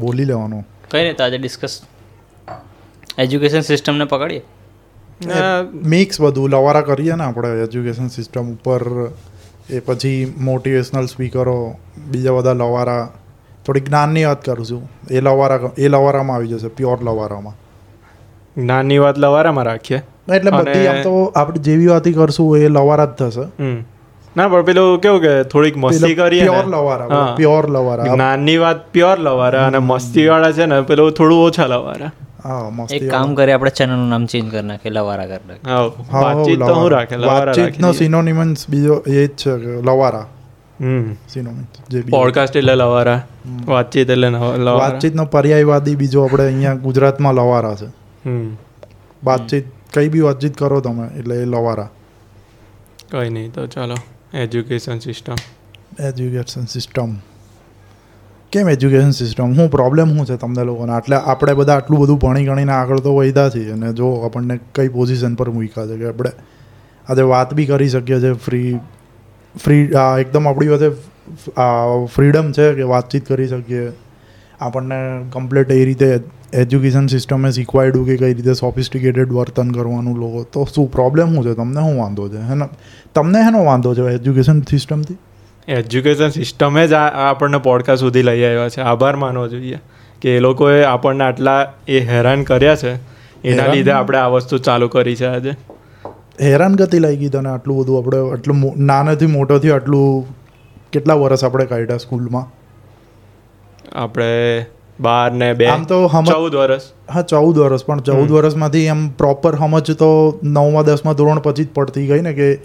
[0.00, 0.62] બોલી લેવાનું.
[0.90, 1.74] કઈ રીતે આજે ડિસ્કસ
[3.18, 4.42] એજ્યુકેશન સિસ્ટમને પકડીએ?
[5.94, 8.82] મિક્સ બધું લવારા કરીએ ને આપણે એજ્યુકેશન સિસ્ટમ ઉપર.
[9.70, 11.56] એ પછી મોટિવેશનલ સ્પીકરો
[12.10, 13.02] બીજા બધા લવારા.
[13.66, 14.82] થોડી જ્ઞાનની વાત કરું છું.
[15.10, 17.56] એ લવારા એ લવારામાં આવી જશે પ્યોર લવારામાં.
[18.56, 20.02] જ્ઞાનની વાત લવારામાં રાખીએ?
[20.34, 23.46] એટલે બધી આમ તો આપણે જેવી વાતી કરશું એ લવારા જ થશે.
[24.36, 26.70] ના પણ પેલું કેવું કે થોડીક મસ્તી કરીએ પ્યોર ને.
[26.70, 28.04] લવારા પ્યોર લવારા.
[28.04, 32.10] જ્ઞાનની વાત પ્યોર લવારા અને મસ્તી વાળા છે ને પેલું થોડું ઓછા લવારા.
[32.44, 35.92] હા એક કામ કરીએ આપણે ચેનલનું નામ ચેન્જ કરી નાખીએ લવારા કરી નાખીએ.
[36.22, 39.50] વાતચીત તો હું રાખે લવારા વાતચીતનો સિનોનિમન્સ બીજો એ જ છે
[39.82, 40.26] લવારા.
[40.80, 41.12] હમ.
[41.28, 43.22] સિનોનિમન્સ જે પોડકાસ્ટ એટલે લવારા
[43.66, 44.72] વાતચીત એટલે લવારા.
[44.72, 47.86] વાતચીતનો પર્યાયવાદી બીજો આપણે અહીંયા ગુજરાતમાં લવારા છે.
[48.28, 48.56] હમ.
[49.24, 51.88] વાતચીત કઈ બી વાતચીત કરો તમે એટલે એ લવારા.
[53.10, 53.94] કઈ નહીં તો ચાલો.
[54.34, 55.34] એજ્યુકેશન સિસ્ટમ
[56.00, 57.14] એજ્યુકેશન સિસ્ટમ
[58.52, 60.92] કેમ એજ્યુકેશન સિસ્ટમ શું પ્રોબ્લેમ શું છે તમને લોકોને?
[60.92, 64.88] એટલે આપણે બધા આટલું બધું ભણી ગણીને આગળ તો વધ્યા છીએ અને જો આપણને કઈ
[64.88, 66.30] પોઝિશન પર મૂક્યા છે કે આપણે
[67.08, 68.78] આજે વાત બી કરી શકીએ છીએ ફ્રી
[69.58, 70.90] ફ્રી એકદમ આપણી પાસે
[72.06, 73.92] ફ્રીડમ છે કે વાતચીત કરી શકીએ.
[74.60, 76.20] આપણને કમ્પ્લીટ એ રીતે
[76.52, 80.42] એજ્યુકેશન સિસ્ટમે શીખવાડ્યું કે કઈ રીતે સોફિસ્ટિકેટેડ વર્તન કરવાનું લોકો.
[80.52, 81.54] તો શું પ્રોબ્લેમ શું છે?
[81.54, 82.36] તમને શું વાંધો છે?
[82.36, 82.68] હેને
[83.14, 85.18] તમને હેનો વાંધો છે એજ્યુકેશન સિસ્ટમથી
[85.68, 88.80] એજ્યુકેશન સિસ્ટમે જ આપણને પોડકાસ્ટ સુધી લઈ આવ્યા છે.
[88.80, 89.80] આભાર માનવો જોઈએ
[90.20, 92.94] કે એ લોકોએ આપણને આટલા એ હેરાન કર્યા છે.
[93.44, 95.52] એના લીધે આપણે આ વસ્તુ ચાલુ કરી છે આજે.
[96.42, 97.98] હેરાનગતિ લાગી તને આટલું બધું?
[97.98, 100.26] આપણે આટલું નાનેથી મોટોથી આટલું
[100.92, 102.59] કેટલા વર્ષ આપણે કાઢ્યા સ્કૂલમાં
[103.92, 104.66] આપણે
[105.00, 109.56] બાર ને બે આમ તો ચૌદ વર્ષ હા ચૌદ વર્ષ પણ ચૌદ વર્ષમાંથી એમ પ્રોપર
[109.56, 112.58] સમજ તો નવમાં દસમાં ધોરણ પછી જ પડતી ગઈ ને કે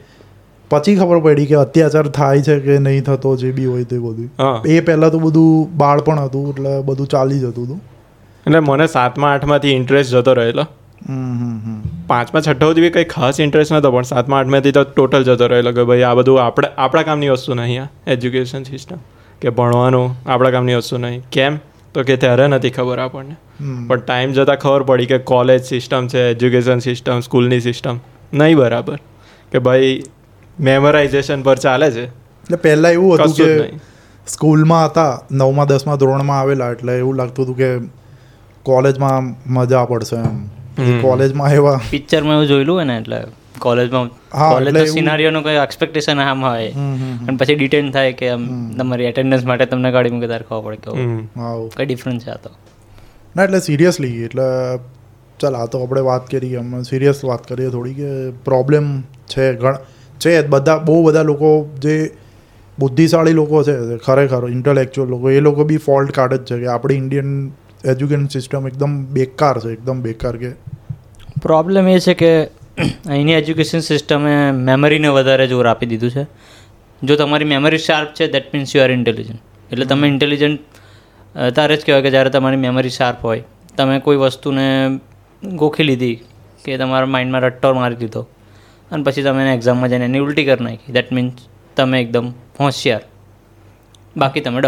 [0.72, 4.30] પછી ખબર પડી કે અત્યાચાર થાય છે કે નહીં થતો જે બી હોય તે બધું.
[4.68, 7.80] એ પહેલાં તો બધું બાળપણ હતું એટલે બધું ચાલી જતું હતું.
[8.46, 10.66] એટલે મને સાતમા આઠમાંથી ઇન્ટરેસ્ટ જતો રહેલો.
[12.08, 15.84] પાંચમા છઠ્ઠા સુધી કંઈ ખાસ ઇન્ટરેસ્ટ નહોતો પણ સાતમા આઠમાંથી તો ટોટલ જતો રહેલો કે
[15.84, 18.98] ભાઈ આ બધું આપણે આપણા કામની વસ્તુ નહીં આ એજ્યુકેશન સિસ્ટમ
[19.42, 21.24] કે ભણવાનું આપણા કામની વસ્તુ નહીં.
[21.32, 21.58] કેમ?
[21.94, 23.36] તો કે ત્યારે નથી ખબર આપણને.
[23.88, 28.00] પણ ટાઈમ જતાં ખબર પડી કે કોલેજ સિસ્ટમ છે એજ્યુકેશન સિસ્ટમ સ્કૂલની સિસ્ટમ
[28.34, 29.00] નહીં બરાબર.
[29.52, 30.04] કે ભાઈ
[30.60, 32.06] મેમરાઇઝેશન પર ચાલે છે.
[32.06, 33.80] એટલે પહેલાં એવું હતું કે
[34.28, 37.78] સ્કૂલમાં હતા નવમાં દસમાં ધોરણમાં આવેલા એટલે એવું લાગતું હતું કે
[38.64, 40.46] કોલેજમાં મજા પડશે એમ.
[40.80, 41.02] હમ.
[41.02, 43.18] કોલેજમાં એવા પિક્ચરમાં એવું જોયેલું હોય ને એટલે
[43.60, 46.72] કોલેજમાં કોલેજ સિનારીઓનો કોઈ એક્સપેક્ટેશન આમ હોય.
[47.28, 48.44] અને પછી ડિટેન થાય કે આમ
[48.78, 50.96] તમારી એટેન્ડન્સ માટે તમને ગાડી મૂકી તારે ખબર પડે
[51.72, 52.52] કે કઈ ડિફરન્સ છે આ તો.
[53.36, 54.48] ના એટલે સિરિયસલી એટલે
[55.40, 58.12] ચાલ આ તો આપણે વાત કરીએ અમે સિરિયસ વાત કરીએ થોડી કે
[58.44, 59.80] પ્રોબ્લેમ છે ઘણા
[60.22, 61.96] છે બધા બહુ બધા લોકો જે
[62.78, 66.98] બુદ્ધિશાળી લોકો છે ખરેખર ઇન્ટેલેક્ચ્યુઅલ લોકો એ લોકો બી ફોલ્ટ કાઢે જ છે કે આપણી
[66.98, 67.32] ઇન્ડિયન
[67.86, 70.52] એજ્યુકેશન સિસ્ટમ એકદમ બેકાર છે એકદમ બેકાર કે
[71.42, 72.32] પ્રોબ્લેમ એ છે કે
[72.78, 76.26] અહીંની એજ્યુકેશન સિસ્ટમે મેમરીને વધારે જોર આપી દીધું છે.
[77.04, 80.60] જો તમારી મેમરી શાર્પ છે that means you are intelligent એટલે તમે ઇન્ટેલિજન્ટ
[81.56, 83.44] તારે જ કહેવાય કે જ્યારે તમારી મેમરી શાર્પ હોય
[83.78, 84.66] તમે કોઈ વસ્તુને
[85.44, 86.16] ગોખી લીધી
[86.66, 88.22] કે તમારા માઇન્ડમાં રટ્ટો મારી દીધો
[88.92, 90.94] અને પછી તમે એને એક્ઝામમાં જઈને એની ઉલટી કરી નાખી.
[90.94, 91.34] દેટ મીન્સ
[91.76, 93.02] તમે એકદમ હોશિયાર.
[94.18, 94.62] બાકી તમે.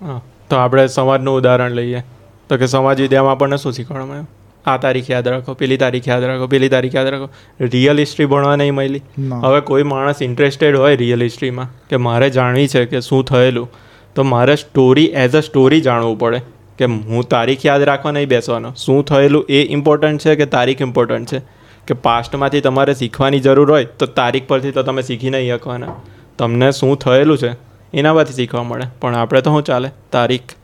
[0.00, 0.20] હા.
[0.50, 2.02] તો આપણે સમાજનું ઉદાહરણ લઈએ.
[2.48, 4.45] તો કે સમાજ વિદ્યામાં આપણને શું શીખવાડવામાં આવ્યું?
[4.66, 7.28] આ તારીખ યાદ રાખો પેલી તારીખ યાદ રાખો પેલી તારીખ યાદ રાખો.
[7.72, 9.02] રિયલ હિસ્ટ્રી ભણવા નહીં મળી.
[9.44, 13.68] હવે કોઈ માણસ ઇન્ટરેસ્ટેડ હોય રિયલ હિસ્ટ્રીમાં કે મારે જાણવી છે કે શું થયેલું
[14.14, 16.40] તો મારે સ્ટોરી એઝ અ સ્ટોરી જાણવું પડે
[16.78, 18.72] કે હું તારીખ યાદ રાખવા નહીં બેસવાનો.
[18.76, 21.40] શું થયેલું એ ઇમ્પોર્ટન્ટ છે કે તારીખ ઇમ્પોર્ટન્ટ છે?
[21.86, 25.96] કે પાસ્ટમાંથી તમારે શીખવાની જરૂર હોય તો તારીખ પરથી તો તમે શીખી નહીં શકવાના.
[26.38, 27.50] તમને શું થયેલું છે
[27.94, 28.86] એના પરથી શીખવા મળે.
[29.00, 29.90] પણ આપણે તો શું ચાલે?
[30.12, 30.56] તારીખ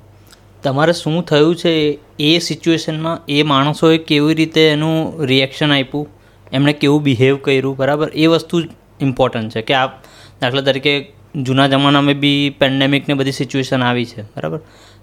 [0.65, 1.73] તમારે શું થયું છે
[2.21, 3.23] એ સિચ્યુએશનમાં?
[3.28, 6.06] એ માણસોએ કેવી રીતે એનું રિએક્શન આપ્યું?
[6.53, 7.77] એમણે કેવું બિહેવ કર્યું?
[7.77, 8.09] બરાબર?
[8.15, 8.69] એ વસ્તુ જ
[9.00, 9.87] ઇમ્પોર્ટન્ટ છે કે આ
[10.41, 10.93] દાખલા તરીકે
[11.37, 14.23] જૂના જમાનામાં બી પેન્ડેમિક ને બધી સિચ્યુએશન આવી છે.
[14.23, 14.61] બરાબર?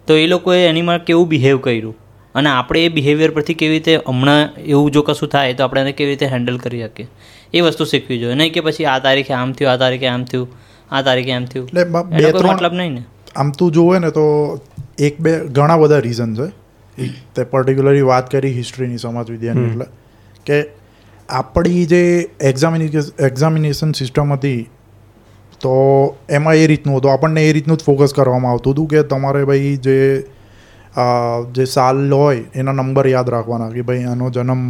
[0.07, 1.95] તો એ લોકોએ એનીમાં કેવું બિહેવ કર્યું?
[2.35, 5.91] અને આપણે એ બિહેવિયર પરથી કેવી રીતે હમણાં એવું જો કશું થાય તો આપણે એને
[5.91, 7.07] કેવી રીતે હેન્ડલ કરી શકીએ?
[7.53, 8.35] એ વસ્તુ શીખવી જોઈએ.
[8.35, 10.47] નહીં કે પછી આ તારીખે આમ થયું આ તારીખે આમ થયું
[10.91, 11.67] આ તારીખે આમ થયું.
[11.67, 13.03] એટલે મતલબ નહીં ને?
[13.39, 14.25] આમ તું જોવે ને તો
[14.99, 16.47] એક બે ઘણા બધા રીઝન છે
[17.35, 19.85] તે પર્ટિક્યુલરલી વાત કરી હિસ્ટ્રીની સમાજ વિદ્યાની એટલે
[20.45, 20.59] કે
[21.29, 22.01] આપણી જે
[22.41, 24.59] એક્ઝામિનેશન એક્ઝામિનેશન સિસ્ટમ હતી
[25.61, 25.73] તો
[26.29, 27.11] એમાં એ રીતનું હતું.
[27.11, 29.97] આપણને એ રીતનું જ ફોકસ કરવામાં આવતું હતું કે તમારે ભાઈ જે
[31.51, 34.63] જે સાલ હોય એના નંબર યાદ રાખવાના કે ભાઈ આનો જન્મ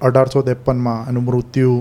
[0.00, 1.76] અઢારસો ત્રેપનમાં એનું મૃત્યુ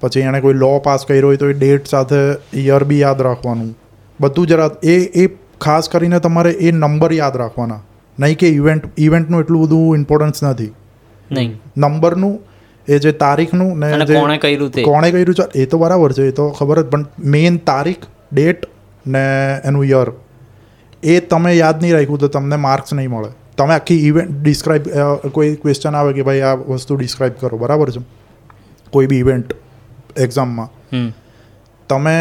[0.00, 2.20] પછી એણે કોઈ લો પાસ કર્યો હોય તો એ ડેટ સાથે
[2.54, 3.74] યર બી યાદ રાખવાનું.
[4.20, 5.26] બધું જરા એ એ
[5.60, 7.82] ખાસ કરીને તમારે એ નંબર યાદ રાખવાના.
[8.18, 10.72] નહીં કે ઇવેન્ટ ઇવેન્ટનું એટલું બધું ઇમ્પોર્ટન્સ નથી.
[11.30, 11.52] નહીં.
[11.76, 12.34] નંબરનું
[12.88, 14.82] એ જે તારીખનું ને જે કોણે કર્યું તે.
[14.82, 17.06] કોણે કર્યું છે એ તો બરાબર છે એ તો ખબર જ પણ
[17.36, 18.66] મેઇન તારીખ ડેટ
[19.06, 19.24] ને
[19.64, 20.08] એનું યર
[21.02, 23.30] એ તમે યાદ નહીં રાખ્યું તો તમને માર્ક્સ નહીં મળે.
[23.56, 24.84] તમે આખી ઇવેન્ટ ડિસ્ક્રાઇબ
[25.32, 28.00] કોઈ ક્વેશ્ચન આવે કે ભાઈ આ વસ્તુ ડિસ્ક્રાઇબ કરો બરાબર છે?
[28.92, 29.54] કોઈ બી ઇવેન્ટ
[30.16, 30.70] એક્ઝામમાં
[31.90, 32.16] તમે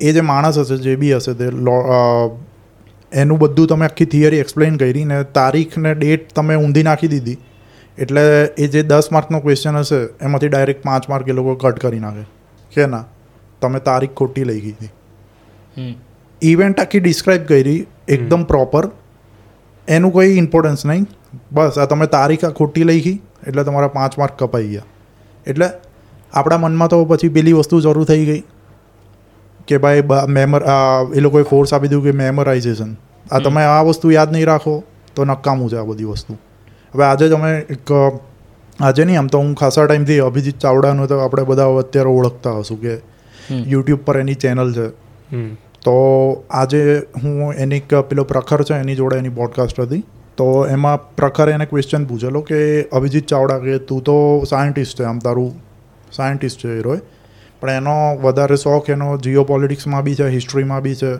[0.00, 1.46] એ જે માણસ હશે જે બી હશે તે
[3.12, 7.38] એનું બધું તમે આખી થિયરી એક્સપ્લેન કરી ને તારીખ ને ડેટ તમે ઊંધી નાખી દીધી.
[7.98, 8.22] એટલે
[8.58, 12.24] એ જે દસ માર્કનો ક્વેશ્ચન હશે એમાંથી ડાયરેક્ટ પાંચ માર્ક એ લોકો કટ કરી નાખે.
[12.72, 13.04] કે ના
[13.62, 14.92] તમે તારીખ ખોટી લઈ ગઈ હતી.
[16.42, 17.78] ઇવેન્ટ આખી ડિસ્ક્રાઇબ કરી
[18.08, 18.88] એકદમ પ્રોપર
[19.88, 21.06] એનું કોઈ ઇમ્પોર્ટન્સ નહીં.
[21.52, 24.88] બસ આ તમે તારીખ આ ખોટી લઈ ગઈ એટલે તમારા પાંચ માર્ક કપાઈ ગયા.
[25.46, 25.68] એટલે
[26.32, 28.42] આપણા મનમાં તો પછી પેલી વસ્તુ જરૂર થઈ ગઈ.
[29.68, 32.92] કે ભાઈ મેમર આ એ લોકોએ ફોર્સ આપી દીધું કે મેમરાઇઝેશન
[33.32, 34.74] આ તમે આ વસ્તુ યાદ નહીં રાખો
[35.14, 36.36] તો નકામું છે આ બધી વસ્તુ.
[36.94, 37.92] હવે આજે તમે એક
[38.80, 42.80] આજે નહીં આમ તો હું ખાસા ટાઈમથી અભિજીત ચાવડાનું તો આપણે બધા અત્યારે ઓળખતા હશું
[42.80, 42.94] કે
[43.68, 44.88] યુટ્યુબ પર એની ચેનલ છે.
[45.82, 45.94] તો
[46.50, 46.82] આજે
[47.22, 50.04] હું એની એક પેલો પ્રખર છે એની જોડે એની પોડકાસ્ટ હતી.
[50.36, 52.60] તો એમાં પ્રખરે એને ક્વેશ્ચન પૂછેલો કે
[52.92, 55.52] અભિજીત ચાવડા કે તું તો સાયન્ટિસ્ટ છે આમ તારું
[56.12, 57.00] સાયન્ટિસ્ટ છે હીરોય
[57.62, 61.16] પણ એનો વધારે શોખ એનો જીઓ પોલિટિક્સમાં બી છે, હિસ્ટ્રીમાં બી છે.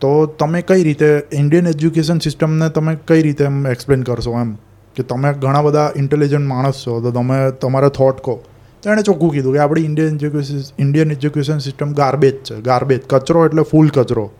[0.00, 4.54] તો તમે કઈ રીતે ઇન્ડિયન એજ્યુકેશન સિસ્ટમને તમે કઈ રીતે એમ એક્સપ્લેન કરશો એમ?
[4.96, 8.44] કે તમે ઘણા બધા ઇન્ટેલિજન્ટ માણસ છો, તો તમે તમારા થોટ કહો.
[8.82, 13.46] તો એણે ચોખ્ખું કીધું કે આપણી Indian education Indian education system garbage છે ગાર્બેજ કચરો
[13.46, 14.30] એટલે ફૂલ કચરો.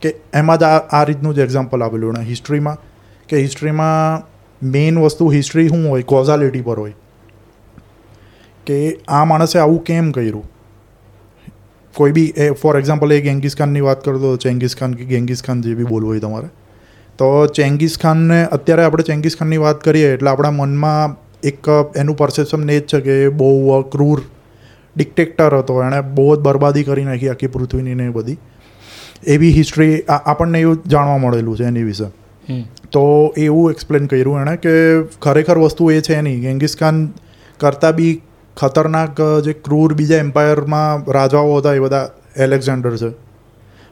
[0.00, 2.24] કે એમાં જ આ આ રીતનું જ એક્ઝામ્પલ આપેલું એણે.
[2.24, 2.78] હિસ્ટ્રીમાં
[3.28, 4.26] કે હિસ્ટ્રીમાં
[4.66, 6.02] મેઇન વસ્તુ હિસ્ટ્રી શું હોય?
[6.02, 6.94] કોઝાલિટી પર હોય.
[8.66, 8.76] કે
[9.08, 10.44] આ માણસે આવું કેમ કર્યું?
[11.94, 15.42] કોઈ બી એ ફોર એક્ઝામ્પલ એ ગેંગીસ ખાનની વાત કરતો તો ચેંગીસ ખાન કે ગેંગીસ
[15.42, 16.48] ખાન જે બી બોલવું હોય તમારે.
[17.18, 22.70] તો ચેંગીસ ખાનને અત્યારે આપણે ચેંગીસ ખાનની વાત કરીએ એટલે આપણા મનમાં એક એનું પરસેપ્શન
[22.70, 24.22] એ જ છે કે એ બહુ ક્રૂર
[24.96, 25.78] ડિક્ટેક્ટર હતો.
[25.82, 28.36] એણે બહુ જ બરબાદી કરી નાખી આખી પૃથ્વીની ને એ બધી.
[29.26, 32.10] એવી હિસ્ટ્રી આપણને એવું જાણવા મળેલું છે એની વિશે.
[32.92, 33.02] તો
[33.36, 34.74] એવું એક્સપ્લેન કર્યું એણે કે
[35.22, 36.40] ખરેખર વસ્તુ એ છે નહીં.
[36.40, 37.12] ગેંગીસ ખાન
[37.60, 38.12] કરતાં બી
[38.56, 43.10] ખતરનાક જે ક્રૂર બીજા એમ્પાયરમાં રાજાઓ હતા એ બધા એલેક્ઝાન્ડર છે.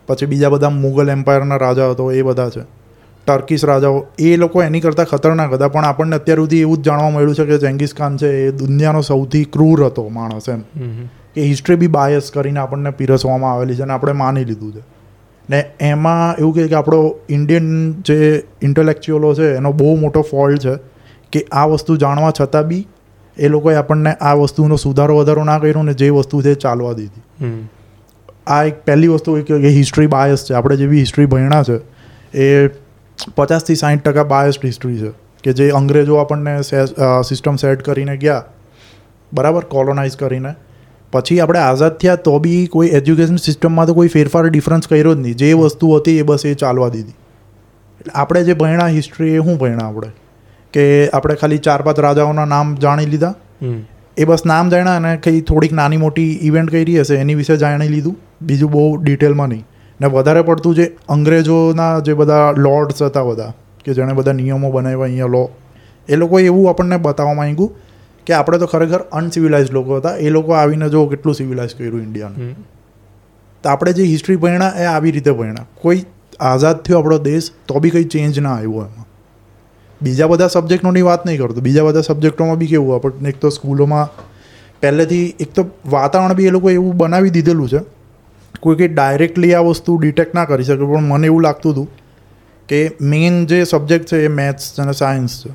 [0.06, 2.60] પછી બીજા બધા મુગલ એમ્પાયરના રાજા હતો એ બધા છે.
[3.26, 7.10] ટર્કીશ રાજાઓ એ લોકો એની કરતાં ખતરનાક હતા પણ આપણને અત્યાર સુધી એવું જ જાણવા
[7.10, 10.60] મળ્યું છે કે જેંગીસ ખાન છે એ દુનિયાનો સૌથી ક્રૂર હતો માણસ એમ.
[11.34, 14.82] કે હિસ્ટ્રી બી બાયસ કરીને આપણને પીરસવામાં આવેલી છે અને આપણે માની લીધું છે.
[15.50, 20.78] ને એમાં એવું કહે કે આપણો ઇન્ડિયન જે ઇન્ટેલેક્ચ્યુઅલો છે એનો બહુ મોટો ફોલ્ટ છે
[21.32, 22.88] કે આ વસ્તુ જાણવા છતાં બી
[23.36, 27.68] એ લોકોએ આપણને આ વસ્તુનો સુધારો વધારો ના કર્યો ને જે વસ્તુ છે ચાલવા દીધી.
[28.46, 30.54] આ એક પહેલી વસ્તુ એ કે હિસ્ટ્રી બાયસ છે.
[30.54, 31.78] આપણે જેવી હિસ્ટ્રી ભણ્યા છે
[32.38, 32.68] એ
[33.34, 35.10] પચાસથી સાઠ ટકા બાયસ્ડ હિસ્ટ્રી છે.
[35.44, 36.62] કે જે અંગ્રેજો આપણને
[37.28, 38.44] સિસ્ટમ સેટ કરીને ગયા
[39.32, 40.54] બરાબર કોલોનાઇઝ કરીને.
[41.12, 45.18] પછી આપણે આઝાદ થયા તો બી કોઈ એજ્યુકેશન સિસ્ટમમાં તો કોઈ ફેરફાર ડિફરન્સ કર્યો જ
[45.18, 45.34] નહીં.
[45.34, 47.14] જે વસ્તુ હતી એ બસ એ ચાલવા દીધી.
[48.00, 50.10] એટલે આપણે જે ભણ્યા હિસ્ટ્રી એ શું ભણ્યા આપણે?
[50.72, 53.34] કે આપણે ખાલી ચાર પાંચ રાજાઓના નામ જાણી લીધા.
[54.16, 57.88] એ બસ નામ જાણ્યા અને કંઈ થોડીક નાની મોટી ઇવેન્ટ કરી હશે એની વિશે જાણી
[57.88, 58.16] લીધું.
[58.42, 59.64] બીજું બહુ ડિટેલમાં નહીં.
[60.00, 63.52] ને વધારે પડતું જે અંગ્રેજોના જે બધા લોર્ડ્સ હતા બધા
[63.84, 65.44] કે જેણે બધા નિયમો બનાવ્યા અહીંયા લો
[66.08, 67.70] એ લોકોએ એવું આપણને બતાવવા માંગ્યું
[68.26, 70.16] કે આપણે તો ખરેખર અનસિવિલાઇઝ લોકો હતા.
[70.16, 72.54] એ લોકો આવીને જો કેટલું સિવિલાઇઝ કર્યું ઇન્ડિયાને
[73.64, 75.66] તો આપણે જે હિસ્ટ્રી ભણ્યા એ આવી રીતે ભણ્યા.
[75.82, 76.02] કોઈ
[76.40, 79.06] આઝાદ થયો આપણો દેશ તો બી કંઈ ચેન્જ ના આવ્યો એમાં.
[80.02, 84.08] બીજા બધા સબ્જેક્ટોની વાત નહીં કરતો બીજા બધા સબ્જેક્ટોમાં બી કેવું આપણને એક તો સ્કૂલોમાં
[84.80, 87.80] પહેલેથી એક તો વાતાવરણ બી એ લોકો એવું બનાવી દીધેલું છે
[88.60, 91.88] કોઈ કંઈ ડાયરેક્ટલી આ વસ્તુ ડિટેક્ટ ના કરી શકે પણ મને એવું લાગતું હતું
[92.68, 95.50] કે મેઇન જે સબ્જેક્ટ છે એ મેથ્સ અને સાયન્સ છે.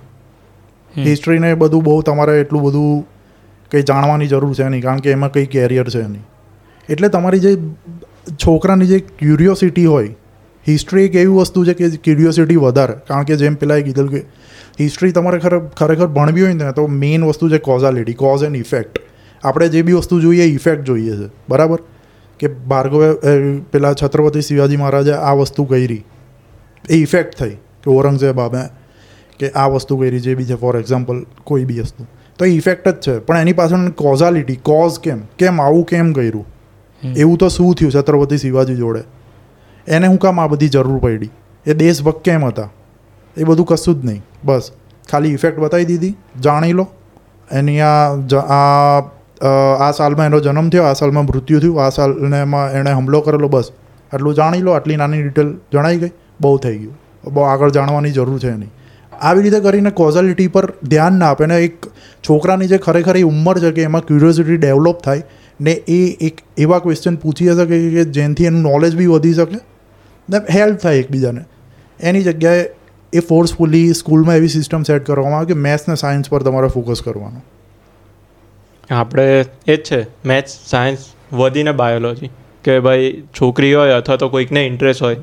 [1.04, 3.06] હિસ્ટ્રીને બધું બહુ તમારે એટલું બધું
[3.72, 6.26] કંઈ જાણવાની જરૂર છે નહીં કારણ કે એમાં કંઈ કેરિયર છે નહીં.
[6.90, 7.58] એટલે તમારી જે
[8.46, 10.16] છોકરાની જે ક્યુરિયોસિટી હોય
[10.68, 12.94] હિસ્ટ્રી એક એવી વસ્તુ છે કે ક્યુરિયોસિટી વધારે.
[13.08, 14.24] કારણ કે જેમ પેલાએ કીધેલું કે
[14.80, 19.00] હિસ્ટ્રી તમારે ખરે ખરેખર ભણવી હોય ને તો મેઇન વસ્તુ છે કોઝાલિટી કોઝ એન્ડ ઇફેક્ટ
[19.44, 21.30] આપણે જે બી વસ્તુ જોઈએ ઇફેક્ટ જોઈએ છે.
[21.50, 21.80] બરાબર?
[22.40, 23.14] કે ભાર્ગવે
[23.72, 26.04] પેલા છત્રપતિ શિવાજી મહારાજે આ વસ્તુ કરી.
[26.90, 28.70] એ ઇફેક્ટ થઈ કે ઔરંગઝેબ આવે
[29.40, 32.06] કે આ વસ્તુ કરી જે બી છે ફોર એક્ઝામ્પલ કોઈ બી વસ્તુ.
[32.38, 33.20] તો એ ઇફેક્ટ જ છે.
[33.20, 35.20] પણ એની પાછળ કોઝાલિટી કોઝ કેમ?
[35.40, 36.46] કેમ આવું કેમ કર્યું?
[37.18, 39.02] એવું તો શું થયું છત્રપતિ શિવાજી જોડે?
[39.88, 41.30] એને હું કામ આ બધી જરૂર પડી?
[41.66, 42.70] એ દેશભક્ત કેમ હતા?
[43.38, 44.22] એ બધું કશું જ નહીં.
[44.46, 44.72] બસ.
[45.12, 46.16] ખાલી ઇફેક્ટ બતાવી દીધી.
[46.44, 46.88] જાણી લો.
[47.52, 49.02] એની આ
[49.80, 53.48] આ સાલમાં એનો જન્મ થયો, આ સાલમાં મૃત્યુ થયું, આ સાલને એમાં એણે હુમલો કરેલો,
[53.48, 53.72] બસ.
[54.14, 54.72] આટલું જાણી લો.
[54.72, 56.12] આટલી નાની ડિટેલ જણાઈ ગઈ.
[56.42, 56.98] બહુ થઈ ગયું.
[57.34, 58.72] બહુ આગળ જાણવાની જરૂર છે નહીં.
[59.22, 61.46] આવી રીતે કરીને કોઝાલિટી પર ધ્યાન ના આપે.
[61.46, 61.86] ને એક
[62.30, 65.24] છોકરાની જે ખરેખર એ ઉંમર છે કે એમાં ક્યુરિયોસિટી ડેવલપ થાય
[65.62, 69.60] ને એ એક એવા ક્વેશ્ચન પૂછી શકે કે જેનાથી એનું નોલેજ બી વધી શકે?
[70.56, 71.44] હેલ્પ થાય એકબીજાને.
[72.00, 72.66] એની જગ્યાએ
[73.14, 77.04] એ ફોર્સફુલી સ્કૂલમાં એવી સિસ્ટમ સેટ કરવામાં આવે કે મેથ્સ ને સાયન્સ પર તમારે ફોકસ
[77.06, 77.40] કરવાનો.
[78.90, 79.26] આપણે
[79.68, 82.30] એ જ છે મેથ્સ સાયન્સ વધીને બાયોલોજી
[82.64, 85.20] કે ભાઈ છોકરી હોય અથવા તો કોઈકને ઇન્ટરેસ્ટ હોય.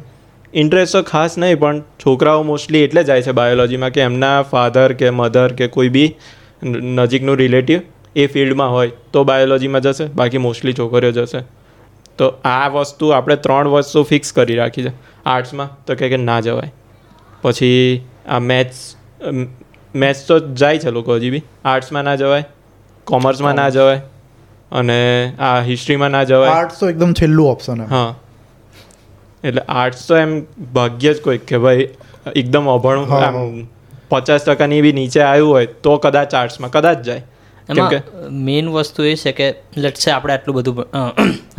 [0.55, 5.11] ઇન્ટરેસ્ટ તો ખાસ નહીં, પણ છોકરાઓ મોસ્ટલી એટલે જાય છે બાયોલોજીમાં કે એમના ફાધર કે
[5.11, 6.09] મધર કે કોઈ બી
[6.99, 7.81] નજીકનું રિલેટિવ
[8.17, 11.41] એ ફિલ્ડમાં હોય તો બાયોલોજીમાં જશે, બાકી મોસ્ટલી છોકરીઓ જશે.
[12.19, 14.93] તો આ વસ્તુ આપણે ત્રણ વસ્તુ ફિક્સ કરી રાખી છે.
[15.27, 16.73] આર્ટ્સમાં તો કહે કે ના જવાય.
[17.43, 18.83] પછી આ મેથ્સ
[19.95, 21.45] મેથ્સ તો જાય છે લોકો હજી બી.
[21.65, 22.45] આર્ટ્સમાં ના જવાય
[23.07, 24.01] કોમર્સમાં ના જવાય
[24.73, 24.99] અને
[25.49, 26.53] આ હિસ્ટ્રીમાં ના જવાય.
[26.53, 28.11] આર્ટ્સ તો એકદમ છેલ્લું ઓપ્શન હા.
[29.45, 30.33] એટલે આર્ટ્સ તો એમ
[30.75, 31.89] ભાગ્ય જ કોઈક કે ભાઈ
[32.37, 33.69] એકદમ અભણું
[34.11, 37.23] પચાસ ટકાની બી નીચે આવ્યું હોય તો કદાચ આર્ટ્સમાં કદાચ જાય.
[37.69, 37.93] એમાં
[38.45, 40.77] મેઇન વસ્તુ એ છે કે લેટ છે આપણે આટલું બધું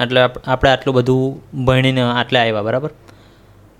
[0.04, 2.92] એટલે આપણે આટલું બધું ભણીને આટલે આવ્યા બરાબર?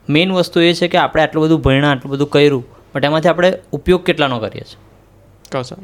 [0.08, 2.66] મેઇન વસ્તુ એ છે કે આપણે આટલું બધું ભણ્યા આટલું બધું કર્યું
[2.96, 4.80] બટ એમાંથી આપણે ઉપયોગ કેટલાનો કરીએ છીએ?
[5.52, 5.78] કશા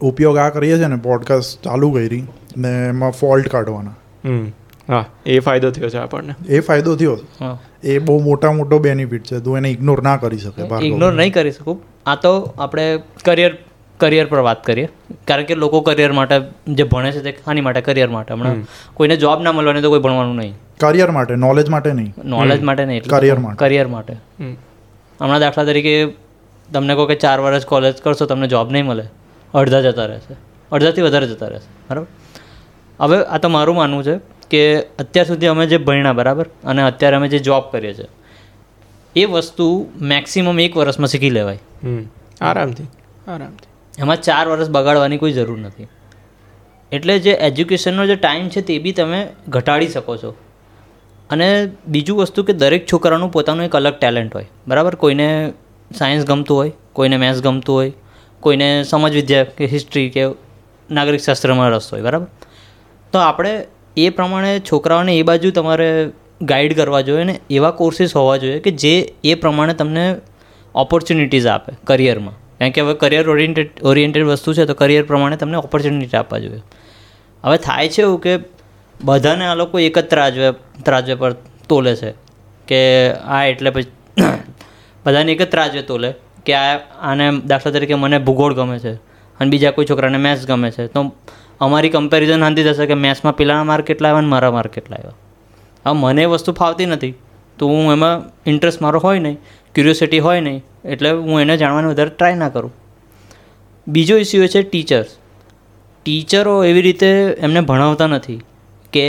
[0.00, 2.22] ઉપયોગ આ કરીએ છીએ ને પોડકાસ્ટ ચાલુ કરી
[2.56, 3.96] ને એમાં ફોલ્ટ કાઢવાના.
[4.24, 4.46] હમ
[4.88, 6.34] હા એ ફાયદો થયો છે આપણને.
[6.48, 7.54] એ ફાયદો થયો હા.
[7.84, 11.50] એ બહુ મોટા મોટો બેનિફિટ છે તું એને ઇગ્નોર ના કરી શકે ઇગ્નોર નહીં કરી
[11.50, 11.80] શકું.
[12.06, 12.84] આ તો આપણે
[13.24, 13.52] કરિયર
[14.00, 14.88] કરિયર પર વાત કરીએ.
[15.28, 18.34] કારણ કે લોકો કરિયર માટે જે ભણે છે તે આની માટે કરિયર માટે.
[18.34, 18.56] હમણાં
[18.94, 20.54] કોઈને જોબ ના મળવાની તો કોઈ ભણવાનું નહીં.
[20.80, 22.14] કરિયર માટે નોલેજ માટે નહીં.
[22.24, 23.56] નોલેજ માટે નહીં કરિયર માટે.
[23.56, 24.16] કરિયર માટે.
[25.20, 25.94] હમણાં દાખલા તરીકે
[26.72, 29.04] તમને કહો કે ચાર વર્ષ કોલેજ કરશો તમને જોબ નહીં મળે.
[29.54, 30.36] અડધા જતા રહેશે.
[30.72, 31.68] અડધાથી વધારે જતા રહેશે.
[31.90, 32.06] બરાબર?
[33.00, 34.18] હવે આ તો મારું માનવું છે
[34.50, 36.46] કે અત્યાર સુધી અમે જે ભણ્યા બરાબર?
[36.64, 38.08] અને અત્યારે અમે જે જોબ કરીએ છીએ
[39.16, 41.58] એ વસ્તુ મેક્સિમમ એક વર્ષમાં શીખી લેવાય.
[42.40, 42.84] આરામથી.
[43.28, 43.68] આરામથી.
[43.98, 45.86] એમાં ચાર વર્ષ બગાડવાની કોઈ જરૂર નથી.
[46.92, 50.34] એટલે જે એજ્યુકેશનનો જે ટાઈમ છે તે બી તમે ઘટાડી શકો છો.
[51.30, 54.46] અને બીજું વસ્તુ કે દરેક છોકરાનું પોતાનું એક અલગ ટેલેન્ટ હોય.
[54.68, 54.94] બરાબર?
[54.94, 55.52] કોઈને
[55.94, 57.92] સાયન્સ ગમતું હોય, કોઈને મેથ્સ ગમતું હોય,
[58.40, 60.26] કોઈને સમાજ વિદ્યા કે હિસ્ટ્રી કે
[60.90, 62.26] નાગરિક શાસ્ત્રમાં રસ હોય, બરાબર?
[63.12, 66.10] તો આપણે એ પ્રમાણે છોકરાઓને એ બાજુ તમારે
[66.42, 70.16] ગાઈડ કરવા જોઈએ ને એવા કોર્સીસ હોવા જોઈએ કે જે એ પ્રમાણે તમને
[70.74, 75.56] ઓપોર્ચ્યુનિટીઝ આપે કરિયરમાં કારણ કે હવે કરિયર ઓરિએન્ટેડ ઓરિએન્ટેડ વસ્તુ છે તો કરિયર પ્રમાણે તમને
[75.56, 76.62] ઓપોર્ચ્યુનિટી આપવા જોઈએ.
[77.44, 78.38] હવે થાય છે એવું કે
[79.04, 80.52] બધાને આ લોકો એક જ ત્રાજવે
[80.84, 81.32] ત્રાજવે પર
[81.68, 82.14] તોલે છે
[82.68, 83.90] કે આ એટલે પછી
[85.06, 86.14] બધાને એક જ ત્રાજવે તોલે
[86.46, 88.94] કે આ, આને દાખલા તરીકે મને ભૂગોળ ગમે છે
[89.40, 90.86] અને બીજા કોઈ છોકરાને મેથ્સ ગમે છે.
[90.86, 91.12] તો
[91.60, 95.12] અમારી કમ્પેરિઝન શાંતિ થશે કે મેથ્સમાં પેલાના માર્ક કેટલા આવ્યા અને મારા માર્ક કેટલા આવ્યા.
[95.86, 97.14] હવે મને વસ્તુ ફાવતી નથી
[97.58, 99.38] તો હું એમાં ઇન્ટરેસ્ટ મારો હોય નહીં.
[99.76, 100.60] ક્યુરિયોસિટી હોય નહીં
[100.94, 102.72] એટલે હું એને જાણવાનું વધારે ટ્રાય ના કરું.
[103.86, 105.10] બીજો ઇસ્યુ એ છે ટીચર્સ
[106.06, 107.08] ટીચરો એવી રીતે
[107.46, 108.38] એમને ભણાવતા નથી
[108.92, 109.06] કે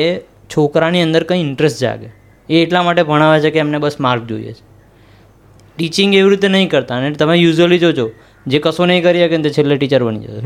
[0.50, 2.09] છોકરાની અંદર કંઈ ઇન્ટરેસ્ટ જાગે.
[2.50, 4.63] એ એટલા માટે ભણાવે છે કે એમને બસ માર્ક જોઈએ છે.
[5.77, 8.07] ટીચિંગ એવી રીતે નહીં કરતા અને તમે યુઝ્યુઅલી જોજો
[8.45, 10.41] જે કશો નહીં કરી શકે તે છેલ્લે ટીચર બની જશે.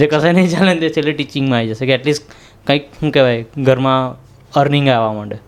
[0.00, 2.24] જે કશે નહીં ચાલે તે છેલ્લે ટીચિંગમાં આવી જશે કે એટલીસ્ટ
[2.66, 4.02] કંઈક શું કહેવાય ઘરમાં
[4.62, 5.38] અર્નિંગ આવવા માંડે.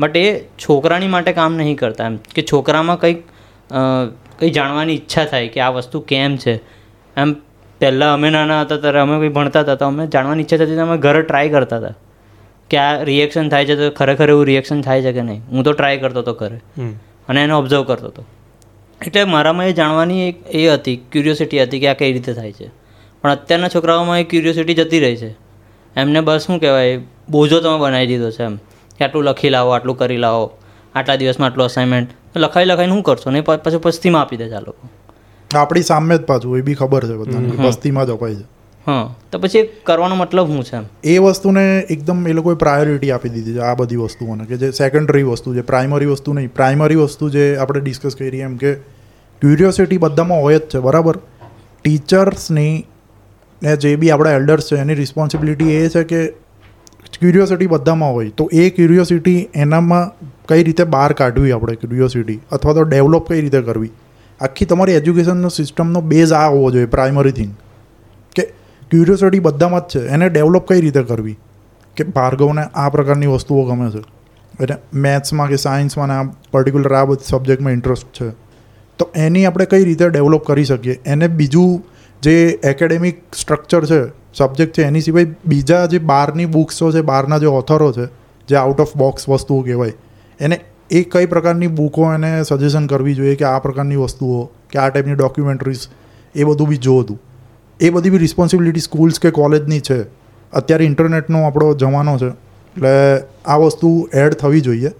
[0.00, 2.16] બટ એ છોકરાની માટે કામ નહીં કરતા એમ.
[2.34, 3.22] કે છોકરામાં કંઈક
[4.38, 6.54] કંઈ જાણવાની ઈચ્છા થાય કે આ વસ્તુ કેમ છે.
[7.16, 7.32] એમ
[7.80, 10.96] પહેલાં અમે નાના હતા ત્યારે અમે કંઈ ભણતા હતા તો અમે જાણવાની ઈચ્છા થતી અમે
[10.98, 11.94] ઘરે ટ્રાય કરતા હતા.
[12.70, 15.42] કે આ રિએક્શન થાય છે તો ખરેખર એવું રિએક્શન થાય છે કે નહીં?
[15.50, 16.58] હું તો ટ્રાય કરતો હતો ઘરે.
[17.28, 18.24] અને એને ઓબ્ઝર્વ કરતો હતો.
[19.00, 22.70] એટલે મારામાં એ જાણવાની એક એ હતી ક્યુરિયોસિટી હતી કે આ કઈ રીતે થાય છે.
[23.22, 25.30] પણ અત્યારના છોકરાઓમાં એ ક્યુરિયોસિટી જતી રહી છે.
[25.96, 26.98] એમને બસ શું કહેવાય
[27.30, 28.58] બોજો તમે બનાવી દીધો છે એમ.
[28.98, 30.44] કે આટલું લખી લાવો આટલું કરી લાવો
[30.94, 33.30] આટલા દિવસમાં આટલું અસાઇનમેન્ટ લખાઈ લખાઈને શું કરશો?
[33.30, 34.88] ને પછી પસ્તીમાં આપી દે આ લોકો.
[35.50, 38.46] આપણી સામે જ પાછું એ બી ખબર છે બધાને પસ્તીમાં જ અપાય છે.
[38.86, 43.54] હા તો પછી કરવાનો મતલબ શું છે એ વસ્તુને એકદમ એ લોકોએ પ્રાયોરિટી આપી દીધી
[43.54, 47.56] છે આ બધી વસ્તુઓને કે જે સેકન્ડરી વસ્તુ છે પ્રાઇમરી વસ્તુ નહીં પ્રાઇમરી વસ્તુ જે
[47.56, 48.74] આપણે ડિસ્કસ કરીએ એમ કે
[49.42, 51.18] ક્યુરિયોસિટી બધામાં હોય જ છે બરાબર?
[51.84, 52.74] ટીચર્સની
[53.62, 56.20] ને જે બી આપણા એલ્ડર્સ છે એની રિસ્પોન્સિબિલિટી એ છે કે
[57.20, 58.28] ક્યુરિયોસિટી બધામાં હોય.
[58.28, 60.10] તો એ ક્યુરિયોસિટી એનામાં
[60.48, 63.90] કઈ રીતે બહાર કાઢવી આપણે ક્યુરિયોસિટી અથવા તો ડેવલપ કઈ રીતે કરવી?
[64.40, 67.54] આખી તમારી એજ્યુકેશનનો સિસ્ટમનો બેઝ આ હોવો જોઈએ પ્રાઇમરી થિંગ
[68.34, 68.42] કે
[68.90, 70.06] ક્યુરિયોસિટી બધામાં જ છે.
[70.06, 71.38] એને ડેવલપ કઈ રીતે કરવી?
[71.96, 74.04] કે ભાર્ગવને આ પ્રકારની વસ્તુઓ ગમે છે.
[74.62, 78.30] એટલે મેથ્સમાં કે સાયન્સમાં આ પર્ટિક્યુલર આ બધી સબ્જેક્ટમાં ઇન્ટરેસ્ટ છે.
[78.98, 81.00] તો એની આપણે કઈ રીતે ડેવલપ કરી શકીએ?
[81.06, 81.84] એને બીજું
[82.22, 84.00] જે એકેડેમિક સ્ટ્રક્ચર છે
[84.34, 88.06] સબ્જેક્ટ છે, એની સિવાય બીજા જે બહારની બુક્સો છે બહારના જે ઓથરો છે,
[88.48, 89.94] જે આઉટ ઓફ બોક્સ વસ્તુઓ કહેવાય,
[90.40, 90.56] એને
[90.90, 95.16] એ કઈ પ્રકારની બુકો એને સજેશન કરવી જોઈએ કે આ પ્રકારની વસ્તુઓ, કે આ ટાઈપની
[95.16, 95.84] ડોક્યુમેન્ટરીઝ
[96.34, 97.18] એ બધું બી જોતું
[97.80, 99.98] એ બધી બી રિસ્પોન્સિબિલિટી સ્કૂલ્સ કે કોલેજની છે.
[100.52, 102.30] અત્યારે ઇન્ટરનેટનો આપણો જમાનો છે,
[102.76, 102.94] એટલે
[103.46, 103.90] આ વસ્તુ
[104.22, 104.90] એડ થવી જોઈએ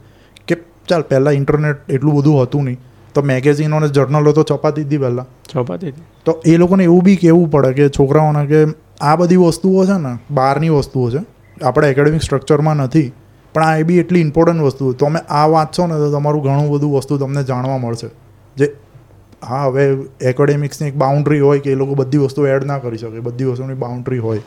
[0.48, 0.58] કે
[0.88, 2.78] ચાલ પહેલાં ઇન્ટરનેટ એટલું બધું હતું નહીં.
[3.14, 5.26] તો મેગેઝિનો અને જર્નલો તો છપાતી હતી પહેલાં.
[5.52, 5.92] ચોપાતી
[6.24, 8.64] તો એ લોકોને એવું બી કહેવું પડે કે છોકરાઓને કે
[9.00, 11.24] આ બધી વસ્તુઓ છે ને બહારની વસ્તુઓ છે
[11.64, 13.12] આપણે એકેડેમિક સ્ટ્રક્ચરમાં નથી
[13.54, 16.92] પણ આ એ બી એટલી ઇમ્પોર્ટન્ટ વસ્તુ તમે આ વાંચશો ને તો તમારું ઘણું બધું
[16.92, 18.08] વસ્તુ તમને જાણવા મળશે.
[18.56, 18.72] જે
[19.48, 23.20] હા હવે એકેડેમિક્સની એક બાઉન્ડ્રી હોય કે એ લોકો બધી વસ્તુ એડ ના કરી શકે
[23.20, 24.40] બધી વસ્તુની બાઉન્ડ્રી હોય.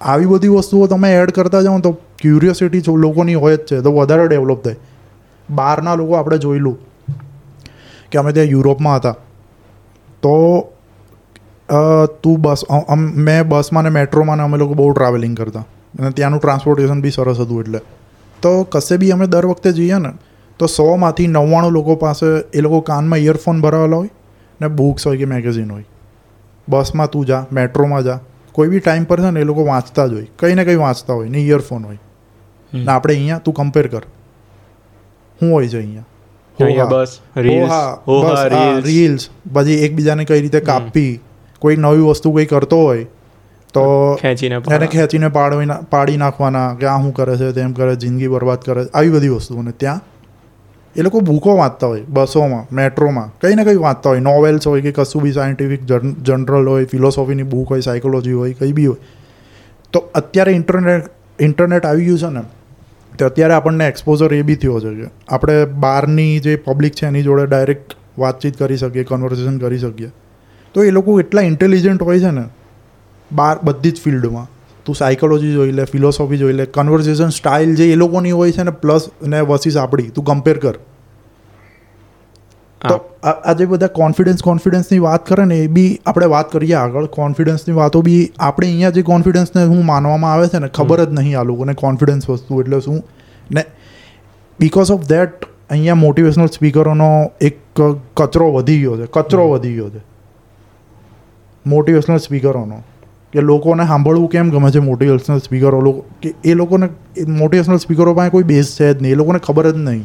[0.00, 4.28] આવી બધી વસ્તુઓ તમે એડ કરતા જાઓ તો ક્યુરિયોસિટી લોકોની હોય જ છે તો વધારે
[4.28, 4.76] ડેવલપ થાય.
[5.50, 6.78] બહારના લોકો આપણે જોઈ જોયેલું
[8.12, 9.14] કે અમે ત્યાં યુરોપમાં હતા.
[10.22, 10.34] તો
[12.22, 12.64] તું બસ
[13.28, 15.64] મેં બસમાં ને મેટ્રોમાં ને અમે લોકો બહુ ટ્રાવેલિંગ કરતા.
[15.98, 17.80] અને ત્યાંનું ટ્રાન્સપોર્ટેશન બી સરસ હતું એટલે.
[18.42, 20.12] તો કશે બી અમે દર વખતે જઈએ ને
[20.60, 22.26] તો સોમાંથી નવ્વાણું લોકો પાસે
[22.58, 24.12] એ લોકો કાનમાં ઇયરફોન ભરાવેલા હોય
[24.60, 25.86] ને બુક્સ હોય કે મેગેઝિન હોય.
[26.68, 28.18] બસમાં તું જા મેટ્રોમાં જા.
[28.52, 30.28] કોઈ બી ટાઈમ પર છે ને એ લોકો વાંચતા જ હોય.
[30.38, 32.00] કંઈ ને કંઈ વાંચતા હોય ને ઇયરફોન હોય.
[32.72, 34.04] ને આપણે અહીંયા તું કમ્પેર કર.
[35.40, 36.08] શું હોય છે અહીંયા.
[36.58, 37.72] અહીંયા બસ રીલ્સ
[38.48, 39.30] રીલ્સ રીલ્સ
[39.80, 41.20] એકબીજાને કઈ રીતે કાપી
[41.58, 43.04] કોઈ નવી વસ્તુ કોઈ કરતો હોય
[43.74, 48.28] તો ખેંચીને એને ખેંચીને પાડવી પાડી નાખવાના કે આ શું કરે છે તેમ કરે જિંદગી
[48.28, 50.00] બરબાદ કરે આવી બધી વસ્તુઓને ત્યાં.
[50.96, 54.92] એ લોકો બુકો વાંચતા હોય બસોમાં મેટ્રોમાં કંઈ ને કંઈ વાંચતા હોય નોવેલ્સ હોય કે
[54.92, 55.84] કશું બી સાયન્ટિફિક
[56.22, 59.00] જનરલ હોય ફિલોસોફીની બુક હોય સાયકોલોજી હોય કંઈ બી હોય.
[59.92, 62.42] તો અત્યારે ઇન્ટરનેટ ઇન્ટરનેટ આવી ગયું છે ને
[63.18, 67.46] તો અત્યારે આપણને એક્સપોઝર એ બી થયો છે આપણે બહારની જે પબ્લિક છે એની જોડે
[67.46, 70.10] ડાયરેક્ટ વાતચીત કરી શકીએ કન્વર્સેશન કરી શકીએ.
[70.74, 72.44] તો એ લોકો એટલા ઇન્ટેલિજન્ટ હોય છે ને
[73.32, 74.46] બાર બધી જ ફિલ્ડમાં.
[74.84, 78.70] તું સાયકોલોજી જોઈ લે ફિલોસોફી જોઈ લે કન્વર્સેશન સ્ટાઇલ જે એ લોકોની હોય છે ને
[78.70, 80.74] પ્લસ ને વર્સિસ આપણી, તું કમ્પેર કર.
[82.88, 86.74] તો આ આ જે બધા કોન્ફિડન્સ કોન્ફિડન્સની વાત કરે ને એ બી આપણે વાત કરીએ
[86.74, 87.06] આગળ.
[87.06, 91.38] કોન્ફિડન્સની વાતો બી આપણે અહીંયા જે કોન્ફિડન્સને હું માનવામાં આવે છે ને ખબર જ નહીં
[91.38, 93.02] આ લોકોને કોન્ફિડન્સ વસ્તુ એટલે શું
[93.50, 93.64] ને
[94.58, 97.58] બિકોઝ ઓફ ધેટ અહીંયા મોટિવેશનલ સ્પીકરોનો એક
[98.16, 100.00] કચરો વધી ગયો છે કચરો વધી ગયો છે.
[101.66, 102.78] મોટિવેશનલ સ્પીકરોનો
[103.32, 106.88] કે લોકોને સાંભળવું કેમ ગમે છે મોટિવેશનલ સ્પીકરો લોકો કે એ લોકોને
[107.28, 110.02] મોટિવેશનલ સ્પીકરો પાસે કોઈ બેઝ છે જ નહીં એ લોકોને ખબર જ નહીં.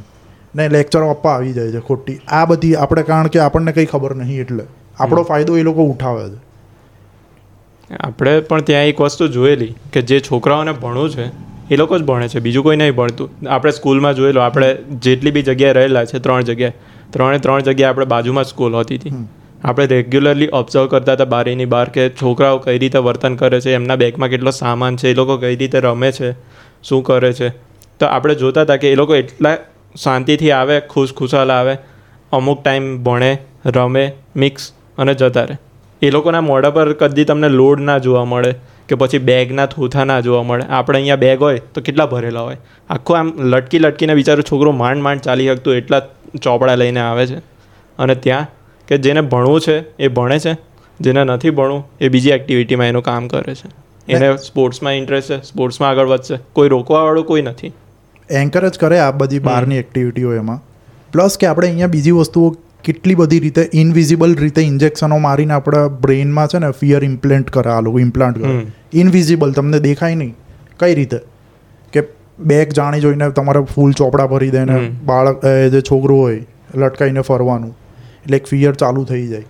[0.53, 2.17] ને લેક્ચરો આપવા આવી જાય છે ખોટી.
[2.29, 4.63] આ બધી આપણે કારણ કે આપણને કંઈ ખબર નહીં એટલે.
[4.99, 6.39] આપણો ફાયદો એ લોકો ઉઠાવે છે.
[7.99, 11.25] આપણે પણ ત્યાં એક વસ્તુ જોયેલી કે જે છોકરાઓને ભણવું છે
[11.71, 12.39] એ લોકો જ ભણે છે.
[12.39, 13.29] બીજું કોઈ નહીં ભણતું.
[13.49, 14.69] આપણે સ્કૂલમાં જોયેલું આપણે
[15.01, 16.73] જેટલી બી જગ્યાએ રહેલા છે ત્રણ જગ્યાએ
[17.11, 19.13] ત્રણે ત્રણ જગ્યાએ આપણે બાજુમાં સ્કૂલ હોતી હતી
[19.63, 23.97] આપણે રેગ્યુલરલી ઓબ્ઝર્વ કરતા હતા બારીની બહાર કે છોકરાઓ કઈ રીતે વર્તન કરે છે એમના
[23.97, 26.29] બેગમાં કેટલો સામાન છે એ લોકો કઈ રીતે રમે છે
[26.83, 27.49] શું કરે છે.
[27.99, 29.55] તો આપણે જોતા હતા કે એ લોકો એટલા
[30.03, 31.77] શાંતિથી આવે ખુશ ખુશાલ આવે
[32.31, 35.57] અમુક ટાઈમ ભણે રમે મિક્સ અને જતા રહે.
[36.01, 38.55] એ લોકોના મોઢા પર કદી તમને લોડ ના જોવા મળે
[38.89, 40.63] કે પછી બેગના થોથા ના જોવા મળે.
[40.69, 42.57] આપણે અહીંયા બેગ હોય તો કેટલા ભરેલા હોય?
[42.89, 46.01] આખું આમ લટકી લટકીને બિચારો છોકરો માંડ માંડ ચાલી શકતું એટલા
[46.41, 47.37] ચોપડા લઈને આવે છે.
[47.99, 48.45] અને ત્યાં
[48.87, 50.53] કે જેને ભણવું છે એ ભણે છે.
[51.01, 53.69] જેને નથી ભણવું એ બીજી એક્ટિવિટીમાં એનું કામ કરે છે.
[54.07, 56.37] એને સ્પોર્ટ્સમાં ઇન્ટરેસ્ટ છે સ્પોર્ટ્સમાં આગળ વધશે.
[56.53, 57.71] કોઈ રોકવાવાળું કોઈ નથી.
[58.29, 60.63] એન્કરેજ કરે આ બધી બહારની એક્ટિવિટીઓ એમાં.
[61.11, 66.47] પ્લસ કે આપણે અહીંયા બીજી વસ્તુઓ કેટલી બધી રીતે ઇનવિઝિબલ રીતે ઇન્જેક્શનો મારીને આપણા બ્રેઇનમાં
[66.47, 68.67] છે ને ફિયર ઇમ્પ્લેન્ટ કરે આ લોકો ઇમ્પ્લાન્ટ કરે.
[68.93, 70.35] ઇનવિઝિબલ તમને દેખાય નહીં.
[70.79, 71.17] કઈ રીતે?
[71.93, 72.03] કે
[72.39, 77.21] બેગ જાણી જોઈને તમારે ફૂલ ચોપડા ભરી દે ને બાળક એ જે છોકરું હોય લટકાઈને
[77.21, 77.77] ફરવાનું.
[78.23, 79.45] એટલે એક ફિયર ચાલુ થઈ જાય.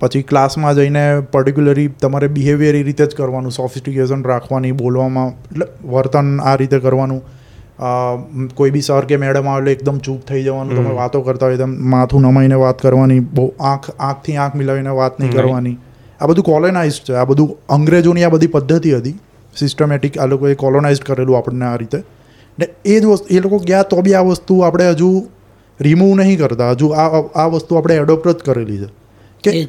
[0.00, 3.52] પછી ક્લાસમાં જઈને પર્ટિક્યુલરી તમારે બિહેવિયર એ રીતે જ કરવાનું.
[3.52, 7.22] સોફિસ્ટિકેશન રાખવાની બોલવામાં એટલે વર્તન આ રીતે કરવાનું.
[8.54, 11.76] કોઈ બી સર કે મેડમ આવે એકદમ ચૂપ થઈ જવાનું તમે વાતો કરતા હોય એકદમ
[11.90, 15.32] માથું નમાઈને વાત કરવાની બહુ આંખ આંખથી આંખ મિલાવીને વાત નહીં.
[15.32, 15.76] કરવાની.
[16.20, 17.14] આ બધું કોલોનાઇઝ છે.
[17.14, 19.18] આ બધું અંગ્રેજોની આ બધી પદ્ધતિ હતી.
[19.56, 21.98] સિસ્ટમેટિક આ લોકોએ કોલોનાઇઝ કરેલું આપણને આ રીતે.
[22.58, 25.26] ને એ જ વસ્તુ એ લોકો ગયા તો બી આ વસ્તુ આપણે હજુ
[25.80, 26.70] રિમૂવ નહીં કરતા.
[26.70, 28.88] હજુ આ આ વસ્તુ આપણે એડોપ્ટ જ કરેલી છે.
[29.44, 29.68] કે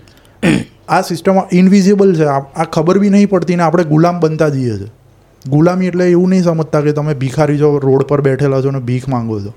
[0.89, 2.23] આ સિસ્ટમ ઇનવિઝિબલ છે.
[2.23, 4.96] આ આ ખબર બી નહીં પડતી ને આપણે ગુલામ બનતા જઈએ છે
[5.49, 9.07] ગુલામી એટલે એવું નહીં સમજતા કે તમે ભિખારી છો રોડ પર બેઠેલા છો ને ભીખ
[9.07, 9.53] માંગો છો.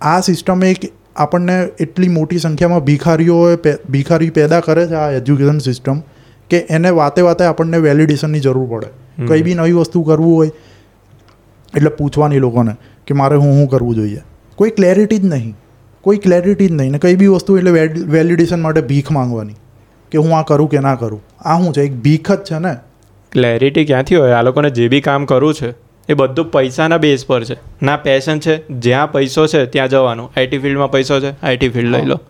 [0.00, 3.38] આ સિસ્ટમ એક આપણને એટલી મોટી સંખ્યામાં ભિખારીઓ
[3.90, 6.00] ભિખારી પેદા કરે છે આ એજ્યુકેશન સિસ્ટમ
[6.50, 8.86] કે એને વાતે વાતે આપણને વેલિડેશનની જરૂર પડે.
[9.26, 10.50] કંઈ બી નવી વસ્તુ કરવું હોય
[11.76, 12.76] એટલે પૂછવાની લોકોને
[13.06, 14.20] કે મારે હું શું કરવું જોઈએ.
[14.56, 15.56] કોઈ ક્લેરિટી જ નહીં.
[16.00, 17.70] કોઈ ક્લેરિટી જ નહીં ને કંઈ બી વસ્તુ એટલે
[18.08, 19.54] વેલિડેશન માટે ભીખ માંગવાની.
[20.10, 21.22] કે હું આ કરું કે ના કરું.
[21.40, 21.82] આ શું છે?
[21.82, 22.76] એક ભીખ જ છે ને?
[23.32, 24.32] ક્લેરિટી ક્યાંથી હોય?
[24.32, 25.70] આ લોકોને જે બી કામ કરવું છે
[26.08, 27.56] એ બધું પૈસાના બેઝ પર છે.
[27.82, 28.54] ના પેશન છે.
[28.80, 30.32] જ્યાં પૈસો છે ત્યાં જવાનું.
[30.36, 32.20] આઈટી ફિલ્ડમાં પૈસો છે આઈટી ફિલ્ડ લઈ લો.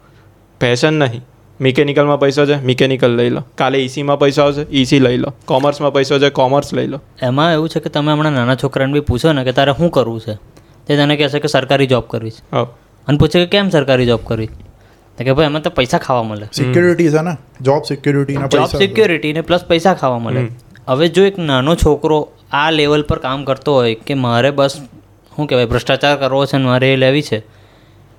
[0.61, 1.23] પેશન નહીં.
[1.61, 3.45] મિકેનિકલમાં પૈસો છે મિકેનિકલ લઈ લો.
[3.55, 5.35] કાલે ઇસીમાં પૈસો આવશે ઇસી લઈ લો.
[5.45, 7.01] કોમર્સમાં પૈસો છે કોમર્સ લઈ લો.
[7.23, 10.21] એમાં એવું છે કે તમે હમણાં નાના છોકરાને બી પૂછો ને કે તારે શું કરવું
[10.21, 10.35] છે?
[10.87, 12.57] તે તને કહેશે કે સરકારી જોબ કરવી છે.
[13.09, 14.47] અને પૂછે કે કેમ સરકારી જોબ કરવી?
[15.19, 16.47] તો કે ભાઈ એમાં તો પૈસા ખાવા મળે.
[16.53, 17.37] સિક્યોરિટી છે ને?
[17.61, 18.79] જોબ સિક્યોરિટી જોબ પૈસા.
[18.79, 20.49] સિક્યોરિટી ને પ્લસ પૈસા ખાવા મળે.
[20.91, 24.77] હવે જો એક નાનો છોકરો આ લેવલ પર કામ કરતો હોય કે મારે બસ,
[25.37, 27.39] શું કહેવાય, ભ્રષ્ટાચાર કરવો છે મારે એ લેવી છે,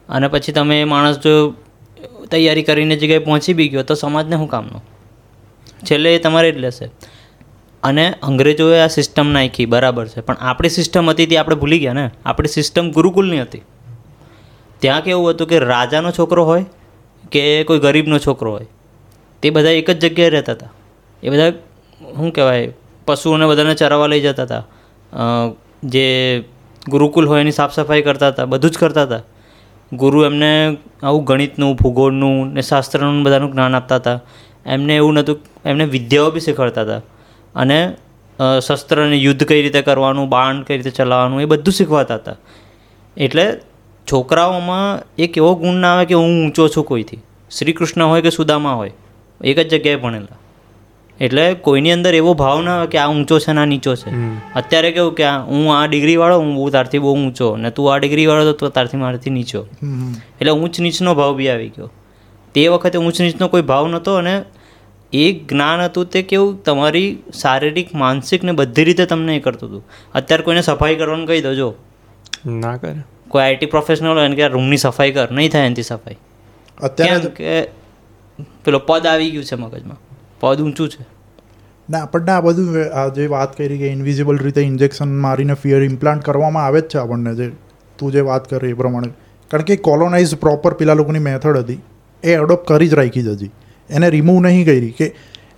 [0.10, 1.34] અને પછી તમે એ માણસ જો
[2.32, 4.80] તૈયારી કરીને જગ્યાએ પહોંચી બી ગયો, તો સમાજને શું કામનો?
[5.84, 6.88] છેલ્લે એ તમારે જ લેશે.
[7.84, 11.94] અને અંગ્રેજોએ આ સિસ્ટમ નાખી, બરાબર છે, પણ આપણી સિસ્ટમ હતી તે આપણે ભૂલી ગયા
[11.94, 12.12] ને?
[12.26, 13.62] આપણી સિસ્ટમ ગુરુકુલની હતી.
[14.80, 16.66] ત્યાં કેવું હતું કે રાજાનો છોકરો હોય
[17.32, 18.66] કે કોઈ ગરીબનો છોકરો હોય,
[19.44, 20.72] તે બધા એક જ જગ્યાએ રહેતા હતા.
[21.24, 21.52] એ બધા
[22.16, 22.72] શું કહેવાય,
[23.08, 24.64] પશુઓને બધાને ચરાવવા લઈ જતા હતા.
[25.94, 26.06] જે
[26.86, 29.24] ગુરુકુલ હોય એની સાફ સફાઈ કરતા હતા, બધું જ કરતા હતા.
[29.92, 30.52] ગુરુ એમને
[31.04, 34.20] આવું ગણિતનું, ભૂગોળનું ને શાસ્ત્રનું બધાનું જ્ઞાન આપતા હતા.
[34.66, 37.02] એમને એવું નહોતું, એમને વિદ્યાઓ બી શીખવાડતા હતા.
[37.56, 37.80] અને
[38.40, 42.38] શસ્ત્ર શસ્ત્રને યુદ્ધ કઈ રીતે કરવાનું, બાણ કઈ રીતે ચલાવવાનું, એ બધું શીખવાડતા હતા.
[43.18, 43.46] એટલે
[44.08, 47.22] છોકરાઓમાં એક એવો ગુણ ના આવે કે હું ઊંચો છું કોઈથી.
[47.52, 48.94] શ્રી કૃષ્ણ હોય કે સુદામા હોય,
[49.42, 50.40] એક જ જગ્યાએ ભણેલા.
[51.26, 54.12] એટલે કોઈની અંદર એવો ભાવ ના આવે કે આ ઊંચો છે ને આ નીચો છે.
[54.56, 57.98] અત્યારે કેવું કે હું આ ડિગ્રી વાળો હું બહુ તારથી બહુ ઊંચો ને તું આ
[57.98, 59.62] ડિગ્રી વાળો તો તારથી મારાથી નીચો.
[60.40, 61.90] એટલે ઊંચ નીચનો ભાવ બી આવી ગયો.
[62.56, 64.44] તે વખતે ઊંચ નીચનો કોઈ ભાવ નહોતો અને
[65.14, 67.08] એ જ્ઞાન હતું તે કેવું તમારી
[67.42, 69.84] શારીરિક માનસિક ને બધી રીતે તમને એ કરતું હતું.
[70.14, 71.74] અત્યારે કોઈને સફાઈ કરવાનું કહી દો જો.
[72.46, 72.96] ના કરે.
[73.28, 76.18] કોઈ આઈટી પ્રોફેશનલ હોય ને કે રૂમની સફાઈ કર નહીં થાય એનાથી સફાઈ.
[76.84, 77.68] અત્યારે કે
[78.64, 79.98] પેલો પદ આવી ગયું છે મગજમાં.
[80.42, 81.06] પદ ઊંચું છે.
[81.90, 86.24] ના આપણને આ બધું, આ જે વાત કરી કે ઇન્વિઝિબલ રીતે ઇન્જેક્શન મારીને ફિયર ઇમ્પ્લાન્ટ
[86.24, 87.52] કરવામાં આવે જ છે આપણને, જે
[88.00, 89.12] તું જે વાત કરી એ પ્રમાણે.
[89.52, 91.80] કારણ કે કોલોનાઇઝ પ્રોપર પેલા લોકોની મેથડ હતી.
[92.24, 93.52] એ એડોપ્ટ કરી જ રાખી જ હજી
[93.90, 95.14] એને રિમૂવ નહીં કરી કે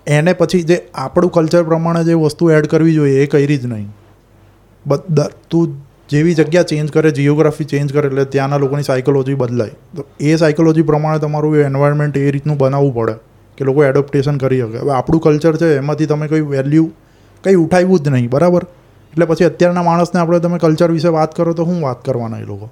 [0.07, 3.89] એને પછી જે આપણું કલ્ચર પ્રમાણે જે વસ્તુ એડ કરવી જોઈએ એ કરી જ નહીં.
[4.85, 5.75] બધા તું
[6.09, 9.69] જેવી જગ્યા ચેન્જ કરે જિયોગ્રાફી ચેન્જ કરે એટલે ત્યાંના લોકોની સાયકોલોજી બદલાય.
[9.95, 13.15] તો એ સાયકોલોજી પ્રમાણે તમારું એન્વાયરમેન્ટ એ રીતનું બનાવવું પડે.
[13.57, 14.77] કે લોકો એડોપ્ટેશન કરી શકે.
[14.77, 16.85] હવે આપણું કલ્ચર છે એમાંથી તમે કોઈ વેલ્યુ
[17.43, 18.63] કંઈ ઉઠાવ્યું જ નહીં બરાબર?
[19.13, 22.43] એટલે પછી અત્યારના માણસને આપણે તમે કલ્ચર વિશે વાત કરો તો શું વાત કરવાના એ
[22.43, 22.69] લોકો?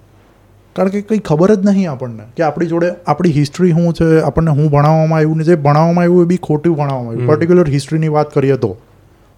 [0.75, 4.51] કારણ કે કંઈ ખબર જ નહીં આપણને કે આપણી જોડે આપણી હિસ્ટ્રી શું છે આપણને
[4.55, 7.27] શું ભણાવવામાં આવ્યું ને જે ભણાવવામાં આવ્યું એ બી ખોટું ભણાવવામાં આવ્યું.
[7.27, 8.77] પર્ટિક્યુલર હિસ્ટ્રીની વાત કરીએ તો.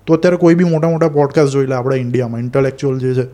[0.07, 3.25] તો અત્યારે કોઈ બી મોટા મોટા પોડકાસ્ટ જોઈ લે આપણે ઇન્ડિયામાં ઇન્ટેલેક્ચ્યુઅલ જે છે.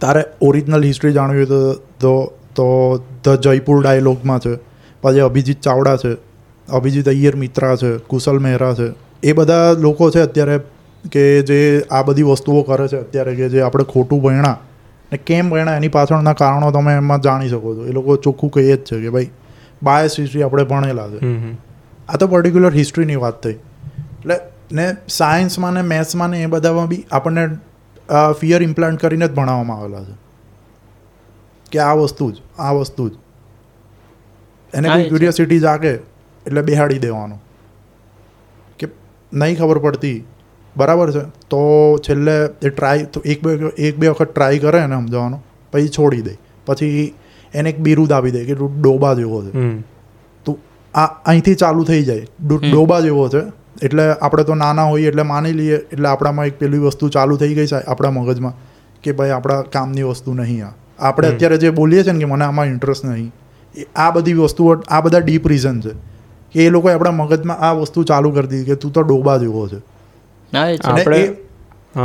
[0.00, 2.68] તારે ઓરિજિનલ હિસ્ટ્રી જાણવી હોય તો તો
[3.24, 4.58] ધ જયપુર ડાયલોગમાં છે
[5.02, 6.33] પછી અભિજીત ચાવડા છે.
[6.68, 10.58] અભિજીત અય્યર મિત્રા છે કુશલ મહેરા છે એ બધા લોકો છે અત્યારે
[11.12, 11.58] કે જે
[11.90, 14.58] આ બધી વસ્તુઓ કરે છે અત્યારે કે જે આપણે ખોટું ભણ્યા
[15.12, 17.86] ને કેમ ભણ્યા એની પાછળના કારણો તમે એમાં જાણી શકો છો.
[17.86, 19.30] એ લોકો ચોખ્ખું કહીએ જ છે કે ભાઈ
[19.82, 21.18] બાયસ હિસ્ટ્રી આપણે ભણેલા છે.
[22.08, 23.52] આ તો પર્ટિક્યુલર હિસ્ટ્રીની વાત થઈ.
[23.52, 24.36] એટલે
[24.72, 27.48] ને સાયન્સમાં ને મેથ્સમાં ને એ બધામાં બી આપણને
[28.40, 30.14] ફિયર ઇમ્પ્લાન્ટ કરીને જ ભણાવવામાં આવેલા છે.
[31.72, 33.12] કે આ વસ્તુ જ આ વસ્તુ જ.
[34.74, 35.94] એને ક્યુરિયોસિટી જાગે
[36.46, 37.38] એટલે બેહાડી દેવાનો.
[38.78, 38.88] કે
[39.32, 40.24] નહીં ખબર પડતી.
[40.76, 41.20] બરાબર છે?
[41.20, 45.42] તો છેલ્લે એ ટ્રાય તો એક બે એક બે વખત ટ્રાય કરે એને સમજાવવાનો.
[45.72, 46.38] પછી છોડી દે.
[46.66, 47.14] પછી
[47.54, 49.50] એને એક બિરુદ આપી દે કે તું ડોબા જેવો છે.
[50.44, 50.58] તું
[50.94, 52.26] આ અહીંથી ચાલુ થઈ જાય.
[52.70, 53.64] ડોબા જેવો છે.
[53.82, 55.76] એટલે આપણે તો નાના હોઈએ એટલે માની લઈએ.
[55.76, 58.52] એટલે આપણામાં એક પેલી વસ્તુ ચાલુ થઈ ગઈ છે આપણા મગજમાં.
[59.02, 60.72] કે ભાઈ આપણા કામની વસ્તુ નહીં આ.
[60.98, 63.32] આપણે અત્યારે જે બોલીએ છીએ ને કે મને આમાં ઇન્ટરેસ્ટ નહીં.
[63.96, 66.13] આ બધી વસ્તુઓ આ બધા ડીપ રીઝન છે.
[66.54, 69.68] કે એ લોકોએ આપણા મગજમાં આ વસ્તુ ચાલુ કરી દીધી કે તું તો ડોબા જેવો
[69.68, 69.78] છે.
[70.92, 71.26] આપણે-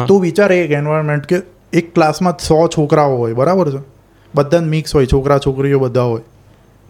[0.07, 1.41] તું વિચાર એક એન્વાયરમેન્ટ કે
[1.73, 3.83] એક ક્લાસમાં સો છોકરાઓ હોય બરાબર છે?
[4.35, 6.21] બધા મિક્સ હોય છોકરા છોકરીઓ બધા હોય.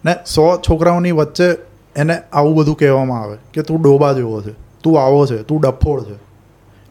[0.04, 1.50] ને સો છોકરાઓની વચ્ચે
[1.96, 6.02] એને આવું બધું કહેવામાં આવે કે તું ડોબા જેવો છે તું આવો છે તું ડફોળ
[6.02, 6.14] છે.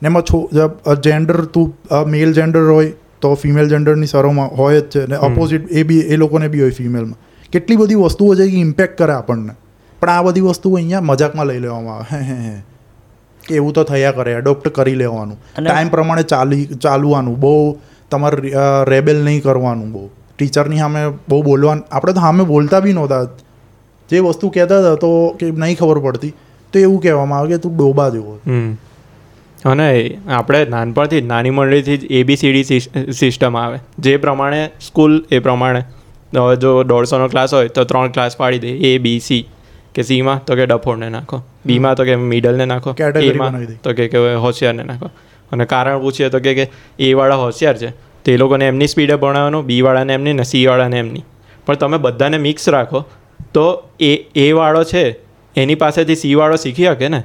[0.01, 0.49] ને એમાં છો
[0.95, 1.73] જેન્ડર તું
[2.07, 5.15] મેલ જેન્ડર હોય તો ફિમેલ જેન્ડરની સરોમાં હોય જ છે ને.
[5.15, 9.13] અપોઝિટ એ બી એ લોકોને બી હોય ફિમેલમાં કેટલી બધી વસ્તુઓ છે કે ઇમ્પેક્ટ કરે
[9.13, 9.53] આપણને.
[10.01, 12.07] પણ આ બધી વસ્તુઓ અહીંયા મજાકમાં લઈ લેવામાં આવે.
[12.11, 12.55] હે હે હે.
[13.43, 15.37] કે એવું તો થયા કરે એડોપ્ટ કરી લેવાનું.
[15.59, 17.53] ટાઈમ પ્રમાણે ચાલી ચાલવાનું બહુ
[18.11, 18.53] તમારે
[18.91, 20.09] રેબેલ નહીં કરવાનું બહુ.
[20.37, 21.83] ટીચરની સામે બહુ બોલવાનું.
[21.91, 23.23] આપણે તો સામે બોલતા બી નહોતા.
[24.09, 25.09] જે વસ્તુ કહેતા હતા તો
[25.39, 26.33] કે નહીં ખબર પડતી
[26.73, 28.71] તો એવું કહેવામાં આવે કે તું ડોબા જેવો હમ.
[29.65, 29.87] અને
[30.37, 32.79] આપણે નાનપણથી જ નાની મંડળીથી જ એબીસીડી
[33.13, 33.77] સિસ્ટમ આવે.
[33.99, 35.81] જે પ્રમાણે સ્કૂલ એ પ્રમાણે.
[36.37, 39.41] હવે જો દોઢસોનો ક્લાસ હોય તો ત્રણ ક્લાસ પાડી દે એ બી સી
[39.99, 41.41] કે સીમાં તો કે ડફોડને નાખો.
[41.65, 42.95] બીમાં તો કે મિડલને નાખો.
[43.23, 45.09] એમાં તો કે કે હોશિયારને નાખો.
[45.51, 47.89] અને કારણ પૂછીએ તો કે કે એ વાળા હોશિયાર છે.
[48.25, 51.23] તે એ લોકોને એમની સ્પીડે ભણાવવાનું બી વાળાને એમની ને સી વાળાને એમની.
[51.65, 53.03] પણ તમે બધાને મિક્સ રાખો
[53.53, 53.65] તો
[53.99, 55.03] એ એ વાળો છે
[55.55, 57.21] એની પાસેથી સી વાળો શીખી શકે ને?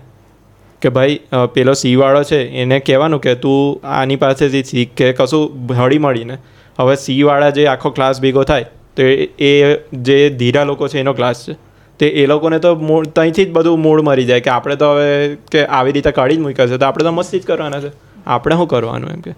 [0.82, 1.20] કે ભાઈ
[1.54, 6.38] પેલો સી વાળો છે એને કહેવાનું કે તું આની પાસેથી શીખ કે કશું હળી મળીને
[6.80, 8.64] હવે સી વાળા જે આખો ક્લાસ ભેગો થાય
[8.96, 9.52] તો એ
[10.02, 11.56] જે ધીરા લોકો છે એનો ક્લાસ છે.
[11.98, 15.36] તે એ લોકોને તો મૂળ ત્યાંથી જ બધું મૂળ મરી જાય કે આપણે તો હવે
[15.50, 17.90] કે આવી રીતે કાઢી જ મૂક્યા છે તો આપણે તો મસ્તી જ કરવાના છે.
[18.26, 19.34] આપણે શું કરવાનું એમ કે?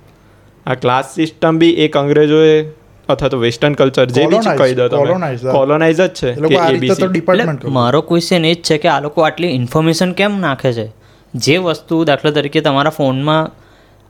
[0.67, 2.63] આ ક્લાસ સિસ્ટમ બી એક અંગ્રેજોએ
[3.09, 8.01] અથવા તો વેસ્ટર્ન કલ્ચર જે બી કહી દો તમે કોલોનાઇઝ જ છે કે એટલે મારો
[8.01, 10.93] ક્વેશ્ચન એ જ છે કે આ લોકો આટલી ઇન્ફોર્મેશન કેમ નાખે છે?
[11.35, 13.51] જે વસ્તુ દાખલા તરીકે તમારા ફોનમાં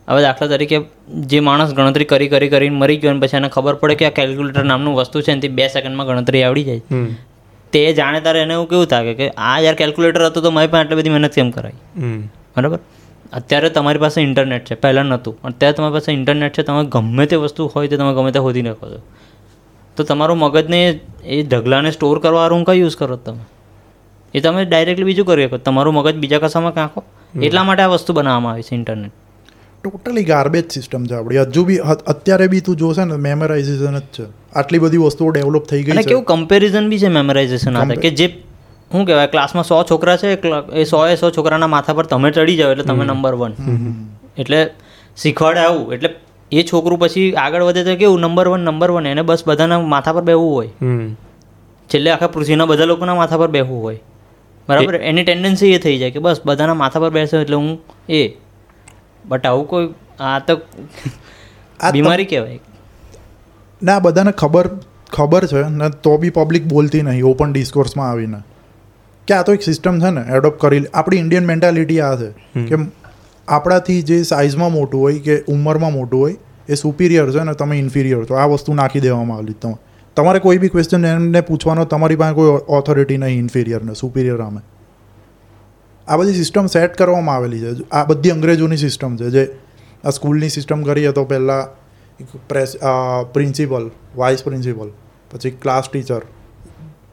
[0.09, 3.75] હવે દાખલા તરીકે જે માણસ ગણતરી કરી કરી કરીને મરી ગયો અને પછી એને ખબર
[3.75, 6.81] પડે કે આ કેલ્ક્યુલેટર નામનું વસ્તુ છે એનાથી બે સેકન્ડમાં ગણતરી આવડી જાય.
[7.77, 10.85] તે જાણે તારે એને એવું કેવું થાય કે આ યાર કેલ્ક્યુલેટર હતું તો મારી પાસે
[10.85, 12.21] આટલી બધી મહેનત કેમ કરાવી
[12.57, 12.79] બરાબર?
[13.33, 15.35] અત્યારે તમારી પાસે ઇન્ટરનેટ છે પહેલાં નહોતું.
[15.49, 18.67] અત્યારે તમારી પાસે ઇન્ટરનેટ છે તમે ગમે તે વસ્તુ હોય તે તમે ગમે તે શોધી
[18.69, 19.01] નાખો છો.
[19.97, 20.81] તો તમારું મગજને
[21.35, 23.45] એ ઢગલાને સ્ટોર કરવાનું કઈ યુઝ કરો તમે?
[24.35, 25.59] એ તમે ડાયરેક્ટલી બીજું કરી શકો.
[25.69, 27.01] તમારું મગજ બીજા કશામાં નાખો
[27.47, 29.15] એટલા માટે આ વસ્તુ બનાવવામાં આવી છે ઇન્ટરનેટ
[29.85, 31.39] ટોટલી ગાર્બેજ સિસ્ટમ છે આપણી.
[31.45, 31.81] હજુ બી
[32.12, 34.25] અત્યારે બી તું જોશે ને મેમરાઇઝેશન જ છે.
[34.61, 36.05] આટલી બધી વસ્તુઓ ડેવલપ થઈ ગઈ છે.
[36.11, 38.29] કેવું કમ્પેરિઝન બી છે મેમરાઇઝેશન આ કે જે
[38.90, 40.33] શું કહેવાય ક્લાસમાં સો છોકરા છે
[40.83, 43.53] એ સો એ સો છોકરાના માથા પર તમે ચડી જાઓ એટલે તમે નંબર વન
[44.38, 44.61] એટલે
[45.23, 46.11] શીખવાડે આવું એટલે
[46.53, 50.14] એ છોકરું પછી આગળ વધે તો કેવું નંબર વન નંબર વન એને બસ બધાના માથા
[50.19, 50.71] પર બેહવું હોય.
[51.90, 54.01] છેલ્લે આખા પૃથ્વીના બધા લોકોના માથા પર બેહવું હોય.
[54.69, 54.95] બરાબર?
[55.11, 57.69] એની ટેન્ડન્સી એ થઈ જાય કે બસ બધાના માથા પર બેસે એટલે હું
[58.21, 58.23] એ.
[59.25, 59.88] બટ આવું કોઈ
[60.21, 60.55] આ તો
[61.81, 62.61] આ બીમારી કહેવાય.
[63.83, 64.71] ના બધાને ખબર
[65.12, 68.37] ખબર છે ને તો બી પબ્લિક બોલતી નહીં ઓપન ડિસ્કોર્સમાં આવીને.
[69.27, 72.31] કે આ તો એક સિસ્ટમ છે ને એડોપ્ટ કરી આપણી ઇન્ડિયન મેન્ટાલિટી આ છે
[72.67, 72.75] કે
[73.49, 76.37] આપણાથી જે સાઇઝમાં મોટું હોય કે ઉંમરમાં મોટું હોય
[76.69, 78.35] એ સુપિરિયર છે ને તમે ઇન્ફિરિયર છો.
[78.35, 79.75] આ વસ્તુ નાખી દેવામાં આવેલી તમે
[80.17, 80.39] તમારે.
[80.39, 84.61] કોઈ બી ક્વેશ્ચન એમને પૂછવાનો તમારી પાસે કોઈ ઓથોરિટી નહીં ઇન્ફિરિયર ને સુપિરિયર આમે.
[86.09, 87.89] આ બધી સિસ્ટમ સેટ કરવામાં આવેલી છે.
[87.93, 89.31] આ બધી અંગ્રેજોની સિસ્ટમ છે.
[89.31, 89.49] જે
[90.05, 91.86] આ સ્કૂલની સિસ્ટમ કરીએ તો પહેલાં
[92.49, 92.77] પ્રેસ
[93.33, 94.91] પ્રિન્સિપલ વાઇસ પ્રિન્સિપલ
[95.31, 96.23] પછી ક્લાસ ટીચર.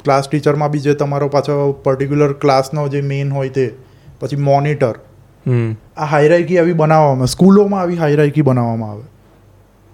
[0.04, 3.66] ક્લાસ ટીચરમાં બી જે તમારો પાછો પર્ટિક્યુલર ક્લાસનો જે મેઇન હોય તે
[4.20, 4.94] પછી મોનિટર.
[5.98, 9.04] આ હાયરાર્કી આવી બનાવવામાં સ્કૂલોમાં આવી હાયરાર્કી બનાવવામાં આવે.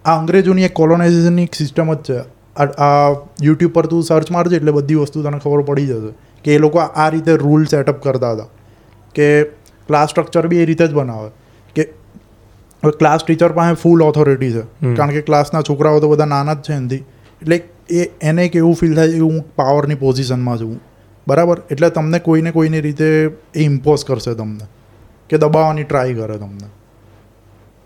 [0.06, 2.20] આ અંગ્રેજોની એક કોલોનાઇઝેશનની એક સિસ્ટમ જ છે.
[2.58, 3.10] આ
[3.44, 6.14] યુટ્યુબ પર તું સર્ચ મારજે એટલે બધી વસ્તુ તને ખબર પડી જશે.
[6.44, 8.48] કે એ લોકો આ રીતે રૂલ સેટઅપ કરતા હતા.
[9.16, 9.44] કે
[9.88, 11.30] ક્લાસ સ્ટ્રક્ચર બી એ રીતે જ બનાવે.
[12.84, 14.62] હવે ક્લાસ ટીચર પાસે ફૂલ ઓથોરિટી છે.
[14.96, 16.96] કારણ કે ક્લાસના છોકરાઓ તો બધા નાના જ છે એનાથી.
[17.42, 20.80] એટલે એ એને એક એવું ફીલ થાય કે હું પાવરની પોઝિશનમાં છું.
[21.28, 21.62] બરાબર?
[21.72, 23.06] એટલે તમને કોઈને કોઈની રીતે
[23.56, 24.68] એ ઇમ્પોઝ કરશે તમને.
[25.30, 26.68] કે દબાવવાની ટ્રાય કરે તમને.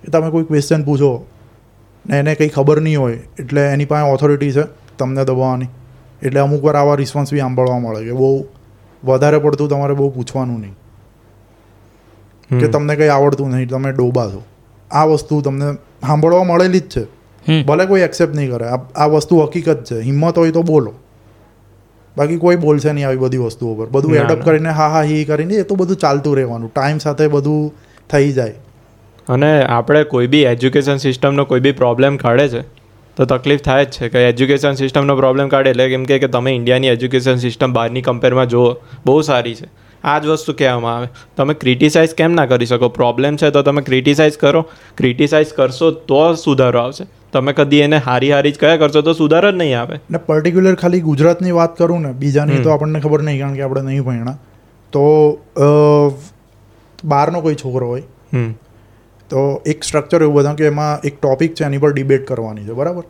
[0.08, 1.27] એ તમે કોઈ ક્વેશ્ચન પૂછો
[2.10, 4.63] ને એને કંઈ ખબર નહીં હોય એટલે એની પાસે ઓથોરિટી છે
[4.97, 5.65] તમને દબાવવાની.
[6.23, 8.45] એટલે અમુક વાર આવા રિસ્પોન્સ બી સાંભળવા મળે કે બહુ
[9.03, 10.75] વધારે પડતું તમારે બહુ પૂછવાનું નહીં.
[12.60, 14.43] કે તમને કંઈ આવડતું નહીં તમે ડોબા છો.
[14.93, 15.69] આ વસ્તુ તમને
[16.08, 17.03] સાંભળવા મળેલી જ છે.
[17.63, 18.65] ભલે કોઈ એક્સેપ્ટ નહીં કરે.
[18.95, 20.01] આ વસ્તુ હકીકત છે.
[20.01, 20.93] હિંમત હોય તો બોલો.
[22.17, 23.86] બાકી કોઈ બોલશે નહીં આવી બધી વસ્તુઓ પર.
[23.86, 26.71] બધું એડઅપ એડપ્ટ કરીને હા હા હી કરીને એ તો બધું ચાલતું રહેવાનું.
[26.73, 27.73] ટાઈમ સાથે બધું
[28.10, 28.53] થઈ જાય.
[29.27, 32.62] અને આપણે કોઈ બી એજ્યુકેશન સિસ્ટમનો કોઈ બી પ્રોબ્લેમ કાઢે છે
[33.17, 36.51] તો તકલીફ થાય જ છે કે એજ્યુકેશન સિસ્ટમનો પ્રોબ્લેમ કાઢે એટલે કેમ કે કે તમે
[36.51, 38.67] ઇન્ડિયાની એજ્યુકેશન સિસ્ટમ બહારની કમ્પેરમાં જુઓ
[39.06, 39.67] બહુ સારી છે.
[40.04, 41.08] આ જ વસ્તુ કહેવામાં આવે.
[41.38, 42.89] તમે ક્રિટિસાઇઝ કેમ ના કરી શકો?
[43.00, 44.62] પ્રોબ્લેમ છે તો તમે ક્રિટિસાઇઝ કરો.
[44.98, 47.06] ક્રિટિસાઇઝ કરશો તો સુધારો આવશે.
[47.34, 49.96] તમે કદી એને હારી હારી જ કયા કરશો તો સુધારો જ નહીં આવે.
[50.12, 53.84] ને પર્ટિક્યુલર ખાલી ગુજરાતની વાત કરું ને બીજાની તો આપણને ખબર નહીં કારણ કે આપણે
[53.88, 54.38] નહીં ભણ્યા.
[54.94, 55.04] તો
[57.04, 58.06] બહારનો કોઈ છોકરો હોય.
[59.30, 62.74] તો એક સ્ટ્રક્ચર એવું બધા કે એમાં એક ટોપિક છે એની પર ડિબેટ કરવાની છે
[62.80, 63.06] બરાબર?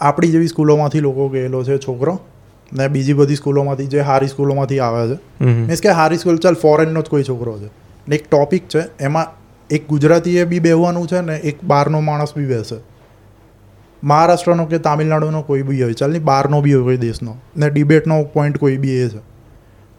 [0.00, 2.14] આપણી જેવી સ્કૂલોમાંથી લોકો ગયેલો છે છોકરો.
[2.72, 5.44] ને બીજી બધી સ્કૂલોમાંથી જે હારી સ્કૂલોમાંથી આવે છે.
[5.44, 7.70] મીન્સ કે હારી સ્કૂલ ચાલ ફોરેનનો જ કોઈ છોકરો છે.
[8.08, 9.26] ને એક ટોપિક છે એમાં
[9.70, 12.76] એક ગુજરાતીએ બી બેહવાનું છે ને એક બહારનો માણસ બી બેસે.
[14.04, 17.36] મહારાષ્ટ્રનો કે તામિલનાડુનો કોઈ બી હોય ચાલ ને બહારનો બી હોય કોઈ દેશનો.
[17.56, 19.18] ને ડિબેટનો પોઈન્ટ કોઈ બી એ છે.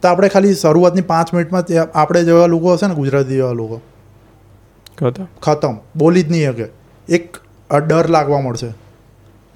[0.02, 3.80] તો આપણે ખાલી શરૂઆતની પાંચ મિનિટમાં આપણે જેવા લોકો હશે ને ગુજરાતી જેવા લોકો.
[5.42, 5.74] ખતમ.
[5.96, 6.66] બોલી જ નહીં શકે.
[7.08, 7.36] એક
[7.86, 8.70] ડર લાગવા મળશે.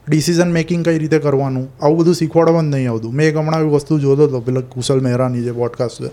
[0.08, 1.68] ડિસિઝન મેકિંગ કઈ રીતે કરવાનું?
[1.82, 3.14] આવું બધું શીખવાડવા જ નહીં આવતું.
[3.14, 6.10] મેં એક હમણાં એવી વસ્તુ જોતો હતો, પેલા કુશલ મહેરાની જે પોડકાસ્ટ છે.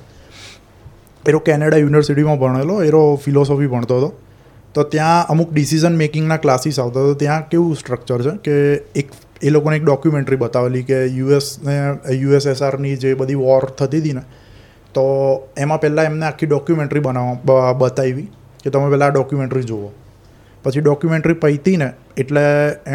[1.27, 4.13] એરો કેનેડા યુનિવર્સિટીમાં ભણેલો, એરો ફિલોસોફી ભણતો હતો.
[4.73, 9.09] તો ત્યાં અમુક ડિસિઝન મેકિંગના ક્લાસીસ આવતા તો ત્યાં કેવું સ્ટ્રક્ચર છે કે એક,
[9.41, 14.21] એ લોકોને એક ડોક્યુમેન્ટરી બતાવેલી કે યુએસને યુએસએસઆરની જે બધી વોર થતી હતી ને,
[14.93, 15.03] તો
[15.57, 18.27] એમાં પહેલાં એમને આખી ડોક્યુમેન્ટરી બનાવવા બતાવી
[18.63, 19.89] કે તમે પહેલાં આ ડોક્યુમેન્ટરી જુઓ.
[20.63, 21.87] પછી ડોક્યુમેન્ટરી પૈતી ને
[22.23, 22.43] એટલે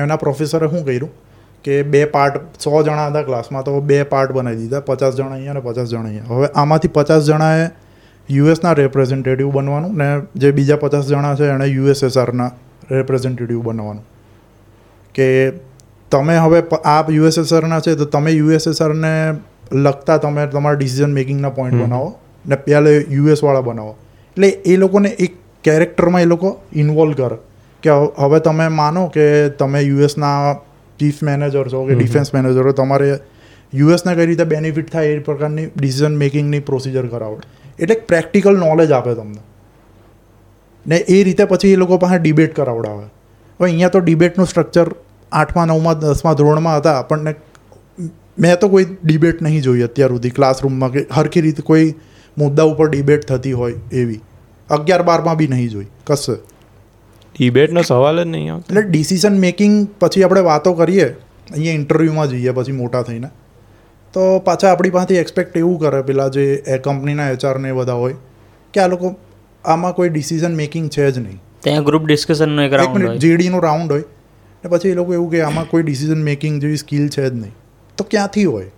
[0.03, 1.13] એના પ્રોફેસરે શું કર્યું
[1.65, 5.57] કે બે પાર્ટ સો જણા હતા ક્લાસમાં તો બે પાર્ટ બનાવી દીધા પચાસ જણા અહીંયા
[5.57, 6.35] અને પચાસ જણા અહીંયા.
[6.35, 7.65] હવે આમાંથી પચાસ જણાએ
[8.29, 10.07] યુએસના રેપ્રેઝેન્ટેટિવ બનવાનું ને
[10.43, 12.51] જે બીજા પચાસ જણા છે એણે યુએસએસઆરના
[12.91, 14.05] રેપ્રેઝેન્ટેટિવ બનવાનું.
[15.15, 15.27] કે
[16.11, 19.13] તમે હવે આ યુએસએસઆરના છે તો તમે યુએસએસઆરને
[19.85, 22.09] લગતા તમે તમારા ડિસિઝન મેકિંગના પોઈન્ટ બનાવો
[22.47, 23.93] ને પહેલે યુએસવાળા બનાવો.
[24.37, 26.51] એટલે એ લોકોને એક કેરેક્ટરમાં એ લોકો
[26.83, 27.39] ઇન્વોલ્વ કરે.
[27.89, 30.55] કે હવે- તમે માનો કે તમે યુએસના
[31.01, 33.19] ચીફ મેનેજર છો કે ડિફેન્સ મેનેજર છો તમારે
[33.75, 37.41] યુએસને કઈ રીતે બેનિફિટ થાય એ પ્રકારની ડિસિઝન મેકિંગની પ્રોસિજર કરાવો.
[37.79, 39.43] એટલે પ્રેક્ટિકલ નોલેજ આપે તમને.
[40.87, 43.05] ને એ રીતે પછી એ લોકો પાસે ડિબેટ કરાવડાવે.
[43.05, 44.87] હવે અહીંયા તો ડિબેટનું સ્ટ્રક્ચર
[45.33, 47.35] આઠમા નવમા દસમા ધોરણમાં હતા આપણને
[48.39, 51.95] મેં તો કોઈ ડિબેટ નહીં જોઈ અત્યાર સુધી ક્લાસરૂમમાં કે હરખી રીતે કોઈ
[52.39, 54.21] મુદ્દા ઉપર ડિબેટ થતી હોય એવી.
[54.71, 56.56] અગિયાર બારમાં બી નહીં જોઈ કશે.
[57.39, 58.75] ડિબેટનો સવાલ જ નહીં આવતો.
[58.75, 61.09] એટલે ડિસિઝન મેકિંગ પછી આપણે વાતો કરીએ
[61.53, 63.29] અહીંયા ઇન્ટરવ્યૂમાં જઈએ પછી મોટા થઈને.
[64.13, 68.15] તો પાછા આપણી પાસેથી એક્સપેક્ટ એવું કરે પેલા જે એ કંપનીના એચઆરને બધા હોય
[68.75, 69.17] કે આ લોકો
[69.65, 71.43] આમાં કોઈ ડિસિઝન મેકિંગ છે જ નહીં.
[71.61, 73.19] ત્યાં ગ્રુપ ડિસ્કશનનો એક એક રાઉન્ડ હોય.
[73.19, 74.01] જીડીનો રાઉન્ડ હોય.
[74.65, 77.53] ને પછી એ લોકો એવું કે આમાં કોઈ ડિસિઝન મેકિંગ જેવી સ્કિલ છે જ નહીં.
[77.99, 78.71] તો ક્યાંથી હોય?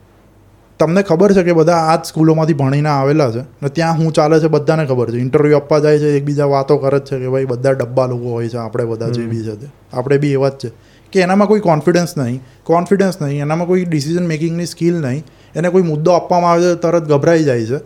[0.79, 4.41] તમને ખબર છે કે બધા આ જ સ્કૂલોમાંથી ભણીને આવેલા છે ને ત્યાં હું ચાલે
[4.41, 5.17] છે બધાને ખબર છે.
[5.17, 8.49] ઇન્ટરવ્યૂ આપવા જાય છે એકબીજા વાતો કરે જ છે કે ભાઈ બધા ડબ્બા લોકો હોય
[8.49, 9.67] છે આપણે બધા જે બી છે તે.
[9.93, 10.73] આપણે બી એવા જ છે.
[11.13, 15.83] કે એનામાં કોઈ કોન્ફિડન્સ નહીં કોન્ફિડન્સ નહીં એનામાં કોઈ ડિસિઝન મેકિંગની સ્કિલ નહીં એને કોઈ
[15.83, 17.79] મુદ્દો આપવામાં આવે છે તરત ગભરાઈ જાય છે.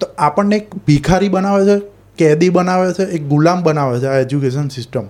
[0.00, 1.86] તો આપણને એક ભિખારી બનાવે છે
[2.18, 5.06] કેદી બનાવે છે એક ગુલામ બનાવે છે આ એજ્યુકેશન સિસ્ટમ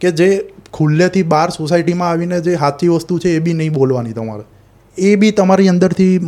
[0.00, 4.51] કે જે ખુલ્લેથી બહાર સોસાયટીમાં આવીને જે સાચી વસ્તુ છે એ બી નહીં બોલવાની તમારે.
[4.98, 6.20] એ બી તમારી અંદરથી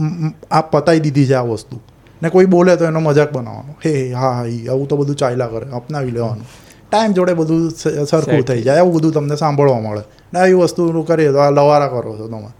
[0.51, 1.81] આ પતાવી દીધી છે આ વસ્તુ.
[2.23, 3.75] ને કોઈ બોલે તો એનો મજાક બનાવવાનો.
[3.87, 5.71] હે હે, હા એ આવું તો બધું ચાલ્યા કરે.
[5.71, 6.47] અપનાવી લેવાનું.
[6.91, 7.71] ટાઈમ જોડે બધું
[8.07, 8.79] સરખું થઈ જાય.
[8.79, 10.05] આવું બધું તમને સાંભળવા મળે.
[10.33, 12.51] ને આવી વસ્તુ કરીએ તો આ લવારા કરો છો તમે.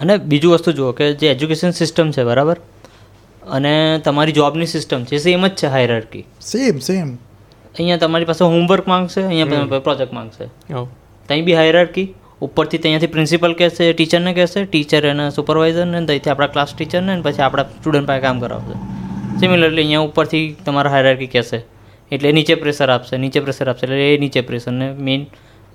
[0.00, 2.56] અને બીજું વસ્તુ જુઓ કે જે એજ્યુકેશન સિસ્ટમ છે બરાબર?
[3.42, 7.14] અને તમારી જોબની સિસ્ટમ છે સેમ જ છે હાયરાર્કી સેમ સેમ
[7.74, 10.44] અહીંયા તમારી પાસે હોમવર્ક માંગશે અહીંયા પ્રોજેક્ટ માંગશે.
[11.28, 16.74] ત્યાં બી હાયરાર્કી ઉપરથી ત્યાંથી પ્રિન્સિપલ કહેશે ટીચરને કહેશે ટીચર અને સુપરવાઇઝરને ત્યાંથી આપણા ક્લાસ
[16.74, 18.74] ટીચરને અને પછી આપણા સ્ટુડન્ટ પાસે કામ કરાવશે.
[19.40, 21.64] સિમિલરલી અહીંયા ઉપરથી તમારા હાયરાર્કી કહેશે.
[22.12, 25.26] એટલે નીચે પ્રેશર આપશે નીચે પ્રેશર આપશે એટલે એ નીચે પ્રેશરને મેઇન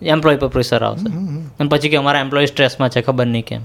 [0.02, 1.18] એમ્પ્લોય પર પ્રેશર આવશે.
[1.60, 3.62] અને પછી કે અમારા એમ્પ્લોય સ્ટ્રેસમાં છે ખબર નહીં કેમ.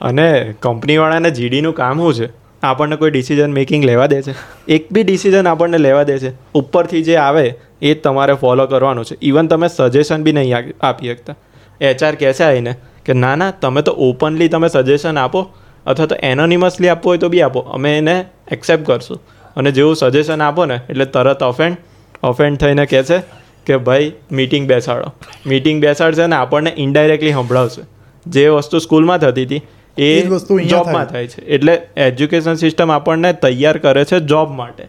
[0.00, 2.48] અને કંપનીવાળાને જીડીનું કામ શું છે?
[2.62, 4.34] આપણને કોઈ ડિસિઝન મેકિંગ લેવા દે છે?
[4.68, 6.32] એક બી ડિસિઝન આપણને લેવા દે છે.
[6.54, 9.16] ઉપરથી જે આવે એ જ તમારે ફોલો કરવાનું છે.
[9.22, 11.36] ઇવન તમે સજેશન બી નહીં આપી શકતા.
[11.80, 15.48] એચઆર કહે છે આવીને કે ના ના તમે તો ઓપનલી તમે સજેશન આપો
[15.86, 17.60] અથવા તો એનોનિમસલી આપવું હોય તો બી આપો.
[17.60, 19.22] અમે એને એક્સેપ્ટ કરશું.
[19.56, 21.76] અને જેવું સજેશન આપો ને એટલે તરત ઓફેન્ડ
[22.22, 23.18] ઓફેન્ડ થઈને કહે છે
[23.66, 25.12] કે ભાઈ મીટિંગ બેસાડો.
[25.46, 27.82] મીટિંગ બેસાડશે ને આપણને ઇન્ડાયરેક્ટલી સંભળાવશે.
[28.26, 29.62] જે વસ્તુ સ્કૂલમાં થતી હતી
[29.98, 31.26] એ એ વસ્તુ જોબમાં થાય.
[31.26, 31.44] છે.
[31.44, 34.84] એટલે એજ્યુકેશન સિસ્ટમ આપણને તૈયાર કરે છે જોબ માટે.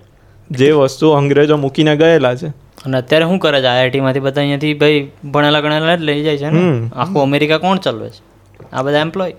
[0.51, 2.47] જે વસ્તુ અંગ્રેજો મૂકીને ગયેલા છે
[2.85, 3.67] અને અત્યારે શું કરે છે?
[3.67, 4.99] આઈઆઈટીમાંથી બધા અહીંયાથી ભાઈ
[5.33, 6.61] ભણેલા ગણેલા જ લઈ જાય છે ને?
[6.95, 8.21] આખું અમેરિકા કોણ ચલાવે છે?
[8.73, 9.33] આ બધા એમ્પ્લોય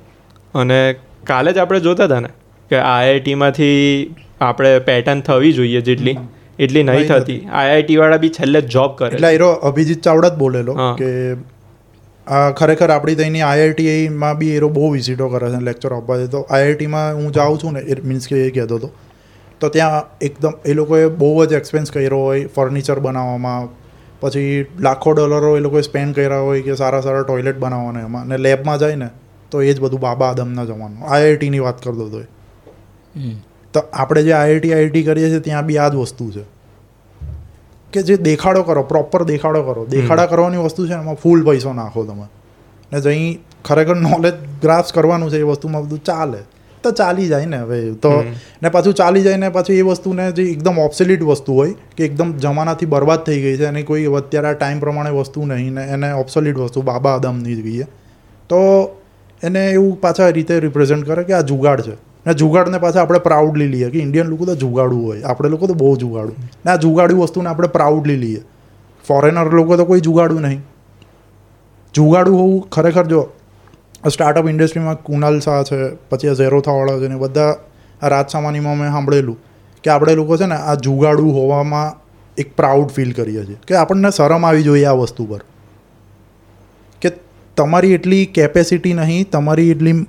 [0.54, 0.78] અને
[1.24, 2.30] કાલે જ આપણે જોતા હતા ને
[2.70, 3.76] કે આઈઆઈટીમાંથી
[4.40, 6.16] આપણે પેટર્ન થવી જોઈએ જેટલી
[6.58, 7.38] એટલી નહીં થતી.
[7.52, 11.10] આઈઆઈટી વાળા બી છેલ્લે જોબ કરે એટલે એરો અભિજીત ચાવડા જ બોલેલો કે
[12.26, 16.40] આ ખરેખર આપણી ત્યાંની આઈઆઈટીમાં બી એરો બહુ વિઝિટો કરે છે લેક્ચર આપવા છે તો.
[16.50, 18.90] આઈઆઈટીમાં હું જાઉં છું ને એ મીન્સ કે એ કહેતો હતો
[19.60, 23.68] તો ત્યાં એકદમ એ લોકોએ બહુ જ એક્સપેન્સ કર્યો હોય ફર્નિચર બનાવવામાં
[24.20, 28.22] પછી લાખો ડોલરો એ લોકોએ સ્પેન્ડ કર્યા હોય કે સારા સારા ટોયલેટ બનાવવાના એમાં.
[28.22, 29.08] અને લેબમાં જાય ને
[29.50, 32.22] તો એ જ બધું બાબા આદમના જમાનું આઈઆઈટીની વાત કરતો હતો
[33.72, 36.44] તો આપણે જે આઈઆઈટી આઈઆઈટી કરીએ છીએ ત્યાં બી આ જ વસ્તુ છે.
[37.92, 39.86] કે જે દેખાડો કરો પ્રોપર દેખાડો કરો.
[39.86, 42.24] દેખાડા કરવાની વસ્તુ છે એમાં ફૂલ પૈસો નાખો તમે.
[42.92, 46.38] ને જઈ ખરેખર નોલેજ ગ્રાફ્સ કરવાનું છે એ વસ્તુમાં બધું ચાલે.
[46.82, 47.92] તો ચાલી જાય ને હવે.
[47.92, 48.24] તો
[48.62, 52.32] ને પાછું ચાલી જાય ને પાછું એ વસ્તુને જે એકદમ ઓબ્સેલિટ વસ્તુ હોય કે એકદમ
[52.32, 56.12] જમાનાથી બરબાદ થઈ ગઈ છે અને કોઈ અત્યારે આ ટાઈમ પ્રમાણે વસ્તુ નહીં ને એને
[56.12, 57.84] ઓબ્સોલિટ વસ્તુ બાબા આદમની જ ગઈ
[58.48, 58.90] તો
[59.42, 61.96] એને એવું પાછા રીતે રિપ્રેઝેન્ટ કરે કે આ જુગાડ છે.
[62.26, 65.22] ને જુગાડને પાછા આપણે પ્રાઉડલી લઈએ કે ઇન્ડિયન લોકો તો જુગાડું હોય.
[65.22, 66.34] આપણે લોકો તો બહુ જુગાડું.
[66.66, 68.42] ને આ જુગાડું વસ્તુને આપણે પ્રાઉડલી લઈએ.
[69.08, 70.60] ફોરેનર લોકો તો કોઈ જુગાડું નહીં.
[71.94, 73.28] જુગાડું હોવું ખરેખર જો
[74.08, 77.56] સ્ટાર્ટઅપ ઇન્ડસ્ટ્રીમાં કુનાલ શાહ છે, પછી આ ઝેરોથાવાળા છે ને બધા
[78.02, 79.38] આ રાજ મેં સાંભળેલું
[79.84, 81.96] કે આપણે લોકો છે ને આ જુગાડું હોવામાં
[82.38, 85.40] એક પ્રાઉડ ફીલ કરીએ છીએ કે આપણને શરમ આવી જોઈએ આ વસ્તુ પર.
[87.02, 87.12] કે
[87.56, 90.06] તમારી એટલી કેપેસિટી નહીં, તમારી એટલી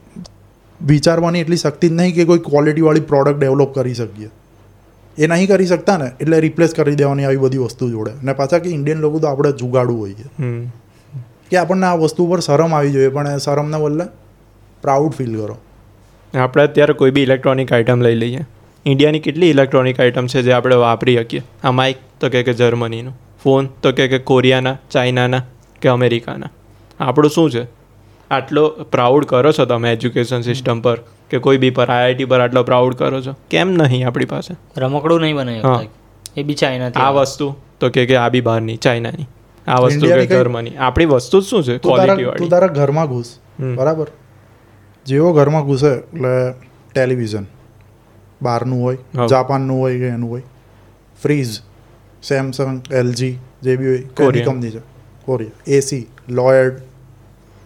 [0.82, 4.30] વિચારવાની એટલી શક્તિ જ નહીં કે કોઈ ક્વોલિટીવાળી પ્રોડક્ટ ડેવલપ કરી શકીએ.
[5.18, 8.12] એ નહીં કરી શકતા ને એટલે રિપ્લેસ કરી દેવાની આવી બધી વસ્તુ જોડે.
[8.12, 10.24] અને પાછા કે ઇન્ડિયન લોકો તો આપણે જુગાડું હોઈએ.
[11.52, 14.06] કે આપણને આ વસ્તુ પર શરમ આવી જોઈએ પણ શરમના શરમને બદલે
[14.84, 15.58] પ્રાઉડ ફીલ કરો.
[16.34, 18.46] આપણે અત્યારે કોઈ બી ઇલેક્ટ્રોનિક આઇટમ લઈ લઈએ.
[18.86, 21.44] ઇન્ડિયાની કેટલી ઇલેક્ટ્રોનિક આઇટમ છે જે આપણે વાપરી શકીએ?
[21.64, 23.14] આ માઇક તો કે કે જર્મનીનું.
[23.44, 25.42] ફોન તો કે કે કોરિયાના ચાઇનાના
[25.82, 26.52] કે અમેરિકાના.
[27.00, 27.64] આપણું શું છે?
[28.32, 30.98] આટલો પ્રાઉડ કરો છો તમે એજ્યુકેશન સિસ્ટમ પર
[31.30, 33.36] કે કોઈ બી પર આઈઆઈટી પર આટલો પ્રાઉડ કરો છો?
[33.50, 34.54] કેમ નહીં આપણી પાસે?
[34.78, 35.60] રમકડું નહીં બને
[36.38, 39.28] એ બી ચાઇના આ વસ્તુ તો કે કે આ બી બહારની ચાઇનાની.
[39.68, 41.78] આ વસ્તુ કે આપણી વસ્તુ જ શું છે?
[41.78, 43.40] તું તારા તું તારા ઘરમાં ઘૂસ.
[43.76, 44.08] બરાબર?
[45.06, 46.54] જેવો ઘરમાં ઘૂસે એટલે
[46.94, 47.46] ટેલિવિઝન
[48.42, 48.98] બહારનું હોય.
[49.30, 50.44] જાપાનનું હોય કે એનું હોય.
[51.24, 51.48] ફ્રીજ
[52.24, 54.80] સેમસંગ એલજી જે બી હોય કોરી કંપની છે.
[55.26, 56.82] કોરિયા એસી લોયડ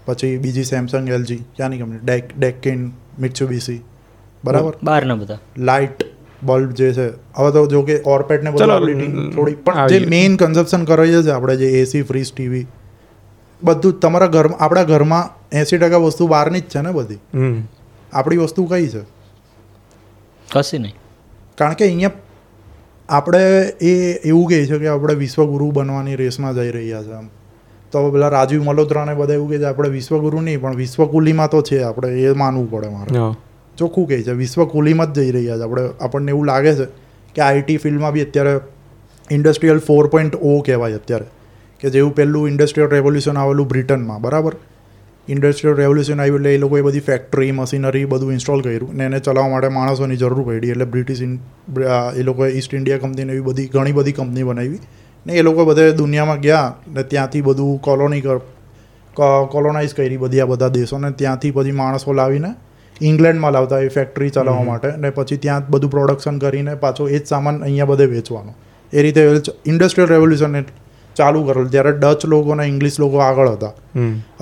[0.05, 3.83] પછી બીજી સેમસંગ એલજી ક્યાંની કંપની ડેક ડેકિન મિત્સુબીસી
[4.43, 4.73] બરાબર?
[4.83, 5.37] બહારના બધા.
[5.57, 6.04] લાઇટ
[6.45, 9.99] બલ્બ જે છે હવે તો જો કે ઓર્પેટને બધું આપણી થોડી પણ જે.
[10.07, 12.65] મેઇન કન્ઝપ્શન કરીએ છે આપણે જે એસી ફ્રીજ ટીવી
[13.61, 17.19] બધું જ તમારા ઘરમાં આપણા ઘરમાં એંસી ટકા વસ્તુ બહારની જ છે ને બધી.
[17.33, 17.61] હમ.
[18.13, 19.01] આપણી વસ્તુ કઈ છે?
[20.47, 20.95] કશી નહીં.
[21.57, 22.13] કારણ કે અહીંયા
[23.09, 23.41] આપણે
[23.81, 27.27] એ એવું કહે છે કે આપણે વિશ્વગુરુ બનવાની રેસમાં જઈ રહ્યા છે આમ
[27.91, 31.83] તો પેલા રાજીવ મલોત્રાને બધા એવું કહે છે આપણે વિશ્વગુરુ નહીં પણ વિશ્વકુલીમાં તો છે
[31.83, 33.11] આપણે એ માનવું પડે મારે.
[33.77, 34.31] ચોખ્ખું કહે છે.
[34.33, 35.63] વિશ્વ કુલીમાં જ જઈ રહ્યા છે.
[35.63, 36.85] આપણે, આપણને એવું લાગે છે
[37.35, 38.59] કે આઈટી ફિલ્ડમાં બી અત્યારે
[39.31, 41.25] ઇન્ડસ્ટ્રીયલ ફોર પોઈન્ટ ઓ કહેવાય અત્યારે.
[41.79, 44.55] કે જેવું પહેલું ઇન્ડસ્ટ્રીયલ રેવોલ્યુશન આવેલું બ્રિટનમાં, બરાબર?
[45.27, 49.49] ઇન્ડસ્ટ્રીયલ રેવોલ્યુશન આવ્યું એટલે એ લોકોએ બધી ફેક્ટરી મશીનરી બધું ઇન્સ્ટોલ કર્યું ને એને ચલાવવા
[49.49, 51.21] માટે માણસોની જરૂર પડી એટલે બ્રિટિશ
[52.15, 54.79] એ લોકોએ ઈસ્ટ ઇન્ડિયા કંપનીને એવી બધી, ઘણી બધી કંપની બનાવી
[55.25, 58.21] ને એ લોકો બધે દુનિયામાં ગયા ને ત્યાંથી બધું કોલોની
[59.51, 62.53] કોલોનાઇઝ કરી બધી આ બધા દેશોને ત્યાંથી પછી માણસો લાવીને
[63.01, 67.25] ઇંગ્લેન્ડમાં લાવતા એ ફેક્ટરી ચલાવવા માટે ને પછી ત્યાં બધું પ્રોડક્શન કરીને પાછો એ જ
[67.25, 68.53] સામાન અહીંયા બધે વેચવાનો.
[68.93, 69.21] એ રીતે
[69.65, 70.65] ઇન્ડસ્ટ્રીયલ રેવોલ્યુશન
[71.15, 73.73] ચાલુ કરેલું જ્યારે ડચ લોકો અને ઇંગ્લિશ લોકો આગળ હતા.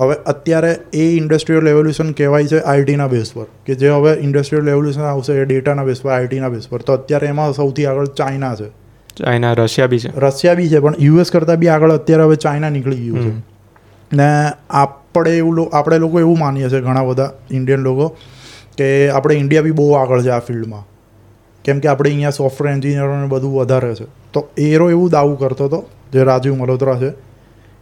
[0.00, 5.00] હવે અત્યારે એ ઇન્ડસ્ટ્રીયલ રેવોલ્યુશન કહેવાય છે આઈટીના બેસ પર કે જે હવે ઇન્ડસ્ટ્રીયલ રેવોલ્યુશન
[5.00, 6.82] આવશે એ ડેટાના બેસ પર આઈટીના બેસ પર.
[6.82, 8.68] તો અત્યારે એમાં સૌથી આગળ ચાઇના છે.
[9.16, 10.12] ચાઇના રશિયા બી છે.
[10.16, 13.34] રશિયા બી છે પણ યુએસ કરતાં બી આગળ અત્યારે હવે ચાઇના નીકળી ગયું છે.
[14.16, 14.30] ને
[14.70, 18.16] આપણે એવું આપણે લોકો એવું માનીએ છીએ ઘણા બધા ઇન્ડિયન લોકો
[18.78, 20.84] કે આપણે ઇન્ડિયા બી બહુ આગળ છે આ ફિલ્ડમાં.
[21.64, 24.06] કેમ કે આપણે અહીંયા સોફ્ટવેર એન્જિનિયરોને બધું વધારે છે.
[24.32, 25.80] તો એરો એવું દાવું કરતો હતો
[26.12, 27.10] જે રાજીવ મલોત્રા છે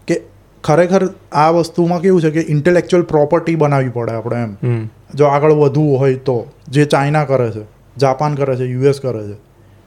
[0.09, 0.17] કે
[0.65, 4.91] ખરેખર આ વસ્તુમાં કેવું છે કે ઇન્ટેલેક્ચ્યુઅલ પ્રોપર્ટી બનાવવી પડે આપણે એમ.
[5.15, 6.37] જો આગળ વધવું હોય તો
[6.69, 7.65] જે ચાઇના કરે છે
[7.97, 9.37] જાપાન કરે છે યુએસ કરે છે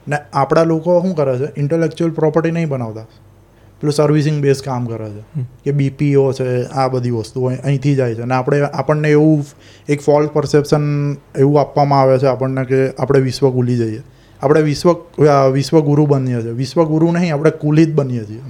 [0.06, 3.06] ને આપણા લોકો શું કરે છે ઇન્ટેલેક્ચ્યુઅલ પ્રોપર્ટી નહીં બનાવતા.
[3.80, 5.44] પેલું સર્વિસિંગ બેઝ કામ કરે છે.
[5.64, 8.22] કે બીપીઓ છે આ બધી વસ્તુઓ અહીંથી જાય છે.
[8.22, 9.44] અને આપણે આપણને એવું
[9.88, 10.80] એક ફોલ્ટ પરસેપ્શન
[11.38, 14.02] એવું આપવામાં આવે છે આપણને કે આપણે વિશ્વ કુલી જઈએ.
[14.42, 14.94] આપણે વિશ્વ
[15.52, 16.50] વિશ્વગુરુ બનીએ છીએ.
[16.50, 18.40] વિશ્વગુરુ નહીં આપણે કુલી જ બનીએ છીએ.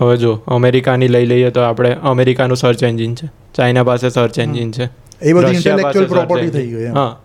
[0.00, 3.30] હવે જો અમેરિકાની લઈ લઈએ તો આપણે અમેરિકાનું સર્ચ એન્જિન છે.
[3.54, 4.88] ચાઇના પાસે સર્ચ એન્જિન છે.
[5.22, 7.20] એ બધી ઇન્ટેલેક્ચ્યુઅલ પ્રોપર્ટી થઈ ગઈ હા.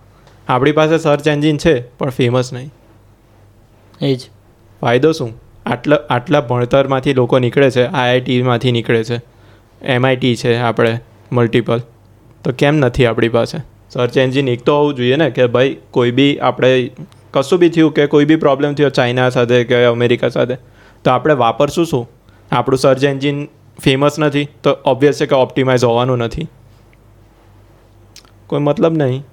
[0.48, 2.72] આપણી પાસે સર્ચ એન્જિન છે પણ ફેમસ નહીં.
[4.02, 4.20] એ જ.
[4.82, 5.47] ફાયદો શું?
[5.68, 9.22] આટલા આટલા ભણતરમાંથી લોકો નીકળે છે, આઈઆઈટીમાંથી નીકળે છે,
[9.82, 11.00] એમઆઈટી છે આપણે
[11.32, 11.82] મલ્ટિપલ
[12.44, 13.58] તો કેમ નથી આપણી પાસે?
[13.92, 16.92] સર્ચ એન્જિન એક તો હોવું જોઈએ ને, કે ભાઈ કોઈ બી આપણે,
[17.34, 20.56] કશું બી થયું કે કોઈ બી પ્રોબ્લેમ થયો ચાઇના સાથે કે અમેરિકા સાથે,
[21.04, 22.10] તો આપણે વાપરશું શું?
[22.52, 23.48] આપણું સર્ચ એન્જિન
[23.80, 26.48] ફેમસ નથી, તો ઓબ્વિયસ છે કે ઓપ્ટિમાઇઝ હોવાનું નથી.
[28.48, 29.24] કોઈ મતલબ નહીં.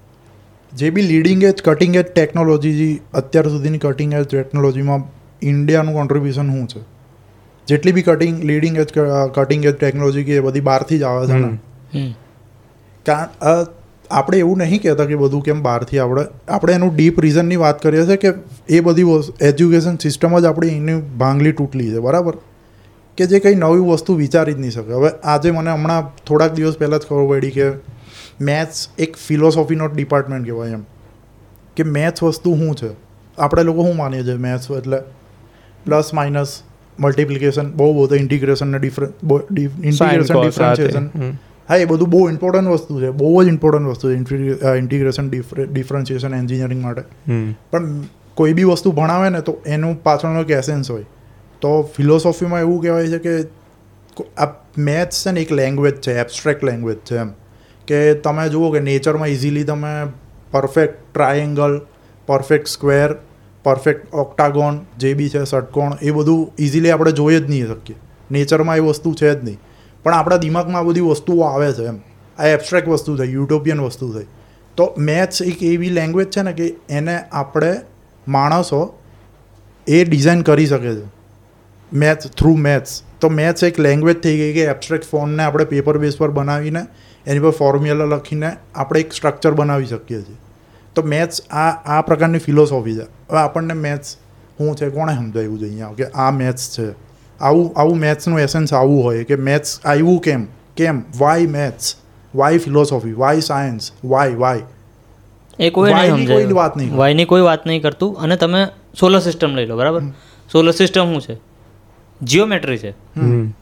[0.72, 5.04] જે બી leading edge cutting edge technology અત્યાર સુધીની કટિંગ એજ ટેકનોલોજીમાં
[5.44, 6.82] ઇન્ડિયાનું કોન્ટ્રીબ્યુશન શું છે?
[7.68, 8.92] જેટલી બી cutting leading edge
[9.34, 12.14] cutting edge technology કે એ બધી બહારથી જ આવે છે ને.
[13.06, 13.64] કારણ
[14.10, 18.04] આપણે એવું નહીં કહેતા કે બધું કેમ બહારથી આપણે આપણે એનું ડીપ રીઝનની વાત કરીએ
[18.06, 18.32] છીએ કે
[18.68, 19.04] એ બધી
[19.40, 22.36] એજ્યુકેશન સિસ્ટમ જ આપણી એની ભાંગલી તૂટલી છે બરાબર?
[23.18, 24.92] કે જે કંઈ નવી વસ્તુ વિચારી જ નહીં શકે.
[24.92, 27.70] હવે આજે મને હમણાં થોડાક દિવસ પહેલાં જ ખબર પડી કે
[28.40, 30.82] મેથ્સ એક ફિલોસોફીનો ડિપાર્ટમેન્ટ કહેવાય એમ.
[31.76, 32.90] કે મેથ્સ વસ્તુ શું છે?
[33.38, 34.98] આપણે લોકો શું માનીએ છીએ મેથ્સ એટલે
[35.84, 36.62] પ્લસ માઇનસ
[37.00, 41.08] મલ્ટિપ્લિકેશન બહુ બધું ઇન્ટિગ્રેશન ને ડિફરન્ટ ઇન્ટિગ્રેશન ડિફરન્શિએશન
[41.68, 43.10] હા એ બધું બહુ ઇમ્પોર્ટન્ટ વસ્તુ છે.
[43.10, 44.18] બહુ જ ઇમ્પોર્ટન્ટ વસ્તુ છે
[44.78, 45.30] ઇન્ટિગ્રેશન
[45.72, 47.02] ડિફરન્શિએશન એન્જિનિયરિંગ માટે.
[47.70, 48.02] પણ
[48.34, 51.06] કોઈ બી વસ્તુ ભણાવે ને તો એનું પાછળનો એક એસેન્સ હોય.
[51.60, 53.34] તો ફિલોસોફીમાં એવું કહેવાય છે કે
[54.38, 57.30] આ મેથ્સ છે ને એક લેંગ્વેજ છે એબ્સ્ટ્રેક્ટ લેંગ્વેજ છે એમ.
[57.88, 59.92] કે તમે જુઓ કે નેચરમાં ઇઝીલી તમે
[60.50, 61.80] perfect triangle
[62.26, 63.14] perfect square
[63.64, 67.96] perfect octagon જે બી છે, ષટકોણ, એ બધું ઇઝીલી આપણે જોઈ જ નહીં શકીએ.
[68.30, 69.58] નેચરમાં એ વસ્તુ છે જ નહીં.
[70.02, 71.98] પણ આપણા દિમાગમાં આ બધી વસ્તુઓ આવે છે એમ.
[72.38, 74.26] આ એબસ્ટ્રેક્ટ વસ્તુ થઈ યુટોપિયન વસ્તુ થઈ.
[74.76, 77.76] તો મેથ્સ એક એવી લેંગ્વેજ છે ને કે એને આપણે
[78.28, 78.98] માણસો
[79.88, 81.06] એ ડિઝાઇન કરી શકે છે.
[81.92, 86.16] મેથ્સ થ્રુ મેથ્સ તો મેથ્સ એક લેંગ્વેજ થઈ ગઈ કે એબ્સ્ટ્રેક્ટ ફોનને આપણે પેપર બેઝ
[86.16, 86.86] પર બનાવીને,
[87.26, 90.36] એની પર ફોર્મ્યુલા લખીને આપણે એક સ્ટ્રક્ચર બનાવી શકીએ છીએ.
[90.94, 93.02] તો મેથ્સ આ આ પ્રકારની ફિલોસોફી છે.
[93.02, 94.16] હવે આપણને મેથ્સ
[94.58, 95.88] શું છે કોણે સમજાવ્યું છે અહીંયા?
[95.88, 97.04] કે આ મેથ્સ છે.
[97.40, 100.46] આવું આવું મેથ્સનું એસેન્સ આવું હોય કે મેથ્સ આવ્યું કેમ?
[100.76, 101.02] કેમ?
[101.18, 101.96] Why maths
[102.34, 104.60] why philosophy why science why why
[105.60, 105.92] એ કોઈ
[106.26, 106.96] કોઈ વાત નહીં.
[106.96, 108.16] વાયની કોઈ વાત નહીં કરતું.
[108.20, 108.66] અને તમે
[109.00, 110.00] સોલર સિસ્ટમ લઈ લો બરાબર?
[110.52, 111.40] સોલર સિસ્ટમ શું છે?
[112.22, 112.90] જીઓમેટ્રી છે.
[112.90, 113.54] હમ.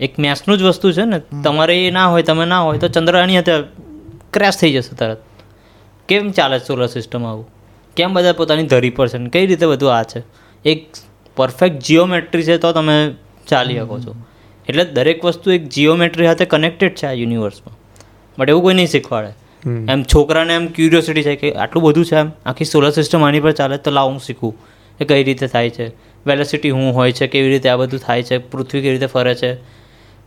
[0.00, 3.36] એક મેથ્સનું જ વસ્તુ છે ને તમારે એ ના હોય તમે ના હોય તો ચંદ્રયાની
[3.36, 3.64] અત્યારે
[4.32, 5.22] ક્રેશ થઈ જશે તરત.
[6.08, 7.46] કેમ ચાલે સોલર સિસ્ટમ આવું?
[7.96, 9.18] કેમ બધા પોતાની ધરી પર છે?
[9.18, 10.22] ને કઈ રીતે બધું આ છે?
[10.64, 10.90] એક
[11.36, 13.14] પરફેક્ટ જીઓમેટ્રી છે તો તમે
[13.48, 14.14] ચાલી શકો છો.
[14.68, 17.78] એટલે દરેક વસ્તુ એક જીઓમેટ્રી સાથે કનેક્ટેડ છે આ યુનિવર્સમાં
[18.38, 19.28] બટ એવું કોઈ નહીં શીખવાડે.
[19.88, 23.52] એમ છોકરાને એમ ક્યુરિયોસિટી છે કે આટલું બધું છે એમ આખી સોલર સિસ્ટમ આની પર
[23.52, 24.54] ચાલે તો લાવ હું શીખું
[24.98, 25.88] કે કઈ રીતે થાય છે?
[26.26, 28.38] વેલોસિટી શું હોય છે કેવી રીતે આ બધું થાય છે?
[28.38, 29.54] પૃથ્વી કેવી રીતે ફરે છે?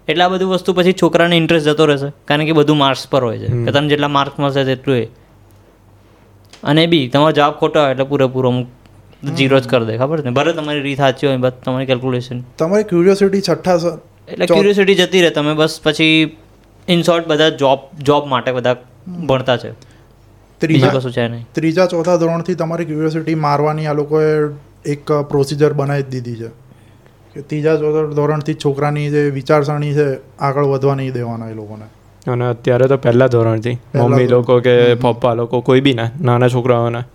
[0.08, 2.12] એટલે આ બધું વસ્તુ પછી છોકરાને ઇન્ટરેસ્ટ જતો રહેશે.
[2.26, 3.66] કારણ કે બધું માર્ક્સ પર હોય છે.
[3.66, 5.08] કે તમને જેટલા માર્ક્સ મળશે તેટલું એ.
[6.64, 8.66] અને બી તમારો જવાબ ખોટો હોય એટલે પૂરેપૂરો
[9.38, 10.24] જીરો જ કરી દે ખબર છે?
[10.24, 13.98] ને ભલે તમારી રીત સાચી હોય બસ તમારી કેલ્ક્યુલેશન તમારી ક્યુરિયોસિટી છઠ્ઠા
[14.28, 16.38] એટલે ક્યુરિયોસિટી જતી રહે તમે બસ પછી
[16.88, 18.74] ઇન શોર્ટ બધા જોબ જોબ માટે બધા
[19.26, 19.72] ભણતા છે.
[20.60, 21.48] ત્રીજા કશું છે નહીં.
[21.52, 24.54] ત્રીજા ચોથા ધોરણથી તમારી ક્યુરિયોસિટી મારવાની આ લોકોએ
[24.86, 26.48] એક પ્રોસિજર બનાવી દીધી છે.
[27.34, 31.86] કે ત્રીજા ચોથા ધોરણથી છોકરાની જે વિચારસરણી છે આગળ વધવા નહીં દેવાના એ લોકોને.
[32.28, 33.78] અને અત્યારે તો પહેલા ધોરણથી.
[33.96, 37.06] મમ્મી લોકો કે પપ્પા લોકો કોઈ બી ના નાના છોકરાઓના.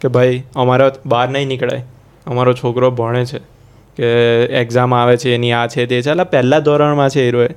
[0.00, 1.84] કે ભાઈ અમારા બહાર નહીં નીકળાય.
[2.26, 3.38] અમારો છોકરો ભણે છે.
[3.96, 4.08] કે
[4.60, 6.10] એક્ઝામ આવે છે એની આ છે તે છે.
[6.10, 7.48] એટલે પહેલા ધોરણમાં છે એ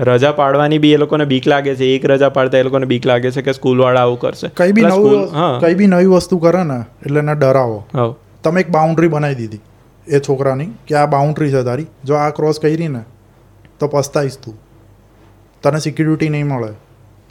[0.00, 1.84] રજા પાડવાની બી એ લોકોને બીક લાગે છે.
[1.84, 4.48] એક રજા પાડતા એ લોકોને બીક લાગે છે કે સ્કૂલવાળા આવું કરશે.
[4.56, 8.16] કઈ બી નવું કઈ બી નવી વસ્તુ કરે ને એટલે ને ડરાવો.
[8.44, 9.60] તમે એક બાઉન્ડ્રી બનાવી દીધી
[10.08, 11.86] એ છોકરાની કે આ બાઉન્ડ્રી છે તારી.
[12.04, 13.02] જો આ ક્રોસ કરી ને
[13.80, 14.54] તો પસ્તાઈશ તું.
[15.62, 16.72] તને સિક્યુરિટી નહીં મળે.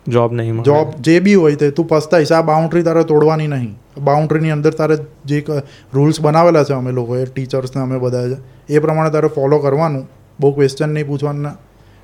[0.07, 0.63] જોબ નહીં મળે.
[0.63, 2.31] જોબ જે બી હોય તે તું પસ્તાઈશ.
[2.31, 3.77] આ બાઉન્ડ્રી તારે તોડવાની નહીં.
[4.03, 5.45] બાઉન્ડ્રીની અંદર તારે જે
[5.93, 8.37] રૂલ્સ બનાવેલા છે અમે લોકોએ ટીચર્સને અમે બધા છે
[8.69, 10.09] એ પ્રમાણે તારે ફોલો કરવાનું.
[10.39, 11.55] બહુ ક્વેશ્ચન નહીં પૂછવાના.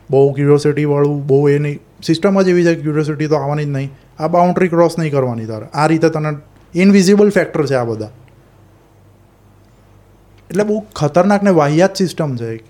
[0.10, 1.80] બહુ ક્યુરિયોસિટી વાળું બહુ એ નહીં.
[2.04, 3.92] સિસ્ટમ જ એવી છે ક્યુરિયોસિટી તો આવવાની જ નહીં.
[4.20, 5.66] આ બાઉન્ડ્રી ક્રોસ નહીં કરવાની તારે.
[5.74, 6.38] આ રીતે તને
[6.76, 8.10] ઇનવિઝિબલ ફેક્ટર છે આ બધા.
[10.50, 12.64] એટલે બહુ ખતરનાક ને વાહિયાત સિસ્ટમ છે એક.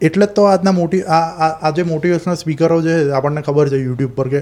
[0.00, 4.14] એટલે જ તો આજના મોટી આ આ- જે મોટિવેશનલ સ્પીકરો છે આપણને ખબર છે યુટ્યુબ
[4.14, 4.40] પર કે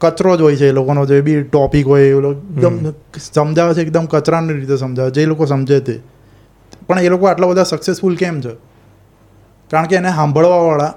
[0.00, 2.76] કચરો જ હોય છે એ લોકોનો જે બી ટોપિક હોય એ લોકો એકદમ
[3.28, 5.96] સમજાવે છે એકદમ કચરાની રીતે સમજાવે જે લોકો સમજે તે.
[6.86, 8.52] પણ એ લોકો આટલા બધા સક્સેસફુલ કેમ છે?
[9.70, 10.92] કારણ કે એને સાંભળવાવાળા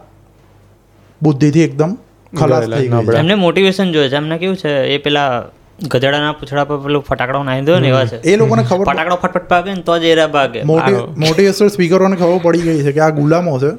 [1.21, 1.91] બુદ્ધિથી એકદમ
[2.33, 4.15] ખલાસ થઈ એમને મોટિવેશન જોઈએ છે.
[4.15, 5.29] એમને કેવું છે એ પેલા
[5.81, 8.21] ગધેડાના પૂછડા પર પેલું ફટાકડો નાખી દો ને એવા છે.
[8.21, 10.61] એ લોકોને ખબર ફટાકડો ફટફટ ભાગે ને તો જ એરા ભાગે.
[10.63, 13.71] મોટિવેશનલ સ્પીકરોને ખબર પડી ગઈ છે કે આ ગુલામો છે.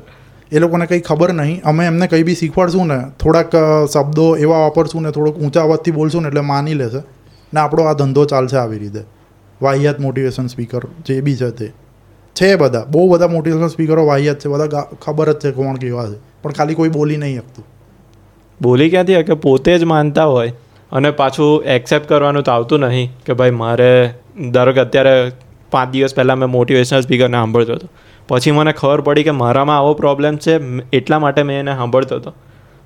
[0.53, 1.63] એ લોકોને કંઈ ખબર નહીં.
[1.63, 3.51] અમે એમને કંઈ બી શીખવાડશું ને થોડાક
[3.93, 6.99] શબ્દો એવા વાપરશું ને થોડોક ઊંચા અવાજથી બોલશું ને એટલે માની લેશે.
[7.55, 9.01] ને આપણો આ ધંધો ચાલશે આવી રીતે.
[9.63, 11.73] વાહિયાત મોટિવેશન સ્પીકર જે બી છે તે.
[12.35, 12.85] છે બધા.
[12.91, 14.49] બહુ બધા મોટિવેશન સ્પીકરો વાહિયાત છે.
[14.49, 16.19] બધા ખબર જ છે કોણ કેવા છે.
[16.43, 17.65] પણ ખાલી કોઈ બોલી નહીં શકતું.
[18.63, 20.53] બોલી ક્યાંથી કે પોતે જ માનતા હોય.
[20.95, 24.15] અને પાછું એક્સેપ્ટ કરવાનું તો આવતું નહીં કે ભાઈ મારે
[24.51, 25.33] ધારો કે અત્યારે
[25.71, 27.89] પાંચ દિવસ પહેલાં મેં મોટિવેશનલ સ્પીકરને સાંભળતો હતો.
[28.29, 30.59] પછી મને ખબર પડી કે મારામાં આવો પ્રોબ્લેમ છે
[30.93, 32.35] એટલા માટે મેં એને સાંભળતો હતો.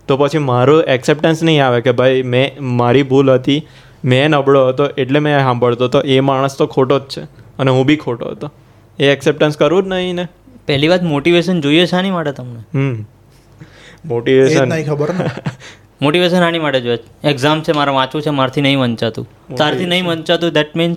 [0.09, 3.62] તો પછી મારું એક્સેપ્ટન્સ નહીં આવે કે ભાઈ મેં મારી ભૂલ હતી
[4.04, 6.00] મેં નબળો હતો એટલે મેં સાંભળતો હતો.
[6.00, 7.20] એ માણસ તો ખોટો જ છે
[7.59, 8.50] અને હું બી ખોટો હતો.
[8.98, 10.28] એ એક્સેપ્ટન્સ કરવું જ નહીં ને.
[10.66, 12.61] પહેલી વાત મોટિવેશન જોઈએ શાની માટે તમને?
[12.74, 13.06] હમ.
[14.04, 15.24] મોટિવેશન નહીં ખબર ને.
[16.01, 17.72] મોટિવેશન આની માટે જોઈએ એક્ઝામ છે.
[17.72, 19.26] મારે વાંચવું છે મારથી નહીં વંચાતું.
[19.57, 20.96] તારથી નહીં વંચાતું દેટ મીન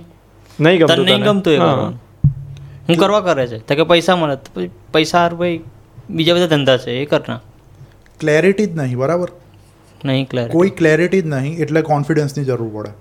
[0.59, 2.97] નહીં તને નહીં ગમતું એ હું.
[2.97, 3.59] કરવા કરે છે?
[3.67, 5.61] તો કે પૈસા મળે પૈસા હાર ભાઈ
[6.09, 7.39] બીજા બધા ધંધા છે એ કરના.
[8.19, 9.29] ક્લેરિટી જ નહીં બરાબર?
[10.05, 12.91] નહીં ક્લેરિટી કોઈ ક્લેરિટી જ નહીં એટલે કોન્ફિડન્સની જરૂર પડે.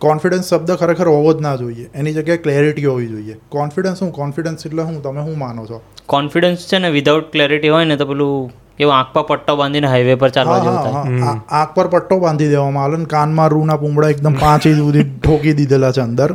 [0.00, 1.88] કોન્ફિડન્સ શબ્દ ખરેખર હોવો જ ના જોઈએ.
[1.94, 3.36] એની જગ્યાએ ક્લેરિટી હોવી જોઈએ.
[3.48, 5.80] કોન્ફિડન્સ હું કોન્ફિડન્સ એટલે હું તમે શું માનો છો?
[6.06, 10.14] કોન્ફિડન્સ છે ને વિધાઉટ ક્લેરિટી હોય ને તો પેલું કેવું આંખ પર પટ્ટો બાંધીને હાઈવે
[10.22, 11.32] પર ચાલવા જેવું થાય.
[11.60, 15.54] આંખ પર પટ્ટો બાંધી દેવામાં આવે ને કાનમાં રૂના પૂંબડા એકદમ પાંચ ઇંચ સુધી ઠોકી
[15.60, 16.30] દીધેલા છે અંદર.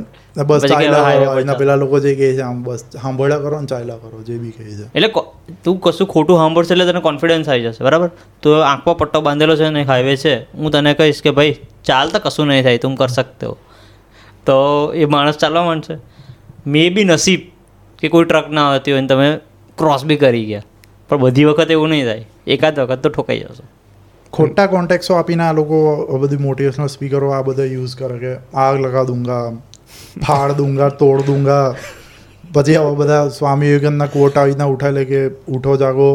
[0.49, 4.37] બસ ચાલ્યા પેલા લોકો જે કહે છે આમ બસ સાંભળ્યા કરો ને ચાલ્યા કરો જે
[4.43, 4.85] બી કહે છે.
[4.97, 5.09] એટલે
[5.65, 8.09] તું કશું ખોટું સાંભળશે એટલે તને કોન્ફિડન્સ આવી જશે બરાબર?
[8.43, 11.53] તો આંખ પર પટ્ટો બાંધેલો છે ને હાઈવે છે હું તને કહીશ કે ભાઈ
[11.91, 13.45] ચાલ તો કશું નહીં થાય તું કર શકતે.
[13.49, 13.55] હો
[14.49, 14.57] તો
[15.03, 15.95] એ માણસ ચાલવા માંડશે.
[16.73, 17.41] મે બી નસીબ
[18.01, 19.29] કે કોઈ ટ્રક ના આવતી હોય ને તમે
[19.77, 20.67] ક્રોસ બી કરી ગયા.
[21.11, 22.25] પણ બધી વખત એવું નહીં થાય.
[22.47, 23.63] એકાદ વખત તો ઠોકાઈ જશો.
[24.33, 25.77] ખોટા કોન્ટેક્ટો આપીને આ લોકો
[26.17, 29.39] બધી મોટિવેશનલ સ્પીકરો આ બધા યુઝ કરે કે આગ લગા દૂંગા
[30.27, 31.75] ફાડ દૂંગા તોડ દૂંગા.
[32.53, 36.07] પછી આવા બધા સ્વામી વિવેકાનંદના કોટ આવી રીતના ઉઠાઈ લે કે ઉઠો જાગો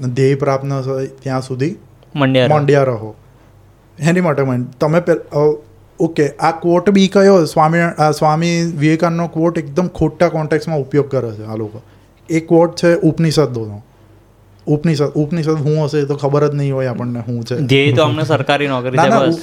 [0.00, 1.76] ધ્યેય પ્રાપ્ત ન થાય ત્યાં સુધી
[2.16, 3.14] મંડ્યા મંડ્યા રહો.
[3.98, 4.42] એની માટે.
[4.80, 5.00] તમે
[6.00, 7.44] ઓકે આ કોટ બી કયો?
[7.44, 7.78] સ્વામી
[8.18, 11.82] સ્વામી વિવેકાનંદનો કોટ એકદમ ખોટા કોન્ટેક્સમાં ઉપયોગ કરે છે આ લોકો.
[12.28, 13.82] એ કોટ છે ઉપનિષદોનો.
[14.66, 17.56] ઉપનિષદ ઉપનિષદ હું હશે તો ખબર જ નહીં હોય આપણને શું છે.
[17.56, 19.38] ધ્યેય તો અમને સરકારી નોકરી છે બસ.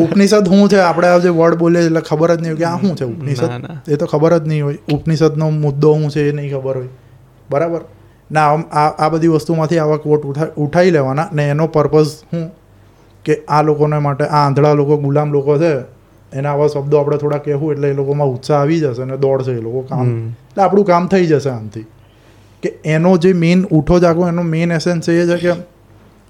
[0.00, 2.78] ઉપનિષદ શું છે આપણે આ જે વર્ડ બોલીએ એટલે ખબર જ નહીં હોય કે આ
[2.78, 3.44] શું છે ઉપનિષદ.
[3.88, 4.78] એ તો ખબર જ નહીં હોય.
[4.92, 6.88] ઉપનિષદનો મુદ્દો શું છે એ નહીં ખબર હોય.
[7.50, 7.82] બરાબર?
[8.30, 12.48] ના આમ આ આ બધી વસ્તુમાંથી આવા કોટ ઉઠા ઉઠાવી લેવાના ને એનો પર્પઝ શું?
[13.24, 15.72] કે આ લોકોને માટે આ આંધળા લોકો ગુલામ લોકો છે
[16.32, 19.60] એના આવા શબ્દો આપણે થોડા કહેવું એટલે એ લોકોમાં ઉત્સાહ આવી જશે અને દોડશે એ
[19.60, 20.08] લોકો કામ.
[20.50, 21.86] એટલે આપણું કામ થઈ જશે આમથી.
[22.62, 25.52] કે એનો જે મેઇન ઉઠો જાગો એનો મેઇન એસેન્સ એ છે કે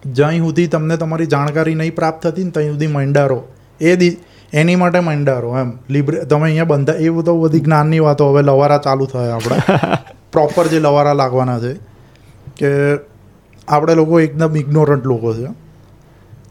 [0.07, 3.45] જ્યાં સુધી તમને તમારી જાણકારી નહીં પ્રાપ્ત થતી ને ત્યાં સુધી મંડારો.
[3.81, 4.16] એ દી
[4.53, 5.72] એની માટે મંડારો એમ.
[5.91, 9.57] લિબ્રે તમે અહીંયા બંધા એ તો બધી જ્ઞાનની વાતો હવે લવારા ચાલુ થાય આપણે.
[10.33, 11.74] પ્રોપર જે લવારા લાગવાના છે.
[12.57, 12.66] કે
[13.68, 15.47] આપણે લોકો એકદમ ઇગ્નોરન્ટ લોકો છે.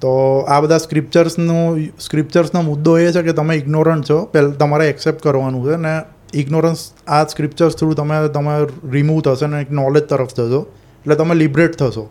[0.01, 4.25] તો આ બધા સ્ક્રિપ્ચર્સનો સ્ક્રિપ્ચર્સનો મુદ્દો એ છે કે તમે ઇગ્નોરન્ટ છો.
[4.25, 6.01] પહેલાં તમારે એક્સેપ્ટ કરવાનું છે ને
[6.33, 11.35] ઇગ્નોરન્સ આ સ્ક્રિપ્ચર્સ થ્રુ તમે તમે રિમૂવ થશે ને એક નોલેજ તરફ થશો એટલે તમે
[11.35, 12.09] લિબરેટ થશો.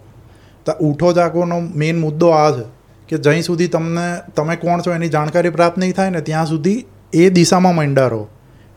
[0.66, 2.64] તો ઉઠો જાગોનો મેઇન મુદ્દો આ છે
[3.08, 6.86] કે જ્યાં સુધી તમને તમે કોણ છો એની જાણકારી પ્રાપ્ત નહીં થાય ને ત્યાં સુધી
[7.12, 8.28] એ દિશામાં મંડા રહો.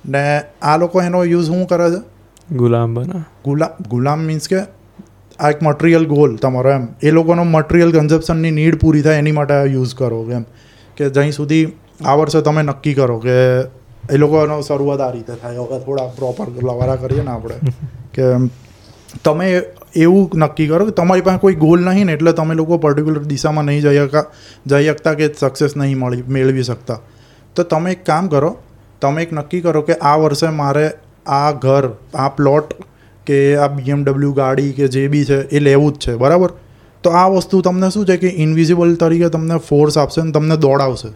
[0.10, 2.20] ને આ લોકો એનો યુઝ શું કરે છે?
[2.56, 3.26] ગુલામ બના.
[3.46, 4.56] ગુલામ ગુલામ મીન્સ કે
[5.40, 6.88] આ એક મટીરિયલ ગોલ તમારો એમ.
[7.04, 10.46] એ લોકોનો મટીરિયલ કન્ઝપ્શનની નીડ પૂરી થાય એની માટે યુઝ કરો એમ.
[10.98, 11.72] કે જ્યાં સુધી
[12.06, 13.62] આ વર્ષે તમે નક્કી કરો કે
[14.10, 15.57] એ લોકોનો શરૂઆત આ રીતે થાય.
[15.57, 17.55] હવે થોડા પ્રોપર લવારા કરીએ ને આપણે.
[18.14, 18.24] કે
[19.24, 19.47] તમે
[19.95, 23.66] એવું નક્કી કરો કે તમારી પાસે કોઈ ગોલ નહીં ને એટલે તમે લોકો પર્ટિક્યુલર દિશામાં
[23.66, 24.26] નહીં જઈ શકા
[24.68, 26.99] જઈ શકતા કે સક્સેસ નહીં મળી, મેળવી શકતા.
[27.55, 28.57] તો તમે એક કામ કરો,
[29.01, 30.86] તમે એક નક્કી કરો કે આ વર્ષે મારે
[31.26, 32.74] આ ઘર, આ પ્લોટ
[33.26, 36.51] કે આ બીએમડબલ્યુ ગાડી કે જે બી છે એ લેવું જ છે, બરાબર?
[37.03, 41.10] તો આ વસ્તુ તમને શું છે કે ઇનવિઝિબલ તરીકે તમને ફોર્સ આપશે ને તમને દોડાવશે.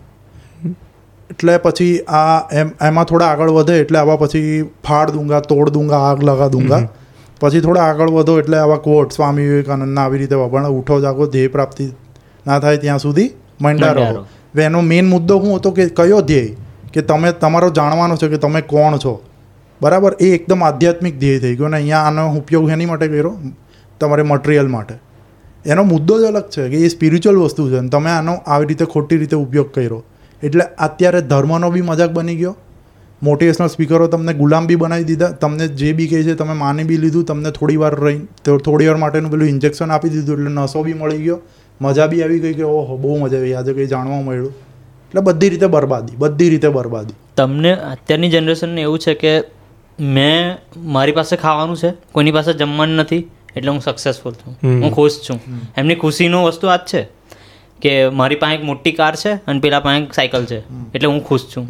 [1.33, 5.97] એટલે પછી આ એમ એમાં થોડા આગળ વધે એટલે આવા પછી ફાડ દૂંગા તોડ દૂંગા
[5.97, 6.87] આગ લગા દૂંગા.
[7.41, 11.47] પછી થોડા આગળ વધો એટલે આવા કોટ સ્વામી વિવેકાનંદના આવી રીતે વપરાણ ઉઠો જાગો ધ્યેય
[11.47, 11.87] પ્રાપ્તિ
[12.47, 13.29] ના થાય ત્યાં સુધી
[13.61, 14.25] મંડા રહો
[14.61, 16.55] એનો મેઇન મુદ્દો શું હતો કે કયો ધ્યેય?
[16.93, 19.21] કે તમે તમારો જાણવાનો છે કે તમે કોણ છો.
[19.81, 20.15] બરાબર?
[20.19, 23.35] એ એકદમ આધ્યાત્મિક ધ્યેય થઈ ગયો ને અહીંયા આનો ઉપયોગ એની માટે કર્યો?
[23.99, 24.95] તમારે મટીરિયલ માટે.
[25.65, 28.85] એનો મુદ્દો જ અલગ છે કે એ સ્પિરિચ્યુઅલ વસ્તુ છે અને તમે આનો આવી રીતે
[28.85, 30.03] ખોટી રીતે ઉપયોગ કર્યો.
[30.43, 32.55] એટલે અત્યારે ધર્મનો બી મજાક બની ગયો.
[33.21, 35.31] મોટિવેશનલ સ્પીકરો તમને ગુલામ બી બનાવી દીધા.
[35.41, 38.87] તમને જે બી કહે છે તમે માની બી લીધું તમને થોડી વાર રહી તો થોડી
[38.87, 41.39] વાર માટેનું પેલું ઇન્જેક્શન આપી દીધું એટલે નશો બી મળી ગયો.
[41.81, 44.53] મજા બી આવી ગઈ કે ઓહો બહુ મજા આવી આજે કંઈ જાણવા મળ્યું.
[45.07, 47.15] એટલે બધી રીતે બરબાદી બધી રીતે બરબાદી.
[47.35, 49.33] તમને અત્યારની જનરેશનને એવું છે કે
[49.99, 53.23] મેં મારી પાસે ખાવાનું છે કોઈની પાસે જમવાનું નથી
[53.55, 54.53] એટલે હું સક્સેસફુલ છું.
[54.83, 55.39] હું ખુશ છું.
[55.77, 57.01] એમની ખુશીનો વસ્તુ આ જ છે.
[57.83, 60.59] કે મારી પાસે એક મોટી કાર છે અને પેલા પાસે એક સાયકલ છે.
[60.95, 61.67] એટલે હું ખુશ છું.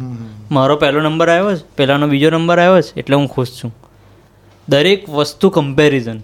[0.50, 3.76] મારો પહેલો નંબર આવ્યો છે પહેલાનો બીજો નંબર આવ્યો છે એટલે હું ખુશ છું.
[4.68, 6.18] દરેક વસ્તુ કમ્પેરિઝન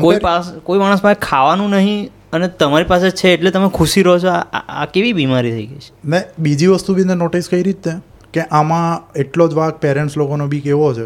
[0.00, 4.18] કોઈ પાસ કોઈ માણસ પાસે ખાવાનું નહીં અને તમારી પાસે છે એટલે તમે ખુશી રહો
[4.18, 4.28] છો.
[4.28, 5.92] આ- કેવી બીમારી થઈ ગઈ છે?
[6.04, 7.90] મેં બીજી વસ્તુ બી નોટિસ કરી જ તે
[8.32, 11.04] કે આમાં એટલો જ વાક પેરેન્ટ્સ લોકોનો બી કેવો છે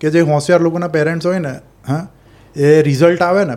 [0.00, 1.54] કે જે હોશિયાર લોકોના પેરેન્ટ્સ હોય ને
[1.88, 2.08] હા
[2.56, 3.54] એ રિઝલ્ટ આવે ને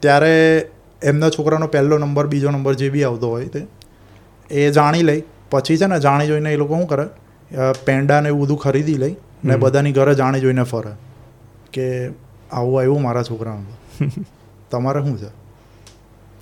[0.00, 0.66] ત્યારે
[1.04, 3.66] એમના છોકરાનો પહેલો નંબર બીજો નંબર જે બી આવતો હોય તે
[4.50, 7.06] એ જાણી લે પછી છે ને જાણી જોઈને એ લોકો શું કરે?
[7.84, 10.92] પેંડા ને એવું બધું ખરીદી લે ને બધાની ઘરે જાણી જોઈને ફરે
[11.72, 12.10] કે
[12.52, 13.66] આવું આવ્યું મારા છોકરાનું.
[14.70, 15.30] તમારે શું છે?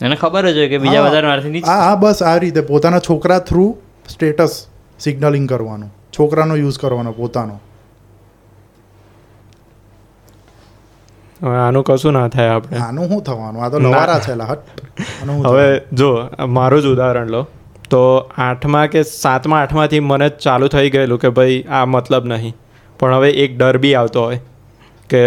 [0.04, 1.02] એને ખબર જ હોય કે બીજા.
[1.02, 3.76] બધા હા હા બસ આ રીતે પોતાના છોકરા થ્રુ
[4.08, 4.66] સ્ટેટસ
[4.98, 5.88] સિગ્નલિંગ કરવાનું.
[6.18, 7.60] છોકરાનો યુઝ કરવાનો પોતાનો.
[11.42, 12.78] હવે આનું કશું ના થાય આપણે.
[12.78, 13.64] આનું શું થવાનું?
[13.64, 14.60] આ તો નવારા છે હટ
[15.46, 15.80] હવે?
[15.92, 16.10] જો
[16.48, 17.46] મારું જ ઉદાહરણ લો.
[17.90, 22.54] તો આઠમા કે સાતમા આઠમાથી મને ચાલુ થઈ ગયેલું કે ભાઈ આ મતલબ નહીં.
[22.98, 24.40] પણ હવે એક ડર બી આવતો હોય
[25.10, 25.22] કે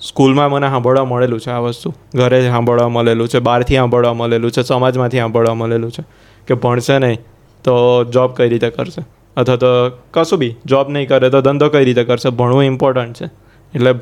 [0.00, 1.94] સ્કૂલમાં મને સાંભળવા મળેલું છે આ વસ્તુ.
[2.14, 6.04] ઘરે સાંભળવા મળેલું છે બહારથી સાંભળવા મળેલું છે સમાજમાંથી સાંભળવા મળેલું છે
[6.46, 7.18] કે ભણશે નહીં
[7.64, 9.02] તો જોબ કઈ રીતે કરશે?
[9.36, 9.66] અથવા તો
[10.10, 12.30] કશું બી જોબ નહીં કરે તો ધંધો કઈ રીતે કરશે?
[12.30, 13.26] ભણવું ઇમ્પોર્ટન્ટ છે.
[13.74, 13.92] એટલે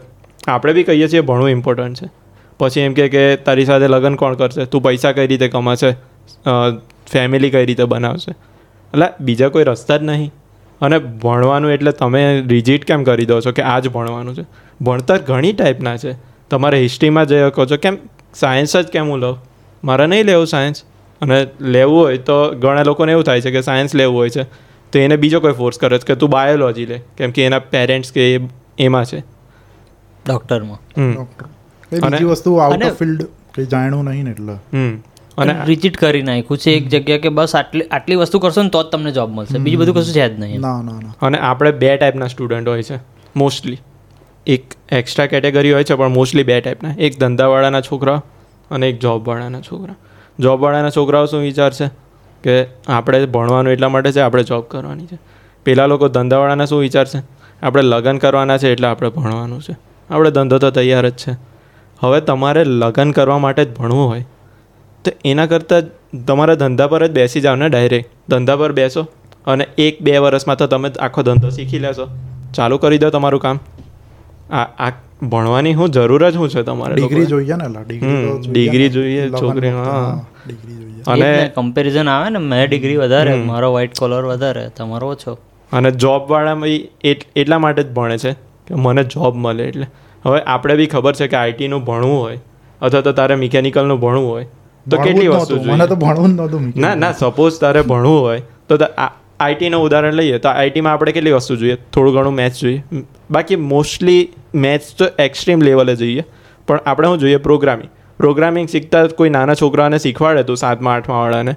[0.48, 2.08] આપણે બી કહીએ છીએ ભણવું ઇમ્પોર્ટન્ટ છે.
[2.58, 4.64] પછી એમ કહે કે તારી સાથે લગ્ન કોણ કરશે?
[4.64, 5.92] તું પૈસા કઈ રીતે કમાશે?
[7.12, 8.32] ફેમિલી કઈ રીતે બનાવશે?
[8.94, 10.32] એટલે બીજા કોઈ રસ્તા જ નહીં.
[10.80, 14.44] અને ભણવાનું એટલે તમે રિજિટ કેમ કરી દો છો કે આ જ ભણવાનું છે?
[14.82, 16.14] ભણતર ઘણી ટાઈપના છે.
[16.50, 17.98] તમારે હિસ્ટ્રીમાં જઈ શકો છો કેમ
[18.34, 19.36] સાયન્સ જ કેમ હું લઉં?
[19.84, 20.84] મારે નહીં લેવું સાયન્સ
[21.20, 24.44] અને લેવું હોય તો ઘણા લોકોને એવું થાય છે કે સાયન્સ લેવું હોય છે.
[24.92, 26.98] તો એને બીજો કોઈ ફોર્સ કરે છે કે તું બાયોલોજી લે.
[27.18, 28.40] કેમ કે એના પેરેન્ટ્સ કે એ,
[28.78, 29.33] એમાં છે.
[30.26, 30.78] ડૉક્ટરમાં.
[30.96, 31.14] હમ.
[31.14, 33.22] ડોક્ટર બીજી વસ્તુ આઉટ ઓફ ફિલ્ડ
[33.54, 34.52] કે જાણ્યું નહીં ને એટલે.
[34.52, 34.96] હમ.
[35.38, 38.82] અને રિજિટ કરી નાખ્યું છે એક જગ્યા કે બસ આટલી આટલી વસ્તુ કરશો ને તો
[38.82, 39.58] જ તમને જોબ મળશે.
[39.58, 41.14] બીજું બધું કશું છે જ નહીં ના ના ના.
[41.22, 42.98] અને આપણે બે ટાઈપના સ્ટુડન્ટ હોય છે
[43.36, 43.78] મોસ્ટલી
[44.46, 48.22] એક એક્સ્ટ્રા કેટેગરી હોય છે પણ મોસ્ટલી બે ટાઈપના એક ધંધાવાળાના છોકરા
[48.70, 49.94] અને એક જોબવાળાના છોકરા.
[50.40, 51.88] જોબવાળાના છોકરાઓ શું વિચારશે
[52.44, 55.18] કે આપણે ભણવાનું એટલા માટે છે આપણે જોબ કરવાની છે.
[55.64, 57.18] પેલા લોકો ધંધાવાળાના શું વિચારશે
[57.62, 59.76] આપણે લગ્ન કરવાના છે એટલે આપણે ભણવાનું છે.
[60.14, 61.36] આપણે ધંધો તો તૈયાર જ છે.
[62.00, 64.24] હવે તમારે લગ્ન કરવા માટે જ ભણવું હોય.
[65.04, 65.82] તો એના કરતાં
[66.24, 69.06] તમારા ધંધા પર જ બેસી જાઓ ને ડાયરેક્ટ ધંધા પર બેસો
[69.46, 72.08] અને એક બે વર્ષમાં તો તમે આખો ધંધો શીખી લેશો.
[72.54, 73.58] ચાલુ કરી દો તમારું કામ.
[74.50, 74.92] આ આ
[75.22, 77.84] ભણવાની હું જરૂર જ હું છે તમારે ડિગ્રી જોઈએ ને
[78.50, 80.26] ડિગ્રી જોઈએ છોકરી, હા.
[80.46, 81.02] જોઈએ.
[81.06, 85.38] અને કમ્પેરિઝન આવે ને મેં ડિગ્રી વધારે મારો વ્હાઇટ કોલર વધારે તમારો ઓછો.
[85.72, 86.68] અને જોબવાળામાં
[87.04, 88.32] એટ- એટલા માટે જ ભણે છે
[88.66, 89.86] કે મને જોબ મળે એટલે.
[90.24, 92.38] હવે આપણે બી ખબર છે કે આઈટીનું ભણવું હોય
[92.82, 94.46] અથવા તો તારે મિકેનિકલનું ભણવું હોય
[94.90, 96.00] તો કેટલી વસ્તુ મને તો જોઈએ?
[96.04, 98.78] ભણવું જ નહોતું ના ના સપોઝ તારે ભણવું હોય તો
[99.40, 101.76] આઈટીનું ઉદાહરણ લઈએ તો આઈટીમાં આપણે કેટલી વસ્તુ જોઈએ?
[101.92, 103.02] થોડું ઘણું મેથ્સ જોઈએ.
[103.30, 104.22] બાકી મોસ્ટલી
[104.54, 106.24] મેથ્સ તો એક્સ્ટ્રીમ લેવલે જોઈએ.
[106.68, 107.36] પણ આપણે શું જોઈએ?
[107.36, 111.54] પ્રોગ્રામિંગ પ્રોગ્રામિંગ શીખતા કોઈ નાના છોકરાને શીખવાડે તું સાતમા આઠમા વાળાને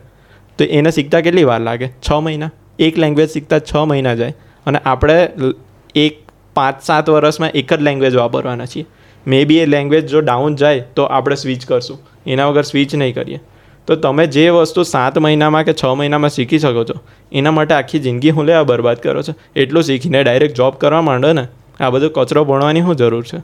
[0.59, 1.87] તો એને શીખતા કેટલી વાર લાગે?
[1.87, 2.51] છ મહિના.
[2.79, 4.33] એક લેંગ્વેજ શીખતા છ મહિના જાય.
[4.65, 5.17] અને આપણે
[5.95, 6.17] એક
[6.57, 8.85] પાંચ સાત વર્ષમાં એક જ લેંગ્વેજ વાપરવાના છીએ.
[9.27, 11.99] મે બી એ લેંગ્વેજ જો ડાઉન જાય તો આપણે સ્વિચ કરશું.
[12.25, 13.39] એના વગર સ્વિચ નહીં કરીએ.
[13.87, 16.99] તો તમે જે વસ્તુ સાત મહિનામાં કે છ મહિનામાં શીખી શકો છો
[17.31, 19.33] એના માટે આખી જિંદગી હું લેવા બરબાદ કરો છો.
[19.55, 21.47] એટલું શીખીને ડાયરેક્ટ જોબ કરવા માંડો ને
[21.79, 23.37] આ બધો કચરો ભણવાની શું જરૂર છે.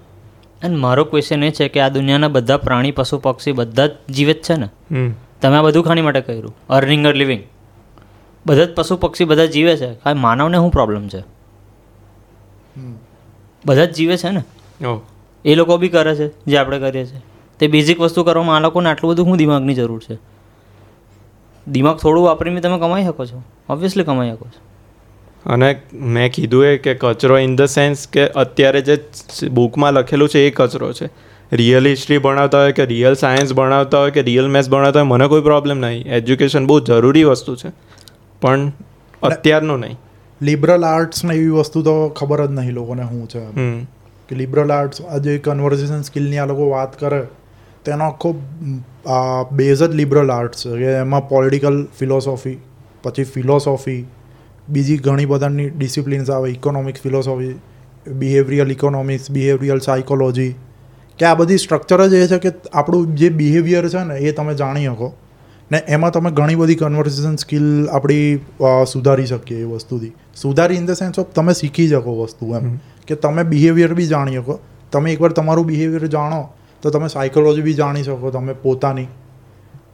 [0.64, 4.34] અને મારો ક્વેશ્ચન એ છે કે આ દુનિયાના બધા પ્રાણી પશુ પક્ષી બધા જ જીવે
[4.34, 4.66] છે ને?
[4.66, 5.14] હમ.
[5.42, 6.56] તમે આ બધું ખાણી માટે કર્યું?
[6.70, 7.44] અર્નિંગ અર લિવિંગ
[8.46, 9.94] બધા જ પશુ પક્ષી બધા જીવે છે.
[9.94, 11.33] કાંઈ માનવને શું પ્રોબ્લેમ છે.
[13.66, 14.86] બધા જ જીવે છે ને?
[14.86, 15.02] ઓહ
[15.46, 17.22] એ લોકો બી કરે છે જે આપણે કરીએ છીએ.
[17.60, 20.18] તે બેઝિક વસ્તુ કરવામાં આ લોકોને આટલું બધું શું દિમાગની જરૂર છે?
[21.68, 23.44] દિમાગ થોડું વાપરીને તમે કમાઈ શકો છો.
[23.70, 24.74] ઓબ્વિયસલી કમાઈ શકો છો.
[25.50, 28.98] અને મેં કીધું એ કે કચરો ઇન ધ સેન્સ કે અત્યારે જે
[29.52, 31.10] બુકમાં લખેલું છે એ કચરો છે.
[31.52, 35.28] રિયલ હિસ્ટ્રી ભણાવતા હોય કે રિયલ સાયન્સ ભણાવતા હોય કે રિયલ મેથ્સ ભણાવતા હોય મને
[35.28, 36.06] કોઈ પ્રોબ્લેમ નહીં.
[36.06, 37.72] એજ્યુકેશન બહુ જરૂરી વસ્તુ છે.
[38.42, 38.72] પણ
[39.24, 39.98] અત્યારનું નહીં.
[40.42, 43.44] લિબરલ આર્ટ્સ ને એવી વસ્તુ તો ખબર જ નહીં લોકોને શું છે.
[44.30, 47.22] કે લિબરલ આર્ટ્સ આજે કન્વર્ઝેશન સ્કિલની આ લોકો વાત કરે
[47.86, 48.34] તેનો આખો
[49.52, 50.78] બેઝ જ લિબરલ આર્ટ્સ છે.
[50.78, 52.58] કે એમાં પોલિટિકલ ફિલોસોફી
[53.04, 54.06] પછી ફિલોસોફી
[54.70, 57.56] બીજી ઘણી બધાની ડિસિપ્લિન્સ આવે economics philosophy
[58.08, 60.56] behavioural economics behavioural psychology
[61.20, 64.54] કે આ બધી સ્ટ્રક્ચર જ એ છે કે આપણું જે બિહેવિયર છે ને એ તમે
[64.56, 65.14] જાણી શકો.
[65.74, 68.40] ને એમાં તમે ઘણી બધી કન્વર્ઝેશન સ્કિલ આપણી
[68.92, 70.12] સુધારી શકીએ એ વસ્તુથી.
[70.42, 72.78] સુધારી ઇન ધ સેન્સ ઓફ તમે શીખી શકો વસ્તુ એમ.
[73.08, 74.60] કે તમે બિહેવિયર બી જાણી શકો.
[74.92, 76.42] તમે એકવાર તમારું બિહેવિયર જાણો
[76.84, 79.08] તો તમે સાયકોલોજી બી જાણી શકો તમે પોતાની.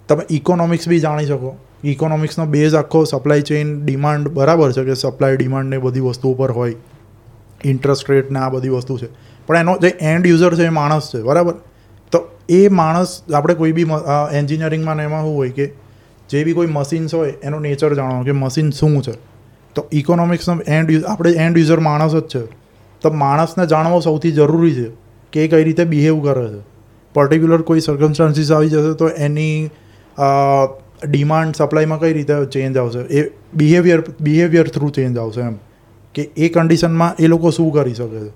[0.07, 1.55] તમે ઇકોનોમિક્સ બી જાણી શકો.
[1.83, 6.51] ઇકોનોમિક્સનો બેઝ આખો સપ્લાય ચેઇન ડિમાન્ડ બરાબર છે કે સપ્લાય ડિમાન્ડ ને બધી વસ્તુ ઉપર
[6.51, 6.75] હોય.
[7.65, 9.07] ઇન્ટરેસ્ટ રેટ ને આ બધી વસ્તુ છે.
[9.47, 11.53] પણ એનો જે એન્ડ યુઝર છે એ માણસ છે બરાબર?
[12.49, 13.85] એ માણસ, આપણે કોઈ બી
[14.33, 15.65] એન્જિનિયરિંગમાં એમાં શું હોય કે
[16.29, 19.13] જે બી કોઈ મશીન્સ હોય, એનો નેચર જાણો કે મશીન શું છે.
[19.75, 22.43] તો ઇકોનોમિક્સનો એન્ડ આપણે એન્ડ યુઝર માણસ જ છે.
[23.01, 24.89] તો માણસને જાણવો સૌથી જરૂરી છે
[25.33, 26.61] કે કઈ રીતે બિહેવ કરે છે.
[27.15, 29.69] પર્ટિક્યુલર કોઈ સર્કમસ્ટાન્સીસ આવી જશે તો એની
[31.05, 32.99] ડિમાન્ડ સપ્લાયમાં કઈ રીતે ચેન્જ આવશે?
[32.99, 35.55] એ બિહેવિયર બિહેવિયર થ્રુ ચેન્જ આવશે એમ.
[36.15, 38.29] કે એ કન્ડિશનમાં એ લોકો શું કરી શકે છે.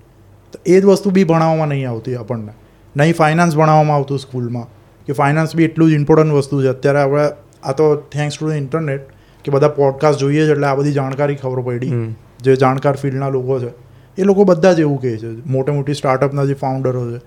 [0.52, 2.52] તો એ જ વસ્તુ બી ભણાવવામાં નહીં આવતી આપણને.
[2.96, 4.66] નહીં ફાઇનાન્સ ભણાવવામાં આવતું સ્કૂલમાં.
[5.06, 6.66] કે ફાઇનાન્સ બી એટલું જ ઇમ્પોર્ટન્ટ વસ્તુ છે.
[6.66, 7.24] અત્યારે આપણે
[7.64, 9.00] આ તો થેન્ક્સ ટુ ધ ઇન્ટરનેટ
[9.44, 12.14] કે બધા પોડકાસ્ટ જોઈએ છે એટલે આ બધી જાણકારી ખબર પડી.
[12.42, 13.70] જે જાણકાર ફિલ્ડના લોકો છે.
[14.18, 15.30] એ લોકો બધા જ એવું કહે છે.
[15.46, 17.20] મોટે મોટી સ્ટાર્ટઅપના જે ફાઉન્ડરો છે.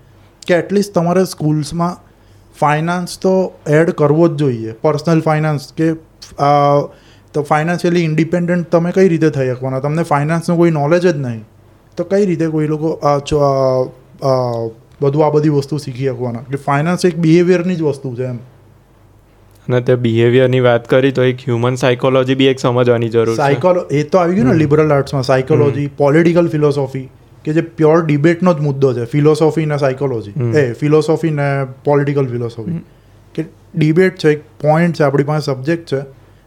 [0.46, 1.96] કે એટલીસ્ટ તમારે સ્કૂલ્સમાં
[2.58, 4.72] ફાઇનાન્સ તો એડ કરવો જ જોઈએ.
[4.72, 5.92] પર્સનલ ફાઇનાન્સ કે
[7.34, 9.80] તો ફાઇનાન્શિયલી ઇન્ડિપેન્ડન્ટ તમે કઈ રીતે થઈ શકવાના?
[9.80, 11.44] તમને ફાઇનાન્સનું કોઈ નોલેજ જ નહીં.
[11.96, 12.88] તો કઈ રીતે કોઈ લોકો
[15.00, 16.38] બધું આ બધી વસ્તુ શીખી શકવાના.
[16.50, 18.36] કે ફાઇનાન્સ એક બિહેવિયરની જ વસ્તુ છે એમ.
[19.68, 23.36] અને તે બિહેવિયરની વાત કરી તો એક હ્યુમન સાયકોલોજી બી એક સમજવાની જરૂર છે.
[23.36, 27.08] સાયકોલો એ તો આવી ગયું ને લિબરલ આર્ટ્સમાં સાયકોલોજી પોલિટિકલ ફિલોસોફી
[27.44, 29.04] કે જે પ્યોર ડિબેટનો જ મુદ્દો છે.
[29.04, 30.32] ફિલોસોફી ને સાયકોલોજી.
[30.58, 31.48] એ ફિલોસોફી ને
[31.84, 32.80] પોલિટિકલ ફિલોસોફી
[33.34, 33.44] કે
[33.74, 36.00] ડિબેટ છે એક પોઈન્ટ છે આપણી પાસે સબ્જેક્ટ છે.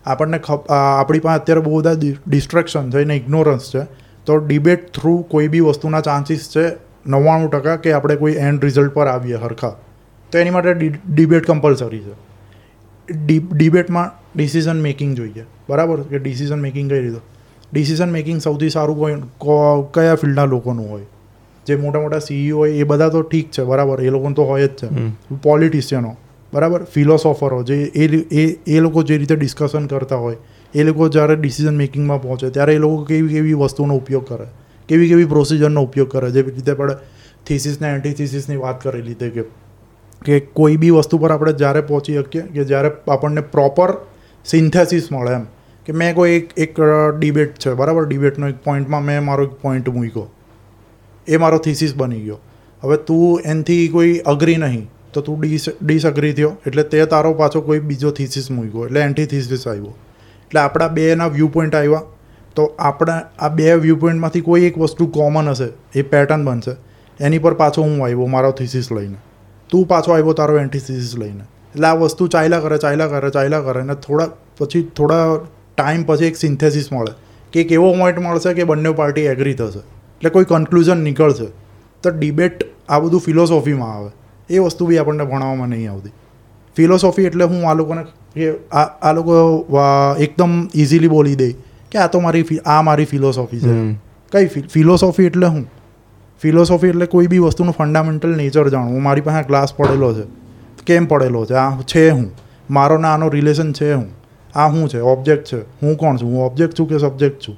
[0.05, 0.39] આપણને
[0.69, 1.93] આપણી પાસે અત્યારે બહુ બધા
[2.27, 3.83] ડિસ્ટ્રેક્શન છે ને ઇગ્નોરન્સ છે.
[4.25, 8.93] તો ડિબેટ થ્રુ કોઈ બી વસ્તુના ચાન્સીસ છે નવ્વાણું ટકા કે આપણે કોઈ એન્ડ રિઝલ્ટ
[8.93, 9.75] પર આવીએ હરખા.
[10.31, 10.73] તો એની માટે
[11.07, 12.13] ડિબેટ કમ્પલસરી છે.
[13.53, 15.45] ડિબેટમાં ડિસિઝન મેકિંગ જોઈએ.
[15.69, 16.01] બરાબર?
[16.01, 17.19] કે ડિસિઝન મેકિંગ કઈ રીતે?
[17.73, 18.97] ડિસિઝન મેકિંગ સૌથી સારું
[19.91, 21.05] કયા ફિલ્ડના લોકોનું હોય?
[21.67, 24.01] જે મોટા મોટા સીઈઓ હોય એ બધા તો ઠીક છે બરાબર?
[24.01, 24.87] એ લોકોનું તો હોય જ છે.
[25.43, 26.15] પોલિટિશિયનો
[26.53, 26.83] બરાબર?
[26.83, 28.07] ફિલોસોફરો જે એ
[28.41, 30.35] એ એ લોકો જે રીતે ડિસ્કશન કરતા હોય
[30.75, 34.47] એ લોકો જ્યારે ડિસિઝન મેકિંગમાં પહોંચે ત્યારે એ લોકો કેવી કેવી વસ્તુનો ઉપયોગ કરે?
[34.91, 36.31] કેવી કેવી પ્રોસિજરનો ઉપયોગ કરે.
[36.31, 36.95] જેવી રીતે આપણે
[37.47, 39.47] થીસીસ ને એન્ટીથીસીસની વાત કરેલી લીધી કે
[40.25, 43.93] કે કોઈ બી વસ્તુ પર આપણે જ્યારે પહોંચી શકીએ કે જ્યારે આપણને પ્રોપર
[44.45, 45.45] સિન્થેસિસ મળે એમ.
[45.85, 46.79] કે મેં કોઈ એક એક
[47.19, 48.03] ડિબેટ છે, બરાબર?
[48.05, 50.27] ડિબેટનો એક પોઈન્ટમાં મેં મારો એક પોઈન્ટ મૂક્યો.
[51.27, 52.39] એ મારો થીસીસ બની ગયો.
[52.83, 56.51] હવે તું એનાથી કોઈ અગ્રી નહીં, તો તું ડિસ ડિસઅગ્રી થયો.
[56.67, 59.93] એટલે તે તારો પાછો કોઈ બીજો થીસીસ મૂક્યો, એટલે એન્ટી થીસીસ આવ્યો.
[60.45, 62.01] એટલે આપણા બેના વ્યૂ પોઈન્ટ આવ્યા.
[62.55, 65.67] તો આપણા આ બે વ્યૂ પોઈન્ટમાંથી કોઈ એક વસ્તુ કોમન હશે,
[65.99, 66.75] એ પેટર્ન બનશે.
[67.19, 69.17] એની પર પાછો હું આવ્યો, મારો થિસિસ લઈને.
[69.69, 70.79] તું પાછો આવ્યો તારો એન્ટી
[71.17, 71.43] લઈને.
[71.71, 74.27] એટલે આ વસ્તુ ચાલ્યા કરે ચાલ્યા કરે ચાલ્યા કરે અને થોડા
[74.57, 75.25] પછી થોડા
[75.77, 77.13] ટાઈમ પછી એક સિન્થેસિસ મળે.
[77.53, 79.79] કે એક એવો પોઈન્ટ મળશે કે બંને પાર્ટી એગ્રી થશે.
[79.79, 81.47] એટલે કોઈ કન્ક્લુઝન નીકળશે.
[82.03, 84.11] તો ડિબેટ આ બધું ફિલોસોફીમાં આવે.
[84.49, 86.11] એ વસ્તુ બી આપણને ભણાવવામાં નહીં આવતી.
[86.75, 88.05] ફિલોસોફી એટલે હું આ લોકોને
[88.71, 89.67] આ આ લોકો
[90.19, 91.49] એકદમ ઇઝીલી બોલી દે.
[91.91, 93.93] કે આ તો મારી આ મારી ફિલોસોફી છે.
[94.31, 95.71] કઈ ફિલોસોફી એટલે હું?
[96.41, 99.03] ફિલોસોફી એટલે કોઈ બી વસ્તુનું ફંડામેન્ટલ નેચર જાણવું.
[99.03, 100.27] મારી પાસે ગ્લાસ પડેલો છે.
[100.85, 101.53] કેમ પડેલો છે?
[101.53, 102.31] આ છે હું.
[102.69, 104.09] મારો ને આનો રિલેશન છે હું.
[104.55, 104.99] આ શું છે?
[104.99, 105.61] ઓબ્જેક્ટ છે.
[105.61, 106.29] હું કોણ છું?
[106.29, 107.57] હું ઓબ્જેક્ટ છું કે સબ્જેક્ટ છું?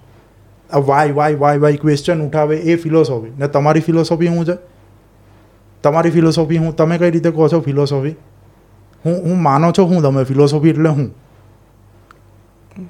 [0.73, 4.57] આ why why why why question ઉઠાવે એ ફિલોસોફી ને તમારી ફિલોસોફી શું છે?
[5.83, 8.15] તમારી ફિલોસોફી હું તમે કઈ રીતે કહો છો ફિલોસોફી
[9.05, 10.23] હું હું માનો છો હું તમે?
[10.23, 11.22] ફિલોસોફી એટલે હું.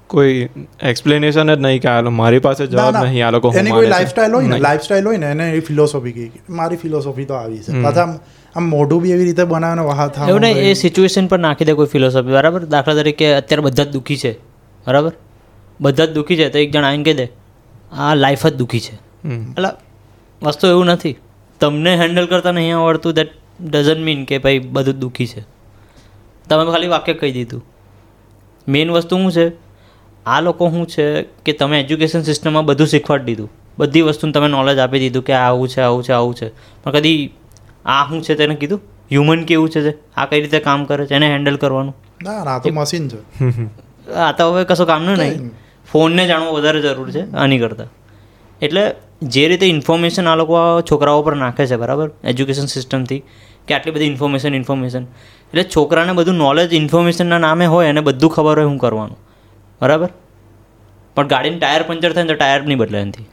[0.07, 0.49] કોઈ
[0.83, 4.47] એક્સપ્લેનેશન જ નહીં કે આ મારી પાસે જવાબ નહીં આ લોકો એની કોઈ લાઈફસ્ટાઈલ હોય
[4.47, 4.59] ને.
[4.59, 7.83] લાઈફસ્ટાઈલ હોય ને એને એ ફિલોસોફી કહી મારી ફિલોસોફી તો આવી છે.
[7.83, 8.19] પાછા આમ
[8.55, 11.73] આમ મોઢું બી એવી રીતે બનાવે વાહ થા એવું નહીં એ સિચ્યુએશન પર નાખી દે
[11.73, 12.65] કોઈ ફિલોસોફી બરાબર?
[12.65, 14.33] દાખલા તરીકે અત્યારે બધા જ દુઃખી છે.
[14.87, 15.11] બરાબર?
[15.81, 17.27] બધા જ દુઃખી છે તો એક જણ આવીને કહી દે
[17.91, 18.95] આ લાઈફ જ દુઃખી છે.
[18.95, 19.51] હમ.
[19.51, 19.69] એટલે
[20.43, 21.17] વસ્તુ એવું નથી.
[21.59, 23.29] તમને હેન્ડલ કરતા નહીં આવડતું દેટ
[23.61, 25.41] ડઝન્ટ મીન કે ભાઈ બધું જ દુઃખી છે.
[26.49, 27.65] તમે ખાલી વાક્ય કહી દીધું.
[28.67, 29.62] મેઇન વસ્તુ શું છે?
[30.25, 33.49] આ લોકો શું છે કે તમે એજ્યુકેશન સિસ્ટમમાં બધું શીખવાડી દીધું.
[33.77, 36.51] બધી વસ્તુનું તમે નોલેજ આપી દીધું કે આ આવું છે આવું છે આવું છે.
[36.83, 37.33] પણ કદી
[37.85, 38.81] આ શું છે તેને કીધું?
[39.11, 41.15] હ્યુમન કેવું છે આ કઈ રીતે કામ કરે છે?
[41.15, 41.95] એને હેન્ડલ કરવાનું?
[42.23, 43.17] ના ના આ તો મશીન છે.
[44.15, 45.51] આ તો હવે કશું કામનું નહીં.
[45.91, 47.87] ફોનને જાણવું વધારે જરૂર છે આની કરતાં.
[48.61, 52.11] એટલે જે રીતે ઇન્ફોર્મેશન આ લોકો છોકરાઓ પર નાખે છે બરાબર?
[52.23, 53.23] એજ્યુકેશન સિસ્ટમથી
[53.67, 55.03] કે આટલી બધી ઇન્ફોર્મેશન ઇન્ફોર્મેશન
[55.49, 59.17] એટલે છોકરાને બધું નોલેજ ઇન્ફોર્મેશનના નામે હોય અને બધું ખબર હોય શું કરવાનું.
[59.81, 60.09] બરાબર?
[61.17, 63.27] પણ ગાડીનું ટાયર પંચર થાય ને તો ટાયર નહીં બદલે નથી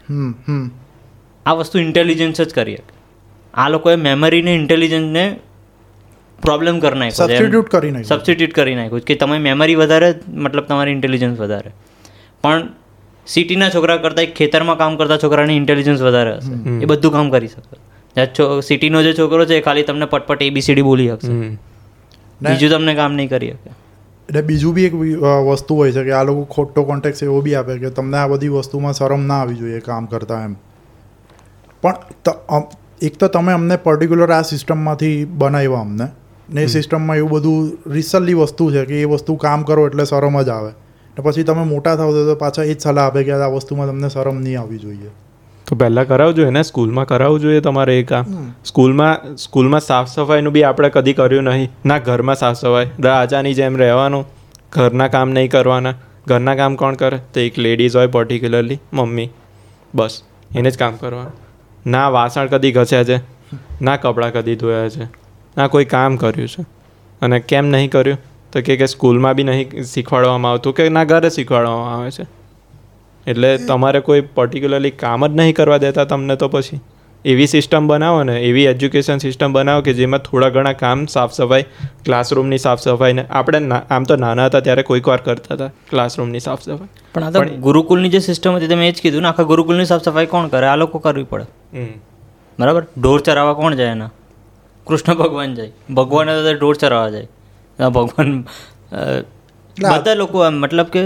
[1.47, 2.93] આ વસ્તુ ઇન્ટેલિજન્સ જ કરી શકે.
[3.55, 5.25] આ લોકોએ મેમરીને ઇન્ટેલિજન્સને
[6.39, 10.11] પ્રોબ્લેમ કરી નાખ્યો સબસ્ટિટ્યુટ કરી નાખ્યું સબસ્ટિટ્યુટ કરી નાખ્યું કે તમે મેમરી વધારે
[10.45, 11.71] મતલબ તમારી ઇન્ટેલિજન્સ વધારે.
[12.45, 12.69] પણ
[13.27, 16.55] સિટીના છોકરા કરતાં એક ખેતરમાં કામ કરતા છોકરાની ઇન્ટેલિજન્સ વધારે હશે.
[16.85, 17.77] એ બધું કામ કરી શકે.
[18.69, 21.35] સિટીનો જે છોકરો છે એ ખાલી તમને પટપટ એબીસીડી બોલી શકશે.
[22.41, 23.71] બીજું તમને કામ નહીં કરી શકે.
[24.31, 24.95] એટલે બીજું બી એક
[25.47, 28.49] વસ્તુ હોય છે કે આ લોકો ખોટો કોન્ટેક્ટ એવો બી આપે કે તમને આ બધી
[28.49, 30.55] વસ્તુમાં શરમ ના આવી જોઈએ કામ કરતા એમ.
[31.83, 32.63] પણ
[33.03, 36.07] એક તો તમે અમને પર્ટિક્યુલર આ સિસ્ટમમાંથી બનાવ્યા અમને.
[36.49, 40.43] ને એ સિસ્ટમમાં એવું બધું રિસલી વસ્તુ છે કે એ વસ્તુ કામ કરો એટલે શરમ
[40.43, 40.71] જ આવે.
[41.17, 44.09] ને પછી તમે મોટા થાવ તો પાછા એ જ સલાહ આપે કે આ વસ્તુમાં તમને
[44.09, 45.11] શરમ નહીં આવવી જોઈએ.
[45.71, 48.25] તો પહેલાં કરાવવું જોઈએ ને સ્કૂલમાં કરાવવું જોઈએ તમારે એ કામ
[48.65, 51.71] સ્કૂલમાં સ્કૂલમાં સાફ સફાઈનું બી આપણે કદી કર્યું નહીં.
[51.87, 54.25] ના ઘરમાં સાફ સફાઈ રાજાની જેમ રહેવાનું.
[54.73, 55.95] ઘરના કામ નહીં કરવાના.
[56.27, 57.19] ઘરના કામ કોણ કરે?
[57.35, 59.31] તો એક લેડીઝ હોય પર્ટિક્યુલરલી મમ્મી.
[59.95, 60.23] બસ
[60.57, 61.33] એને જ કામ કરવાનું.
[61.87, 63.17] ના વાસણ કદી ઘસ્યા છે.
[63.83, 65.05] ના કપડાં કદી ધોયા છે.
[65.57, 66.63] ના કોઈ કામ કર્યું છે.
[67.23, 68.19] અને કેમ નહીં કર્યું?
[68.53, 72.40] તો કે કે સ્કૂલમાં બી નહીં શીખવાડવામાં આવતું કે ના ઘરે શીખવાડવામાં આવે છે.
[73.31, 76.81] એટલે તમારે કોઈ પર્ટિક્યુલરલી કામ જ નહીં કરવા દેતા તમને તો પછી?
[77.25, 81.65] એવી સિસ્ટમ બનાવો ને એવી એજ્યુકેશન સિસ્ટમ બનાવો કે જેમાં થોડા ઘણા કામ સાફ સફાઈ
[82.05, 83.59] ક્લાસરૂમની સાફ સફાઈ ને આપણે
[83.91, 86.89] આમ તો નાના હતા ત્યારે કોઈક વાર કરતા હતા ક્લાસરૂમની સાફ સફાઈ.
[87.15, 90.03] પણ આ તો ગુરુકુલની જે સિસ્ટમ હતી તમે એ જ કીધું ને આખા ગુરુકુલની સાફ
[90.03, 90.67] સફાઈ કોણ કરે?
[90.67, 91.47] આ લોકો કરવી પડે.
[92.59, 92.87] બરાબર?
[93.01, 94.11] ઢોર ચરાવવા કોણ જાય એના?
[94.87, 95.73] કૃષ્ણ ભગવાન જાય.
[95.95, 96.29] ભગવાન
[96.59, 97.29] ઢોર ચરાવવા જાય.
[97.79, 98.33] ભગવાન
[99.79, 101.03] બધા લોકો એમ મતલબ કે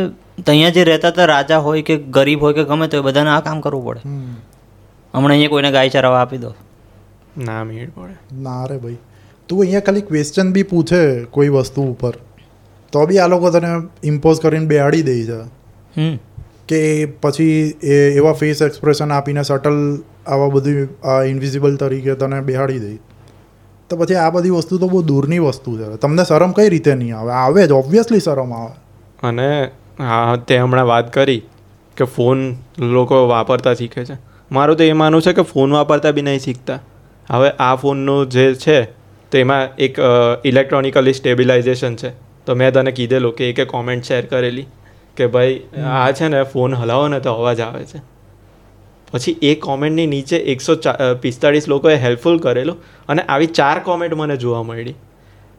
[0.47, 3.41] અહીંયા જે રહેતા હતા રાજા હોય કે ગરીબ હોય કે ગમે તે એ બધાને આ
[3.41, 4.01] કામ કરવું પડે.
[5.15, 6.55] હમણાં અહીંયા કોઈને ગાય ચરાવા આપી દો.
[7.39, 8.15] ના મેળ પડે.
[8.33, 8.97] ના રે ભાઈ.
[9.49, 12.15] તું અહીંયા ખાલી ક્વેશ્ચન બી પૂછે કોઈ વસ્તુ ઉપર.
[12.93, 13.69] તો બી આ લોકો તને
[14.05, 15.41] ઇમ્પોઝ કરીને બેહાડી દે છે.
[15.97, 16.19] હમ.
[16.69, 20.89] કે પછી એ એવા ફેસ એક્સપ્રેશન આપીને સટલ આવા બધું
[21.23, 23.14] ઇન્વિઝિબલ તરીકે તને બેહાડી દે.
[23.91, 25.97] તો પછી આ બધી વસ્તુ તો બહુ દૂરની વસ્તુ છે.
[25.97, 27.33] તમને શરમ કઈ રીતે નહીં આવે?
[27.33, 28.75] આવે જ ઓબ્વિયસલી શરમ આવે.
[29.23, 29.49] અને
[29.99, 31.43] હા, તે હમણાં વાત કરી
[31.97, 32.39] કે ફોન
[32.79, 34.17] લોકો વાપરતા શીખે છે.
[34.53, 36.79] મારું તો એ માનવું છે કે ફોન વાપરતા બી નહીં શીખતા.
[37.31, 38.79] હવે આ ફોનનું જે છે,
[39.31, 39.99] તો એમાં એક
[40.45, 42.11] ઇલેક્ટ્રોનિકલી સ્ટેબિલાઇઝેશન છે.
[42.47, 44.67] તો મેં તને કીધેલું કે એક કોમેન્ટ શેર કરેલી
[45.17, 48.01] કે ભાઈ, આ છે ને ફોન હલાવો ને તો અવાજ આવે છે.
[49.13, 50.77] પછી એ કોમેન્ટની નીચે એકસો
[51.23, 52.77] પિસ્તાળીસ લોકોએ હેલ્પફુલ કરેલું
[53.09, 54.95] અને આવી ચાર કોમેન્ટ મને જોવા મળી.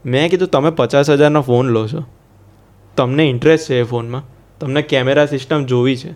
[0.06, 2.04] મેં કીધું, તમે પચાસ હજારનો ફોન લો છો.
[2.98, 4.24] તમને ઇન્ટરેસ્ટ છે એ ફોનમાં.
[4.60, 6.12] તમને કેમેરા સિસ્ટમ જોવી છે.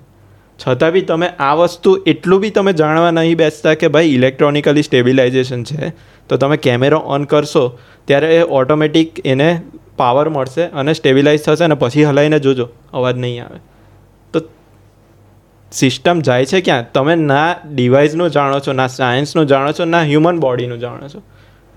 [0.59, 5.63] છતાં બી તમે આ વસ્તુ એટલું બી તમે જાણવા નહીં બેસતા કે ભાઈ ઇલેક્ટ્રોનિકલી સ્ટેબિલાઇઝેશન
[5.63, 5.89] છે.
[6.29, 7.63] તો તમે કેમેરો ઓન કરશો,
[8.07, 9.49] ત્યારે એ ઓટોમેટિક એને
[9.97, 12.69] પાવર મળશે અને સ્ટેબિલાઇઝ થશે અને પછી હલાવીને જોજો.
[12.93, 13.59] અવાજ નહીં આવે.
[15.71, 16.91] સિસ્ટમ જાય છે ક્યાં?
[16.91, 21.21] તમે ના ડિવાઇસનું જાણો છો ના સાયન્સનું જાણો છો ના હ્યુમન બોડીનું જાણો છો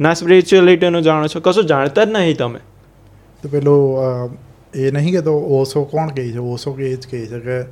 [0.00, 2.58] ના સ્પિરિચ્યુઅલિટીનું જાણો છો કશું જાણતા જ નહીં તમે.
[3.42, 4.00] તો પેલું
[4.74, 6.38] એ નહીં કહેતો ઓશો કોણ કહે છે?
[6.38, 7.62] ઓશો કે એ જ કહે છે કે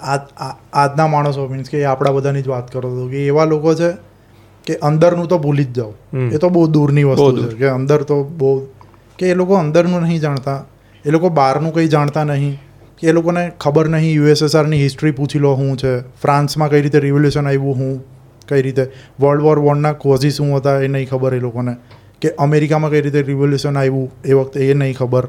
[0.00, 3.92] આ- આજના માણસો મીન્સ કે આપણા બધાની જ વાત કરો તો કે એવા લોકો છે
[4.66, 5.92] કે અંદરનું તો ભૂલી જ જાઓ.
[6.32, 8.66] એ તો બહુ દૂરની વસ્તુ છે કે અંદર તો બહુ
[9.18, 10.64] કે એ લોકો અંદરનું નહીં જાણતા.
[11.06, 12.58] એ લોકો બહારનું કંઈ જાણતા નહીં.
[13.00, 15.92] કે એ લોકોને ખબર નહીં યુએસએસઆરની હિસ્ટ્રી પૂછી લો શું છે
[16.22, 17.94] ફ્રાન્સમાં કઈ રીતે રિવોલ્યુશન આવ્યું હું
[18.48, 18.84] કઈ રીતે
[19.20, 21.74] વર્લ્ડ વોર વનના કોઝી શું હતા એ નહીં ખબર એ લોકોને.
[22.20, 25.28] કે અમેરિકામાં કઈ રીતે રિવોલ્યુશન આવ્યું એ વખતે એ નહીં ખબર.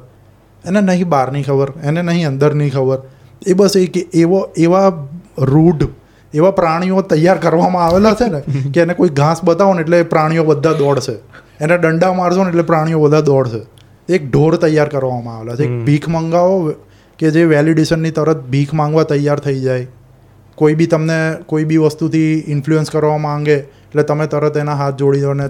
[0.65, 2.99] એને નહીં બહારની ખબર એને નહીં અંદરની ખબર.
[3.47, 4.87] એ બસ એ કે એવો એવા
[5.53, 5.87] રૂઢ
[6.33, 8.41] એવા પ્રાણીઓ તૈયાર કરવામાં આવેલા છે ને
[8.73, 11.15] કે એને કોઈ ઘાસ બતાવો ને એટલે પ્રાણીઓ બધા દોડશે.
[11.61, 13.61] એને દંડા મારશો ને એટલે પ્રાણીઓ બધા દોડશે.
[14.09, 16.57] એક ઢોર તૈયાર કરવામાં આવેલા છે એક ભીખ મંગાવો
[17.21, 19.87] કે જે વેલિડેશનની તરત ભીખ માંગવા તૈયાર થઈ જાય.
[20.55, 25.21] કોઈ બી તમને કોઈ બી વસ્તુથી ઇન્ફ્લુઅન્સ કરવા માંગે એટલે તમે તરત એના હાથ જોડી
[25.21, 25.47] દો ને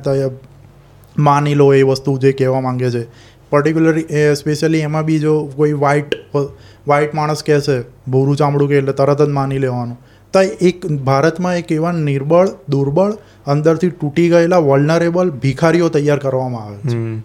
[1.17, 3.03] માની લો એ વસ્તુ જે કહેવા માંગે છે.
[3.49, 8.93] પર્ટિક્યુલર એ સ્પેશિયલી એમાં બી જો કોઈ વ્હાઇટ વ્હાઇટ માણસ કહેશે ભૂરું ચામડું કે એટલે
[8.93, 9.97] તરત જ માની લેવાનું.
[10.33, 13.11] તો એક ભારતમાં એક એવા નિર્બળ દુર્બળ
[13.47, 17.19] અંદરથી તૂટી ગયેલા વલ્નરેબલ ભિખારીઓ તૈયાર કરવામાં આવે છે.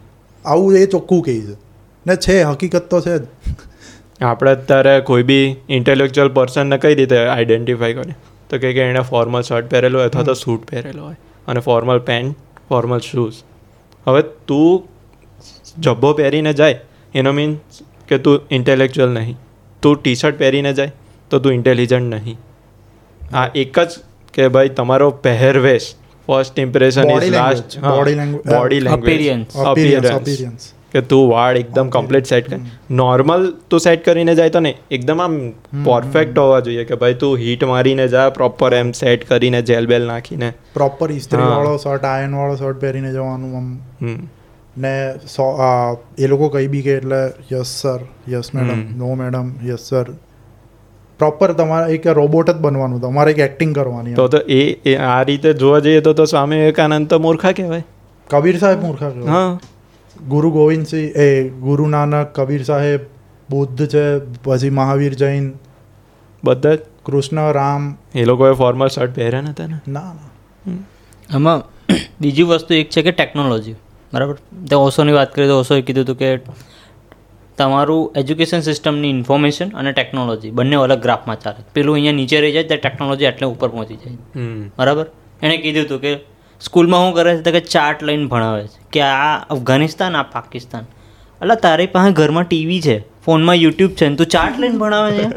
[0.45, 1.57] આવું એ ચોખ્ખું કહે છે.
[2.07, 3.23] ને છે હકીકત તો છે જ.
[4.21, 8.15] આપણે અત્યારે કોઈ બી ઇન્ટેલેક્ચ્યુઅલ પર્સનને કઈ રીતે આઈડેન્ટિફાઈ કરે
[8.51, 12.37] તો કે એણે ફોર્મલ શર્ટ પહેરેલો હોય અથવા તો સૂટ પહેરેલો હોય અને ફોર્મલ પેન્ટ
[12.69, 13.43] ફોર્મલ શૂઝ
[14.07, 14.89] હવે તું
[15.81, 16.79] જબ્બો પહેરીને જાય
[17.15, 19.37] એનો મીન્સ કે તું ઇન્ટેલેક્ચ્યુઅલ નહીં.
[19.83, 20.93] તું ટી શર્ટ પહેરીને જાય
[21.31, 22.39] તો તું ઇન્ટેલિજન્ટ નહીં.
[23.35, 23.89] આ એક જ
[24.33, 25.95] કે ભાઈ તમારો પહેરવેશ
[26.29, 29.57] first impression is last body language appearance.
[29.67, 32.59] Language કે તું વાળ એકદમ કમ્પ્લીટ સેટ કર.
[32.93, 35.37] નોર્મલ તું સેટ કરીને જાય તો ને એકદમ આમ
[35.85, 40.07] પરફેક્ટ હોવા જોઈએ કે ભાઈ તું હીટ મારીને જા પ્રોપર એમ સેટ કરીને જેલ બેલ
[40.07, 40.49] નાખીને.
[40.75, 43.69] પ્રોપર ઇસ્ત્રી વાળો શર્ટ આયન વાળો શર્ટ પહેરીને જવાનું આમ.
[44.79, 44.95] ને
[45.27, 45.45] સો
[46.19, 47.21] એ લોકો કહી બી કે એટલે
[47.53, 48.01] yes sir
[48.33, 50.11] yes madam no madam yes sir
[51.21, 55.23] proper તમારે એક રોબોટ જ બનવાનું તમારે એક એક્ટિંગ કરવાની તો તો એ એ આ
[55.23, 57.87] રીતે જોવા જઈએ તો તો સ્વામી વિવેકાનંદ તો મૂર્ખા કહેવાય.
[58.31, 59.31] કબીર સાહેબ મૂર્ખા કહેવાય.
[59.31, 59.59] હા.
[60.29, 63.01] ગુરુ ગોવિંદસિંહ એ ગુરુ નાનક કબીર સાહેબ
[63.51, 65.53] બુદ્ધ છે પછી મહાવીર જૈન
[66.45, 66.79] બધા જ?
[67.05, 67.99] કૃષ્ણ રામ.
[68.15, 69.79] એ લોકોએ ફોર્મલ શર્ટ પહેર્યા નતા ને?
[69.89, 70.73] ના ના.
[71.35, 71.63] આમાં
[72.21, 73.75] બીજી વસ્તુ એક છે કે ટેકનોલોજી
[74.15, 74.35] બરાબર?
[74.71, 76.41] તે ઓશોની વાત કરીએ તો ઓશોએ કીધું હતું કે
[77.59, 81.65] તમારું એજ્યુકેશન સિસ્ટમની ઇન્ફોર્મેશન અને ટેકનોલોજી બંને અલગ ગ્રાફમાં ચાલે.
[81.75, 84.17] પેલું અહીંયા નીચે રહી જાય ત્યાં ટેકનોલોજી એટલે ઉપર પહોંચી જાય.
[84.79, 85.07] બરાબર?
[85.43, 86.15] એણે કીધું હતું કે
[86.61, 90.85] સ્કૂલમાં શું કરે છે તો કે ચાર્ટ લઈને ભણાવે છે કે આ અફઘાનિસ્તાન આ પાકિસ્તાન.
[91.43, 95.31] એટલે તારી પાસે ઘરમાં ટીવી છે ફોનમાં યુટ્યુબ છે ને તું ચાર્ટ લઈને ભણાવે છે?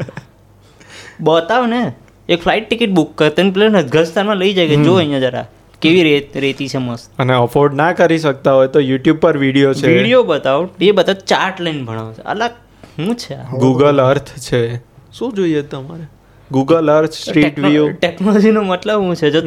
[1.20, 1.92] બતાવ ને.
[2.28, 5.46] એક ફ્લાઇટ ટિકિટ બુક કર તને પેલા અફઘાનિસ્તાનમાં લઈ જાય કે જો અહીંયા જરા
[5.82, 7.10] કેવી રેત રેતી છે મસ્ત.
[7.18, 9.86] અને અફોર્ડ ના કરી શકતા હોય તો યુટ્યુબ પર વીડિયો છે.
[9.86, 12.22] વીડિયો બતાવો એ બધા ચાર્ટ લઈને ભણાવે છે.
[12.22, 12.52] અલગ
[12.96, 14.76] શું છે ગૂગલ અર્થ છે.
[15.12, 16.08] શું જોઈએ તમારે?
[16.52, 19.30] ગૂગલ અર્થ સ્ટ્રીટ વ્યૂ ટેકનોલોજીનો મતલબ શું છે?
[19.30, 19.40] જો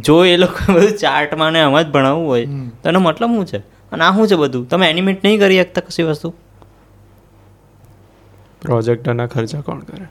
[0.00, 2.46] જો એ લોકો બધું ચાર્ટમાં ને આમાં જ ભણાવવું હોય.
[2.82, 3.58] તો એનો મતલબ શું છે?
[3.92, 4.68] અને આ શું છે બધું?
[4.68, 6.34] તમે એનિમેટ નહીં કરી શકતા કશી વસ્તુ?
[8.62, 10.06] પ્રોજેક્ટરના ખર્ચા કોણ કરે?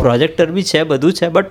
[0.00, 1.46] પ્રોજેક્ટર બી છે બધું છે બટ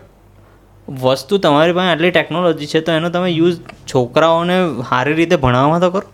[0.89, 4.57] વસ્તુ તમારી પાસે આટલી ટેકનોલોજી છે તો એનો તમે યુઝ છોકરાઓને
[4.89, 6.07] સારી રીતે ભણાવવા તો કરો.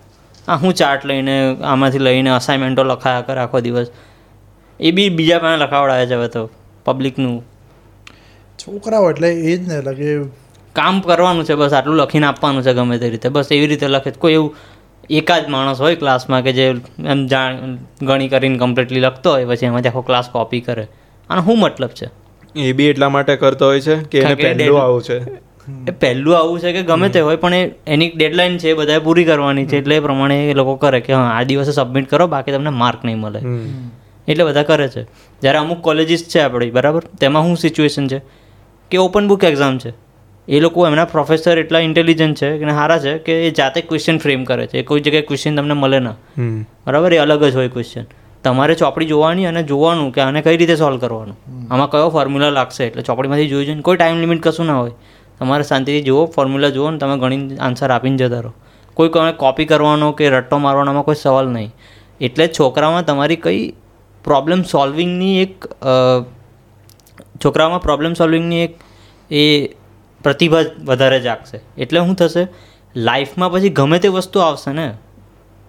[0.48, 3.88] આ હું ચાર્ટ લઈને આમાંથી લઈને અસાઇનમેન્ટો લખાયા કરે આખો દિવસ.
[4.80, 6.50] એ બી બીજા પાસે લખાવડાવે છે હવે તો
[6.86, 7.36] પબ્લિકનું
[8.64, 10.10] છોકરાઓ એટલે એ જ ને એટલે કે
[10.76, 13.30] કામ કરવાનું છે બસ આટલું લખીને આપવાનું છે ગમે તે રીતે.
[13.30, 14.12] બસ એવી રીતે લખે.
[14.24, 14.52] કોઈ એવું
[15.20, 16.66] એકાદ માણસ હોય ક્લાસમાં કે જે
[17.14, 20.86] એમ જાણ ગણી કરીને કમ્પ્લીટલી લખતો હોય પછી એમાંથી આખો ક્લાસ કોપી કરે.
[21.30, 22.08] આનો શું મતલબ છે?
[22.56, 25.18] એ બી એટલા માટે કરતો હોય છે કે એને પહેલું આવું છે.
[25.88, 29.00] એ પહેલું આવું છે કે ગમે તે હોય પણ એ એની ડેડલાઇન છે એ બધાએ
[29.00, 32.28] પૂરી કરવાની છે એટલે એ પ્રમાણે એ લોકો કરે કે હા આ દિવસે સબમિટ કરો
[32.28, 33.42] બાકી તમને માર્ક નહીં મળે.
[34.28, 35.04] એટલે બધા કરે છે.
[35.42, 37.04] જ્યારે અમુક કોલેજીસ છે આપણી બરાબર?
[37.20, 38.22] તેમાં શું સિચ્યુએશન છે?
[38.94, 39.94] કે ઓપન બુક એક્ઝામ છે.
[40.48, 44.44] એ લોકો એમના પ્રોફેસર એટલા ઇન્ટેલિજન્ટ છે કે સારા છે કે એ જાતે ક્વેશ્ચન ફ્રેમ
[44.44, 44.84] કરે છે.
[44.84, 46.16] કોઈ જગ્યાએ ક્વેશ્ચન તમને મળે ના.
[46.88, 47.14] બરાબર?
[47.14, 48.06] એ અલગ જ હોય ક્વેશ્ચન
[48.44, 51.38] તમારે ચોપડી જોવાની અને જોવાનું કે આને કઈ રીતે સોલ્વ કરવાનું.
[51.72, 52.84] આમાં કયો ફોર્મ્યુલા લાગશે?
[52.88, 54.92] એટલે ચોપડીમાંથી જોઈ જોઈને કોઈ ટાઈમ લિમિટ કશું ના હોય.
[55.40, 58.54] તમારે શાંતિથી જુઓ ફોર્મ્યુલા જુઓ ને તમે ગણી આન્સર આપીને જતા રહો.
[58.94, 61.72] કોઈ કોઈ કોપી કરવાનો કે રટ્ટો મારવાનામાં કોઈ સવાલ નહીં.
[62.22, 63.64] એટલે છોકરામાં તમારી કઈ
[64.24, 65.66] પ્રોબ્લેમ સોલ્વિંગની એક
[67.42, 68.74] છોકરાઓમાં પ્રોબ્લેમ સોલ્વિંગની એક
[69.32, 69.44] એ
[70.22, 71.58] પ્રતિભા વધારે જાગશે.
[71.78, 72.48] એટલે શું થશે?
[72.96, 74.88] લાઈફમાં પછી ગમે તે વસ્તુ આવશે ને,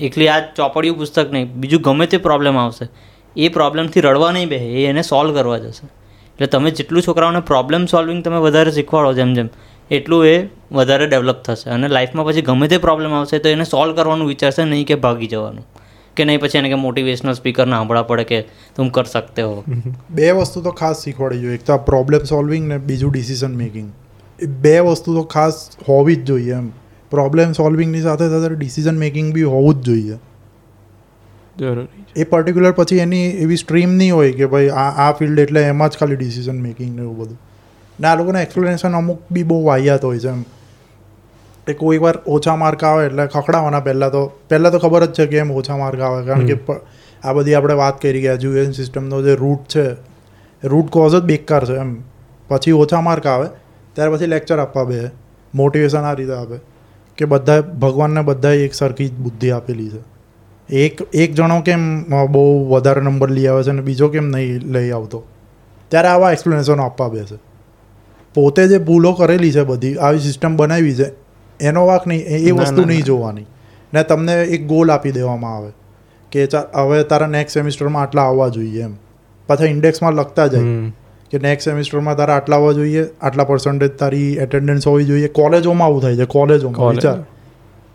[0.01, 2.89] એકલી આ ચોપડિયું પુસ્તક નહીં, બીજું ગમે તે પ્રોબ્લેમ આવશે,
[3.37, 5.87] એ પ્રોબ્લેમથી રડવા નહીં બે એ એને સોલ્વ કરવા જશે.
[6.33, 9.49] એટલે તમે જેટલું છોકરાઓને પ્રોબ્લેમ સોલ્વિંગ તમે વધારે શીખવાડો જેમ જેમ,
[9.91, 10.37] એટલું એ
[10.73, 11.71] વધારે ડેવલપ થશે.
[11.71, 15.27] અને લાઈફમાં પછી ગમે તે પ્રોબ્લેમ આવશે તો એને સોલ્વ કરવાનું વિચારશે, નહીં કે ભાગી
[15.27, 15.65] જવાનું.
[16.17, 18.41] કે નહીં પછી એને કે મોટિવેશનલ સ્પીકર સાંભળવા પડે કે
[18.77, 19.65] તું કર શકતે હો.
[20.11, 21.55] બે વસ્તુ તો ખાસ શીખવાડી જોઈએ.
[21.55, 23.91] એક તો આ પ્રોબ્લેમ સોલ્વિંગ ને બીજું ડિસિઝન મેકિંગ
[24.39, 26.71] એ બે વસ્તુ તો ખાસ હોવી જ જોઈએ એમ.
[27.11, 30.19] પ્રોબ્લેમ સોલ્વિંગની સાથે સાથે ડિસિઝન મેકિંગ બી હોવું જ જોઈએ.
[31.59, 35.63] જરૂરી એ પર્ટિક્યુલર પછી એની એવી સ્ટ્રીમ નહીં હોય કે ભાઈ આ આ ફિલ્ડ એટલે
[35.63, 37.39] એમાં જ ખાલી ડિસિઝન મેકિંગ ને એવું બધું.
[38.01, 40.45] ને આ લોકોના એક્સપ્લેનેશન અમુક બી બહુ વાહિયાત હોય છે એમ.
[41.69, 45.27] એ કોઈ વાર ઓછા માર્ક આવે એટલે ખખડાવાના પહેલાં તો પહેલાં તો ખબર જ છે
[45.27, 46.27] કે એમ ઓછા માર્ક આવે.
[46.27, 46.57] કારણ કે
[47.25, 49.85] આ બધી આપણે વાત કરી કે એજ્યુકેશન સિસ્ટમનો જે રૂટ છે
[50.63, 51.97] રૂટ કોઝ જ બેકાર છે એમ.
[52.49, 53.49] પછી ઓછા માર્ક આવે
[53.95, 55.11] ત્યાર પછી લેક્ચર આપવા બે.
[55.55, 56.59] મોટિવેશન આ રીતે આપે.
[57.19, 60.03] કે બધા ભગવાનને બધાએ એક સરખી જ બુદ્ધિ આપેલી છે.
[60.69, 64.91] એક એક જણો કેમ બહુ વધારે નંબર લઈ આવે છે અને બીજો કેમ નહીં લઈ
[64.91, 65.23] આવતો?
[65.89, 67.37] ત્યારે આવા એક્સપ્લેનેશનો આપવા બેસે.
[68.35, 71.24] પોતે જે ભૂલો કરેલી છે બધી આવી સિસ્ટમ બનાવી છે
[71.61, 73.47] એનો વાક નહીં એ- વસ્તુ નહીં જોવાની.
[73.95, 75.73] ને તમને એક ગોલ આપી દેવામાં આવે
[76.33, 78.95] કે હવે તારા નેક્સ્ટ સેમિસ્ટરમાં આટલા આવવા જોઈએ એમ.
[79.47, 80.63] પાછા ઇન્ડેક્સમાં લખતા જાય
[81.31, 85.29] કે નેક્સ્ટ સેમિસ્ટરમાં તારા આટલા આવવા જોઈએ આટલા પર્સન્ટેજ તારી એટેન્ડન્સ હોવી જોઈએ.
[85.29, 87.25] કોલેજોમાં આવું થાય છે કોલેજોમાં વિચાર.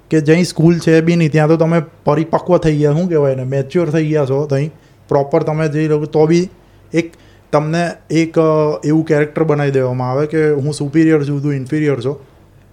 [0.10, 3.44] કે જ્યાં સ્કૂલ છે બી નહીં ત્યાં તો તમે પરિપક્વ થઈ ગયા શું કહેવાય ને
[3.44, 4.70] મેચ્યોર થઈ ગયા છો ત્યાં
[5.10, 6.50] પ્રોપર તમે જઈ લો તો બી
[6.94, 7.14] એક
[7.52, 8.36] તમને એક
[8.86, 12.26] એવું કેરેક્ટર બનાવી દેવામાં આવે કે હું સુપિરિયર છું તું ઇન્ફિરિયર છો.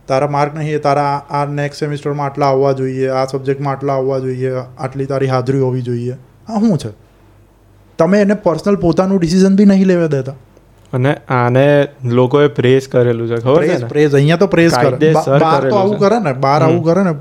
[0.08, 4.52] તારા માર્ક નહીં તારા આ નેક્સ્ટ સેમિસ્ટરમાં આટલા આવવા જોઈએ આ સબ્જેક્ટમાં આટલા આવવા જોઈએ
[4.78, 6.16] આટલી તારી હાજરી હોવી જોઈએ.
[6.48, 6.90] આ શું છે?
[7.98, 10.36] તમે એને પર્સનલ પોતાનું ડિસિઝન બી નહીં લેવા દેતા.
[10.92, 11.66] અને આને
[12.20, 15.12] લોકોએ પ્રેસ કરેલું છે ખબર છે પ્રેસ અહીંયા તો પ્રેસ કરે.
[15.12, 15.98] બહાર તો આવું.
[15.98, 17.14] કરે ને બહાર આવું કરે ને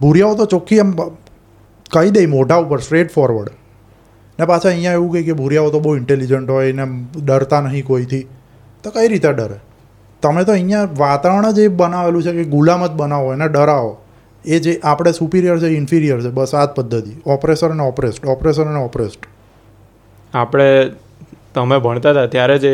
[0.00, 0.94] ભૂરિયાઓ તો ચોખ્ખી એમ
[1.90, 3.50] કહી દે મોઢા ઉપર સ્ટ્રેટ ફોરવર્ડ
[4.38, 6.86] ને પાછા અહીંયા એવું કહે કે ભૂરિયાઓ તો બહુ ઇન્ટેલિજન્ટ હોય ને
[7.24, 8.26] ડરતા નહીં કોઈથી.
[8.84, 9.58] તો કઈ રીતે ડરે?
[10.22, 13.92] તમે તો અહીંયા વાતાવરણ જ એ બનાવેલું છે કે ગુલામ જ બનાવો, એને ડરાવો.
[14.44, 17.12] એ જે આપણે સુપિરિયર છે ઇન્ફિરિયર છે, બસ આ જ પદ્ધતિ.
[17.26, 19.26] ઓપરેસર અને ઓપરેસ્ટ ઓપરેસર અને ઓપરેસ્ટ
[20.34, 20.68] આપણે,
[21.54, 22.66] તમે ભણતા હતા, ત્યારે જ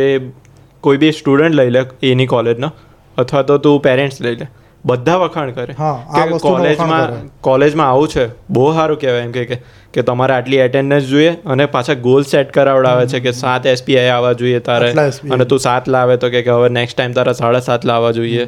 [0.80, 2.70] કોઈ બી સ્ટુડન્ટ લઈ લે, એની કોલેજનો
[3.18, 4.46] અથવા તો તું પેરેન્ટ્સ લઈ લે.
[4.84, 5.74] બધા વખાણ કરે.
[5.74, 9.58] કે કોલેજમાં કોલેજમાં આવું છે બહુ સારું કહેવાય એમ કે
[9.94, 14.32] કે તમારે આટલી એટેન્ડન્સ જોઈએ અને પાછા ગોલ સેટ કરાવડાવે છે કે સાત એસપીઆઈ આવવા
[14.32, 14.90] જોઈએ તારે
[15.30, 18.44] અને તું સાત લાવે તો કે કે હવે નેક્સ્ટ ટાઈમ તારા સાડા સાત લાવવા જોઈએ.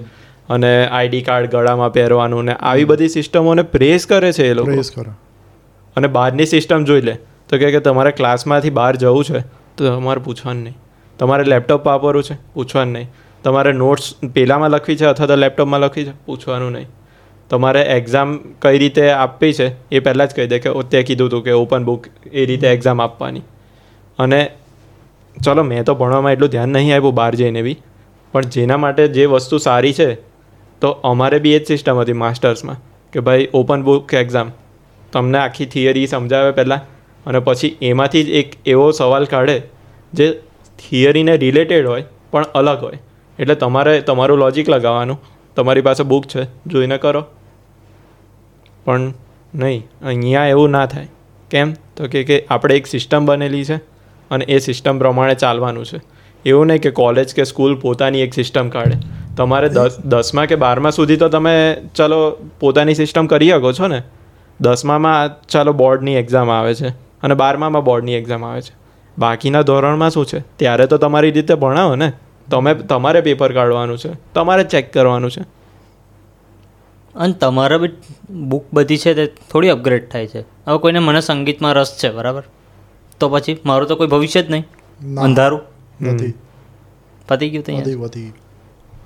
[0.49, 4.71] અને આઈડી કાર્ડ ગળામાં પહેરવાનું ને આવી બધી સિસ્ટમોને પ્રેસ કરે છે એ લોકો.
[5.97, 7.17] અને બહારની સિસ્ટમ જોઈ લે.
[7.49, 9.41] તો કે તમારે ક્લાસમાંથી બહાર જવું છે
[9.77, 10.77] તો તમારે પૂછવાનું નહીં.
[11.19, 13.09] તમારે લેપટોપ વાપરવું છે પૂછવાનું નહીં.
[13.45, 16.13] તમારે નોટ્સ પેલામાં લખવી છે અથવા તો લેપટોપમાં લખવી છે?
[16.27, 16.89] પૂછવાનું નહીં.
[17.51, 21.45] તમારે એક્ઝામ કઈ રીતે આપવી છે એ પહેલાં જ કહી દે કે તે કીધું હતું
[21.45, 23.43] કે ઓપન બુક એ રીતે એક્ઝામ આપવાની.
[24.19, 24.41] અને
[25.45, 27.77] ચલો, મેં તો ભણવામાં એટલું ધ્યાન નહીં આપ્યું બહાર જઈને બી.
[28.33, 30.15] પણ જેના માટે જે વસ્તુ સારી છે,
[30.83, 32.77] તો અમારે બી એ જ સિસ્ટમ હતી માસ્ટર્સમાં
[33.13, 34.53] કે ભાઈ ઓપન બુક એક્ઝામ
[35.13, 36.81] તમને આખી થિયરી સમજાવે પહેલાં
[37.27, 39.63] અને પછી એમાંથી જ એક એવો સવાલ કાઢે
[40.13, 40.33] જે
[40.79, 42.99] થિયરીને રિલેટેડ હોય, પણ અલગ હોય.
[43.41, 45.21] એટલે તમારે, તમારું લોજિક લગાવવાનું.
[45.57, 47.25] તમારી પાસે બુક છે, જોઈને કરો.
[48.85, 49.01] પણ
[49.55, 51.09] નહીં, અહીંયા એવું ના થાય.
[51.51, 51.73] કેમ?
[51.73, 53.77] તો કે કે આપણે એક સિસ્ટમ બનેલી છે
[54.31, 56.01] અને એ સિસ્ટમ પ્રમાણે ચાલવાનું છે.
[56.47, 58.97] એવું નહીં કે કોલેજ કે સ્કૂલ પોતાની એક સિસ્ટમ કાઢે.
[59.37, 64.03] તમારે દસ, દસમા કે બારમા સુધી તો તમે ચલો પોતાની સિસ્ટમ કરી શકો છો ને.
[64.61, 66.89] દસમામાં ચાલો બોર્ડની એક્ઝામ આવે છે
[67.23, 68.75] અને બારમામાં બોર્ડની એક્ઝામ આવે છે.
[69.19, 70.39] બાકીના ધોરણમાં શું છે?
[70.57, 72.13] ત્યારે તો તમારી રીતે ભણાવો ને.
[72.51, 74.11] તમે તમારે પેપર કાઢવાનું છે.
[74.35, 75.41] તમારે ચેક કરવાનું છે.
[77.15, 77.89] અને તમારા બી
[78.31, 80.41] બુક બધી છે તે થોડી અપગ્રેડ થાય છે.
[80.41, 82.43] હવે કોઈને મને સંગીતમાં રસ છે બરાબર?
[83.21, 84.65] તો પછી મારું તો કોઈ ભવિષ્ય જ નહીં.
[85.21, 85.61] અંધારું.
[86.03, 86.35] નથી.
[87.29, 87.83] પતી ગયું ત્યાં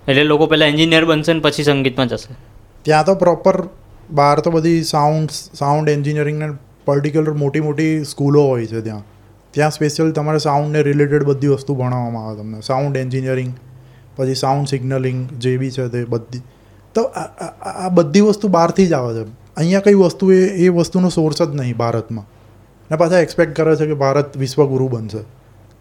[0.08, 2.34] એટલે લોકો પહેલાં એન્જિનિયર બનશે ને પછી સંગીતમાં જશે.
[2.82, 3.68] ત્યાં તો પ્રોપર
[4.10, 6.52] બહાર તો બધી સાઉન્ડ સાઉન્ડ એન્જિનિયરિંગને
[6.84, 9.02] પર્ટિક્યુલર મોટી મોટી સ્કૂલો હોય છે ત્યાં.
[9.54, 12.60] ત્યાં સ્પેશિયલ તમારે સાઉન્ડને રિલેટેડ બધી વસ્તુ ભણાવવામાં આવે તમને.
[12.60, 13.54] સાઉન્ડ એન્જિનિયરિંગ
[14.16, 16.42] પછી સાઉન્ડ સિગ્નલિંગ જે બી છે તે બધી.
[16.94, 19.26] તો આ- બધી વસ્તુ બહારથી જ આવે છે.
[19.56, 22.24] અહીંયા કઈ વસ્તુ એ એ વસ્તુનો સોર્સ જ નહીં ભારતમાં.
[22.90, 25.18] ને પાછા એક્સપેક્ટ કરે છે કે ભારત વિશ્વગુરુ બનશે.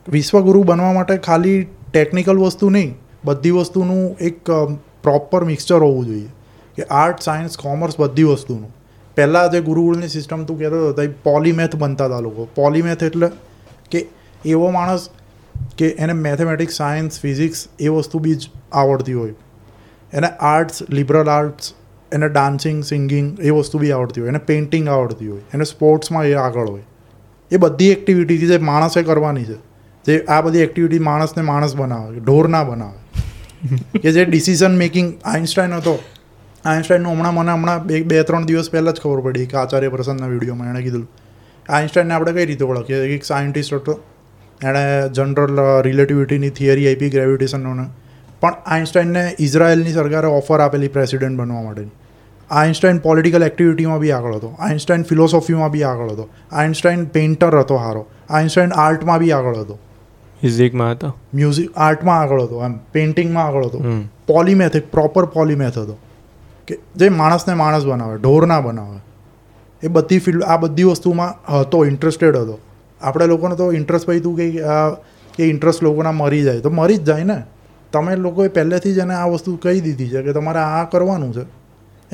[0.09, 2.95] વિશ્વગુરુ બનવા માટે ખાલી ટેકનિકલ વસ્તુ નહીં,
[3.25, 4.45] બધી વસ્તુનું એક
[5.03, 6.29] પ્રોપર મિક્સચર હોવું જોઈએ.
[6.75, 8.75] કે આર્ટ સાયન્સ કોમર્સ બધી વસ્તુનું.
[9.15, 12.47] પહેલાં જે ગુરુકુળની સિસ્ટમ તું કહેતો હતો પોલીમેથ બનતા હતા લોકો.
[12.55, 13.27] પોલીમેથ એટલે
[13.93, 14.07] કે
[14.45, 15.09] એવો માણસ
[15.77, 19.33] કે એને મેથેમેટિક્સ સાયન્સ ફિઝિક્સ એ વસ્તુ બી જ આવડતી હોય.
[20.13, 21.73] એને આર્ટ્સ લિબરલ આર્ટ્સ
[22.11, 24.29] એને ડાન્સિંગ સિંગિંગ એ વસ્તુ બી આવડતી હોય.
[24.29, 25.41] એને પેઇન્ટિંગ આવડતી હોય.
[25.53, 26.83] એને સ્પોર્ટ્સમાં એ આગળ હોય.
[27.51, 29.57] એ બધી એક્ટિવિટી જે માણસે કરવાની છે.
[30.05, 33.99] જે આ બધી એક્ટિવિટી માણસને માણસ બનાવે, ઢોર ના બનાવે.
[33.99, 35.95] કે જે ડિસિઝન મેકિંગ આઇન્સ્ટાઈન હતો.
[36.65, 39.45] આઇન્સ્ટાઈનનું હમણાં મને હમણાં બે બે, ત્રણ દિવસ પહેલાં જ ખબર પડી.
[39.45, 41.05] કે આચાર્ય પ્રસન્નના વિડીયોમાં એણે કીધું
[41.69, 43.15] આઇન્સ્ટાઈનને આપણે કઈ રીતે ઓળખીએ?
[43.15, 43.99] એક સાયન્ટિસ્ટ હતો.
[44.63, 47.83] એણે જનરલ રિલેટિવિટીની થિયરી આપી ગ્રેવિટેશનોને
[48.41, 51.91] પણ આઇન્સ્ટાઈનને ઇઝરાયલની સરકારે ઓફર આપેલી પ્રેસિડેન્ટ બનવા માટેની
[52.51, 54.55] આઇન્સ્ટાઈન પોલિટિકલ એક્ટિવિટીમાં બી આગળ હતો.
[54.59, 56.29] આઇન્સ્ટાઈન ફિલોસોફીમાં બી આગળ હતો.
[56.51, 59.79] આઇન્સ્ટાઈન પેઇન્ટર હતો સારો આઇન્સ્ટાઈન આર્ટમાં બી આગળ હતો.
[60.41, 61.17] ફિઝિકમાં હતો?
[61.33, 62.73] મ્યુઝિક આર્ટમાં આગળ હતો એમ.
[62.77, 63.79] પેઇન્ટિંગમાં આગળ હતો.
[64.27, 65.97] પોલીમેથ એક પ્રોપર પોલીમેથ હતો.
[66.67, 68.97] કે જે માણસને માણસ બનાવે ઢોર ના બનાવે.
[69.83, 72.59] એ બધી ફિલ્ડ આ બધી વસ્તુમાં હતો ઇન્ટરેસ્ટેડ હતો.
[73.01, 74.89] આપણે લોકોને તો ઇન્ટરેસ્ટ પછી તું કે આ
[75.37, 76.59] કે ઇન્ટરેસ્ટ લોકોના મરી જાય.
[76.59, 77.43] તો મરી જ જાય ને.
[77.91, 81.63] તમે લોકોએ પહેલેથી જ એને આ વસ્તુ કહી દીધી છે કે તમારે આ કરવાનું છે.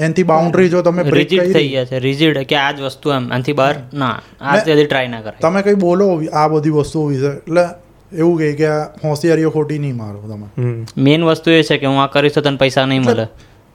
[0.02, 2.00] એનથી બાઉન્ડ્રી જો તમે બ્રેક રિજિડ થઈ ગયા છે.
[2.00, 3.16] રિજિડ કે આ જ વસ્તુ એમ.
[3.16, 4.22] આનાથી બહાર ના.
[4.42, 7.26] આ ને- ટ્રાય ના કરે તમે કંઈ બોલો આ બધી વસ્તુઓ વિશે.
[7.26, 7.62] એટલે
[8.18, 10.62] એવું કહે કે આ હોશિયારીઓ ખોટી નહીં મારો તમે.
[10.98, 13.28] મેઇન વસ્તુ એ છે કે હું આ કરીશ તો તને પૈસા નહીં મળે.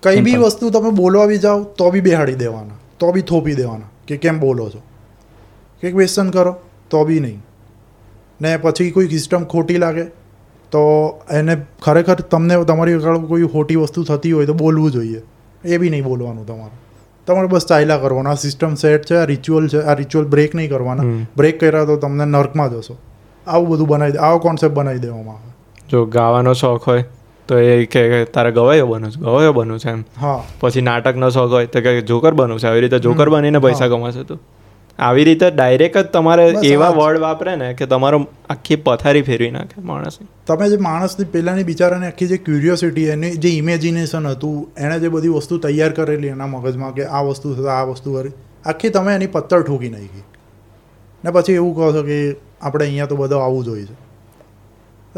[0.02, 2.78] કઈ બી વસ્તુ તમે બોલવા બી જાઓ તો બી બેહાડી દેવાના.
[2.98, 4.82] તો બી થોપી દેવાના કે કેમ બોલો છો?
[5.80, 6.56] કે ક્વેશ્ચન કરો
[6.90, 7.42] તો બી નહીં.
[8.40, 10.04] ને પછી કોઈ સિસ્ટમ ખોટી લાગે
[10.70, 10.82] તો
[11.30, 15.22] એને ખરેખર તમને તમારી આગળ કોઈ ખોટી વસ્તુ થતી હોય તો બોલવું જોઈએ.
[15.64, 16.76] એ બી નહીં બોલવાનું તમારે.
[17.26, 18.32] તમારે બસ ચાલ્યા કરવાનું.
[18.32, 21.26] આ સિસ્ટમ સેટ છે આ રિચ્યુઅલ છે આ રિચ્યુઅલ બ્રેક નહીં કરવાના.
[21.36, 22.96] બ્રેક કર્યા તો તમને નર્કમાં જશો.
[23.46, 25.52] આવું બધું બનાવી દે આવો કોન્સેપ્ટ બનાવી દેવામાં આવે.
[25.90, 27.04] જો ગાવાનો શોખ હોય
[27.48, 30.04] તો એ કે તારે ગવાયો બનવું છે ગવાયો બનવું છે એમ.
[30.20, 30.42] હા.
[30.60, 34.22] પછી નાટકનો શોખ હોય તો કે જોકર બનવું છે આવી રીતે જોકર બનીને પૈસા કમાશે
[34.22, 34.40] તું.
[34.98, 39.80] આવી રીતે ડાયરેક્ટ જ તમારે એવા વર્ડ વાપરે ને કે તમારો આખી પથારી ફેરવી નાખે
[39.80, 40.18] માણસ.
[40.46, 45.28] તમે જે માણસની પહેલાંની બિચારાને આખી જે ક્યુરિયોસિટી એની જે ઇમેજિનેશન હતું એણે જે બધી
[45.28, 48.32] વસ્તુ તૈયાર કરેલી એના મગજમાં કે આ વસ્તુ થશે આ વસ્તુ કરી
[48.66, 50.24] આખી તમે એની પત્તર ઠોકી નાખી.
[51.24, 54.03] ને પછી એવું કહો છો કે આપણે અહીંયા તો બધું આવવું જોઈએ છે.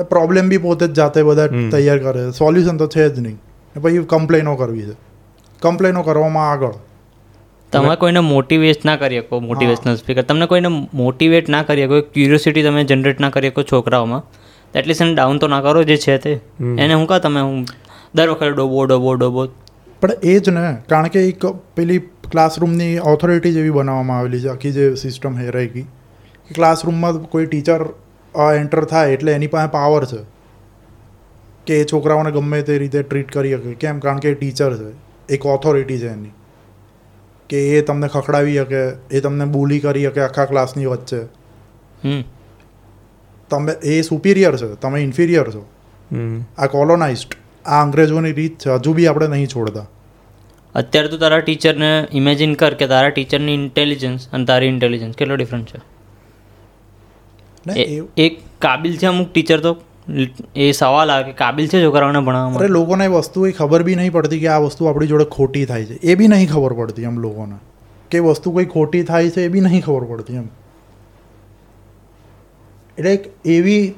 [0.03, 2.31] પ્રોબ્લેમ બી પોતે જ જાતે બધા તૈયાર કરે છે.
[2.31, 3.35] સોલ્યુશન તો છે જ નહીં.
[3.77, 4.97] ને પછી કમ્પ્લેનો કરવી છે.
[5.63, 6.73] કમ્પ્લેનો કરવામાં આગળ.
[7.73, 12.63] તમે કોઈને મોટિવેટ ના કરી શકો મોટિવેશનલ સ્પીકર તમને કોઈને મોટિવેટ ના કરી શકો ક્યુરિયોસિટી
[12.63, 14.23] તમે જનરેટ ના કરી શકો છોકરાઓમાં.
[14.75, 16.41] એટલીસ્ટ એને ડાઉન તો ના કરો જે છે તે.
[16.61, 17.65] એને હું કહા તમે હું
[18.15, 19.47] દર વખતે ડોબો ડોબો ડોબો.
[20.01, 21.99] પણ એ જ ને કારણ કે એક પેલી
[22.33, 25.83] ક્લાસરૂમની ઓથોરિટી જેવી બનાવવામાં આવેલી છે આખી જે સિસ્ટમ હેરાઈ ગઈ
[26.55, 27.85] ક્લાસરૂમમાં કોઈ ટીચર
[28.37, 30.37] એન્ટર થાય એટલે એની પાસે પાવર છે.
[31.67, 33.75] કે એ છોકરાઓને ગમે તે રીતે ટ્રીટ કરી શકે.
[33.75, 33.99] કેમ?
[33.99, 34.95] કારણ કે એ ટીચર છે.
[35.35, 36.29] એક ઓથોરિટી છે એની.
[37.49, 41.21] કે એ તમને ખખડાવી શકે એ તમને બોલી કરી શકે આખા ક્લાસની વચ્ચે.
[42.05, 42.25] હમ.
[43.51, 44.75] તમે એ સુપિરિયર છે.
[44.75, 45.67] તમે ઇન્ફિરિયર છો.
[46.13, 46.45] હમ.
[46.59, 47.35] આ કોલોનાઇઝડ
[47.67, 48.71] આ અંગ્રેજોની રીત છે.
[48.71, 49.87] હજુ બી આપણે નહીં છોડતા.
[50.75, 55.69] અત્યારે તો તારા ટીચરને ઇમેજિન કર કે તારા ટીચરની ઇન્ટેલિજન્સ અને તારી ઇન્ટેલિજન્સ કેટલો ડિફરન્ટ
[55.69, 55.96] છે?
[58.17, 59.77] એક કાબિલ છે અમુક ટીચર તો?
[60.57, 63.95] એ સવાલ આવે કે કાબિલ છે છોકરાઓને ભણાવવા માટે લોકોને એ વસ્તુ એ ખબર બી
[63.95, 65.99] નહીં પડતી કે આ વસ્તુ આપણી જોડે ખોટી થાય છે.
[66.03, 67.55] એ બી નહીં ખબર પડતી એમ લોકોને.
[68.11, 70.49] કે વસ્તુ કોઈ ખોટી થાય છે એ બી નહીં ખબર પડતી એમ.
[72.99, 73.95] એટલે એક એવી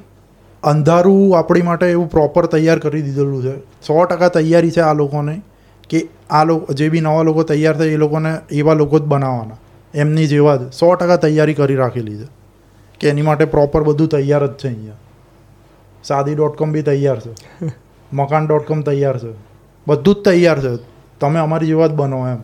[0.63, 3.53] અંધારું આપણી માટે એવું પ્રોપર તૈયાર કરી દીધેલું છે.
[3.81, 5.41] સો ટકા તૈયારી છે આ લોકોને
[5.89, 9.57] કે આ લોકો જે બી નવા લોકો તૈયાર થાય એ લોકોને એવા લોકો જ બનાવવાના.
[9.93, 10.71] એમની જેવા જ.
[10.71, 12.38] સો ટકા તૈયારી કરી રાખેલી છે.
[12.99, 14.93] કે એની માટે પ્રોપર બધું તૈયાર જ છે અહીંયા.
[16.03, 17.35] સાદી ડોટ કોમ બી તૈયાર છે.
[18.13, 19.33] મકાન ડોટ કોમ તૈયાર છે.
[19.87, 20.83] બધું જ તૈયાર છે.
[21.19, 22.35] તમે અમારી જેવા જ બનો એમ.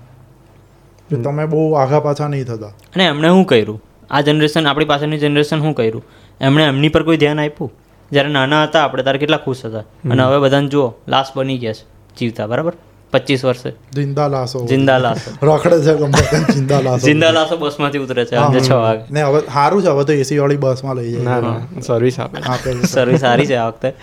[1.09, 2.67] કે તમે બહુ આઘા પાછા નહીં થતા.
[2.67, 3.83] અને એમણે શું કર્યું?
[4.09, 6.03] આ જનરેશન આપણી પાછળની જનરેશન શું કર્યું?
[6.41, 7.73] એમણે એમની પર કોઈ ધ્યાન આપ્યું?
[8.11, 9.79] જ્યારે નાના હતા આપણે ત્યારે કેટલા ખુશ હતા.
[9.79, 12.15] અને હવે બધાને જુઓ લાશ બની ગયા છે.
[12.17, 12.73] જીવતા બરાબર?
[13.15, 13.71] પચીસ વર્ષે.
[13.93, 18.59] જિંદા લાસો જિંદા લાસો રખડે છે ગમે જિંદા લાસો જિંદા લાશો બસમાંથી ઉતરે છે આજે
[18.59, 19.03] સાંજે છ વાગે.
[19.13, 22.37] ને હવે સારું છે હવે તો એસી વાળી બસમાં લઈ જાય ના સર્વિસ આપે.
[22.47, 22.77] આપે.
[22.93, 23.93] સર્વિસ સારી છે આ વખતે.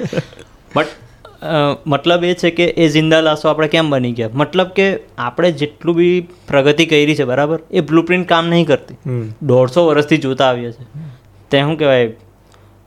[0.76, 0.86] બટ
[1.86, 4.28] મતલબ એ છે કે એ જિંદા લાસો આપણે કેમ બની ગયા?
[4.34, 4.86] મતલબ કે
[5.18, 8.96] આપણે જેટલું બી પ્રગતિ કરી છે બરાબર એ બ્લુપ્રિન્ટ કામ નહીં કરતી.
[9.42, 10.84] દોઢસો વર્ષથી જોતા આવીએ છે.
[11.50, 12.12] તે શું કહેવાય?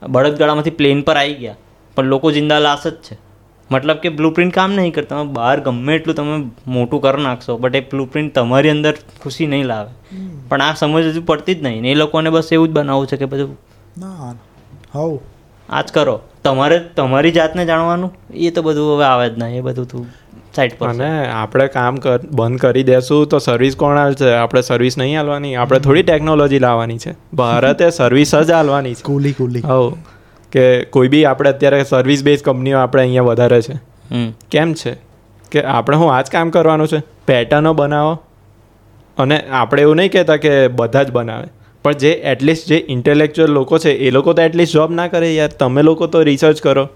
[0.08, 1.56] બળદગાડામાંથી પ્લેન પર આવી ગયા.
[1.94, 3.25] પણ લોકો જિંદા લાશ જ છે.
[3.70, 5.16] મતલબ કે બ્લુપ્રિન્ટ કામ નહીં કરતા.
[5.16, 6.36] તમે બહાર ગમે એટલું તમે
[6.66, 9.90] મોટું કરી નાખશો બટ એ બ્લુપ્રિન્ટ તમારી અંદર ખુશી નહીં લાવે.
[10.48, 11.86] પણ આ સમજ હજુ પડતી જ નહીં.
[11.86, 13.56] એ લોકોને બસ એવું જ બનાવવું છે કે બધું
[13.98, 14.34] ના
[14.94, 15.18] હવ.
[15.68, 16.20] આ જ કરો.
[16.44, 19.58] તમારે તમારી જાતને જાણવાનું એ તો બધું હવે આવે જ નહીં.
[19.58, 20.06] એ બધું તું
[20.56, 24.98] સાઈડ પર અને આપણે કામ કર બંધ કરી દેશું તો સર્વિસ કોણ હાલશે આપણે સર્વિસ
[24.98, 27.14] નહીં હાલવાની આપણે થોડી ટેકનોલોજી લાવવાની છે.
[27.34, 29.02] ભારતે સર્વિસ જ હાલવાની છે.
[29.02, 29.60] કુલી કુલી.
[29.60, 29.96] હવ.
[30.52, 33.74] કે કોઈ બી આપણે અત્યારે સર્વિસ બેઝ કંપનીઓ આપણે અહીંયા વધારે છે.
[34.50, 34.94] કેમ છે?
[35.50, 37.02] કે આપણે હું આ જ કામ કરવાનું છે.
[37.26, 38.22] પેટર્નો બનાવો.
[39.18, 41.46] અને આપણે એવું નહીં કહેતા કે બધા જ બનાવે.
[41.82, 45.48] પણ જે એટલીસ્ટ જે ઇન્ટેલેક્ચ્યુઅલ લોકો છે એ લોકો તો એટલીસ્ટ જોબ ના કરે યાર.
[45.48, 46.88] તમે લોકો તો રિસર્ચ કરો.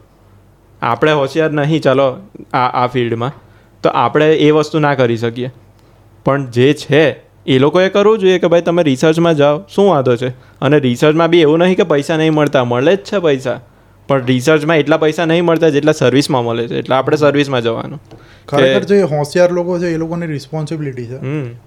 [0.83, 2.17] આપણે હોશિયાર નહીં ચાલો
[2.53, 3.33] આ આ ફિલ્ડમાં
[3.83, 5.51] તો આપણે એ વસ્તુ ના કરી શકીએ.
[6.25, 10.29] પણ જે છે એ લોકોએ કરવું જોઈએ કે ભાઈ તમે રિસર્ચમાં જાઓ શું વાંધો છે?
[10.61, 13.61] અને રિસર્ચમાં બી એવું નહીં કે પૈસા નહીં મળતા મળે જ છે પૈસા.
[14.09, 18.01] પણ રિસર્ચમાં એટલા પૈસા નહીં મળતા જેટલા સર્વિસમાં મળે છે એટલે આપણે સર્વિસમાં જવાનું.
[18.49, 21.19] ખરેખર જે હોશિયાર લોકો છે એ લોકોની રિસ્પોન્સિબિલિટી છે.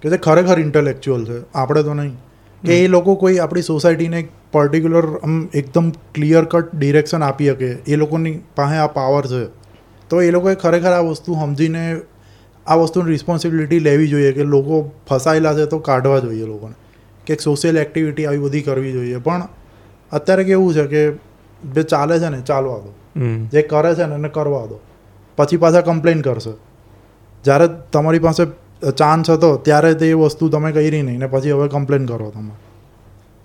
[0.02, 1.44] કે જે ખરેખર ઇન્ટેલેક્ચ્યુઅલ છે.
[1.54, 2.16] આપણે તો નહીં.
[2.66, 7.66] કે એ લોકો કોઈ આપણી સોસાયટીને એક પર્ટિક્યુલર આમ એકદમ ક્લિયર કટ ડિરેક્શન આપી શકે.
[7.66, 9.44] એ લોકોની પાસે આ પાવર છે.
[10.10, 11.96] તો એ લોકોએ ખરેખર આ વસ્તુ સમજીને
[12.66, 16.74] આ વસ્તુની રિસ્પોન્સિબિલિટી લેવી જોઈએ કે લોકો ફસાયેલા છે તો કાઢવા જોઈએ લોકોને.
[17.26, 19.16] કે એક સોશિયલ એક્ટિવિટી આવી બધી કરવી જોઈએ.
[19.16, 19.42] પણ
[20.12, 21.10] અત્યારે કેવું છે કે
[21.72, 22.94] જે ચાલે છે ને ચાલવા દો.
[23.52, 24.80] જે કરે છે ને એને કરવા દો.
[25.36, 26.50] પછી પાછા કમ્પ્લેન કરશે.
[27.44, 28.44] જ્યારે તમારી પાસે
[28.90, 32.50] ચાન્સ હતો ત્યારે તે વસ્તુ તમે કરી નહીં ને પછી હવે કમ્પ્લેન કરો તમે.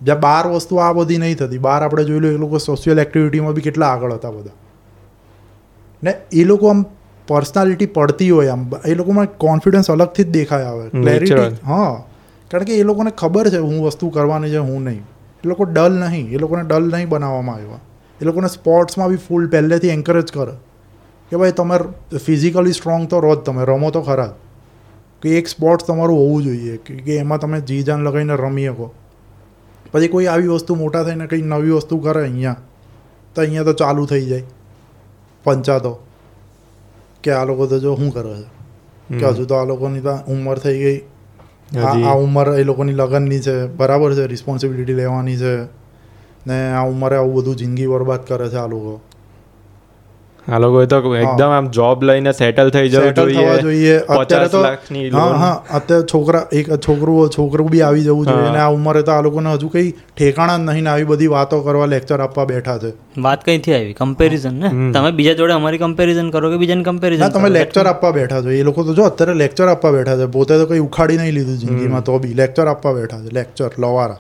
[0.02, 1.58] જ્યાં બાર વસ્તુ આ બધી નહીં થતી.
[1.58, 4.52] બાર આપણે જોઈ લો એ લોકો સોશિયલ એક્ટિવિટીમાં બી કેટલા આગળ હતા બધા.
[6.04, 6.86] ને એ લોકો આમ
[7.30, 8.72] પર્સનાલિટી પડતી હોય આમ.
[8.86, 10.90] એ લોકોમાં કોન્ફિડન્સ અલગથી જ દેખાય આવે.
[10.90, 11.58] ક્લેરિટી.
[11.66, 12.04] હા.
[12.52, 15.00] કારણ કે એ લોકોને ખબર છે હું વસ્તુ કરવાની છે હું નહીં.
[15.46, 16.30] એ લોકો ડલ નહીં.
[16.30, 17.80] એ લોકોને ડલ નહીં બનાવવામાં આવ્યા.
[18.22, 20.52] એ લોકોને સ્પોર્ટ્સમાં બી ફૂલ પહેલેથી એન્કરેજ કરે.
[21.30, 21.78] કે ભાઈ તમે
[22.18, 24.36] ફિઝિકલી સ્ટ્રોંગ તો રહો જ તમે રમો તો ખરા.
[25.22, 26.78] કે એક સ્પોર્ટ્સ તમારું હોવું જોઈએ.
[26.78, 28.94] કે કે એમાં તમે જી જાન લગાવીને રમી શકો.
[29.92, 32.56] પછી કોઈ આવી વસ્તુ મોટા થઈને કંઈ નવી વસ્તુ કરે અહીંયા
[33.36, 34.44] તો અહીંયા તો ચાલુ થઈ જાય.
[35.44, 36.00] પંચાતો.
[37.24, 38.48] કે આ લોકો તો જો શું કરે છે?
[39.10, 41.00] કે હજુ તો આ લોકોની તો ઉંમર થઈ ગઈ.
[41.78, 43.68] આ ઉંમર એ લોકોની લગ્નની છે.
[43.68, 45.54] બરાબર છે રિસ્પોન્સિબિલિટી લેવાની છે.
[46.48, 49.02] ને આ ઉંમરે આવું બધું જિંદગી બરબાદ કરે છે આ લોકો.
[50.50, 53.14] આ લોકો તો એકદમ આમ જોબ લઈને સેટલ થઈ જવું
[53.62, 53.96] જોઈએ.
[54.10, 55.52] પચાસ લાખની હા હા.
[55.72, 59.50] અત્યારે છોકરા એક છોકરું છોકરું બી આવી જવું જોઈએ અને આ ઉંમરે તો આ લોકોને
[59.56, 62.94] હજુ કઈ ઠેકાણા જ નહીં ને આવી બધી વાતો કરવા લેક્ચર આપવા બેઠા છે.
[63.22, 63.94] વાત કઈથી આવી?
[63.94, 64.70] કમ્પેરિઝન ને?
[64.94, 68.50] તમે બીજા જોડે અમારી કમ્પેરિઝન કરો કે બીજાને કમ્પેરિઝન તમે લેક્ચર આપવા બેઠા છો.
[68.52, 70.26] એ લોકો તો જો અત્યારે લેક્ચર આપવા બેઠા છે.
[70.28, 72.34] પોતે તો કઈ ઉખાડી નહીં લીધું જિંદગીમાં તો બી.
[72.34, 73.30] લેક્ચર આપવા બેઠા છે.
[73.34, 74.20] લેક્ચર લવારા.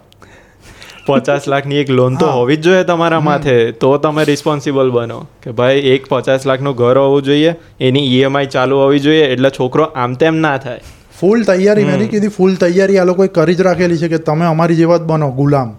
[1.09, 3.71] પચાસ લાખની એક લોન તો હોવી જ જોઈએ તમારા માથે.
[3.71, 5.19] તો તમે રિસ્પોન્સિબલ બનો.
[5.43, 9.83] કે ભાઈ એક પચાસ લાખનું ઘર હોવું જોઈએ એની ઈએમઆઈ ચાલુ હોવી જોઈએ એટલે છોકરો
[9.83, 10.81] આમ તેમ ના થાય.
[11.19, 14.75] ફૂલ તૈયારી મેં કીધી ફૂલ તૈયારી આ લોકોએ કરી જ રાખેલી છે કે તમે અમારી
[14.75, 15.73] જેવા જ બનો ગુલામ.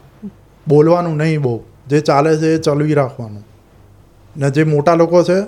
[0.68, 1.60] બોલવાનું નહીં બહુ.
[1.88, 3.44] જે ચાલે છે એ ચલવી રાખવાનું.
[4.36, 5.40] ને જે મોટા લોકો છે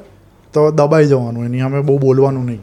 [0.54, 1.44] તો દબાઈ જવાનું.
[1.44, 2.62] એની અમે બહુ બોલવાનું નહીં.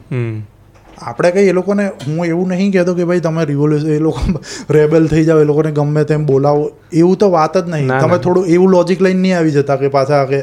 [1.00, 4.20] આપણે કંઈ એ લોકોને હું એવું નહીં કહેતો કે ભાઈ તમે રિવોલ્યુશન એ લોકો
[4.76, 6.70] રેબેલ થઈ જાઓ એ લોકોને ગમે તેમ બોલાવો.
[6.92, 7.88] એવું તો વાત જ નહીં.
[8.00, 10.40] તમે થોડું એવું લોજિક લઈને નહીં આવી જતા કે પાછા કે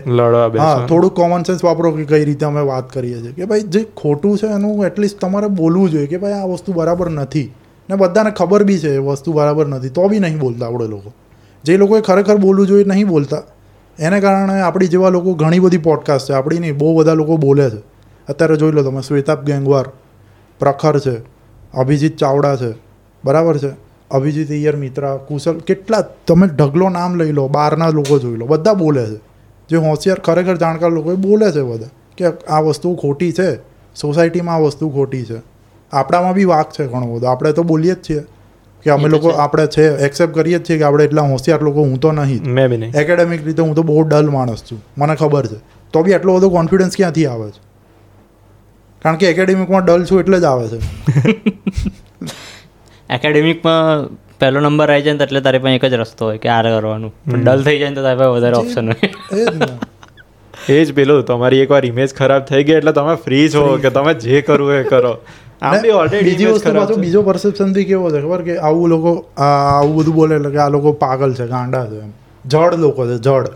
[0.60, 3.32] હા થોડું કોમન સેન્સ વાપરો કે કઈ રીતે અમે વાત કરીએ છીએ.
[3.32, 7.10] કે ભાઈ જે ખોટું છે એનું એટલીસ્ટ તમારે બોલવું જોઈએ કે ભાઈ આ વસ્તુ બરાબર
[7.10, 7.52] નથી.
[7.90, 9.90] ને બધાને ખબર બી છે એ વસ્તુ બરાબર નથી.
[9.90, 11.14] તો બી નહીં બોલતા આપણે લોકો.
[11.64, 13.42] જે લોકોએ ખરેખર બોલવું જોઈએ નહીં બોલતા.
[14.00, 16.34] એને કારણે આપણી જેવા લોકો ઘણી બધી પોડકાસ્ટ છે.
[16.34, 17.82] આપણી નહીં બહુ બધા લોકો બોલે છે.
[18.28, 19.90] અત્યારે જોઈ લો તમે શ્વેતાબ ગેંગવાર.
[20.60, 21.16] પ્રખર છે.
[21.74, 22.74] અભિજીત ચાવડા છે.
[23.26, 23.72] બરાબર છે?
[24.12, 28.74] અભિજીત ઈયર મિત્રા કુશલ કેટલા તમે ઢગલો નામ લઈ લો બહારના લોકો જોઈ લો બધા
[28.74, 29.20] બોલે છે.
[29.70, 33.56] જે હોશિયાર ખરેખર જાણકાર લોકો એ બોલે છે બધા કે આ વસ્તુ ખોટી છે.
[33.96, 35.42] સોસાયટીમાં આ વસ્તુ ખોટી છે.
[35.92, 37.28] આપણામાં બી વાક છે ઘણો બધો.
[37.28, 38.24] આપણે તો બોલીએ જ છીએ
[38.84, 42.00] કે અમે લોકો આપણે છે એક્સેપ્ટ કરીએ જ છીએ કે આપણે એટલા હોશિયાર લોકો હું
[42.00, 42.44] તો નહીં.
[42.44, 42.94] મેં બી નહીં.
[42.94, 44.84] એકેડેમિક રીતે હું તો બહુ ડલ માણસ છું.
[44.98, 45.56] મને ખબર છે.
[45.94, 47.67] તો બી એટલો બધો કોન્ફિડન્સ ક્યાંથી આવે છે?
[49.08, 50.80] કારણ કે એકેડેમિકમાં ડલ છું એટલે જ આવે છે.
[53.18, 54.08] એકેડેમિકમાં
[54.40, 57.14] પહેલો નંબર આવી જાય ને એટલે તારી પાસે એક જ રસ્તો હોય કે આ કરવાનું.
[57.26, 59.70] પણ ડલ થઈ જાય ને તો તારી પાસે વધારે ઓપ્શન હોય.
[60.76, 64.14] એ જ પેલું તમારી એકવાર ઇમેજ ખરાબ થઈ ગઈ એટલે તમે ફ્રી છો કે તમે
[64.14, 65.14] જે કરવું એ કરો.
[65.62, 70.52] બીજી વસ્તુ પાછો બીજો પરસેપ્શનથી કેવો છે ખબર કે આવું લોકો આવું બધું બોલે એટલે
[70.52, 72.12] કે આ લોકો પાગલ છે ગાંડા છે એમ.
[72.46, 73.56] જડ લોકો છે જડ.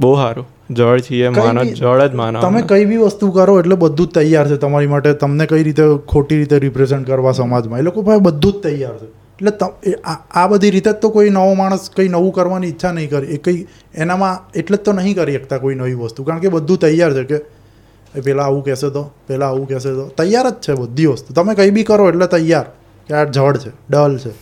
[0.00, 0.46] બહુ સારું.
[0.70, 4.46] જળ છીએ માનો જળ જ માનો તમે કઈ બી વસ્તુ કરો એટલે બધું જ તૈયાર
[4.52, 5.12] છે તમારી માટે.
[5.24, 5.82] તમને કઈ રીતે
[6.12, 7.80] ખોટી રીતે રિપ્રેઝન્ટ કરવા સમાજમાં.
[7.80, 9.08] એ લોકો ભાઈ બધું જ તૈયાર છે.
[9.40, 13.26] એટલે આ બધી રીતે જ તો કોઈ નવો માણસ કંઈ નવું કરવાની ઈચ્છા નહીં કરે.
[13.34, 13.66] એ કંઈ
[14.04, 16.24] એનામાં એટલે જ તો નહીં કરી શકતા કોઈ નવી વસ્તુ.
[16.28, 20.04] કારણ કે બધું તૈયાર છે કે પેલા આવું કહેશે તો પેલા આવું કહેશે તો.
[20.20, 21.34] તૈયાર જ છે બધી વસ્તુ.
[21.40, 22.66] તમે કંઈ બી કરો એટલે તૈયાર.
[23.08, 24.32] કે આ જડ છે ડલ છે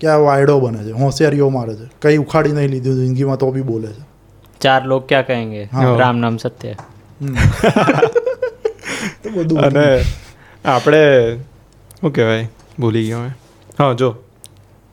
[0.00, 3.66] કે આ વાયડો બને છે હોશિયારીઓ મારે છે કંઈ ઉખાડી નહીં લીધું જિંદગીમાં તો બી
[3.72, 4.02] બોલે છે.
[4.60, 5.62] ચાર લોગ ક્યાં કહેંગે.
[6.00, 6.74] રામ નામ સત્ય
[9.34, 9.86] બધું અને
[10.64, 11.02] આપણે
[12.00, 12.46] શું કહેવાય
[12.78, 13.34] ભૂલી ગયો મેં
[13.78, 14.10] હા જો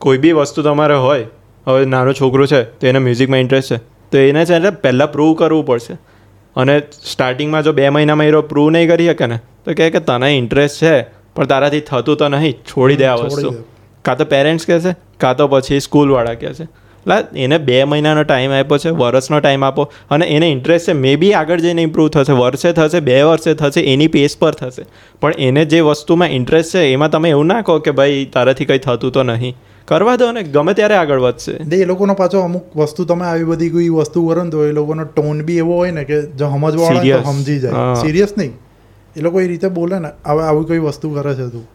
[0.00, 1.26] કોઈ બી વસ્તુ તમારે હોય
[1.66, 3.78] હવે નાનો છોકરો છે તો એને મ્યુઝિકમાં ઇન્ટરેસ્ટ છે
[4.12, 5.94] તો એને છે ને પહેલાં પ્રૂવ કરવું પડશે
[6.56, 6.74] અને
[7.12, 10.84] સ્ટાર્ટિંગમાં જો બે મહિનામાં એ પ્રૂવ નહીં કરી શકે ને તો કહે કે તને ઇન્ટરેસ્ટ
[10.84, 10.94] છે
[11.36, 13.50] પણ તારાથી થતું તો નહીં છોડી દે આ વસ્તુ.
[14.04, 16.64] કાં તો પેરેન્ટ્સ કહેશે કાં તો પછી સ્કૂલવાળા કહેશે.
[17.08, 19.90] એટલે એને બે મહિનાનો ટાઈમ આપ્યો છે વર્ષનો ટાઈમ આપો.
[20.10, 23.80] અને એને ઇન્ટરેસ્ટ છે મે બી આગળ જઈને ઇમ્પ્રૂવ થશે વર્ષે થશે બે વર્ષે થશે
[23.80, 24.84] એની પેસ પર થશે.
[25.20, 28.78] પણ એને જે વસ્તુમાં ઇન્ટરેસ્ટ છે એમાં તમે એવું ના કહો કે ભાઈ તારાથી કંઈ
[28.78, 29.56] થતું તો નહીં.
[29.88, 31.52] કરવા દો ને ગમે ત્યારે આગળ વધશે.
[31.76, 35.04] એ લોકોનો પાછો અમુક વસ્તુ તમે આવી બધી કોઈ વસ્તુ કરો ને તો એ લોકોનો
[35.04, 37.94] ટોન બી એવો હોય ને કે જો સમજવા તો સમજી જાય.
[37.94, 38.52] સિરિયસ નહીં.
[39.16, 41.66] એ લોકો એ રીતે બોલે ને હવે આવી કોઈ વસ્તુ કરે છે તું.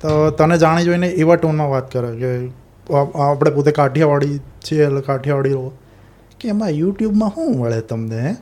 [0.00, 2.30] તો તને જાણી જોઈને એવા ટોનમાં વાત કરે કે
[2.96, 5.72] આપણે પોતે કાઠિયાવાડી છીએ એટલે કાઠિયાવાડી રહો
[6.40, 8.36] કે એમાં યુટ્યુબમાં શું મળે તમને?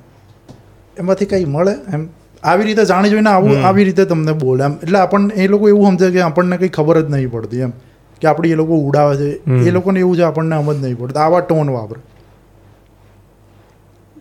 [0.99, 1.73] એમાંથી કંઈ મળે?
[1.95, 2.09] એમ
[2.43, 4.65] આવી રીતે જાણી જોઈને આવું આવી રીતે તમને બોલે.
[4.65, 7.71] એમ એટલે આપણને એ લોકો એવું સમજે કે આપણને કંઈ ખબર જ નહીં પડતી એમ.
[8.21, 9.51] કે આપણે એ લોકો ઉડાવે છે.
[9.51, 11.23] એ લોકોને એવું છે આપણને સમજ નહીં પડતું.
[11.23, 12.01] આવા ટોન વાપરે.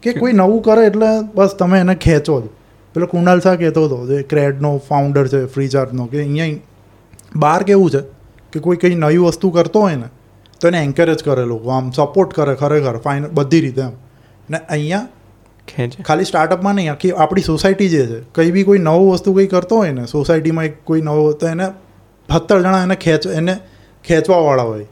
[0.04, 1.06] કે કોઈ નવું કરે એટલે
[1.36, 2.44] બસ તમે એને ખેંચો જ.
[2.94, 6.60] પેલો કુણાલ શાહ કહેતો હતો જે ક્રેડનો ફાઉન્ડર છે ફ્રી ચાર્જનો કે અહીંયા
[7.36, 7.99] બહાર કેવું છે?
[8.52, 10.10] કે કોઈ કંઈ નવી વસ્તુ કરતો હોય ને
[10.61, 13.91] તો એને એન્કરેજ કરે લોકો આમ સપોર્ટ કરે ખરેખર ફાઇન બધી રીતે એમ.
[14.49, 15.07] ને અહીંયા
[15.67, 16.03] ખેંચે.
[16.03, 19.77] ખાલી સ્ટાર્ટઅપમાં નહીં આખી આપણી સોસાયટી જે છે કંઈ બી કોઈ નવું વસ્તુ કંઈ કરતો
[19.77, 21.65] હોય ને સોસાયટીમાં કોઈ નવો તો એને
[22.34, 23.59] સત્તર જણા એને ખેંચ એને
[24.03, 24.88] ખેંચવાવાળા હોય.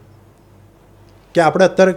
[1.33, 1.93] કે આપણે અત્યારે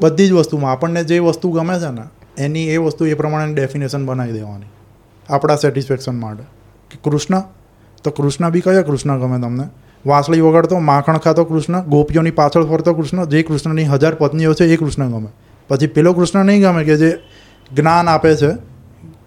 [0.00, 2.02] બધી જ વસ્તુમાં આપણને જે વસ્તુ ગમે છે ને
[2.38, 4.66] એની એ વસ્તુ એ પ્રમાણે ડેફિનેશન બનાવી દેવાની.
[5.30, 6.42] આપણા સેટિસ્ફેક્શન માટે.
[6.90, 7.42] કે કૃષ્ણ
[8.04, 9.64] તો કૃષ્ણ બી કયા કૃષ્ણ ગમે તમને.
[10.06, 14.76] વાંસળી વગાડતો માખણ ખાતો કૃષ્ણ ગોપીઓની પાછળ ફરતો કૃષ્ણ જે કૃષ્ણની હજાર પત્નીઓ છે એ
[14.76, 15.28] કૃષ્ણ ગમે.
[15.68, 17.18] પછી પેલો કૃષ્ણ નહીં ગમે કે જે
[17.72, 18.48] જ્ઞાન આપે છે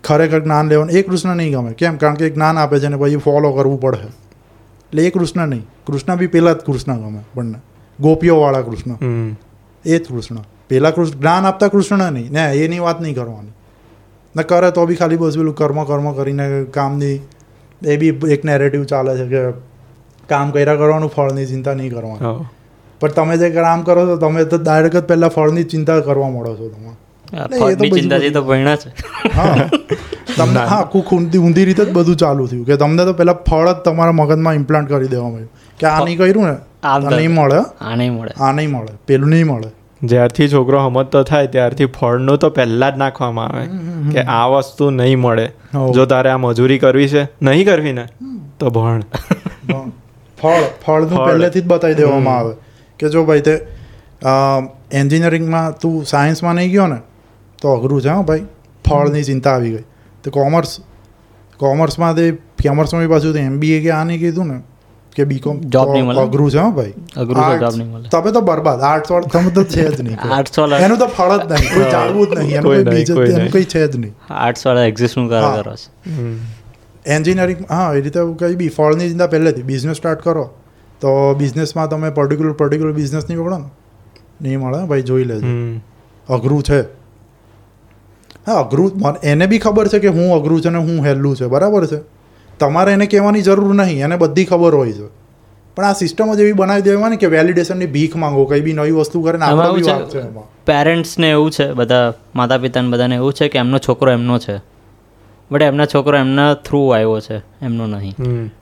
[0.03, 1.73] ખરેખર જ્ઞાન લેવાનું એ કૃષ્ણ નહીં ગમે.
[1.73, 1.97] કેમ?
[1.97, 3.97] કારણ કે જ્ઞાન આપે છે ને પછી ફોલો કરવું પડે.
[3.97, 5.65] એટલે એ કૃષ્ણ નહીં.
[5.87, 7.61] કૃષ્ણ બી પહેલાં જ કૃષ્ણ ગમે બંને.
[7.99, 8.95] ગોપીઓવાળા કૃષ્ણ.
[9.85, 10.35] એ જ કૃષ્ણ.
[10.69, 12.31] પહેલાં કૃષ્ણ જ્ઞાન આપતા કૃષ્ણ નહીં.
[12.31, 13.53] ને એની વાત નહીં કરવાની.
[14.35, 17.19] ને કરે તો બી ખાલી બસ પેલું કર્મ કર્મ કરીને કામની
[17.85, 19.72] એ બી એક નેરેટિવ ચાલે છે કે
[20.33, 22.35] કામ કર્યા કરવાનું ફળની ચિંતા નહીં કરવાની.
[23.01, 26.53] પણ તમે જે કામ કરો છો તમે તો ડાયરેક્ટ જ પહેલાં ફળની ચિંતા કરવા મળો
[26.59, 26.91] છો તમે.
[30.37, 33.69] તમને હા આખું ઊંધી ઊંધી રીતે જ બધું ચાલુ થયું કે તમને તો પેલા ફળ
[33.69, 36.55] જ તમારા મગજમાં ઇમ્પ્લાન્ટ કરી દેવામાં આવ્યું કે આ નહીં કર્યું ને
[36.91, 38.33] આ નહીં મળે આ નહીં મળે.
[38.45, 39.69] આ નહીં મળે પેલું નહીં મળે.
[40.11, 43.65] જ્યારથી છોકરો સમજતો થાય ત્યારથી ફળનું તો પહેલાં જ નાખવામાં આવે
[44.13, 45.47] કે આ વસ્તુ નહીં મળે.
[45.97, 48.05] જો તારે આ મજૂરી કરવી છે નહીં કરવી ને
[48.59, 49.01] તો ભણ.
[50.43, 51.27] ફળ ફળનું ફળ.
[51.29, 52.53] પહેલેથી જ બતાવી દેવામાં આવે.
[52.99, 53.55] કે જો ભાઈ તે
[55.01, 56.99] એન્જિનિયરિંગમાં તું સાયન્સમાં નહીં ગયો ને
[57.61, 58.45] તો અઘરું છે હા ભાઈ.
[58.85, 59.85] ફળની ચિંતા આવી ગઈ.
[60.23, 60.71] તો કોમર્સ
[61.59, 62.25] કોમર્સમાં તે
[62.63, 64.57] કોમર્સમાં બી પાછું એમબીએ કે આ નહીં કીધું ને
[65.17, 66.21] કે બીકોમ Job નહીં મળે.
[66.25, 66.93] અઘરું છે હા ભાઈ.
[67.23, 68.07] અઘરું તો Arts, નહીં મળે.
[68.13, 68.79] તમે તો બરબાદ.
[68.89, 70.17] આર્ટ્સ વાળા તમે તો છે જ નહીં.
[70.37, 73.15] આર્ટ્સ વાળા એનું તો ફળ જ નહીં કોઈ જાણવું જ નહીં એનું કોઈ કોઈ બીજું
[73.35, 74.13] એનું કંઈ છે જ નહીં.
[74.45, 75.87] આર્ટ્સ વાળા એક્ઝિસ્ટનું કારણ કરો છે.
[77.05, 80.49] એન્જિનિયરિંગ હા એ રીતે કંઈ બી ફળની ચિંતા પહેલેથી બિઝનેસ સ્ટાર્ટ કરો.
[81.01, 83.69] તો બિઝનેસમાં તમે પર્ટિક્યુલર પર્ટિક્યુલર બિઝનેસ નહીં પકડો ને
[84.41, 85.47] નહીં મળે ભાઈ જોઈ લેજો.
[86.29, 86.81] અઘરું છે.
[88.47, 88.91] હા અઘરું
[89.23, 91.99] એને બી ખબર છે કે હું અઘરું છે ને હું હેલ્લું છે બરાબર છે.
[92.59, 95.07] તમારે એને કહેવાની જરૂર નહીં એને બધી ખબર હોય છે.
[95.75, 99.21] પણ આ સિસ્ટમ જ એવી બનાવી દેવાની કે વેલિડેશનની ભીખ માંગો કંઈ બી નવી વસ્તુ
[99.21, 99.45] કરે ને
[100.65, 104.55] પેરેન્ટ્સને એવું છે બધા માતા પિતાને બધાને એવું છે કે એમનો છોકરો એમનો છે.
[105.51, 108.13] બટ એમના છોકરો એમના થ્રુ આવ્યો છે એમનો નહીં.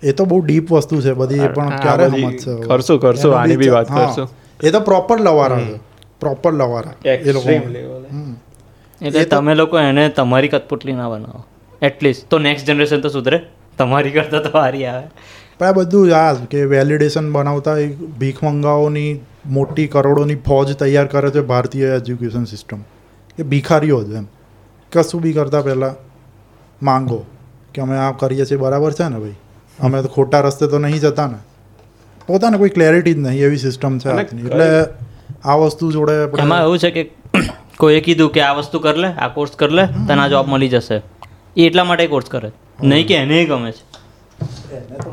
[0.03, 3.69] એ તો બહુ ડીપ વસ્તુ છે બધી એ પણ ક્યારે સમજશે કરશું, કરશું, આની બી
[3.69, 4.29] વાત કરશું.
[4.63, 5.79] એ તો પ્રોપર લવારા છે
[6.19, 6.93] પ્રોપર લવારા.
[7.05, 8.05] એ લોકો Extreme level.
[8.11, 8.35] હમ.
[9.01, 11.45] એટલે તમે લોકો એને તમારી કટપુટલી ના બનાવો.
[11.81, 13.41] એટલીસ્ટ તો નેક્સ્ટ જનરેશન તો સુધરે.
[13.77, 15.03] તમારી કરતાં તો હારી આવે.
[15.59, 17.87] પણ આ બધું આ કે વેલિડેશન બનાવતા એ
[18.19, 22.77] ભીખ મંગાઓની મોટી કરોડોની ફોજ તૈયાર કરે છે ભારતીય એજ્યુકેશન સિસ્ટમ
[23.39, 24.25] એ ભિખારીઓ જ એમ.
[24.91, 26.10] કશું બી કરતા પહેલાં
[26.81, 27.19] માંગો
[27.73, 29.35] કે અમે આ કરીએ છીએ બરાબર છે ને ભાઈ?
[29.79, 31.37] અમે તો ખોટા રસ્તે તો નહીં જતા ને.
[32.27, 34.67] પોતાને કોઈ ક્લેરિટી જ નહીં એવી સિસ્ટમ છે એટલે
[35.45, 37.03] આ વસ્તુ જોડે એમાં એવું છે કે
[37.81, 40.69] કોઈએ કીધું કે આ વસ્તુ કર લે આ કોર્સ કર લે તને આ જોબ મળી
[40.69, 40.97] જશે.
[41.57, 42.51] એ એટલા માટે કોર્સ કરે.
[42.81, 43.83] નહીં કે એને ગમે છે.
[44.71, 45.11] એને તો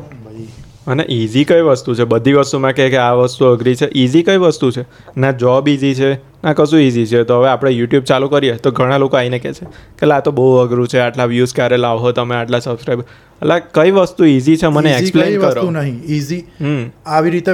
[0.89, 2.03] અને ઇઝી કઈ વસ્તુ છે?
[2.03, 3.87] બધી વસ્તુમાં કહે કે આ વસ્તુ અઘરી છે.
[3.95, 4.85] ઇઝી કઈ વસ્તુ છે?
[5.17, 6.13] ના જોબ ઇઝી છે.
[6.43, 7.23] ના કશું ઇઝી છે.
[7.23, 9.65] તો હવે આપણે યુટ્યુબ ચાલુ કરીએ તો ઘણા લોકો આવીને કહે છે
[9.99, 10.99] કે લા આ તો બહુ અઘરું છે.
[10.99, 12.35] આટલા વ્યૂઝ ક્યારે લાવો તમે?
[12.35, 15.47] આટલા સબસ્ક્રાઈબ એટલે કઈ વસ્તુ ઇઝી છે મને એક્સપ્લેન કરો.
[15.47, 16.01] વસ્તુ નહીં.
[16.05, 16.89] Easy hmm.
[17.05, 17.51] આવી રીતે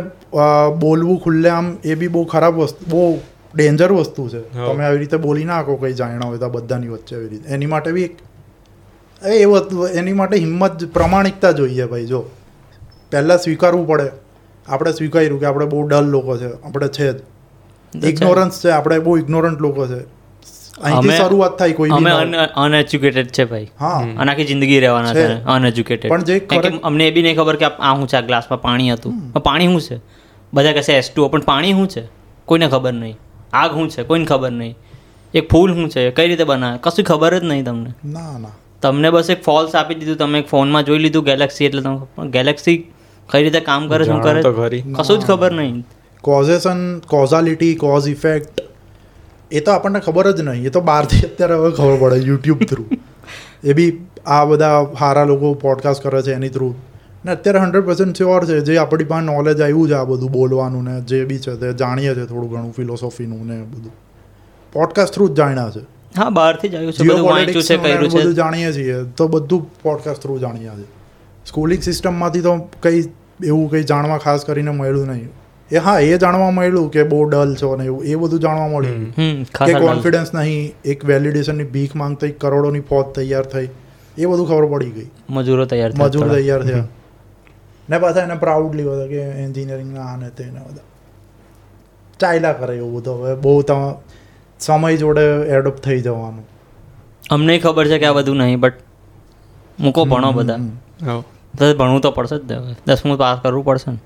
[0.80, 3.20] બોલવું ખુલ્લે આમ એ બી બહુ ખરાબ વસ્તુ બહુ
[3.56, 4.42] ડેન્જર વસ્તુ છે.
[4.42, 7.54] તમે આવી રીતે બોલી નાખો કંઈ જાણ્યા હોય તો બધાની વચ્ચે આવી રીતે.
[7.54, 8.18] એની માટે બી એક
[9.26, 12.24] એ વસ્તુ એની માટે હિંમત પ્રમાણિકતા જોઈએ ભાઈ જો.
[13.16, 14.10] પહેલાં સ્વીકારવું પડે.
[14.68, 16.52] આપણે સ્વીકાર્યું કે આપણે બહુ ડલ લોકો છે.
[16.64, 17.22] આપણે છે જ.
[18.06, 18.70] ઇગ્નોરન્સ છે.
[18.70, 20.00] આપણે બહુ ઇગ્નોરન્ટ લોકો છે.
[20.82, 22.12] અહીંથી શરૂઆત થાય કોઈ અમે
[22.56, 23.72] અનએજ્યુકેટેડ છે ભાઈ.
[23.80, 24.08] હા.
[24.18, 25.44] અને આખી જિંદગી રહેવાના છે.
[25.44, 26.48] અનએજ્યુકેટેડ પણ જે
[26.84, 28.18] અમને એ બી નહીં ખબર કે આ શું છે?
[28.18, 29.34] આ ગ્લાસમાં પાણી હતું.
[29.34, 30.00] પણ શું છે?
[30.54, 32.04] બધા કહેશે એસ પણ પાણી શું છે?
[32.46, 33.18] કોઈને ખબર નહીં.
[33.54, 34.04] આગ શું છે?
[34.04, 34.76] કોઈને ખબર નહીં.
[35.34, 36.12] એક ફૂલ શું છે?
[36.12, 36.80] કઈ રીતે બનાવે?
[36.82, 37.92] કશું ખબર જ નહીં તમને.
[38.06, 38.48] ના ના.
[38.82, 40.18] તમને બસ એક ફોલ્સ આપી દીધું.
[40.18, 42.92] તમે એક ફોનમાં જોઈ લીધું ગેલેક્સી એટલે તમે ગેલેક્સી
[43.30, 44.42] કઈ રીતે કામ કરે શું કરે?
[44.94, 45.86] કશું જ ખબર નહીં.
[46.22, 48.62] કોઝેશન કોઝાલિટી કોઝ ઇફેક્ટ
[49.52, 50.66] એ તો આપણને ખબર જ નહીં.
[50.66, 52.86] એ તો બહારથી અત્યારે હવે ખબર પડે યુટ્યુબ થ્રુ
[53.64, 53.92] એ બી
[54.26, 56.70] આ બધા સારા લોકો પોડકાસ્ટ કરે છે એની થ્રુ
[57.26, 60.84] ને અત્યારે હંડ્રેડ પર્સન્ટ શ્યોર છે જે આપણી પાસે નોલેજ આવ્યું છે આ બધું બોલવાનું
[60.84, 63.94] ને જે બી છે તે જાણીએ છીએ થોડું ઘણું ફિલોસોફીનું ને બધું.
[64.74, 65.84] પોડકાસ્ટ થ્રુ જ જાણ્યા છે.
[66.18, 68.20] હા બહારથી જ આવ્યું છે બધું વાંચ્યું છે Geopolitics નું ને કર્યું છે.
[68.20, 69.04] બધું જાણીએ છીએ.
[69.18, 70.95] તો બધું પોડકાસ્ટ થ્રુ જાણ્યા છે
[71.46, 73.04] સ્કૂલિંગ સિસ્ટમમાંથી તો કંઈ
[73.46, 75.30] એવું કંઈ જાણવા ખાસ કરીને મળ્યું નહીં.
[75.72, 79.46] એ હા એ જાણવા મળ્યું કે બહુ ડલ છો ને એવું એ બધું જાણવા મળ્યું.
[79.66, 83.68] કે કોન્ફિડન્સ નહીં એક વેલિડેશનની ભીખ માંગતા કરોડોની ફોજ તૈયાર થઈ.
[84.18, 85.10] એ બધું ખબર પડી ગઈ.
[85.30, 86.88] મજૂરો તૈયાર મજૂર તૈયાર થયા.
[87.90, 90.88] ને પાછા એને પ્રાઉડલી બધા કે એન્જિનિયરિંગના આને તેને બધા.
[92.20, 93.94] ચાલ્યા કરે એવું બધું હવે બહુ તમે
[94.60, 95.26] સમય જોડે
[95.58, 96.46] એડોપ્ટ થઈ જવાનું.
[97.32, 98.76] અમને ખબર છે કે આ બધું નહીં બટ
[99.80, 100.60] મૂકો ભણો બધા.
[101.60, 102.76] તો ભણવું તો પડશે જ.
[102.88, 103.98] દસમું પાસ કરવું પડશે ને.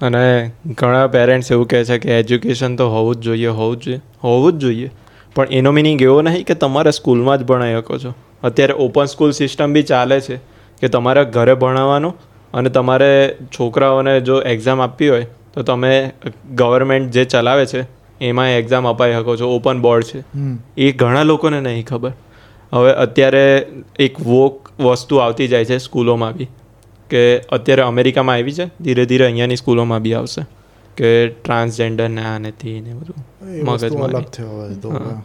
[0.00, 4.00] અને ઘણા પેરેન્ટ્સ એવું કહે છે કે એજ્યુકેશન તો હોવું જ જોઈએ હોવું જ જોઈએ
[4.24, 4.90] હોવું જ જોઈએ.
[5.36, 8.14] પણ એનો મિનિંગ એવો નહીં કે તમારે સ્કૂલમાં જ ભણાવી શકો છો.
[8.42, 10.36] અત્યારે ઓપન સ્કૂલ સિસ્ટમ બી ચાલે છે
[10.80, 12.14] કે તમારે ઘરે ભણાવવાનું
[12.54, 13.10] અને તમારે
[13.58, 16.12] છોકરાઓને જો એક્ઝામ આપવી હોય તો તમે
[16.54, 17.86] ગવર્મેન્ટ જે ચલાવે છે
[18.20, 20.20] એમાં એક્ઝામ અપાઈ શકો છો ઓપન બોર્ડ છે.
[20.76, 22.12] એ ઘણા લોકોને નહીં ખબર.
[22.72, 23.66] હવે અત્યારે
[23.98, 26.48] એક વોક વસ્તુ આવતી જાય છે સ્કૂલોમાં બી.
[27.10, 30.46] કે અત્યારે અમેરિકામાં આવી છે ધીરે ધીરે અહીંયાની સ્કૂલોમાં બી આવશે.
[30.96, 33.16] કે ટ્રાન્સજેન્ડર ને આ નથી ને બધું.
[34.92, 35.24] હા.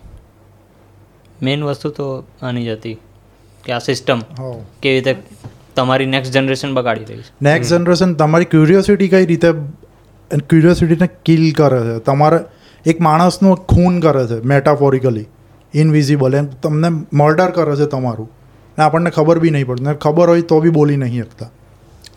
[1.41, 2.97] મેઇન વસ્તુ તો આની જ હતી
[3.63, 4.19] કે આ સિસ્ટમ
[4.81, 5.15] કેવી રીતે
[5.76, 7.34] તમારી નેક્સ્ટ જનરેશન બગાડી રહી છે.
[7.41, 9.51] નેક્સ્ટ જનરેશન તમારી ક્યુરિયોસિટી કઈ રીતે
[10.49, 11.99] ક્યુરિયોસિટીને કિલ કરે છે.
[11.99, 12.39] તમારે
[12.85, 15.26] એક માણસનું ખૂન કરે છે મેટાફોરિકલી
[15.73, 18.39] ઇનવિઝિબલ એમ તમને મર્ડર કરે છે તમારું.
[18.80, 19.84] ને આપણને ખબર બી નહીં પડતી.
[19.84, 21.49] ને ખબર હોય તો બી બોલી નહીં શકતા.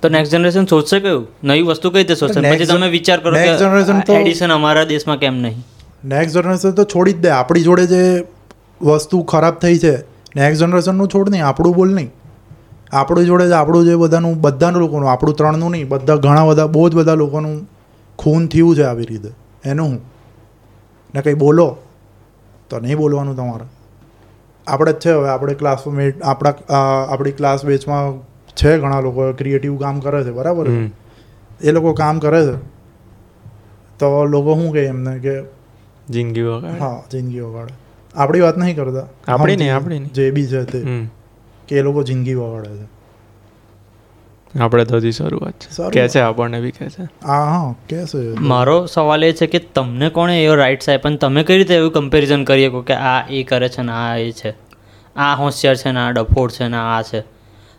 [0.02, 1.26] તો નેક્સ્ટ જનરેશન સોચશે કયું?
[1.44, 5.18] નવી વસ્તુ કઈ રીતે સોચશે પછી તમે વિચાર કરો નેક્સ્ટ જનરેશન તો- એડિશન અમારા દેશમાં
[5.18, 5.64] કેમ નહીં?
[6.04, 7.28] નેક્સ્ટ જનરેશન તો છોડી જ દે.
[7.28, 8.24] આપણી જોડે જે
[8.82, 10.00] વસ્તુ ખરાબ થઈ છે
[10.36, 12.10] નેક્સ્ટ જનરેશનનું છોડ નહીં આપણું બોલ નહીં.
[12.92, 16.88] આપણી જોડે જ આપણું જે બધાનું બધાનું લોકોનું આપણું ત્રણનું નહીં બધા ઘણા બધા બહુ
[16.88, 17.70] જ બધા લોકોનું
[18.16, 19.28] ખૂન થયું છે આવી રીતે.
[19.64, 20.00] એનું હું.
[21.14, 21.76] ને કંઈ બોલો?
[22.70, 23.81] તો નહીં બોલવાનું તમારે.
[24.66, 26.54] આપણે જ છે હવે આપણે ક્લાસમેટ આપણા
[27.08, 28.20] આપણી ક્લાસ બેચમાં
[28.56, 30.66] છે ઘણા લોકો ક્રિએટિવ કામ કરે છે બરાબર?
[31.60, 32.58] એ લોકો કામ કરે છે.
[33.98, 35.44] તો લોકો શું કહે એમને કે
[36.10, 36.78] જિંદગી વગાડે?
[36.78, 37.72] હા જિંદગી વગાડે.
[38.14, 39.06] આપણી વાત નહીં કરતા.
[39.26, 41.08] આપણી નહીં, આપણી જે બી છે તે.
[41.68, 42.86] કે એ લોકો જિંદગી વગાડે છે.
[44.60, 45.90] આપણે તો હજી શરૂઆત છે.
[45.90, 47.02] કે છે આપણને બી કહે છે.
[47.02, 48.18] હા હા કે છે.
[48.40, 51.92] મારો સવાલ એ છે કે તમને કોણે એવો રાઇટ્સ સાહેબ પણ તમે કઈ રીતે એવું
[51.92, 54.54] કમ્પેરિઝન કરી શકો કે આ એ કરે છે ને આ એ છે?
[55.16, 57.22] આ હોશિયાર છે ને આ ડફોડ છે ને આ છે?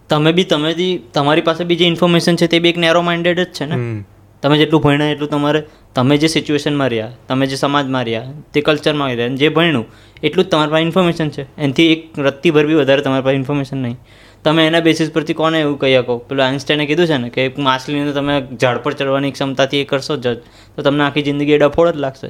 [0.10, 3.40] તમે બી તમે બી તમારી પાસે બી જે ઇન્ફોર્મેશન છે તે બી એક નેરો માઇન્ડેડ
[3.40, 4.04] જ છે ને?
[4.42, 5.64] તમે જેટલું ભણ્યા એટલું તમારે
[5.96, 8.24] તમે જે સિચ્યુએશનમાં રહ્યા તમે જે સમાજમાં રહ્યા
[8.54, 9.86] તે કલ્ચરમાં રહ્યા જે ભણ્યું
[10.24, 11.42] એટલું જ તમારી પાસે ઇન્ફોર્મેશન છે.
[11.58, 13.98] એનાથી એક રત્તી ભર બી વધારે તમારી પાસે ઇન્ફોર્મેશન નહીં.
[14.46, 16.18] તમે એના બેસિસ પરથી કોને એવું કહી શકો?
[16.28, 20.16] પેલું આઈન્સ્ટાઈને કીધું છે ને કે એક માછલીને તમે ઝાડ પર ચડવાની ક્ષમતાથી એ કરશો
[20.18, 20.36] જ.
[20.76, 22.28] તો તમને આખી જિંદગી એ ડફોડ જ લાગશે.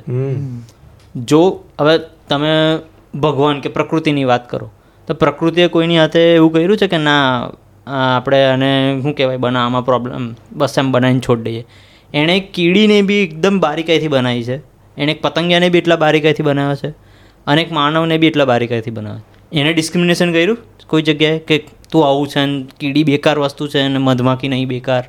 [1.31, 1.41] જો
[1.80, 1.95] હવે
[2.30, 2.53] તમે
[3.26, 4.69] ભગવાન કે પ્રકૃતિની વાત કરો
[5.07, 7.26] તો પ્રકૃતિએ કોઈની હાથે એવું કર્યું છે કે ના
[7.88, 8.72] આપણે અને
[9.02, 11.65] શું કહેવાય બનાવવામાં પ્રોબ્લેમ બસ એમ બનાવીને છોડી દઈએ.
[12.14, 14.57] એણે કીડીને બી એકદમ બારીકાઈથી બનાવી છે.
[14.98, 16.94] એણે એક પતંગિયાને બી એટલા બારીકાઈથી બનાવ્યો છે.
[17.48, 20.57] અને એક માનવને બી એટલા બારીકાઈથી બનાવ્યો એને ડિસ્ક્રિમિનેશન કર્યું?
[20.88, 21.57] કોઈ જગ્યાએ કે
[21.91, 25.03] તું આવું છે ને કીડી બેકાર વસ્તુ છે અને મધમાખી નહીં, બેકાર.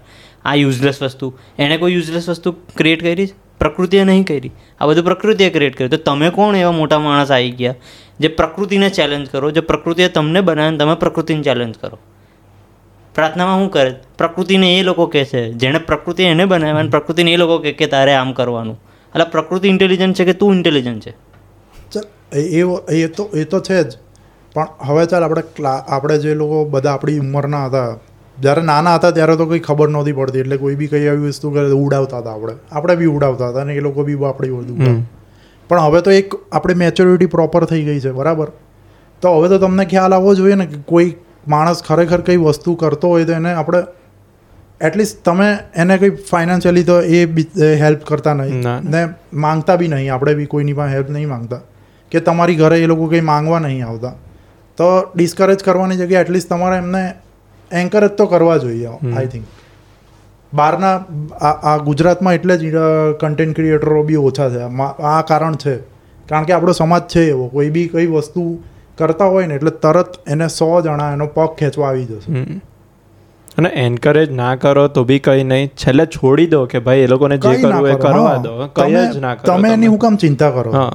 [0.44, 1.32] આ યુઝલેસ વસ્તુ.
[1.58, 3.28] એણે કોઈ યુઝલેસ વસ્તુ ક્રિએટ કરી?
[3.60, 4.50] પ્રકૃતિએ નહીં કરી.
[4.80, 5.90] આ બધું પ્રકૃતિએ ક્રિએટ કર્યું.
[5.90, 7.74] તો તમે કોણ એવા મોટા માણસ આવી ગયા
[8.20, 11.98] જે પ્રકૃતિને ચેલેન્જ કરો, જે પ્રકૃતિએ તમને બનાવીને તમે પ્રકૃતિને ચેલેન્જ કરો?
[13.14, 13.94] પ્રાર્થનામાં શું કરે?
[14.18, 17.86] પ્રકૃતિને એ લોકો કહે છે, જેણે પ્રકૃતિ એને બનાવ્યા અને પ્રકૃતિને એ લોકો કહે કે
[17.86, 18.80] તારે આમ કરવાનું.
[19.08, 21.12] એટલે પ્રકૃતિ ઇન્ટેલિજન્ટ છે કે તું ઇન્ટેલિજન્ટ છે?
[22.92, 24.03] એ તો એ તો છે જ.
[24.54, 27.96] પણ હવે ચાલ આપણે ક્લા આપણે જે લોકો બધા આપણી ઉંમરના હતા
[28.40, 30.38] જ્યારે નાના હતા ત્યારે તો કંઈ ખબર નહોતી પડતી.
[30.38, 32.52] એટલે કોઈ બી કંઈ આવી વસ્તુ કરે ઉડાવતા હતા આપણે.
[32.72, 35.06] આપણે બી ઉડાવતા હતા અને એ લોકો બી આપણી બધું
[35.68, 38.48] પણ હવે તો એક આપણે મેચ્યોરિટી પ્રોપર થઈ ગઈ છે બરાબર?
[39.22, 41.14] તો હવે તો તમને ખ્યાલ આવવો જોઈએ ને કે કોઈ
[41.48, 43.82] માણસ ખરેખર કંઈ વસ્તુ કરતો હોય તો એને આપણે
[44.80, 47.24] એટલીસ્ટ તમે એને કંઈ ફાઇનાન્શિયલી તો એ
[47.80, 48.62] હેલ્પ કરતા નહીં.
[48.90, 49.08] ને.
[49.32, 50.14] માંગતા બી નહીં.
[50.14, 51.60] આપણે બી કોઈની પાસે હેલ્પ નહીં માંગતા.
[52.10, 54.12] કે તમારી ઘરે એ લોકો કંઈ માંગવા નહીં આવતા.
[54.78, 54.86] તો
[55.16, 57.02] ડિસ્કરેજ કરવાની જગ્યાએ એટલીસ્ટ તમારે એમને
[57.70, 58.90] એન્કરેજ તો કરવા જોઈએ.
[59.16, 59.44] આઈ થિંક
[60.52, 60.94] બહારના
[61.70, 62.62] આ ગુજરાતમાં એટલે જ
[63.20, 64.60] કન્ટેન્ટ ક્રિએટરો બી ઓછા છે.
[65.12, 65.76] આ કારણ છે.
[66.28, 67.46] કારણ કે આપણો સમાજ છે એવો.
[67.48, 68.44] કોઈ બી કઈ વસ્તુ
[68.98, 72.44] કરતા હોય ને એટલે તરત એને સો જણા એનો પગ ખેંચવા આવી જશે.
[73.58, 75.72] અને એન્કરેજ ના કરો તો બી કંઈ નહીં.
[75.82, 78.54] છેલ્લે છોડી દો કે ભાઈ એ લોકોને જે કરવું એ કરવા દો.
[78.66, 80.70] કંઈ તમે જ ના કરો તમે એની હું કામ ચિંતા કરો?
[80.72, 80.92] હા.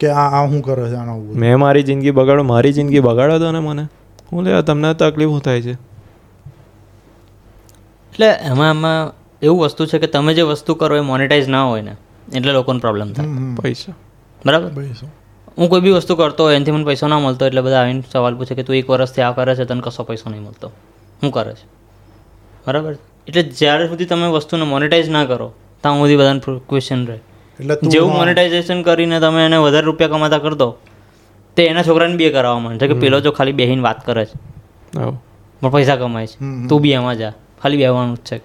[0.00, 3.38] કે આ આ શું કરે છે આના ઉપર મેં મારી જિંદગી બગાડો મારી જિંદગી બગાડો
[3.38, 3.88] તો ને મને?
[4.32, 5.72] હું લે તમને તકલીફ થાય છે?
[8.12, 9.12] એટલે એમાં એમાં
[9.42, 11.96] એવું વસ્તુ છે કે તમે જે વસ્તુ કરો એ મોનેટાઈઝ ના હોય ને
[12.34, 13.26] એટલે લોકોને પ્રોબ્લેમ થાય.
[13.62, 13.94] પૈસા.
[14.46, 14.68] બરાબર?
[14.68, 15.08] ભાઈ શું?
[15.58, 18.34] હું કોઈ બી વસ્તુ કરતો હોય એનાથી મને પૈસો ના મળતો એટલે બધા આવીને સવાલ
[18.34, 20.68] પૂછે કે તું એક વર્ષથી આ કરે છે તને કશો પૈસો નહીં મળતો.
[21.20, 21.66] શું કરે છે?
[22.66, 22.96] બરાબર?
[23.26, 25.52] એટલે જ્યારે સુધી તમે વસ્તુને મોનેટાઈઝ ના કરો
[25.82, 27.20] ત્યાં સુધી બધાને ક્વેશ્ચન રહે.
[27.60, 30.68] એટલે જેવું મોનેટાઇઝેશન કરીને તમે એને વધારે રૂપિયા કમાતા કરી દો
[31.56, 34.36] તે એના છોકરાને બે કરાવવા માંડશે કે પેલો જો ખાલી બેહીને વાત કરે છે.
[35.62, 36.36] પણ પૈસા કમાય છે.
[36.68, 37.32] તું બી એમાં જા.
[37.62, 38.40] ખાલી બેહવાનું જ છે.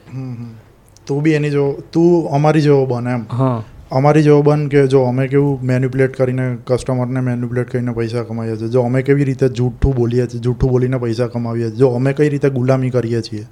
[1.07, 3.23] તું બી એની જો તું અમારી જેવો બન એમ.
[3.31, 3.63] હા.
[3.91, 8.67] અમારી જેવો બન કે જો અમે કેવું મેન્યુપ્યુલેટ કરીને કસ્ટમરને મેન્યુપ્યુલેટ કરીને પૈસા કમાઈએ છીએ.
[8.67, 11.77] જો અમે કેવી રીતે જૂઠું બોલીએ છીએ જૂઠું બોલીને પૈસા કમાવીએ છીએ.
[11.77, 13.45] જો અમે કઈ રીતે ગુલામી કરીએ છીએ.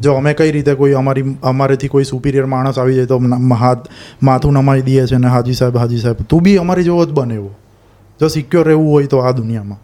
[0.00, 3.18] જો અમે કઈ રીતે કોઈ અમારી અમારેથી કોઈ સુપિરિયર માણસ આવી જાય તો
[3.62, 3.88] હાથ
[4.28, 6.22] માથું નમાઈ દઈએ છે ને હાજી સાહેબ હાજી સાહેબ.
[6.32, 7.52] તું બી અમારી જેવો જ બને એવો.
[8.20, 9.80] જો સિક્યોર રહેવું હોય તો આ દુનિયામાં.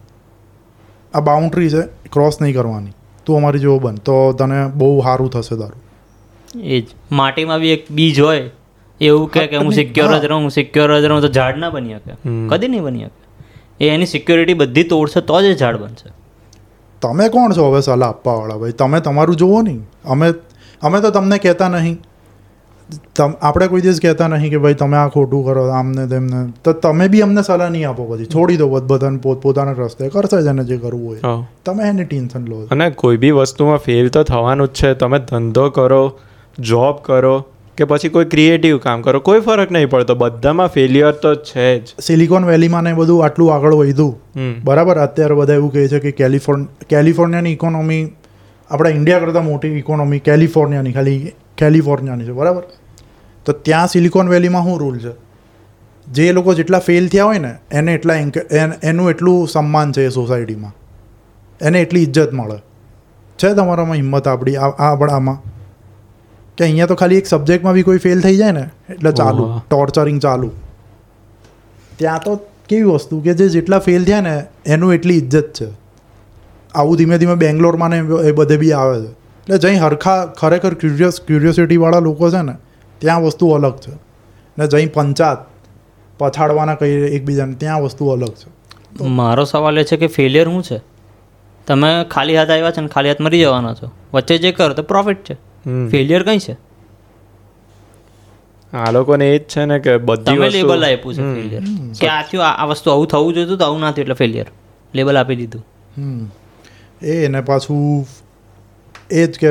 [1.15, 1.83] આ બાઉન્ડ્રી છે
[2.17, 2.95] ક્રોસ નહીં કરવાની.
[3.27, 5.81] તું અમારી જેવો બન તો તને બહુ સારું થશે તારું.
[6.63, 6.87] એ જ
[7.21, 8.51] માટીમાં બી એક બીજ હોય
[9.01, 11.71] એવું કહે કે હું હા, સિક્યોર જ રહું હું સિક્યોર જ રહું તો ઝાડ ના
[11.71, 12.13] બની શકે.
[12.51, 13.21] કદી નહીં બની શકે.
[13.81, 16.09] એ એની સિક્યોરિટી બધી તોડશે તો જ એ ઝાડ બનશે.
[17.05, 19.81] તમે કોણ છો હવે સલાહ આપવાવાળા ભાઈ તમે તમારું જુઓ નહીં.
[20.07, 20.33] અમે
[20.83, 22.03] અમે તો તમને કહેતા નહીં.
[23.17, 26.41] તમ આપણે કોઈ દિવસ કહેતા નહીં કે ભાઈ તમે આ ખોટું કરો આમને તેમને.
[26.65, 28.25] તો તમે બી અમને સલાહ નહીં આપો પછી.
[28.25, 30.09] છોડી દો બધાને પોત પોતપોતાના રસ્તે.
[30.09, 31.41] કરશે જ એને જે કરવું હોય.
[31.65, 32.61] તમે એની ટેન્શન લો.
[32.71, 34.95] અને કોઈ બી વસ્તુમાં ફેલ તો થવાનું જ છે.
[34.95, 36.03] તમે ધંધો કરો
[36.59, 37.35] જોબ કરો
[37.79, 41.95] કે પછી કોઈ ક્રિએટિવ કામ કરો કોઈ ફરક નહીં પડતો બધામાં ફેલિયર તો છે જ.
[42.01, 44.15] સિલિકોન વેલીમાં ને બધું આટલું આગળ વધ્યું.
[44.65, 44.97] બરાબર?
[44.97, 48.03] અત્યારે બધા એવું કહે છે કે કેલિફોર્ન કેલિફોર્નિયાની ઇકોનોમી
[48.71, 52.63] આપણા ઇન્ડિયા કરતાં મોટી ઇકોનોમી કેલિફોર્નિયાની ખાલી કેલિફોર્નિયાની છે બરાબર?
[53.47, 55.15] તો ત્યાં સિલિકોન વેલીમાં શું રૂલ છે?
[56.07, 58.15] જે લોકો જેટલા ફેલ થયા હોય ને એને એટલા
[58.83, 60.75] એનું એટલું સન્માન છે એ સોસાયટીમાં
[61.61, 62.59] એને એટલી ઇજ્જત મળે.
[63.39, 64.57] છે તમારામાં હિંમત આપણી?
[64.57, 65.39] આપણામાં?
[66.59, 70.21] કે અહીંયા તો ખાલી એક સબ્જેક્ટમાં બી કોઈ ફેલ થઈ જાય ને એટલે ચાલુ ટોર્ચરિંગ
[70.21, 70.51] ચાલુ.
[71.97, 72.37] ત્યાં તો
[72.69, 75.67] કેવી વસ્તુ કે જે જેટલા ફેલ થયા ને એનું એટલી ઇજ્જત છે.
[76.75, 77.99] આવું ધીમે ધીમે બેંગ્લોરમાં ને
[78.29, 79.11] એ બધે બી આવે છે.
[79.11, 82.53] એટલે જઈ હરખા ખરેખર ક્યુરિયસ ક્યુરિયોસિટીવાળા લોકો છે ને
[82.99, 83.93] ત્યાં વસ્તુ અલગ છે.
[84.59, 85.39] ને જઈ પંચાત
[86.19, 88.51] પછાડવાના કઈ એકબીજાને ત્યાં વસ્તુ અલગ છે.
[89.05, 90.81] મારો સવાલ એ છે કે ફેલિયર શું છે?
[91.67, 93.91] તમે ખાલી હાથ આવ્યા છે ને ખાલી હાથ મરી જવાના છો.
[94.13, 95.37] વચ્ચે જે કરો તો પ્રોફિટ છે.
[95.65, 96.57] ફેલિયર કઈ છે?
[98.73, 101.63] આ લોકોને એ જ છે ને કે બધી તમે વસ્તુ- લેબલ આપ્યું છે ફેલિયર
[102.01, 104.47] કે આ થયું આ વસ્તુ આવું થવું જોઈતું તો આવું ના થયું એટલે ફેલિયર
[104.95, 105.65] લેબલ આપી દીધું.
[107.03, 108.07] એ એને પાછું
[109.11, 109.47] એ જ કે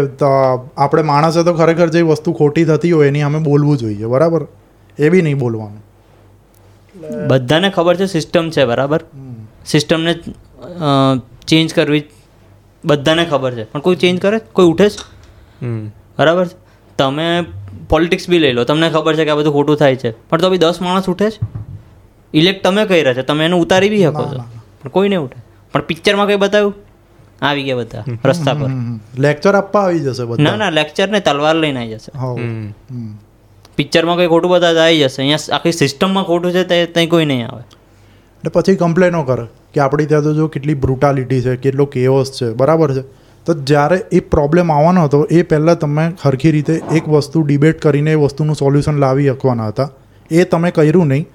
[0.78, 4.48] આપણે માણસે તો ખરેખર જે વસ્તુ ખોટી થતી હોય એની અમે બોલવું જોઈએ બરાબર?
[5.00, 5.82] એ બી નહીં બોલવાનું.
[7.28, 9.04] બધાને ખબર છે સિસ્ટમ છે બરાબર?
[9.66, 10.16] સિસ્ટમને
[11.48, 12.04] ચેન્જ કરવી
[12.86, 13.64] બધાને ખબર છે.
[13.64, 14.40] પણ કોઈ ચેન્જ કરે?
[14.40, 15.02] કોઈ ઉઠે છે
[15.66, 15.92] હમ.
[16.20, 16.56] બરાબર છે?
[16.98, 17.44] તમે
[17.90, 20.12] પોલિટિક્સ બી લઈ લો તમને ખબર છે કે આ બધું ખોટું થાય છે.
[20.12, 21.40] પણ તો બી દસ માણસ ઉઠે છે?
[22.34, 24.38] ઇલેક્ટ તમે કહી રહ્યા છો તમે એને ઉતારી બી શકો છો.
[24.84, 25.44] પણ કોઈ નહીં ઉઠે.
[25.74, 26.74] પણ પિક્ચરમાં કંઈ બતાવ્યું?
[27.42, 28.70] આવી ગયા બધા રસ્તા પર.
[29.18, 32.18] લેક્ચર આપવા આવી જશે ના ના લેક્ચર ને તલવાર લઈને આવી જશે.
[32.18, 32.70] હમ.
[32.92, 33.18] હમ.
[33.76, 35.22] પિક્ચરમાં કંઈ ખોટું બતાવે આવી જશે.
[35.22, 37.62] અહીંયા આખી સિસ્ટમમાં ખોટું છે તે ત્યાં કોઈ નહીં આવે.
[37.62, 42.54] એટલે પછી કમ્પ્લેનો કરે કે આપણી ત્યાં તો જો કેટલી બ્રુટાલિટી છે કેટલો કેઓસ છે.
[42.54, 43.23] બરાબર છે?
[43.46, 48.12] તો જ્યારે એ પ્રોબ્લેમ આવવાનો હતો, એ પહેલાં તમે સરખી રીતે એક વસ્તુ ડિબેટ કરીને
[48.12, 49.90] એ વસ્તુનું સોલ્યુશન લાવી શકવાના હતા.
[50.32, 51.28] એ તમે કર્યું નહીં.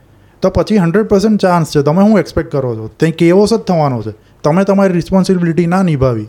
[0.42, 1.82] તો પછી હંડ્રેડ પર્સન્ટ ચાન્સ છે.
[1.82, 2.88] તમે શું એક્સપેક્ટ કરો છો?
[2.88, 4.14] તે કેવોસ જ થવાનો છે.
[4.44, 6.28] તમે તમારી રિસ્પોન્સિબિલિટી ના નિભાવી.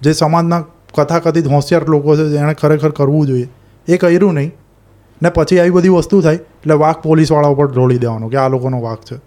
[0.00, 3.48] જે સમાજના કથાકથિત હોશિયાર લોકો છે, જેણે ખરેખર કરવું જોઈએ,
[3.88, 4.52] એ કર્યું નહીં.
[5.22, 8.80] ને પછી આવી બધી વસ્તુ થાય, એટલે વાક પોલીસવાળા ઉપર ઢોળી દેવાનો કે આ લોકોનો
[8.80, 9.20] વાક છે.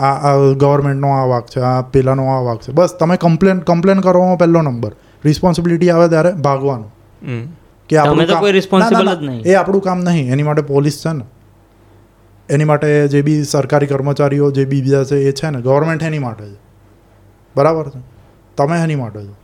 [0.00, 2.72] આ ગવર્મેન્ટનો આ વાક છે, આ પેલાનો આ વાક છે.
[2.72, 4.92] બસ, તમે કમ્પ્લેન કમ્પ્લેન કરવામાં પહેલો નંબર
[5.24, 6.90] રિસ્પોન્સિબિલિટી આવે ત્યારે ભાગવાનું.
[7.88, 9.42] કે આપણું તો કોઈ ના, જ નહીં.
[9.42, 10.32] એ આપણું કામ નહીં.
[10.32, 11.24] એની માટે પોલીસ છે ને.
[12.48, 15.60] એની માટે જે બી સરકારી કર્મચારીઓ જે બી બીજા છે એ છે ને.
[15.60, 16.58] ગવર્મેન્ટ એની માટે છે.
[17.56, 18.00] બરાબર છે?
[18.56, 19.34] તમે એની માટે છો.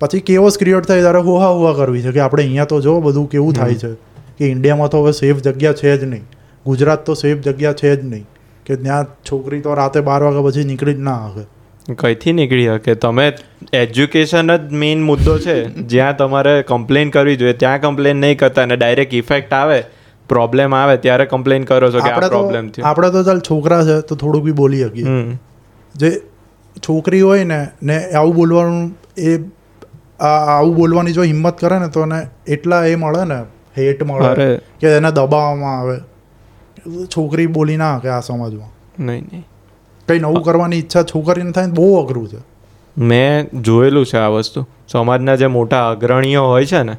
[0.00, 3.30] પછી કેવો ક્રિએટ થાય ત્યારે હોહા હોહા કરવી છે કે આપણે અહીંયા તો જો બધું
[3.30, 3.94] કેવું થાય છે
[4.38, 6.22] કે ઇન્ડિયામાં તો હવે સેફ જગ્યા છે જ નહીં.
[6.66, 8.26] ગુજરાત તો સેફ જગ્યા છે જ નહીં.
[8.66, 11.44] કે ત્યાં છોકરી તો રાતે બાર વાગ્યા પછી નીકળી જ ના આવે.
[11.94, 12.94] કઈથી નીકળી શકે?
[12.94, 13.32] તમે
[13.72, 15.64] એજ્યુકેશન જ મેઇન મુદ્દો છે.
[15.92, 17.52] જ્યાં તમારે કમ્પ્લેન કરવી જોઈએ.
[17.52, 19.84] ત્યાં કમ્પ્લેન નહીં કરતા અને ડાયરેક્ટ ઇફેક્ટ આવે
[20.28, 22.84] પ્રોબ્લેમ આવે ત્યારે કમ્પ્લેન કરો છો કે આ આપણે પ્રોબ્લેમ થયો.
[22.84, 25.04] આપણે તો ચાલ છોકરા છે તો થોડુંક બી બોલી શકીએ.
[25.94, 26.10] જે
[26.76, 29.38] છોકરી હોય ને ને આવું બોલવાનું એ
[30.20, 33.40] આવું બોલવાની જો હિંમત કરે ને તો એને એટલા એ મળે ને
[33.78, 35.98] હેટ મળે કે એને દબાવવામાં આવે.
[37.06, 38.68] છોકરી બોલી ના કે આ સમાજમાં.
[39.06, 39.44] નહીં નહીં.
[40.10, 42.40] કંઈ નવું કરવાની ઈચ્છા છોકરીને થાય બહુ અઘરું છે.
[42.96, 44.66] મેં જોયેલું છે આ વસ્તુ.
[44.88, 46.96] સમાજના જે મોટા અગ્રણીઓ હોય છે ને,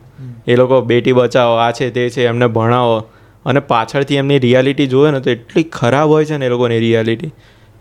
[0.47, 2.99] એ લોકો બેટી બચાવો, આ છે તે છે, એમને ભણાવો.
[3.45, 7.31] અને પાછળથી એમની રિયાલિટી જોવે ને તો એટલી ખરાબ હોય છે ને એ લોકોની રિયાલિટી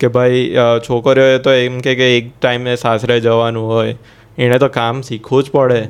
[0.00, 0.54] કે ભાઈ
[0.88, 3.96] છોકરીઓએ તો એમ કે કે એક ટાઈમે સાસરે જવાનું હોય.
[4.38, 5.80] એણે તો કામ શીખવું જ પડે.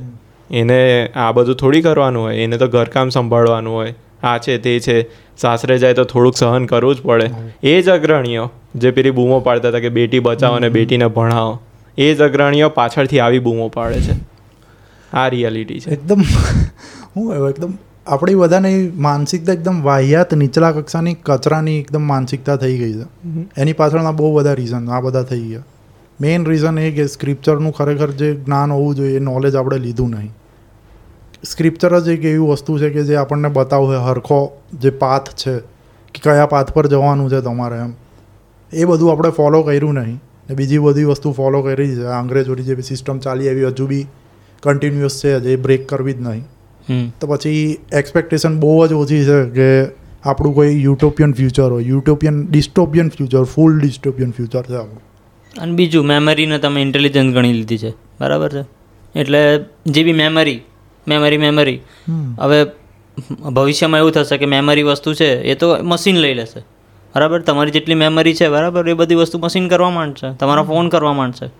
[0.50, 0.78] એને
[1.16, 2.36] આ બધું થોડી કરવાનું હોય.
[2.36, 3.94] એને તો ઘરકામ સંભાળવાનું હોય.
[4.22, 5.30] આ છે તે છે.
[5.36, 7.30] સાસરે જાય તો થોડુંક સહન કરવું જ પડે.
[7.62, 11.60] એ જ અગ્રણીઓ જે પેલી બૂમો પાડતા હતા કે બેટી બચાવો અને બેટીને ભણાવો.
[11.98, 14.30] એ જ અગ્રણીઓ પાછળથી આવી બૂમો પાડે છે.
[15.12, 15.90] આ રિયાલિટી છે.
[15.90, 16.20] એકદમ
[17.16, 17.72] હું એકદમ
[18.06, 23.04] આપણી બધાની માનસિકતા એકદમ વાહિયાત નીચલા કક્ષાની કચરાની એકદમ માનસિકતા થઈ ગઈ છે.
[23.56, 25.62] એની પાછળના બહુ બધા રીઝન આ બધા થઈ ગયા.
[26.20, 30.30] મેઇન રીઝન એ કે સ્ક્રિપ્ચરનું ખરેખર જે જ્ઞાન હોવું જોઈએ એ નોલેજ આપણે લીધું નહીં.
[31.44, 35.58] સ્ક્રિપ્ચર જ એક એવી વસ્તુ છે કે જે આપણને બતાવશે હરખો જે પાથ છે
[36.14, 37.92] કે કયા પાથ પર જવાનું છે તમારે એમ.
[38.72, 40.20] એ બધું આપણે ફોલો કર્યું નહીં.
[40.48, 42.02] ને બીજી બધી વસ્તુ ફોલો કરી છે.
[42.02, 44.06] અંગ્રેજોની જે સિસ્ટમ ચાલી એવી હજુ બી
[44.62, 46.44] કન્ટિન્યુઅસ છે જે બ્રેક કરવી જ નહીં.
[47.20, 49.94] તો પછી એક્સપેક્ટેશન બહુ જ ઓછી છે કે
[50.24, 51.84] આપણું કોઈ યુટોપિયન ફ્યુચર હોય.
[51.84, 55.00] Utopian dystopian future full dystopian future છે આપણું.
[55.62, 57.90] અને બીજું મેમરીને તમે ઇન્ટેલિજન્સ ગણી લીધી છે.
[57.90, 58.66] બરાબર છે?
[59.20, 60.60] એટલે જે બી મેમરી
[61.10, 61.78] મેમરી મેમરી
[62.40, 62.60] હવે
[63.52, 66.60] ભવિષ્યમાં એવું થશે કે મેમરી વસ્તુ છે એ તો મશીન લઈ લેશે.
[67.14, 67.40] બરાબર?
[67.40, 68.88] તમારી જેટલી મેમરી છે બરાબર?
[68.88, 70.34] એ બધી વસ્તુ મશીન કરવા માંડશે.
[70.36, 71.50] તમારા ફોન કરવા માંડશે.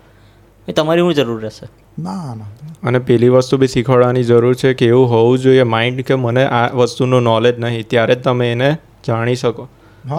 [0.67, 1.67] એ તમારી શું જરૂર રહેશે?
[1.99, 2.49] ના ના.
[2.83, 6.63] અને પેલી વસ્તુ બી શીખવાડવાની જરૂર છે કે એવું હોવું જોઈએ માઇન્ડ કે મને આ
[6.73, 8.69] વસ્તુનું નોલેજ નહીં ત્યારે જ તમે એને
[9.07, 9.67] જાણી શકો.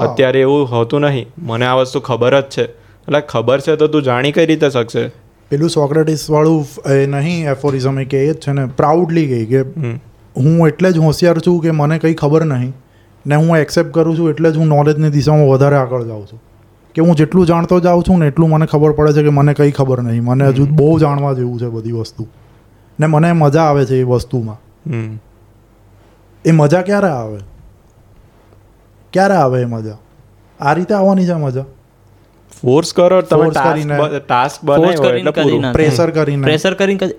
[0.00, 2.64] અત્યારે એવું હોતું નહીં મને આ વસ્તુ ખબર જ છે.
[3.02, 5.04] એટલે ખબર છે તો તું જાણી કઈ રીતે શકશે?
[5.53, 9.61] પેલું સોક્રેટિસ વાળું એ નહીં એફોરિઝમ એ કે એ જ છે ને પ્રાઉડલી કહી કે
[10.37, 12.73] હું એટલે જ હોશિયાર છું કે મને કંઈ ખબર નહીં
[13.27, 16.41] ને હું એક્સેપ્ટ કરું છું એટલે જ હું નોલેજની દિશામાં વધારે આગળ જાઉં છું.
[16.95, 19.70] કે હું જેટલું જાણતો જાઉં છું ને એટલું મને ખબર પડે છે કે મને કંઈ
[19.70, 20.24] ખબર નહીં.
[20.24, 22.27] મને હજુ બહુ જાણવા જેવું છે બધી વસ્તુ.
[23.01, 24.57] ને મને મજા આવે છે એ વસ્તુમાં.
[26.45, 27.39] એ મજા ક્યારે આવે?
[29.12, 29.97] ક્યારે આવે એ મજા?
[30.61, 31.65] આ રીતે આવવાની છે મજા?
[32.62, 35.64] ફોર્સ કરો તમે ટાસ્ક બનાવ્યો એટલે પૂરું.
[35.78, 36.44] પ્રેશર કરીને.
[36.47, 37.14] પ્રેશર કરીને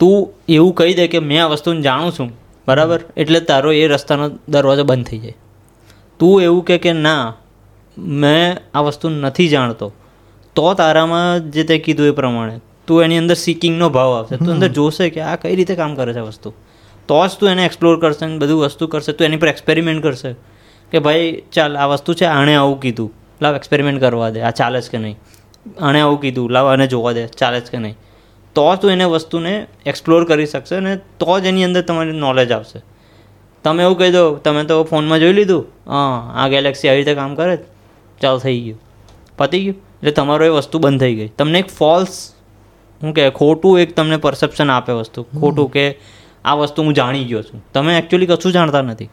[0.00, 0.16] તું
[0.56, 2.28] એવું કહી દે કે મેં આ વસ્તુને જાણું છું
[2.68, 3.00] બરાબર?
[3.22, 5.36] એટલે તારો એ રસ્તાનો દરવાજો બંધ થઈ જાય.
[6.20, 7.24] તું એવું કે કે ના
[8.22, 9.88] મેં આ વસ્તુ નથી જાણતો
[10.56, 12.56] તો તારામાં જે તે કીધું એ પ્રમાણે
[12.88, 14.36] તું એની અંદર સિકિંગનો ભાવ આવશે.
[14.44, 16.54] તું અંદર જોશે કે આ કઈ રીતે કામ કરે છે આ વસ્તુ.
[17.08, 20.30] તો જ તું એને એક્સપ્લોર કરશે બધું વસ્તુ કરશે તું એની પર એક્સપેરિમેન્ટ કરશે
[20.92, 23.10] કે ભાઈ ચાલ આ વસ્તુ છે આણે આવું કીધું.
[23.42, 24.40] લાવ એક્સપેરિમેન્ટ કરવા દે.
[24.40, 25.16] આ ચાલે છે કે નહીં?
[25.80, 27.96] આણે આવું કીધું લાવ આને જોવા દે ચાલે છે કે નહીં?
[28.54, 32.82] તો તું એને વસ્તુને એક્સપ્લોર કરી શકશે અને તો જ એની અંદર તમારી નોલેજ આવશે.
[33.64, 35.66] તમે એવું કહી દો તમે તો ફોનમાં જોઈ લીધું?
[35.86, 37.58] હા આ ગેલેક્સી આવી રીતે કામ કરે
[38.20, 38.80] ચાલ થઈ ગયું.
[39.38, 39.76] પતી ગયું?
[39.76, 41.28] એટલે તમારો એ વસ્તુ બંધ થઈ ગઈ.
[41.28, 42.08] તમને એક ફોલ્સ
[43.00, 45.22] શું કે ખોટું એક તમને પરસેપ્શન આપે વસ્તુ.
[45.22, 45.98] ખોટું કે
[46.44, 47.64] આ વસ્તુ હું જાણી ગયો છું.
[47.72, 49.08] તમે એકચ્યુઅલી કશું જાણતા નથી.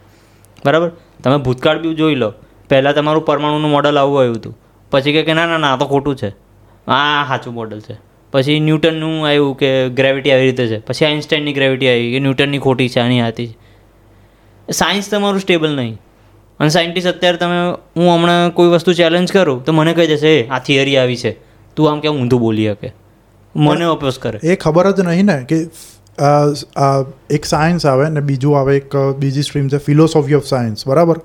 [0.65, 0.91] બરાબર?
[1.23, 2.33] તમે ભૂતકાળ બી જોઈ લો.
[2.71, 4.53] પહેલાં તમારું પરમાણુનું મોડલ આવું આવ્યું હતું.
[4.91, 6.29] પછી કહે કે ના ના ના આ તો ખોટું છે.
[6.87, 7.95] આ સાચું મોડલ છે.
[8.33, 10.79] પછી ન્યૂટનનું આવ્યું કે ગ્રેવિટી આવી રીતે છે.
[10.79, 13.55] પછી આઇન્સ્ટાઈનની ગ્રેવિટી આવી કે ન્યૂટનની ખોટી છે આની હાથી છે.
[14.71, 15.97] સાયન્સ તમારું સ્ટેબલ નહીં.
[16.59, 17.59] અને સાયન્ટિસ્ટ અત્યારે તમે
[17.97, 21.31] હું હમણાં કોઈ વસ્તુ ચેલેન્જ કરું તો મને કહી દેશે "એ, આ થિયરી આવી છે.
[21.75, 22.93] તું આમ કેમ ઊંધું બોલી શકે?
[23.55, 24.39] મને અપોઝ કરે.
[24.43, 25.57] એ ખબર જ નહીં ને કે
[27.29, 31.17] એક સાયન્સ આવે ને બીજું આવે એક બીજી સ્ટ્રીમ છે ફિલોસોફી ઓફ સાયન્સ બરાબર?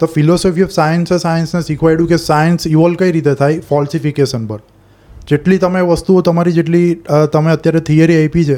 [0.00, 3.62] તો ફિલોસોફી ઓફ સાયન્સે સાયન્સને શીખવાડ્યું કે સાયન્સ ઇવોલ્વ કઈ રીતે થાય?
[3.68, 4.60] ફોલ્સિફિકેશન પર.
[5.28, 6.86] જેટલી તમે વસ્તુઓ તમારી જેટલી
[7.32, 8.56] તમે અત્યારે થિયરી આપી છે,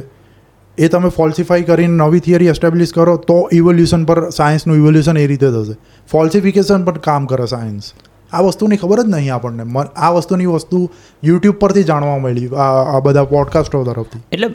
[0.79, 5.49] એ તમે ફોલ્સિફાઈ કરીને નવી થિયરી એસ્ટાબ્લિશ કરો, તો ઇવોલ્યુશન પર સાયન્સનું ઇવોલ્યુશન એ રીતે
[5.49, 5.77] થશે.
[6.11, 7.93] ફોલ્સિફિકેશન પર કામ કરે સાયન્સ
[8.33, 9.65] આ વસ્તુની ખબર જ નહીં આપણને.
[9.97, 10.79] આ વસ્તુની વસ્તુ
[11.25, 14.21] યુટ્યુબ પરથી જાણવા મળી આ બધા પોડકાસ્ટો તરફથી.
[14.33, 14.49] એટલે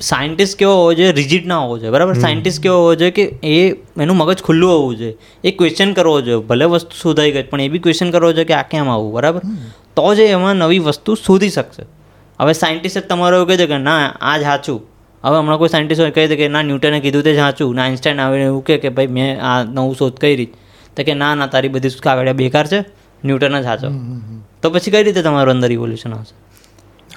[0.00, 2.14] સાયન્ટિસ્ટ કેવો હોવો જોઈએ રિજિડ ના હોવો જોઈએ બરાબર?
[2.20, 3.58] સાયન્ટિસ્ટ કેવો હોવો જોઈએ કે એ
[4.04, 5.16] એનું મગજ ખુલ્લું હોવું જોઈએ.
[5.44, 6.44] એ ક્વેશ્ચન કરવો જોઈએ.
[6.46, 9.42] ભલે વસ્તુ શોધાઈ ગઈ પણ એ બી ક્વેશ્ચન કરવો જોઈએ કે આ કેમ આવું બરાબર?
[9.96, 11.84] તો જ એમાં નવી વસ્તુ શોધી શકશે.
[12.40, 14.80] હવે સાયન્ટિસ્ટ તમારો એવું કહે છે કે ના આ જ સાચું.
[15.24, 17.74] હવે હમણાં કોઈ સાયન્ટિસ્ટ કહી દે કે ના ન્યૂટને કીધું તે સાચું.
[17.76, 20.48] ના આઇન્સ્ટાઈન આવીને એવું કે ભાઈ મેં આ નવું શોધ કરી.
[20.96, 22.80] તો કે ના ના તારી બધી કાગળિયા બેકાર છે.
[23.24, 23.88] ન્યૂટન જ સાચો
[24.62, 26.34] તો પછી કઈ રીતે તમારું અંદર ઇવોલ્યુશન આવશે?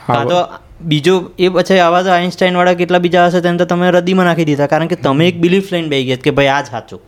[0.08, 0.46] કાં તો
[0.82, 4.46] બીજો એ પછી આવા તો આઈન્સ્ટાઈન વાળા કેટલા બીજા હશે તેમ તો તમે રદીમાં નાખી
[4.46, 4.68] દીધા.
[4.68, 7.02] કારણ કે તમે એક બિલીફ લઈને બેસી ગયા કે ભાઈ આ જ સાચું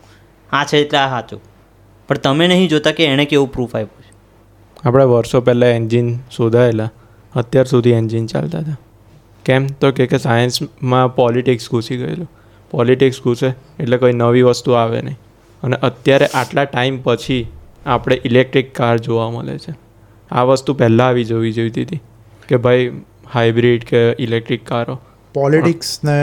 [0.52, 1.42] આ છે એટલે આ સાચું
[2.08, 4.14] પણ તમે નહીં જોતા કે એણે કેવું પ્રૂફ આપ્યું છે.
[4.86, 6.90] આપણે વર્ષો પહેલાં એન્જિન શોધાયેલા.
[7.36, 8.78] અત્યાર સુધી એન્જિન ચાલતા હતા.
[9.46, 9.68] કેમ?
[9.68, 12.32] તો કે કે સાયન્સમાં પોલિટિક્સ ઘૂસી ગયેલું.
[12.72, 13.48] પોલિટિક્સ ઘૂસે
[13.80, 15.20] એટલે કોઈ નવી વસ્તુ આવે નહીં.
[15.64, 17.48] અને અત્યારે આટલા ટાઈમ પછી
[17.88, 19.74] આપણે ઇલેક્ટ્રિક કાર જોવા મળે છે.
[20.32, 22.02] આ વસ્તુ પહેલાં આવી જવી જોઈતી હતી
[22.48, 22.90] કે ભાઈ
[23.34, 24.96] હાઇબ્રિડ કે ઇલેક્ટ્રિક કારો
[25.36, 26.18] પોલિટિક્સ ને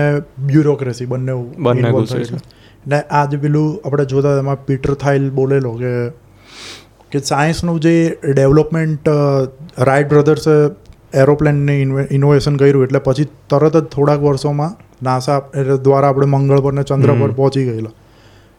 [0.46, 2.40] બ્યુરોક્રેસી બંને બંને ઘૂસે થયેલું.
[2.86, 5.92] ને આ જે પેલું આપણે જોતા એમાં પીટર થાઇલ બોલેલો કે
[7.12, 7.92] કે સાયન્સનું જે
[8.34, 9.08] ડેવલપમેન્ટ
[9.78, 10.54] રાઇટ બ્રધર્સે
[11.14, 11.74] એરોપ્લેનને
[12.10, 14.72] ઇનોવેશન કર્યું એટલે પછી તરત જ થોડાક વર્ષોમાં
[15.02, 15.38] નાસા
[15.82, 17.90] દ્વારા આપણે મંગળ પર ને ચંદ્ર પર પહોંચી ગયેલા.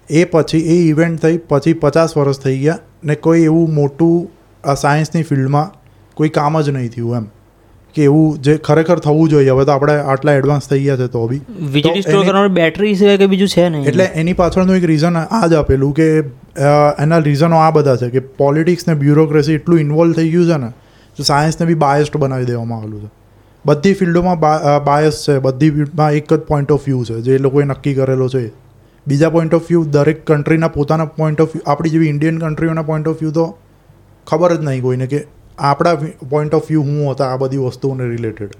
[0.09, 4.27] એ પછી એ ઇવેન્ટ થઈ પછી પચાસ વર્ષ થઈ ગયા ને કોઈ એવું મોટું
[4.63, 5.71] આ સાયન્સની ફિલ્ડમાં
[6.17, 7.25] કોઈ કામ જ નહીં થયું એમ.
[7.95, 9.49] કે એવું જે ખરેખર થવું જોઈએ.
[9.49, 11.41] હવે તો આપણે આટલા એડવાન્સ થઈ ગયા છે તો બી.
[11.73, 13.85] વીજળી સ્ટોર કરવાની બેટરી સિવાય કે બીજું છે નહીં.
[13.85, 16.07] એટલે એની પાછળનું એક રીઝન આ જ આપેલું કે
[17.03, 20.69] એના રીઝનો આ બધા છે કે પોલિટિક્સ ને બ્યુરોક્રેસી એટલું ઇન્વોલ્વ થઈ ગયું છે ને
[21.17, 23.09] તો સાયન્સને બી બાયસ્ડ બનાવી દેવામાં આવેલું છે.
[23.65, 24.39] બધી ફિલ્ડોમાં
[24.85, 25.39] બાયસ છે.
[25.39, 27.21] બધી ફિલ્ડમાં એક જ પોઈન્ટ ઓફ વ્યૂ છે.
[27.21, 28.43] જે લોકોએ નક્કી કરેલો છે
[29.07, 33.07] બીજા પોઈન્ટ ઓફ વ્યૂ દરેક કન્ટ્રીના પોતાના પોઈન્ટ ઓફ વ્યૂ આપણી જેવી ઇન્ડિયન કન્ટ્રીઓના પોઈન્ટ
[33.11, 33.45] ઓફ વ્યૂ તો
[34.27, 35.19] ખબર જ નહીં કોઈને કે
[35.57, 35.95] આપણા
[36.29, 38.53] પોઈન્ટ ઓફ વ્યૂ શું હતા, આ બધી વસ્તુઓને રિલેટેડ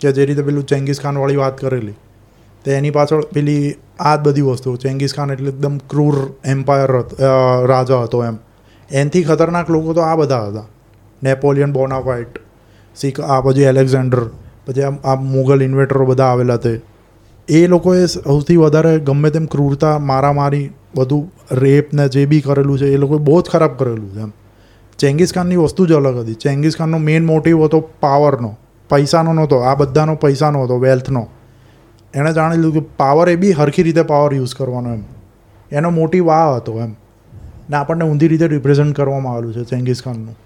[0.00, 1.96] કે જે રીતે પેલું ચેંગીઝ ખાનવાળી વાત કરેલી,
[2.64, 3.64] તો એની પાછળ પેલી
[4.00, 4.76] આ જ બધી વસ્તુઓ.
[4.84, 6.16] ચેંગીઝ ખાન એટલે એકદમ ક્રૂર
[6.52, 6.90] એમ્પાયર
[7.72, 8.38] રાજા હતો એમ.
[8.90, 10.66] એનથી ખતરનાક લોકો તો આ બધા હતા.
[11.22, 12.40] નેપોલિયન બોનાફાઇટ
[12.96, 14.22] શીખ, આ પછી એલેક્ઝાન્ડર
[14.66, 16.74] પછી આ મુઘલ ઇન્વેટરો બધા આવેલા તે.
[17.48, 22.86] એ લોકોએ સૌથી વધારે ગમે તેમ ક્રૂરતા, મારામારી બધું રેપ ને જે બી કરેલું છે,
[22.86, 24.32] એ લોકોએ બહુ જ ખરાબ કરેલું છે એમ.
[24.98, 26.34] ચેંગીઝ ખાનની વસ્તુ જ અલગ હતી.
[26.34, 28.56] ચેંગીઝ ખાનનો મેઇન મોટિવ હતો પાવરનો.
[28.90, 29.56] પૈસાનો નહોતો.
[29.56, 31.28] આ બધાનો પૈસાનો હતો વેલ્થનો
[32.14, 35.02] એણે જાણી લીધું કે પાવર એ બી હરખી રીતે પાવર યુઝ કરવાનો એમ.
[35.72, 36.94] એનો મોટિવ આ હતો એમ.
[37.70, 40.36] ને આપણને ઊંધી રીતે રિપ્રેઝેન્ટ કરવામાં આવેલું છે ચેંગીઝ ખાનનું.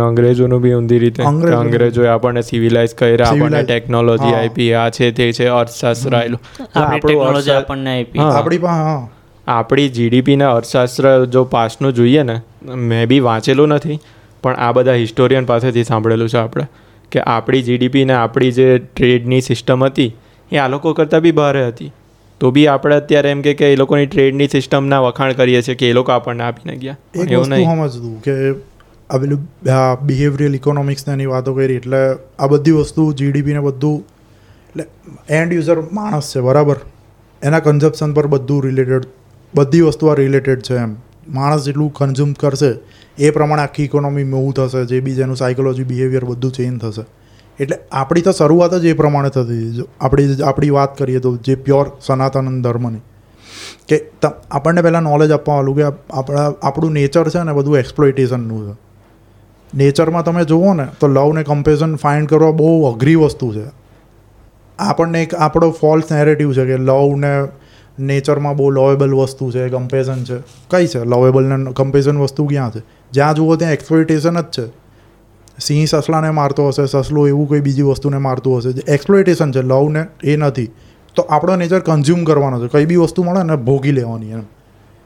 [0.00, 3.62] અંગ્રેજોનું બી ઊંધી રીતે અંગ્રેજો- અંગ્રેજોએ આપણને સિવિલાઇઝ કર્યા આપણને.
[3.62, 6.40] ટેકનોલોજી આપી આ છે તે છે અર્થશાસ્ત્ર આવેલું
[6.78, 8.68] આપણી ટેકનોલોજી આપણને આપણી
[9.46, 12.40] આપણી જીડીપીના અર્થશાસ્ત્ર જો પાસ્ટનું જોઈએ ને
[12.74, 13.98] મેં બી વાંચેલું નથી
[14.42, 16.64] પણ આ બધા હિસ્ટોરિયન પાસેથી સાંભળેલું છે આપણે
[17.12, 20.16] કે આપણી જીડીપી ને આપણી જે ટ્રેડની સિસ્ટમ હતી
[20.52, 21.92] એ આ લોકો કરતાં બી ભારે હતી.
[22.40, 25.90] તો બી આપણે અત્યારે એમ કે કે એ લોકોની ટ્રેડની સિસ્ટમના વખાણ કરીએ છીએ કે
[25.90, 26.98] એ લોકો આપણને આપીને ગયા.
[27.30, 27.66] એવું નહીં.
[27.66, 28.52] સમજવું કે
[29.10, 29.40] આ પેલું
[30.08, 32.00] બિહેવિયરલ ઇકોનોમિક્સને એની વાતો કરી, એટલે
[32.38, 33.98] આ બધી વસ્તુ જીડીપીને બધું,
[34.70, 34.84] એટલે
[35.38, 36.78] એન્ડ યુઝર માણસ છે, બરાબર?
[37.42, 39.04] એના કન્ઝપ્શન પર બધું રિલેટેડ
[39.54, 40.94] બધી વસ્તુ આ રિલેટેડ છે એમ.
[41.34, 42.70] માણસ જેટલું કન્ઝ્યુમ કરશે,
[43.18, 47.04] એ પ્રમાણે આખી ઇકોનોમી મૂવ થશે, જે બી જેનું સાયકોલોજી બિહેવિયર બધું ચેન્જ થશે.
[47.58, 49.84] એટલે આપણી તો શરૂઆત જ એ પ્રમાણે થતી.
[50.00, 53.04] આપણી આપણી વાત કરીએ તો જે પ્યોર સનાતન ધર્મની,
[53.88, 53.96] કે
[54.50, 58.74] આપણને પહેલાં નોલેજ આપવાનું કે આપણા, આપણું નેચર છે ને બધું એક્સપ્લોઇટેશનનું છે.
[59.74, 63.70] નેચરમાં તમે જુઓ ને, તો લવ ને કમ્પેરિઝન ફાઇન્ડ કરવા બહુ અઘરી વસ્તુ છે.
[64.78, 67.48] આપણને એક આપણો ફોલ્સ નેરેટિવ છે કે લવ ને
[67.98, 70.36] નેચરમાં બહુ લવેબલ વસ્તુ છે કમ્પેરિઝન છે.
[70.70, 71.04] કઈ છે?
[71.04, 72.82] લવેબલ ને કમ્પેરિઝન વસ્તુ ક્યાં છે?
[73.12, 74.66] જ્યાં જુઓ ત્યાં એક્સપ્લોઇટેશન જ છે.
[75.60, 78.72] સિંહ સસલાને મારતો હશે, સસલું એવું કોઈ બીજી વસ્તુને મારતું હશે.
[78.72, 80.66] જે એક્સપ્લોઇટેશન છે, લવ ને એ નથી.
[81.14, 82.70] તો આપણો નેચર કન્ઝ્યુમ કરવાનો છે.
[82.72, 84.40] કઈ બી વસ્તુ મળે ને ભોગી લેવાની એમ.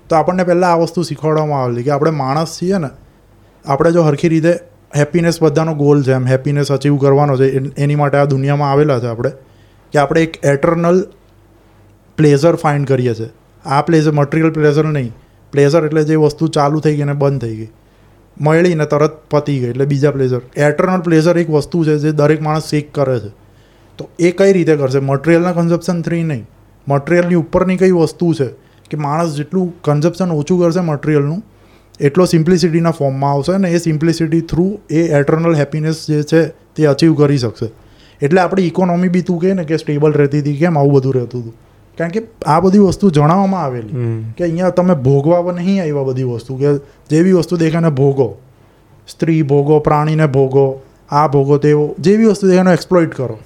[0.08, 2.88] તો આપણને પહેલાં આ વસ્તુ શીખવાડવામાં આવેલી કે આપણે માણસ છીએ ને
[3.66, 4.58] આપણે જો હરખી રીતે
[4.96, 9.06] હેપીનેસ બધાનો ગોલ છે એમ હેપીનેસ અચીવ કરવાનો છે, એન- માટે આ દુનિયામાં આવેલા છે
[9.06, 9.30] આપણે,
[9.92, 11.06] કે આપણે એક એટર્નલ
[12.16, 13.30] પ્લેઝર ફાઇન્ડ કરીએ છીએ.
[13.66, 15.12] આ પ્લેઝર મટીરિયલ પ્લેઝર નહીં.
[15.52, 17.68] પ્લેઝર એટલે જે વસ્તુ ચાલુ થઈ ગઈ અને બંધ થઈ ગઈ.
[18.40, 22.62] મળીને તરત પતી ગઈ એટલે બીજા પ્લેઝર એટર્નલ પ્લેઝર એક વસ્તુ છે જે દરેક માણસ
[22.62, 23.28] શીખ કરે છે.
[23.98, 24.98] તો એ કઈ રીતે કરશે?
[24.98, 26.46] મટીરિયલના કન્ઝપ્શન થ્રી નહીં.
[26.88, 28.46] મટીરિયલની ઉપરની કઈ વસ્તુ છે?
[28.90, 31.42] કે માણસ જેટલું કન્ઝપ્શન ઓછું કરશે મટીરિયલનું
[32.00, 37.14] એટલો સિમ્પ્લિસિટીના ફોર્મમાં આવશે અને એ સિમ્પ્લિસિટી થ્રુ એ એટર્નલ હેપીનેસ જે છે તે અચીવ
[37.14, 37.66] કરી શકશે.
[38.22, 41.40] એટલે આપણી ઇકોનોમી બી તું કહે ને કે સ્ટેબલ રહેતી હતી કેમ આવું બધું રહેતું
[41.40, 41.54] હતું?
[41.98, 46.56] કારણ કે આ બધી વસ્તુ જણાવવામાં આવેલી કે અહીંયા તમે ભોગવા નહીં આવ્યા બધી વસ્તુ
[46.56, 46.74] કે
[47.10, 48.38] જેવી વસ્તુ દેખાને ભોગો
[49.08, 53.38] સ્ત્રી ભોગો પ્રાણીને ભોગો આ ભોગો તેવો જેવી વસ્તુ દેખાને એક્સપ્લોઇટ કરો.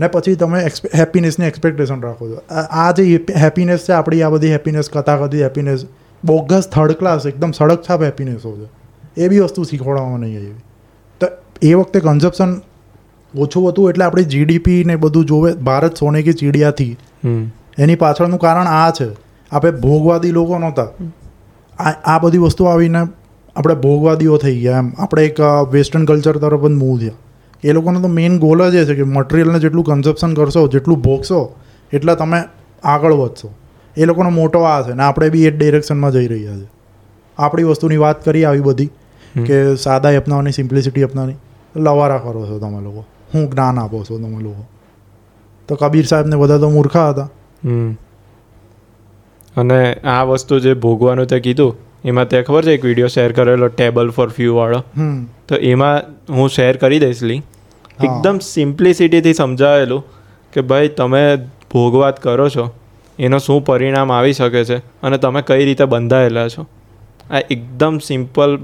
[0.00, 0.58] ને પછી તમે
[0.94, 2.42] હેપીનેસની એક્સપેક્ટેશન રાખો છો.
[2.70, 5.86] આ જે હેપીનેસ છે આપણી આ બધી હેપીનેસ કથાકથી હેપીનેસ
[6.24, 8.68] બોગસ થર્ડ ક્લાસ એકદમ સડક છાપ હેપીનેસો છે
[9.20, 10.54] એ બી વસ્તુ શીખવાડવામાં નહીં આવી.
[11.20, 11.26] તો
[11.62, 12.60] એ વખતે કન્ઝપ્શન
[13.38, 16.96] ઓછું હતું એટલે આપણે જીડીપી ને બધું જોવે ભારત સોને કે ચીડિયાથી.
[17.78, 19.08] એની પાછળનું કારણ આ છે.
[19.52, 20.86] આપણે ભોગવાદી લોકો નહોતા.
[21.78, 22.98] આ આ બધી વસ્તુ આવીને
[23.56, 24.92] આપણે ભોગવાદીઓ થઈ ગયા એમ.
[24.98, 25.40] આપણે એક
[25.70, 27.10] વેસ્ટર્ન કલ્ચર તરફ જ મૂવ થયા.
[27.64, 31.54] એ લોકોનો તો મેઇન ગોલ જ એ છે કે મટીરિયલને જેટલું કન્ઝપ્શન કરશો જેટલું ભોગશો
[31.92, 32.42] એટલા તમે
[32.84, 33.50] આગળ વધશો.
[33.98, 36.68] એ લોકોનો મોટો આ છે ને આપણે બી એ ડિરેક્શનમાં જઈ રહ્યા છે.
[37.38, 38.86] આપણી વસ્તુની વાત કરી આવી બધી
[39.46, 41.34] કે સાદાઈ અપનાવવાની સિમ્પ્લિસિટી અપનાવવાની
[41.80, 43.04] લવારા કરો છો તમે લોકો.
[43.34, 44.66] હું જ્ઞાન આપો છો તમે લોકો.
[45.68, 47.28] તો કબીર સાહેબને બધા તો મૂર્ખા હતા.
[49.56, 53.68] અને આ વસ્તુ જે ભોગવાનું તે કીધું એમાં તે ખબર છે એક વીડિયો શેર કરેલો
[53.68, 54.84] ટેબલ ફોર ફ્યુ વાળો?
[54.96, 55.26] હમ.
[55.48, 56.02] તો એમાં
[56.32, 57.42] હું શેર કરી દઈશ લી.
[58.04, 60.04] એકદમ સિમ્પ્લિસિટીથી સમજાવેલું
[60.52, 61.36] કે ભાઈ તમે
[61.72, 62.70] ભોગવાત કરો છો.
[63.18, 66.66] એનો શું પરિણામ આવી શકે છે અને તમે કઈ રીતે બંધાયેલા છો?
[67.30, 68.58] આ એકદમ સિમ્પલ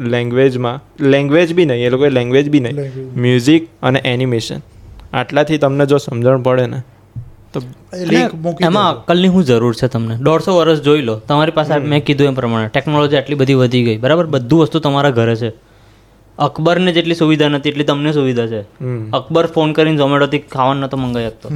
[0.00, 4.60] લેંગ્વેજમાં લેંગ્વેજ બી નહીં એ લોકોએ લેંગ્વેજ બી નહીં મ્યુઝિક અને એનિમેશન
[5.12, 6.82] આટલાથી તમને જો સમજણ પડે ને
[7.52, 7.60] તો
[8.60, 8.90] એમાં.
[8.90, 10.16] અક્કલની શું જરૂર છે તમને?
[10.16, 11.16] દોઢસો વર્ષ જોઈ લો.
[11.16, 13.96] તમારી પાસે મેં કીધું એમ પ્રમાણે ટેકનોલોજી આટલી બધી વધી ગઈ.
[13.96, 14.26] બરાબર?
[14.26, 15.69] બધું વસ્તુ તમારા ઘરે છે.
[16.40, 18.60] અકબરને જેટલી સુવિધા નથી એટલી તમને સુવિધા છે.
[19.10, 21.48] અકબર ફોન કરીને ઝોમેટોથી ખાવાનું નતો મંગાવી શકતો.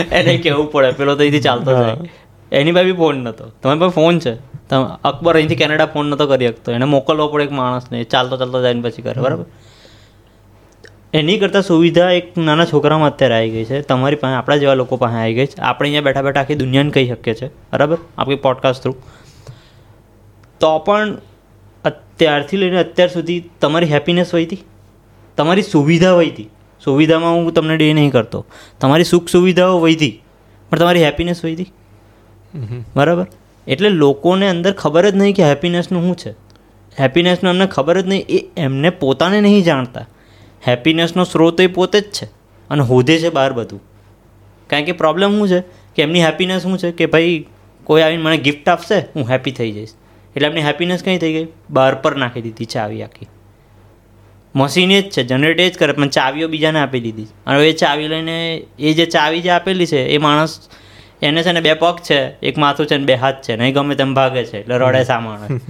[0.14, 0.90] એને કેવું પડે?
[0.90, 2.12] પેલો તો અહીંથી ચાલતો જાય.
[2.52, 4.34] એની પાસે બી ફોન નતો તમારી પાસે ફોન છે?
[4.68, 6.72] તમે અકબર અહીંથી કેનેડા ફોન નતો કરી શકતો.
[6.72, 8.04] એને મોકલવો પડે એક માણસને.
[8.04, 9.44] ચાલતો ચાલતો જાય ને પછી કરે બરાબર?
[11.14, 13.80] એની કરતાં સુવિધા એક નાના છોકરામાં અત્યારે આવી ગઈ છે.
[13.82, 15.62] તમારી પાસે આપણા જેવા લોકો પાસે આવી ગઈ છે.
[15.62, 17.50] આપણે અહીંયા બેઠા બેઠા આખી દુનિયાને કહી શકીએ છીએ.
[17.72, 17.98] બરાબર?
[18.18, 18.94] આપણી પોડકાસ્ટ થ્રુ
[20.60, 21.16] તો પણ
[21.84, 24.64] અત્યારથી લઈને અત્યાર સુધી તમારી હેપીનેસ વહી હતી
[25.36, 26.48] તમારી સુવિધા વહી હતી
[26.84, 28.44] સુવિધામાં હું તમને ડે નહીં કરતો.
[28.80, 30.14] તમારી સુખ સુવિધાઓ વહી હતી
[30.70, 31.72] પણ તમારી હેપીનેસ વહી હતી
[32.96, 33.26] બરાબર?
[33.66, 36.32] એટલે લોકોને અંદર ખબર જ નહીં કે હેપીનેસનું શું છે.
[37.00, 40.06] હેપીનેસનું એમને ખબર જ નહીં એ એમને પોતાને નહીં જાણતા.
[40.68, 42.26] હેપીનેસનો સ્ત્રોત એ પોતે જ છે
[42.70, 43.80] અને હોદે છે બહાર બધું.
[44.70, 45.60] કારણ કે પ્રોબ્લેમ શું છે?
[45.96, 46.92] કે એમની હેપીનેસ શું છે?
[46.92, 47.46] કે ભાઈ
[47.84, 49.94] કોઈ આવીને મને ગિફ્ટ આપશે હું હેપી થઈ જઈશ.
[50.36, 51.48] એટલે એમની હેપીનેસ કઈ થઈ ગઈ?
[51.70, 53.28] બહાર પર નાખી દીધી ચાવી આખી.
[54.54, 57.28] મશીન એ જ છે જનરેટ એ જ કરે પણ ચાવીઓ બીજાને આપી દીધી.
[57.46, 60.68] અને એ ચાવી લઈને એ જે ચાવી જે આપેલી છે એ માણસ
[61.22, 63.94] એને છે ને બે પગ છે એક માથું છે ને બે હાથ છે નહીં ગમે
[63.94, 65.62] તેમ ભાગે છે એટલે રડે સા માણસ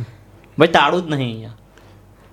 [0.58, 1.56] ભાઈ તાળું જ નહીં અહીંયા.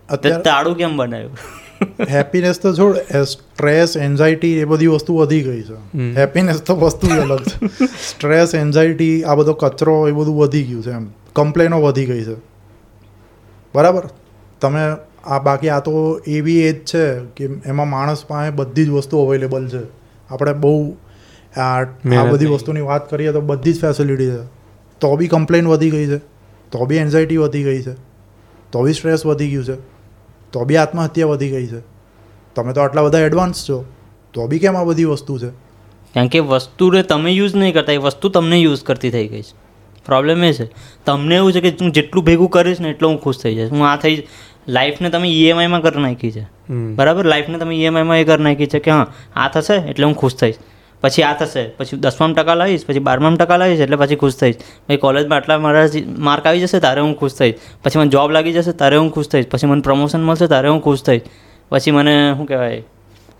[0.10, 1.38] અત્યારે તાળું કેમ બનાવ્યું?
[2.12, 5.78] હેપીનેસ તો છોડ સ્ટ્રેસ એન્ઝાયટી એ બધી વસ્તુ વધી ગઈ છે.
[6.16, 7.70] હેપીનેસ તો વસ્તુ અલગ છે.
[8.10, 11.08] સ્ટ્રેસ એન્ઝાયટી આ બધો કચરો એ બધું વધી ગયું છે એમ.
[11.34, 12.36] કમ્પ્લેનો વધી ગઈ છે.
[13.76, 14.10] બરાબર?
[14.62, 14.80] તમે
[15.24, 19.68] આ બાકી આ તો એવી એજ છે કે એમાં માણસ પાસે બધી જ વસ્તુ અવેલેબલ
[19.68, 19.88] છે.
[20.30, 20.96] આપણે બહુ
[21.58, 21.84] આ
[22.20, 24.46] આ બધી વસ્તુની વાત કરીએ તો બધી જ ફેસિલિટી છે.
[25.00, 26.18] તો બી કમ્પ્લેન વધી ગઈ છે.
[26.72, 27.94] તો બી એન્ઝાયટી વધી ગઈ છે.
[28.72, 29.76] તો બી સ્ટ્રેસ વધી ગયું છે.
[30.52, 31.84] તો બી આત્મહત્યા વધી ગઈ છે.
[32.56, 33.86] તમે તો આટલા બધા એડવાન્સ છો.
[34.34, 35.50] તો બી કેમ આ બધી વસ્તુ છે?
[36.14, 39.69] કારણ કે વસ્તુને તમે યુઝ નહીં કરતા એ વસ્તુ તમને યુઝ કરતી થઈ ગઈ છે.
[40.10, 40.68] પ્રોબ્લેમ એ છે.
[41.06, 43.72] તમને એવું છે કે હું જેટલું ભેગું કરીશ ને એટલો હું ખુશ થઈ જઈશ.
[43.72, 44.15] હું આ થઈ
[44.76, 46.44] લાઈફને તમે ઈએમઆઈમાં કરી નાખી છે.
[46.98, 47.26] બરાબર?
[47.26, 49.07] લાઈફને તમે ઈએમઆઈમાં એ કરી નાખી છે કે હા
[49.38, 50.60] આ થશે એટલે હું ખુશ થઈશ.
[51.03, 54.57] પછી આ થશે પછી દસમામાં ટકા લાવીશ પછી બારમામાં ટકા લાવીશ એટલે પછી ખુશ થઈશ.
[54.88, 55.86] પછી કોલેજમાં આટલા મારા
[56.30, 57.57] માર્ક આવી જશે તારે હું ખુશ થઈશ.
[57.84, 59.48] પછી મને જોબ લાગી જશે તારે હું ખુશ થઈશ.
[59.52, 61.26] પછી મને પ્રમોશન મળશે તારે હું ખુશ થઈશ.
[61.72, 62.81] પછી મને શું કહેવાય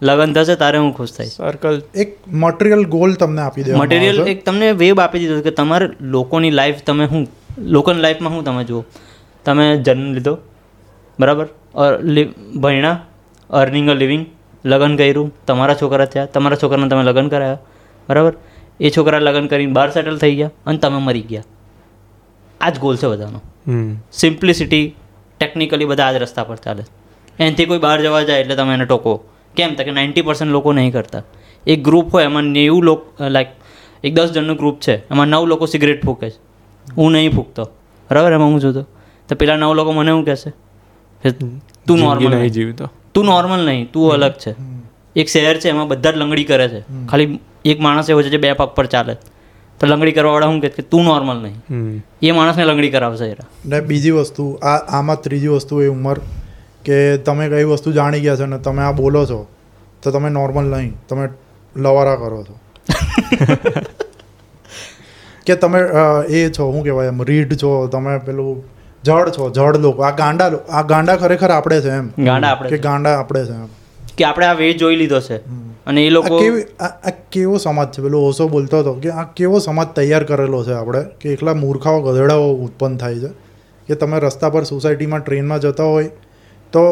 [0.02, 1.32] લગ્ન થશે તારે હું ખુશ થઈશ.
[1.32, 5.90] સર્કલ એક મટીરિયલ ગોલ તમને આપી દે મટીરિયલ એક તમને વેબ આપી દીધો કે તમારે
[6.02, 7.28] લોકોની લાઈફ તમે હું
[7.58, 8.84] લોકોની લાઈફમાં હું તમે જુઓ.
[9.46, 10.38] તમે જન્મ લીધો
[11.20, 11.48] બરાબર?
[12.56, 13.00] ભણ્યા
[13.50, 14.26] અર્નિંગ અ લિવિંગ
[14.66, 17.58] લગ્ન કર્યું તમારા છોકરા થયા તમારા છોકરાને તમે લગ્ન કરાયા
[18.10, 18.34] બરાબર?
[18.80, 21.44] એ છોકરા લગ્ન કરીને બહાર સેટલ થઈ ગયા અને તમે મરી ગયા.
[22.62, 23.42] આ જ ગોલ છે બધાનો.
[23.68, 23.96] હમ.
[24.12, 24.96] સિમ્પ્લિસિટી
[25.40, 26.84] ટેકનિકલી બધા આ જ રસ્તા પર ચાલે
[27.40, 29.14] એનાથી કોઈ બહાર જવા જાય એટલે તમે એને ટોકો.
[29.56, 31.24] કેમ તો કે નાઇન્ટી પર્સન્ટ લોકો નહીં કરતા?
[31.68, 33.50] એક ગ્રુપ હોય એમાં નેવું લોકો લાઈક
[34.04, 36.38] એક દસ જણનું ગ્રુપ છે એમાં નવ લોકો સિગરેટ ફૂંકે છે.
[36.98, 37.64] હું નહીં ફૂંકતો.
[38.10, 38.32] બરાબર?
[38.34, 38.84] એમાં હું જોતો.
[39.30, 40.52] તો પેલા નવ લોકો મને શું કહેશે?
[41.88, 42.86] તું નોર્મલ નહીં જીવતો.
[43.14, 44.56] તું નોર્મલ નહીં તું અલગ છે.
[45.16, 46.82] એક શહેર છે એમાં બધા જ લંગડી કરે છે.
[47.10, 49.16] ખાલી એક માણસ એવો છે જે બે પગ પર ચાલે.
[49.80, 51.58] તો લંગડી કરવાવાળા શું કહે કે તું નોર્મલ નહીં.
[52.22, 56.18] એ માણસને લંગડી કરાવશે એરા ને બીજી વસ્તુ આ આમાં ત્રીજી વસ્તુ એ ઉંમર
[56.86, 59.48] કે તમે કઈ વસ્તુ જાણી ગયા છો ને તમે આ બોલો છો
[60.04, 60.94] તો તમે નોર્મલ નહીં.
[61.10, 61.30] તમે
[61.76, 62.54] લવારા કરો છો.
[65.46, 65.80] કે તમે
[66.30, 68.64] એ છો શું કહેવાય એમ રીઢ છો તમે પેલું
[69.04, 70.02] જડ છો જડ લોકો.
[70.02, 72.10] આ ગાંડા આ ગાંડા ખરેખર આપણે છે એમ.
[72.20, 73.68] ગાંડા કે ગાંડા આપણે છે એમ.
[74.18, 75.42] કે આપણે આ વે જોઈ લીધો છે.
[75.86, 78.02] અને એ લોકો કેવી આ આ કેવો સમાજ છે?
[78.02, 81.06] પેલો ઓછો બોલતો હતો કે આ કેવો સમાજ તૈયાર કરેલો છે આપણે?
[81.20, 83.30] કે એકલા મૂર્ખાઓ ગધેડાઓ ઉત્પન્ન થાય છે.
[83.88, 86.10] કે તમે રસ્તા પર સોસાયટીમાં ટ્રેનમાં જતા હોય
[86.74, 86.84] તો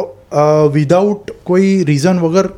[0.74, 2.50] વિધાઉટ કોઈ રીઝન વગર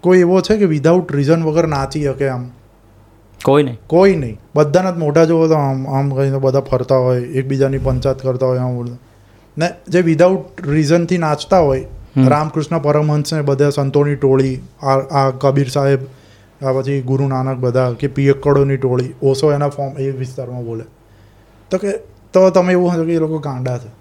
[0.00, 2.48] કોઈ એવો છે કે વિધાઉટ રીઝન વગર નાચી શકે આમ?
[3.44, 3.78] કોઈ નહીં.
[3.86, 4.40] કોઈ નહીં.
[4.54, 8.58] બધાના જ મોઢા જોવો તો આમ આમ કહીને બધા ફરતા હોય એકબીજાની પંચાયત કરતા હોય
[8.58, 8.88] આમ.
[9.56, 11.84] ને જે વિધાઉટ રીઝનથી નાચતા હોય
[12.26, 16.00] રામકૃષ્ણ પરમહંસને બધા સંતોની ટોળી આ આ કબીર સાહેબ
[16.62, 20.84] આ પછી ગુરુ નાનક બધા કે પિયક્કડોની ટોળી ઓશો એના ફોર્મ એ વિસ્તારમાં બોલે.
[21.70, 21.92] તો કે
[22.34, 23.99] તો તમે એવું સમજો કે એ લોકો ગાંડા છે.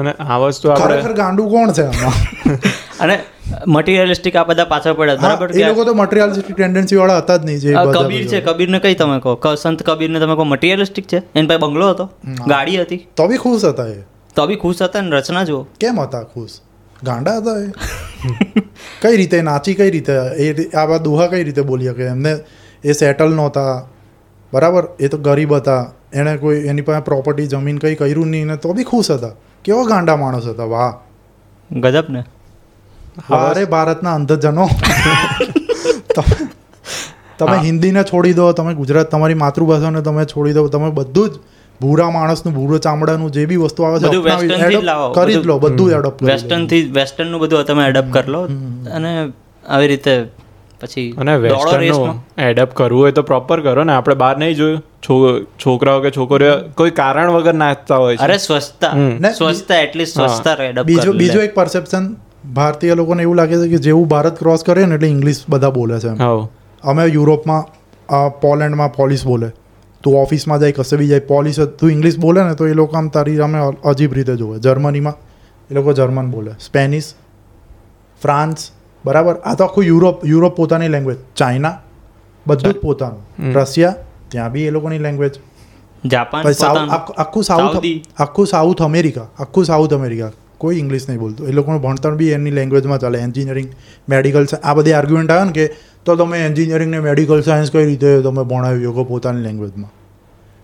[0.00, 2.58] અને આ વસ્તુ ખરેખર ગાંડું કોણ છે આમાં?
[3.04, 3.18] અને
[3.66, 7.60] મટીરિયલિસ્ટિક આ બધા પાછળ પડ્યા બરાબર એ લોકો તો મટીરિયલિસ્ટિક ટેન્ડન્સી વાળા હતા જ નહીં
[7.60, 9.36] જે કબીર છે કબીરને કઈ તમે કહો?
[9.56, 11.22] સંત કબીરને તમે કહો મટીરિયલિસ્ટિક છે?
[11.34, 12.08] એની પાસે બંગલો હતો?
[12.46, 13.00] ગાડી હતી?
[13.16, 14.00] તો બી ખુશ હતા એ.
[14.36, 15.20] તો બી ખુશ હતા ને?
[15.20, 15.62] રચના જુઓ.
[15.78, 16.56] કેમ હતા ખુશ?
[17.04, 17.72] ગાંડા હતા એ.
[19.02, 20.18] કઈ રીતે નાચી કઈ રીતે?
[20.36, 22.06] એ આવા દોહા કઈ રીતે બોલી શકે?
[22.06, 22.36] એમને
[22.84, 23.86] એ સેટલ નહોતા.
[24.52, 24.84] બરાબર?
[24.98, 25.92] એ તો ગરીબ હતા.
[26.12, 29.34] એણે કોઈ એની પાસે પ્રોપર્ટી જમીન કંઈ કર્યું નહીં ને તો બી ખુશ હતા.
[29.64, 30.94] કેવા ગાંડા માણસ હતા વાહ.
[31.78, 32.24] ગજબ ને.
[33.30, 34.68] અરે ભારતના અંધજનો.
[37.38, 37.56] તમે-.
[37.56, 41.32] હિન્દીને છોડી દો તમે ગુજરાત તમારી માતૃભાષાને તમે છોડી દો તમે બધું જ
[41.80, 44.20] ભૂરા માણસનું ભૂરો ચામડાનું જે બી વસ્તુ આવે છે.
[45.14, 46.92] કરી જ લો બધું- એડોપ્ટ વેસ્ટર્નથી
[47.40, 48.44] બધું તમે એડપ્ટ કરી લો.
[48.94, 49.28] અને
[49.68, 50.24] આવી રીતે
[50.80, 53.92] પછી અને વેસ્ટર્નનું એડપ્ટ કરવું હોય તો પ્રોપર કરો ને.
[53.92, 55.44] આપણે બહાર નહીં જોયું.
[55.66, 58.20] છોકરાઓ કે છોકરીઓ કોઈ કારણ વગર નાચતા હોય છે.
[58.20, 58.94] અરે સ્વચ્છતા.
[59.32, 60.14] સ્વચ્છતા એટલીસ્ટ.
[60.14, 62.16] સ્વચ્છતા એડપ્ટ બીજો બીજો એક પરસેપ્શન
[62.54, 66.00] ભારતીય લોકોને એવું લાગે છે કે જેવું ભારત ક્રોસ કરે ને એટલે ઇંગ્લિશ બધા બોલે
[66.00, 66.08] છે
[66.82, 67.64] અમે યુરોપમાં
[68.40, 69.50] પોલેન્ડમાં પોલિસ બોલે.
[70.02, 72.96] તું ઓફિસમાં જાય કશે બી જાય પોલીસ જ- તું ઇંગ્લિશ બોલે ને તો એ લોકો
[72.96, 74.58] આમ તારી સામે અજીબ રીતે જોવે.
[74.58, 75.12] જર્મનીમાં
[75.70, 76.50] એ લોકો જર્મન બોલે.
[76.60, 77.04] સ્પેનિશ
[78.22, 78.70] ફ્રાન્સ
[79.04, 79.36] બરાબર?
[79.44, 81.76] આ તો આખું યુરોપ યુરોપ પોતાની લેંગ્વેજ ચાઇના
[82.46, 83.22] બધું જ પોતાનું.
[83.54, 83.94] રશિયા
[84.30, 85.34] ત્યાં બી એ લોકોની લેંગ્વેજ
[86.04, 87.84] જાપાન આખું સાઉથ
[88.18, 89.28] આખું સાઉથ અમેરિકા.
[89.38, 90.32] આખું સાઉથ અમેરિકા.
[90.58, 91.48] કોઈ ઇંગ્લિશ નહીં બોલતું.
[91.48, 93.18] એ લોકોનું ભણતર બી એની લેંગ્વેજમાં ચાલે.
[93.18, 93.70] એન્જિનિયરિંગ
[94.08, 95.64] મેડિકલ આ બધી આર્ગ્યુમેન્ટ આવે ને કે
[96.04, 99.92] તો તમે એન્જિનિયરિંગ ને મેડિકલ સાયન્સ કઈ રીતે તમે ભણાવી શકો પોતાની લેંગ્વેજમાં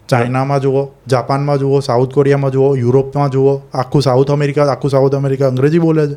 [0.09, 5.49] ચાઇનામાં જુઓ જાપાનમાં જુઓ સાઉથ કોરિયામાં જુઓ યુરોપમાં જુઓ આખું સાઉથ અમેરિકા આખું સાઉથ અમેરિકા
[5.49, 6.17] અંગ્રેજી બોલે છે.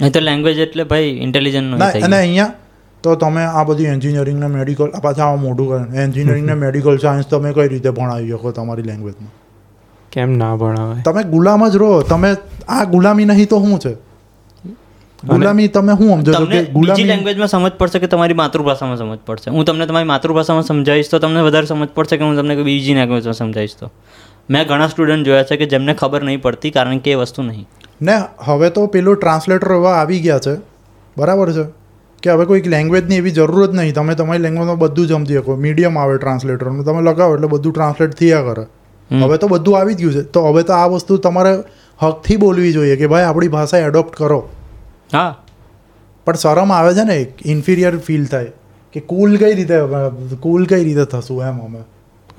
[0.00, 2.52] અહીં તો લેંગ્વેજ એટલે ભાઈ ઇન્ટેલિજન્ટ અને અહીંયા
[3.04, 6.02] તો તમે આ બધી એન્જિનિયરિંગ ને મેડિકલ આ પાછા આ મોટું કરે.
[6.04, 9.32] એન્જિનિયરિંગ ને મેડિકલ સાયન્સ તમે કઈ રીતે ભણાવી શકો તમારી લેંગ્વેજમાં
[10.12, 12.02] કેમ ના ભણાવે તમે ગુલામ જ રહો.
[12.02, 12.34] તમે
[12.68, 13.92] આ ગુલામી નહીં તો શું છે?
[15.22, 19.50] ગુલામી તમે શું સમજો છો કે ગુલામી લેંગ્વેજમાં સમજ પડશે કે તમારી માતૃભાષામાં સમજ પડશે.
[19.50, 23.38] હું તમને તમારી માતૃભાષામાં સમજાવીશ તો તમને વધારે સમજ પડશે કે હું તમને બીજી લેંગ્વેજમાં
[23.40, 23.90] સમજાવીશ તો.
[24.50, 27.66] મેં ઘણા સ્ટુડન્ટ જોયા છે કે જેમને ખબર નહીં પડતી કારણ કે એ વસ્તુ નહીં.
[28.02, 30.56] ને હવે તો પેલું ટ્રાન્સલેટર એવા આવી ગયા છે.
[31.16, 31.86] બરાબર છે?
[32.22, 33.94] કે હવે કોઈ લેંગ્વેજની એવી જરૂર જ નહીં.
[33.94, 35.56] તમે તમારી લેંગ્વેજમાં બધું જ સમજી શકો.
[35.56, 38.66] મીડિયમ આવે ટ્રાન્સલેટરનું તમે લગાવો એટલે બધું ટ્રાન્સલેટ થયા કરે.
[39.20, 40.22] હવે તો બધું આવી જ ગયું છે.
[40.22, 41.62] તો હવે તો આ વસ્તુ તમારે
[42.02, 44.48] હકથી બોલવી જોઈએ કે ભાઈ આપણી ભાષા એડોપ્ટ કરો.
[45.12, 45.36] હા.
[46.24, 48.52] પણ શરમ આવે છે ને ઇન્ફિરિયર ફીલ થાય.
[48.92, 49.74] કે કુલ કઈ રીતે
[50.40, 51.78] કુલ કઈ રીતે થશું એમ અમે.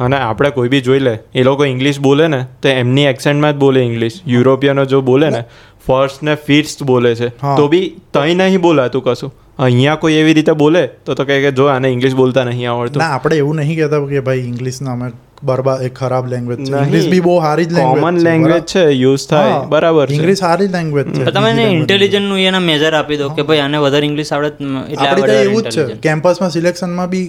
[0.05, 3.59] અને આપણે કોઈ બી જોઈ લે એ લોકો ઇંગ્લિશ બોલે ને તો એમની એક્સેન્ટમાં જ
[3.65, 5.41] બોલે ઇંગ્લિશ યુરોપિયનો જો બોલે ને
[5.87, 7.29] ફર્સ્ટ ને ફિફ્થ બોલે છે.
[7.59, 9.31] તો બી તઈ નહીં બોલાતું કશું.
[9.65, 13.01] અહીંયા કોઈ એવી રીતે બોલે તો તો કહે કે જો આને ઇંગ્લિશ બોલતા નહીં આવડતું.
[13.03, 15.07] ના આપણે એવું નહીં કહેતા કે ભાઈ ઇંગ્લિશના અમે
[15.47, 16.83] બરબાદ એક ખરાબ લેંગ્વેજ છે.
[16.83, 19.57] ઇંગ્લિશ બી બહુ સારી જ લેંગ્વેજ કોમન લેંગ્વેજ છે યુઝ થાય.
[19.73, 23.81] બરાબર ઇંગ્લિશ સારી લેંગ્વેજ છે તમે એને ઇન્ટેલિજન્ટનું એના મેજર આપી દો કે ભાઈ આને
[23.87, 24.53] વધારે ઇંગ્લિશ આવડે
[24.93, 25.99] એટલે આપણે એવું જ છે.
[26.07, 27.27] કેમ્પસમાં સિલેક્શનમાં બી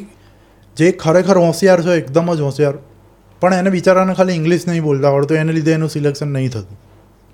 [0.78, 2.74] જે ખરેખર હોશિયાર છે એકદમ જ હોશિયાર.
[3.40, 6.80] પણ એને બિચારાને ખાલી ઇંગ્લિશ નહીં બોલતા આવડતું એને લીધે એનું સિલેક્શન નહીં થતું.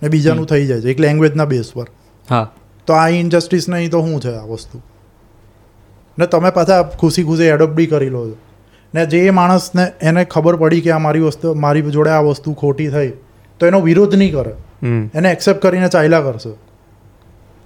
[0.02, 1.86] ને બીજાનું થઈ જાય છે એક લેંગ્વેજના બેસ પર.
[2.30, 2.52] હા.
[2.86, 4.82] તો આ ઇનજસ્ટિસ નહીં તો શું છે આ વસ્તુ?
[6.18, 8.36] ને તમે પાછા ખુશી ખુશી એડોપ્ટ બી કરી લો છો.
[8.94, 12.88] ને જે માણસને એને ખબર પડી કે આ મારી વસ્તુ મારી જોડે આ વસ્તુ ખોટી
[12.88, 13.12] થઈ
[13.58, 14.52] તો એનો વિરોધ નહીં કરે.
[15.14, 16.50] એને એક્સેપ્ટ કરીને ચાલ્યા કરશે.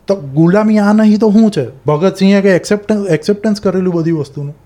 [0.07, 1.67] તો ગુલામી આ નહીં તો શું છે?
[1.87, 4.57] ભગતસિંહે કે એક્સેપ્ટ એક્સેપ્ટન્સ કરેલું બધી વસ્તુનું?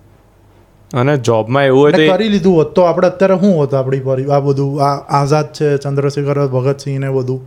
[0.92, 4.18] અને જોબમાં એવું હોય તો કરી લીધું હોત તો આપણે અત્યારે શું હોત આપણી પર
[4.30, 7.40] આ બધું આ આઝાદ છે ચંદ્રશેખર ભગતસિંહ ને બધું.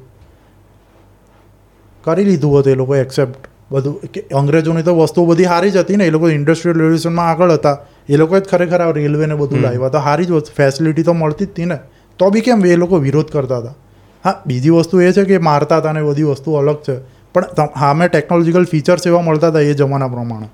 [2.03, 3.95] કરી લીધું હોત એ લોકો એક્સેપ્ટ બધું.
[4.13, 7.77] કે અંગ્રેજોની તો વસ્તુ બધી હારી જ હતી ને એ લોકો ઇન્ડસ્ટ્રીયલ રેવલ્યુશનમાં આગળ હતા.
[8.09, 9.61] એ લોકોએ જ ખરેખર આ રેલવે ને બધું.
[9.61, 11.77] લાવ્યા તો હારી જ ફેસિલિટી તો મળતી જ હતી ને.
[12.19, 13.75] તો બી કેમ એ લોકો વિરોધ કરતા હતા?
[14.23, 16.95] હા બીજી વસ્તુ એ છે કે મારતા હતા ને બધી વસ્તુ અલગ છે.
[17.35, 20.49] પણ હા સામે ટેકનોલોજીકલ ફીચર્સ એવા મળતા હતા એ જમાના પ્રમાણે.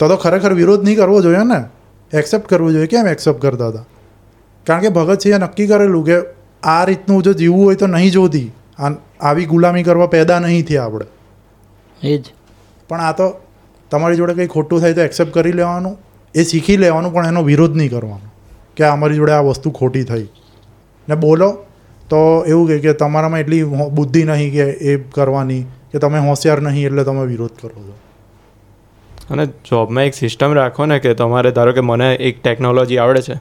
[0.00, 1.60] તો તો ખરેખર વિરોધ નહીં કરવો જોઈએ ને.
[2.14, 3.84] એક્સેપ્ટ કરવું જોઈએ કેમ એક્સેપ્ટ કરતા હતા
[4.66, 6.12] કારણ કે ભગતસિંહે નક્કી કરેલું કે
[6.62, 8.52] આ રીતનું જો જીવવું હોય તો નહીં જોતી.
[8.78, 11.06] આ- આવી ગુલામી કરવા પેદા નહીં થયા આપણે.
[12.02, 12.24] એ જ
[12.88, 13.40] પણ આ તો
[13.90, 15.98] તમારી જોડે કંઈ ખોટું થાય તો એક્સેપ્ટ કરી લેવાનું.
[16.34, 18.30] એ શીખી લેવાનું પણ એનો વિરોધ નહીં કરવાનો.
[18.76, 20.28] કે અમારી જોડે આ વસ્તુ ખોટી થઈ.
[21.08, 21.50] ને બોલો
[22.08, 26.60] તો એવું કહે કે તમારામાં એટલી હો- બુદ્ધિ નહીં કે એ કરવાની કે તમે હોશિયાર
[26.60, 27.98] નહીં એટલે તમે વિરોધ કરો છો.
[29.30, 33.36] અને જોબમાં એક સિસ્ટમ રાખો ને કે તમારે ધારો કે મને એક ટેકનોલોજી આવડે છે,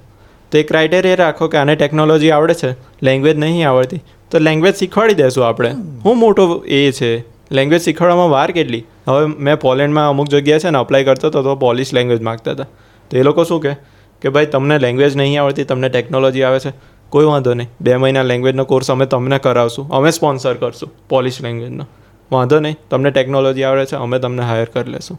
[0.51, 2.69] તો એક ક્રાઇટેરિયા રાખો કે આને ટેકનોલોજી આવડે છે
[3.01, 4.01] લેંગ્વેજ નહીં આવડતી,
[4.31, 5.71] તો લેંગ્વેજ શીખવાડી દેશું આપણે.
[6.05, 7.11] હું મોટો એ છે.
[7.51, 8.83] લેંગ્વેજ શીખવાડવામાં વાર કેટલી?
[9.07, 12.69] હવે મેં પોલેન્ડમાં અમુક જગ્યાએ છે ને અપ્લાય કરતો હતો, તો પોલિશ લેંગ્વેજ માગતા હતા.
[13.11, 13.73] તો એ લોકો શું કહે
[14.21, 16.71] કે ભાઈ તમને લેંગ્વેજ નહીં આવડતી, તમને ટેકનોલોજી આવે છે.
[17.09, 17.69] કોઈ વાંધો નહીં.
[17.81, 19.91] બે મહિના લેંગ્વેજનો કોર્સ અમે તમને કરાવશું.
[19.91, 21.85] અમે સ્પોન્સર કરશું પોલિશ લેંગ્વેજનો
[22.31, 22.77] વાંધો નહીં.
[22.89, 25.17] તમને ટેકનોલોજી આવડે છે, અમે તમને હાયર કરી લેશું.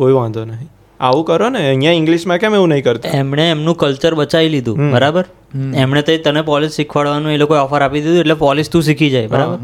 [0.00, 0.68] કોઈ વાંધો નહીં.
[1.00, 3.10] આવું કરો ને અહીંયા ઇંગ્લિશમાં કેમ એવું નહીં કરતા?
[3.20, 5.24] એમણે એમનું કલ્ચર બચાવી લીધું બરાબર?
[5.82, 9.30] એમણે તો તને પોલિશ શીખવાડવાનું એ લોકોએ ઓફર આપી દીધું એટલે પોલિશ તું શીખી જાય
[9.34, 9.58] બરાબર?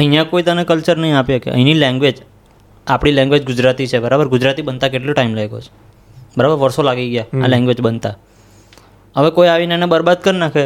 [0.00, 2.22] અહીંયા કોઈ તને કલ્ચર નહીં આપે કે અહીંની લેંગ્વેજ
[2.86, 4.26] આપણી લેંગ્વેજ ગુજરાતી છે બરાબર?
[4.36, 5.70] ગુજરાતી બનતા કેટલો ટાઈમ લાગ્યો છે?
[6.38, 6.56] બરાબર?
[6.64, 8.14] વર્ષો લાગી ગયા આ લેંગ્વેજ બનતા.
[9.16, 10.64] હવે કોઈ આવીને એને બરબાદ કરી નાખે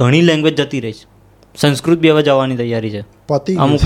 [0.00, 1.06] ઘણી લેંગ્વેજ જતી રહી છે.
[1.54, 3.02] સંસ્કૃત બી હવે જવાની તૈયારી છે.
[3.64, 3.80] અમુક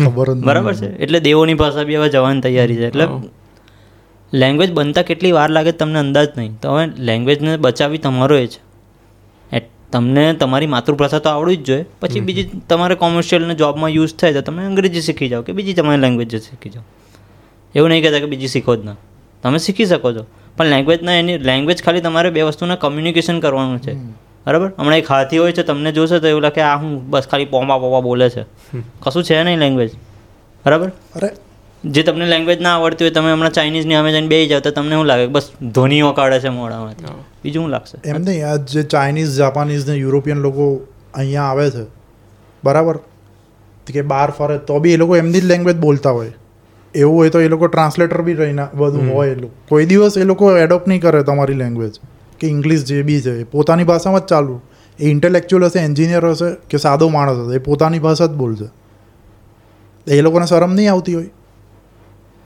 [0.00, 0.88] ખબર બરાબર છે?
[1.04, 3.06] એટલે દેવોની ભાષા બી હવે જવાની તૈયારી છે એટલે
[4.32, 6.60] લેંગ્વેજ બનતા કેટલી વાર લાગે તમને અંદાજ નહીં.
[6.60, 8.60] તો હવે લેંગ્વેજને બચાવવી તમારો એ છે.
[9.56, 11.84] એટ- તમને તમારી માતૃભાષા તો આવડવી જ જોઈએ.
[12.00, 16.00] પછી બીજી તમારે કોમર્શિયલને જોબમાં યુઝ થાય તો તમે અંગ્રેજી શીખી જાઓ કે બીજી તમારી
[16.00, 16.82] લેંગ્વેજ શીખી જાઓ.
[17.74, 18.96] એવું નહીં કહેતા કે બીજી શીખો જ ના.
[19.42, 20.26] તમે શીખી શકો છો.
[20.56, 23.94] પણ લેંગ્વેજના એની લેંગ્વેજ ખાલી તમારે બે વસ્તુના કમ્યુનિકેશન કરવાનું છે.
[24.46, 24.72] બરાબર?
[24.78, 27.78] હમણાં એક હાથી હોય છે તમને જોશે તો એવું લાગે આ હું બસ ખાલી પોમા
[27.78, 28.42] પોમા બોલે છે.
[29.00, 29.90] કશું છે નહીં લેંગ્વેજ
[30.66, 30.88] બરાબર?
[30.88, 31.28] અરે
[31.84, 34.90] જે તમને લેંગ્વેજ ના આવડતી હોય તમે હમણાં ચાઇનીઝની સામે જઈને બેસી જાવ તો તમને
[34.90, 35.26] શું લાગે?
[35.26, 37.04] બસ ધોનીઓ કાઢે છે મોઢામાંથી.
[37.44, 37.98] બીજું શું લાગશે?
[38.04, 40.80] એમ નહીં આ જે ચાઇનીઝ જાપાનીઝ ને યુરોપિયન લોકો
[41.14, 41.86] અહીંયા આવે છે
[42.64, 42.96] બરાબર?
[43.86, 46.32] કે બહાર ફરે તો બી એ લોકો એમની જ લેંગ્વેજ બોલતા હોય.
[46.94, 49.52] એવું હોય તો એ લોકો ટ્રાન્સલેટર બી રહીને બધું હોય એ લોકો.
[49.68, 51.92] કોઈ દિવસ એ લોકો એડોપ્ટ નહીં કરે તમારી લેંગ્વેજ
[52.40, 54.60] કે ઇંગ્લિશ જે બી છે એ પોતાની ભાષામાં જ ચાલુ.
[54.98, 58.68] એ ઇન્ટેલેક્ચ્યુઅલ હશે એન્જિનિયર હશે કે સાદો માણસ હશે એ પોતાની ભાષા જ બોલશે.
[60.06, 61.30] એ લોકોને શરમ નહીં આવતી હોય.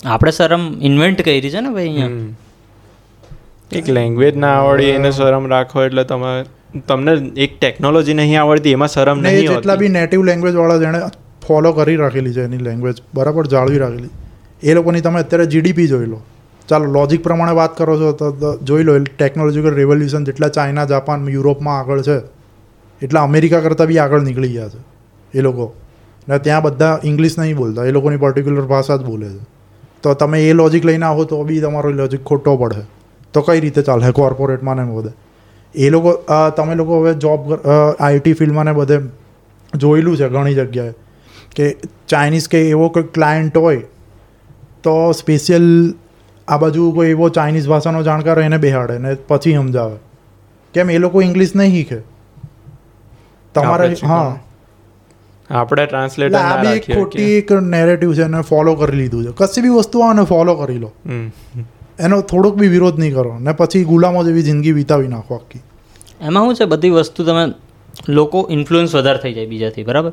[0.00, 2.28] આપણે શરમ ઇન્વેન્ટ કરી છે ને ભાઈ અહીંયા?
[3.72, 6.44] એક લેંગ્વેજ ના આવડી એને શરમ રાખો એટલે તમે
[6.88, 11.00] તમને એક ટેકનોલોજી નહીં આવડતી એમાં શરમ નહીં જેટલા હોતી બી નેટિવ લેંગ્વેજ વાળા જેણે
[11.46, 14.10] ફોલો કરી રાખેલી છે એની લેંગ્વેજ બરાબર જાળવી રાખેલી.
[14.62, 16.20] એ લોકોની તમે અત્યારે જીડીપી જોઈ લો.
[16.68, 21.28] ચાલો લોજિક પ્રમાણે વાત કરો છો તો તો જોઈ લો ટેકનોલોજીકલ રેવોલ્યુશન જેટલા ચાઇના જાપાન
[21.28, 22.20] યુરોપમાં આગળ છે
[23.02, 24.78] એટલા અમેરિકા કરતાં બી આગળ નીકળી ગયા છે
[25.38, 25.74] એ લોકો.
[26.28, 29.55] ને ત્યાં બધા ઇંગ્લિશ નહીં બોલતા એ લોકોની પર્ટિક્યુલર ભાષા જ બોલે છે.
[30.06, 32.82] તો તમે એ લોજિક લઈને આવો તો બી તમારો લોજિક ખોટો પડે.
[33.34, 35.12] તો કઈ રીતે ચાલે કોર્પોરેટમાં ને બધે.
[35.74, 36.12] એ લોકો
[36.56, 37.52] તમે લોકો હવે જોબ
[38.00, 38.98] આઈટી ફિલ્ડમાં ને બધે
[39.72, 40.94] જોયેલું છે ઘણી જગ્યાએ
[41.56, 41.68] કે
[42.08, 43.82] ચાઇનીઝ કે એવો કોઈ ક્લાયન્ટ હોય
[44.84, 45.68] તો સ્પેશિયલ
[46.48, 49.96] આ બાજુ કોઈ એવો ચાઇનીઝ ભાષાનો જાણકાર હોય એને બેહાડે ને પછી સમજાવે.
[50.74, 52.00] કેમ એ લોકો ઇંગ્લિશ નહીં શીખે.
[53.54, 54.38] તમારે હા.
[55.50, 59.32] આપણે ટ્રાન્સલેટર આ ના બી એક ખોટી એક નેરેટિવ છે એને ફોલો કરી લીધું છે.
[59.36, 60.92] કશી બી વસ્તુ આવે ફોલો કરી લો.
[61.98, 63.38] એનો થોડોક બી વિરોધ નહીં કરો.
[63.38, 65.62] ને પછી ગુલામો જેવી જિંદગી વિતાવી નાખો આખી.
[66.20, 66.64] એમાં શું છે?
[66.64, 67.44] બધી વસ્તુ તમે
[68.08, 70.12] લોકો ઇન્ફ્લુઅન્સ વધારે થઈ જાય બીજાથી બરાબર?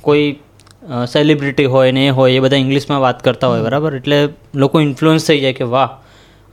[0.00, 0.36] કોઈ
[1.12, 3.94] સેલિબ્રિટી હોય ને એ હોય એ બધા ઇંગ્લિશમાં વાત કરતા હોય બરાબર?
[3.94, 5.90] એટલે લોકો ઇન્ફ્લુઅન્સ થઈ જાય કે વાહ.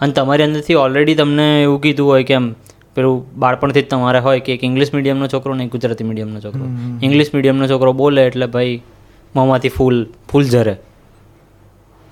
[0.02, 2.56] અને તમારી અંદરથી ઓલરેડી તમને એવું કીધું હોય કે આમ
[2.96, 6.66] પેલું બાળપણથી જ તમારે હોય કે એક ઇંગ્લિશ મીડિયમનો છોકરો ને ગુજરાતી મીડિયમનો છોકરો.
[7.02, 8.82] ઇંગ્લિશ મીડિયમનો છોકરો બોલે એટલે ભાઈ
[9.36, 10.76] મોંમાંથી ફૂલ ફૂલ ઝરે.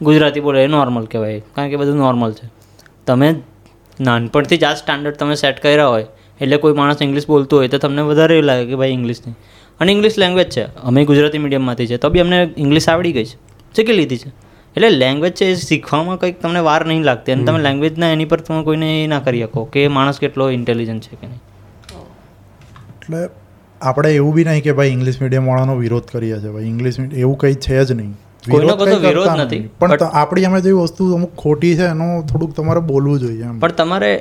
[0.02, 1.40] ગુજરાતી બોલે એ નોર્મલ કહેવાય.
[1.56, 2.50] કારણ કે બધું નોર્મલ છે.
[3.08, 3.36] તમે
[4.00, 6.06] નાનપણથી જ આ સ્ટાન્ડર્ડ તમે સેટ કર્યા હોય,
[6.42, 9.36] એટલે કોઈ માણસ ઇંગ્લિશ બોલતું હોય તો તમને વધારે એવું લાગે કે ભાઈ ઇંગ્લિશ નહીં.
[9.80, 10.64] અને ઇંગ્લિશ લેંગ્વેજ છે.
[10.82, 11.98] અમે ગુજરાતી મીડિયમમાંથી છે.
[11.98, 13.36] તો બી અમને ઇંગ્લિશ આવડી ગઈ છે.
[13.76, 14.51] શીખી લીધી છે?
[14.76, 18.42] એટલે લેંગ્વેજ છે એ શીખવામાં કંઈક તમને વાર નહીં લાગતી અને તમે લેંગ્વેજના એની પર
[18.48, 21.40] તમે કોઈને એ ના કરી શકો કે માણસ કેટલો ઇન્ટેલિજન્ટ છે કે નહીં.
[22.96, 23.22] એટલે
[23.82, 26.52] આપણે એવું બી નહીં કે ભાઈ ઇંગ્લિશ મીડિયમ વાળાનો વિરોધ કરીએ છીએ.
[26.58, 28.14] ભાઈ ઇંગ્લિશ મીડિયમ એવું કંઈ છે જ નહીં.
[28.52, 29.62] કોઈનો વિરોધ વિરોધ નથી.
[29.80, 34.12] પણ આપણી અમે જે વસ્તુ અમુક ખોટી છે એનું થોડુંક તમારે બોલવું જોઈએ પણ તમારે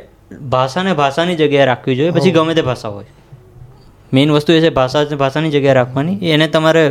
[0.55, 2.13] ભાષાને ભાષાની જગ્યાએ રાખવી જોઈએ.
[2.19, 3.07] પછી ગમે તે ભાષા હોય.
[4.13, 6.19] મેઇન વસ્તુ એ છે ભાષા ભાષાની જગ્યાએ રાખવાની.
[6.35, 6.85] એને તમારે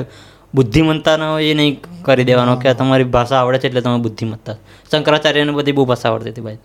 [0.53, 4.55] બુદ્ધિમત્તાનો એ નહીં કરી દેવાનો કે તમારી ભાષા આવડે છે એટલે તમે બુદ્ધિમત્તા.
[4.91, 6.57] શંકરાચાર્યને બધી બહુ ભાષા આવડતી હતી ભાઈ.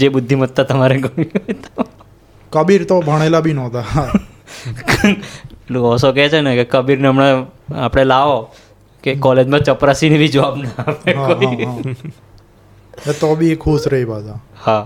[0.00, 0.96] જે બુદ્ધિમત્તા તમારે
[2.52, 3.84] કબીર તો ભણેલા બી નહોતા.
[5.92, 7.38] ઓસો કહે છે ને કે કબીરને હમણાં
[7.84, 8.38] આપણે લાવો
[9.04, 11.10] કે કોલેજમાં ચપરાસીની બી જોબ ના આપે
[13.20, 14.38] તો બી ખુશ રહી પાછા.
[14.64, 14.84] હા.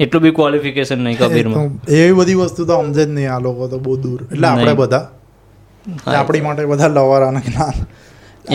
[0.00, 1.70] એટલું બી ક્વોલિફિકેશન નહીં કબીરમાં.
[1.88, 4.20] એ એવી બધી વસ્તુ તો સમજે જ નહીં આ લોકો તો બહુ દૂર.
[4.32, 5.06] એટલે આપણે બધા
[6.18, 7.76] આપણી માટે બધા લવારા ને જ્ઞાન.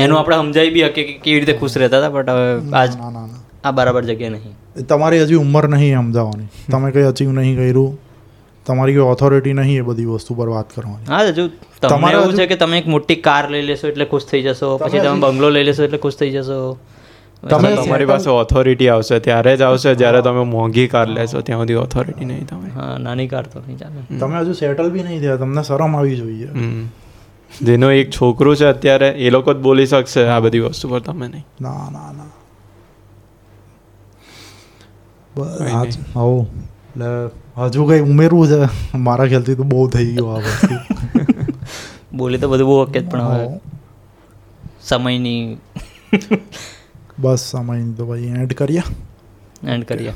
[0.03, 2.47] એનું આપણે સમજાવી બી કે કેવી રીતે ખુશ રહેતા હતા બટ હવે
[2.81, 3.41] આજ ના ના ના.
[3.65, 4.55] આ બરાબર જગ્યા નહીં.
[4.93, 7.91] તમારી હજી ઉંમર નહીં સમજાવવાની તમે કંઈ અચીવ નહીં કર્યું.
[8.65, 11.07] તમારી કોઈ ઓથોરિટી નહીં એ બધી વસ્તુ પર વાત કરવાની.
[11.11, 11.45] હા હજુ
[11.83, 15.05] તમારે એવું છે કે તમે એક મોટી કાર લઈ લેશો એટલે ખુશ થઈ જશો પછી
[15.05, 16.59] તમે બંગલો લઈ લેશો એટલે ખુશ થઈ જશો.
[17.51, 21.79] તમે તમારી પાસે ઓથોરિટી આવશે ત્યારે જ આવશે જ્યારે તમે મોંઘી કાર લેશો ત્યાં સુધી
[21.85, 24.03] ઓથોરિટી નહીં તમે હા નાની કાર તો નહીં ચાલે.
[24.25, 26.49] તમે હજુ સેટલ બી નહીં થયા તમને શરમ આવી જોઈએ.
[27.61, 31.27] જેનો એક છોકરો છે અત્યારે એ લોકો જ બોલી શકશે આ બધી વસ્તુ પર તમે
[31.27, 31.45] નહીં.
[31.61, 32.25] ના ના ના.
[35.35, 36.47] કંઈ
[36.95, 38.69] એટલે હજુ કંઈ ઉમેરવું છે?
[38.97, 40.75] મારા ખ્યાલથી તો બહુ થઈ ગયું આ વસ્તુ.
[42.13, 43.59] બોલી તો બધું બહુ વખત પણ હવે.
[44.81, 45.57] સમયની
[47.19, 48.83] બસ સમય તો ભાઈ એન્ડ કરીએ.
[49.63, 50.13] એન્ડ કરીએ.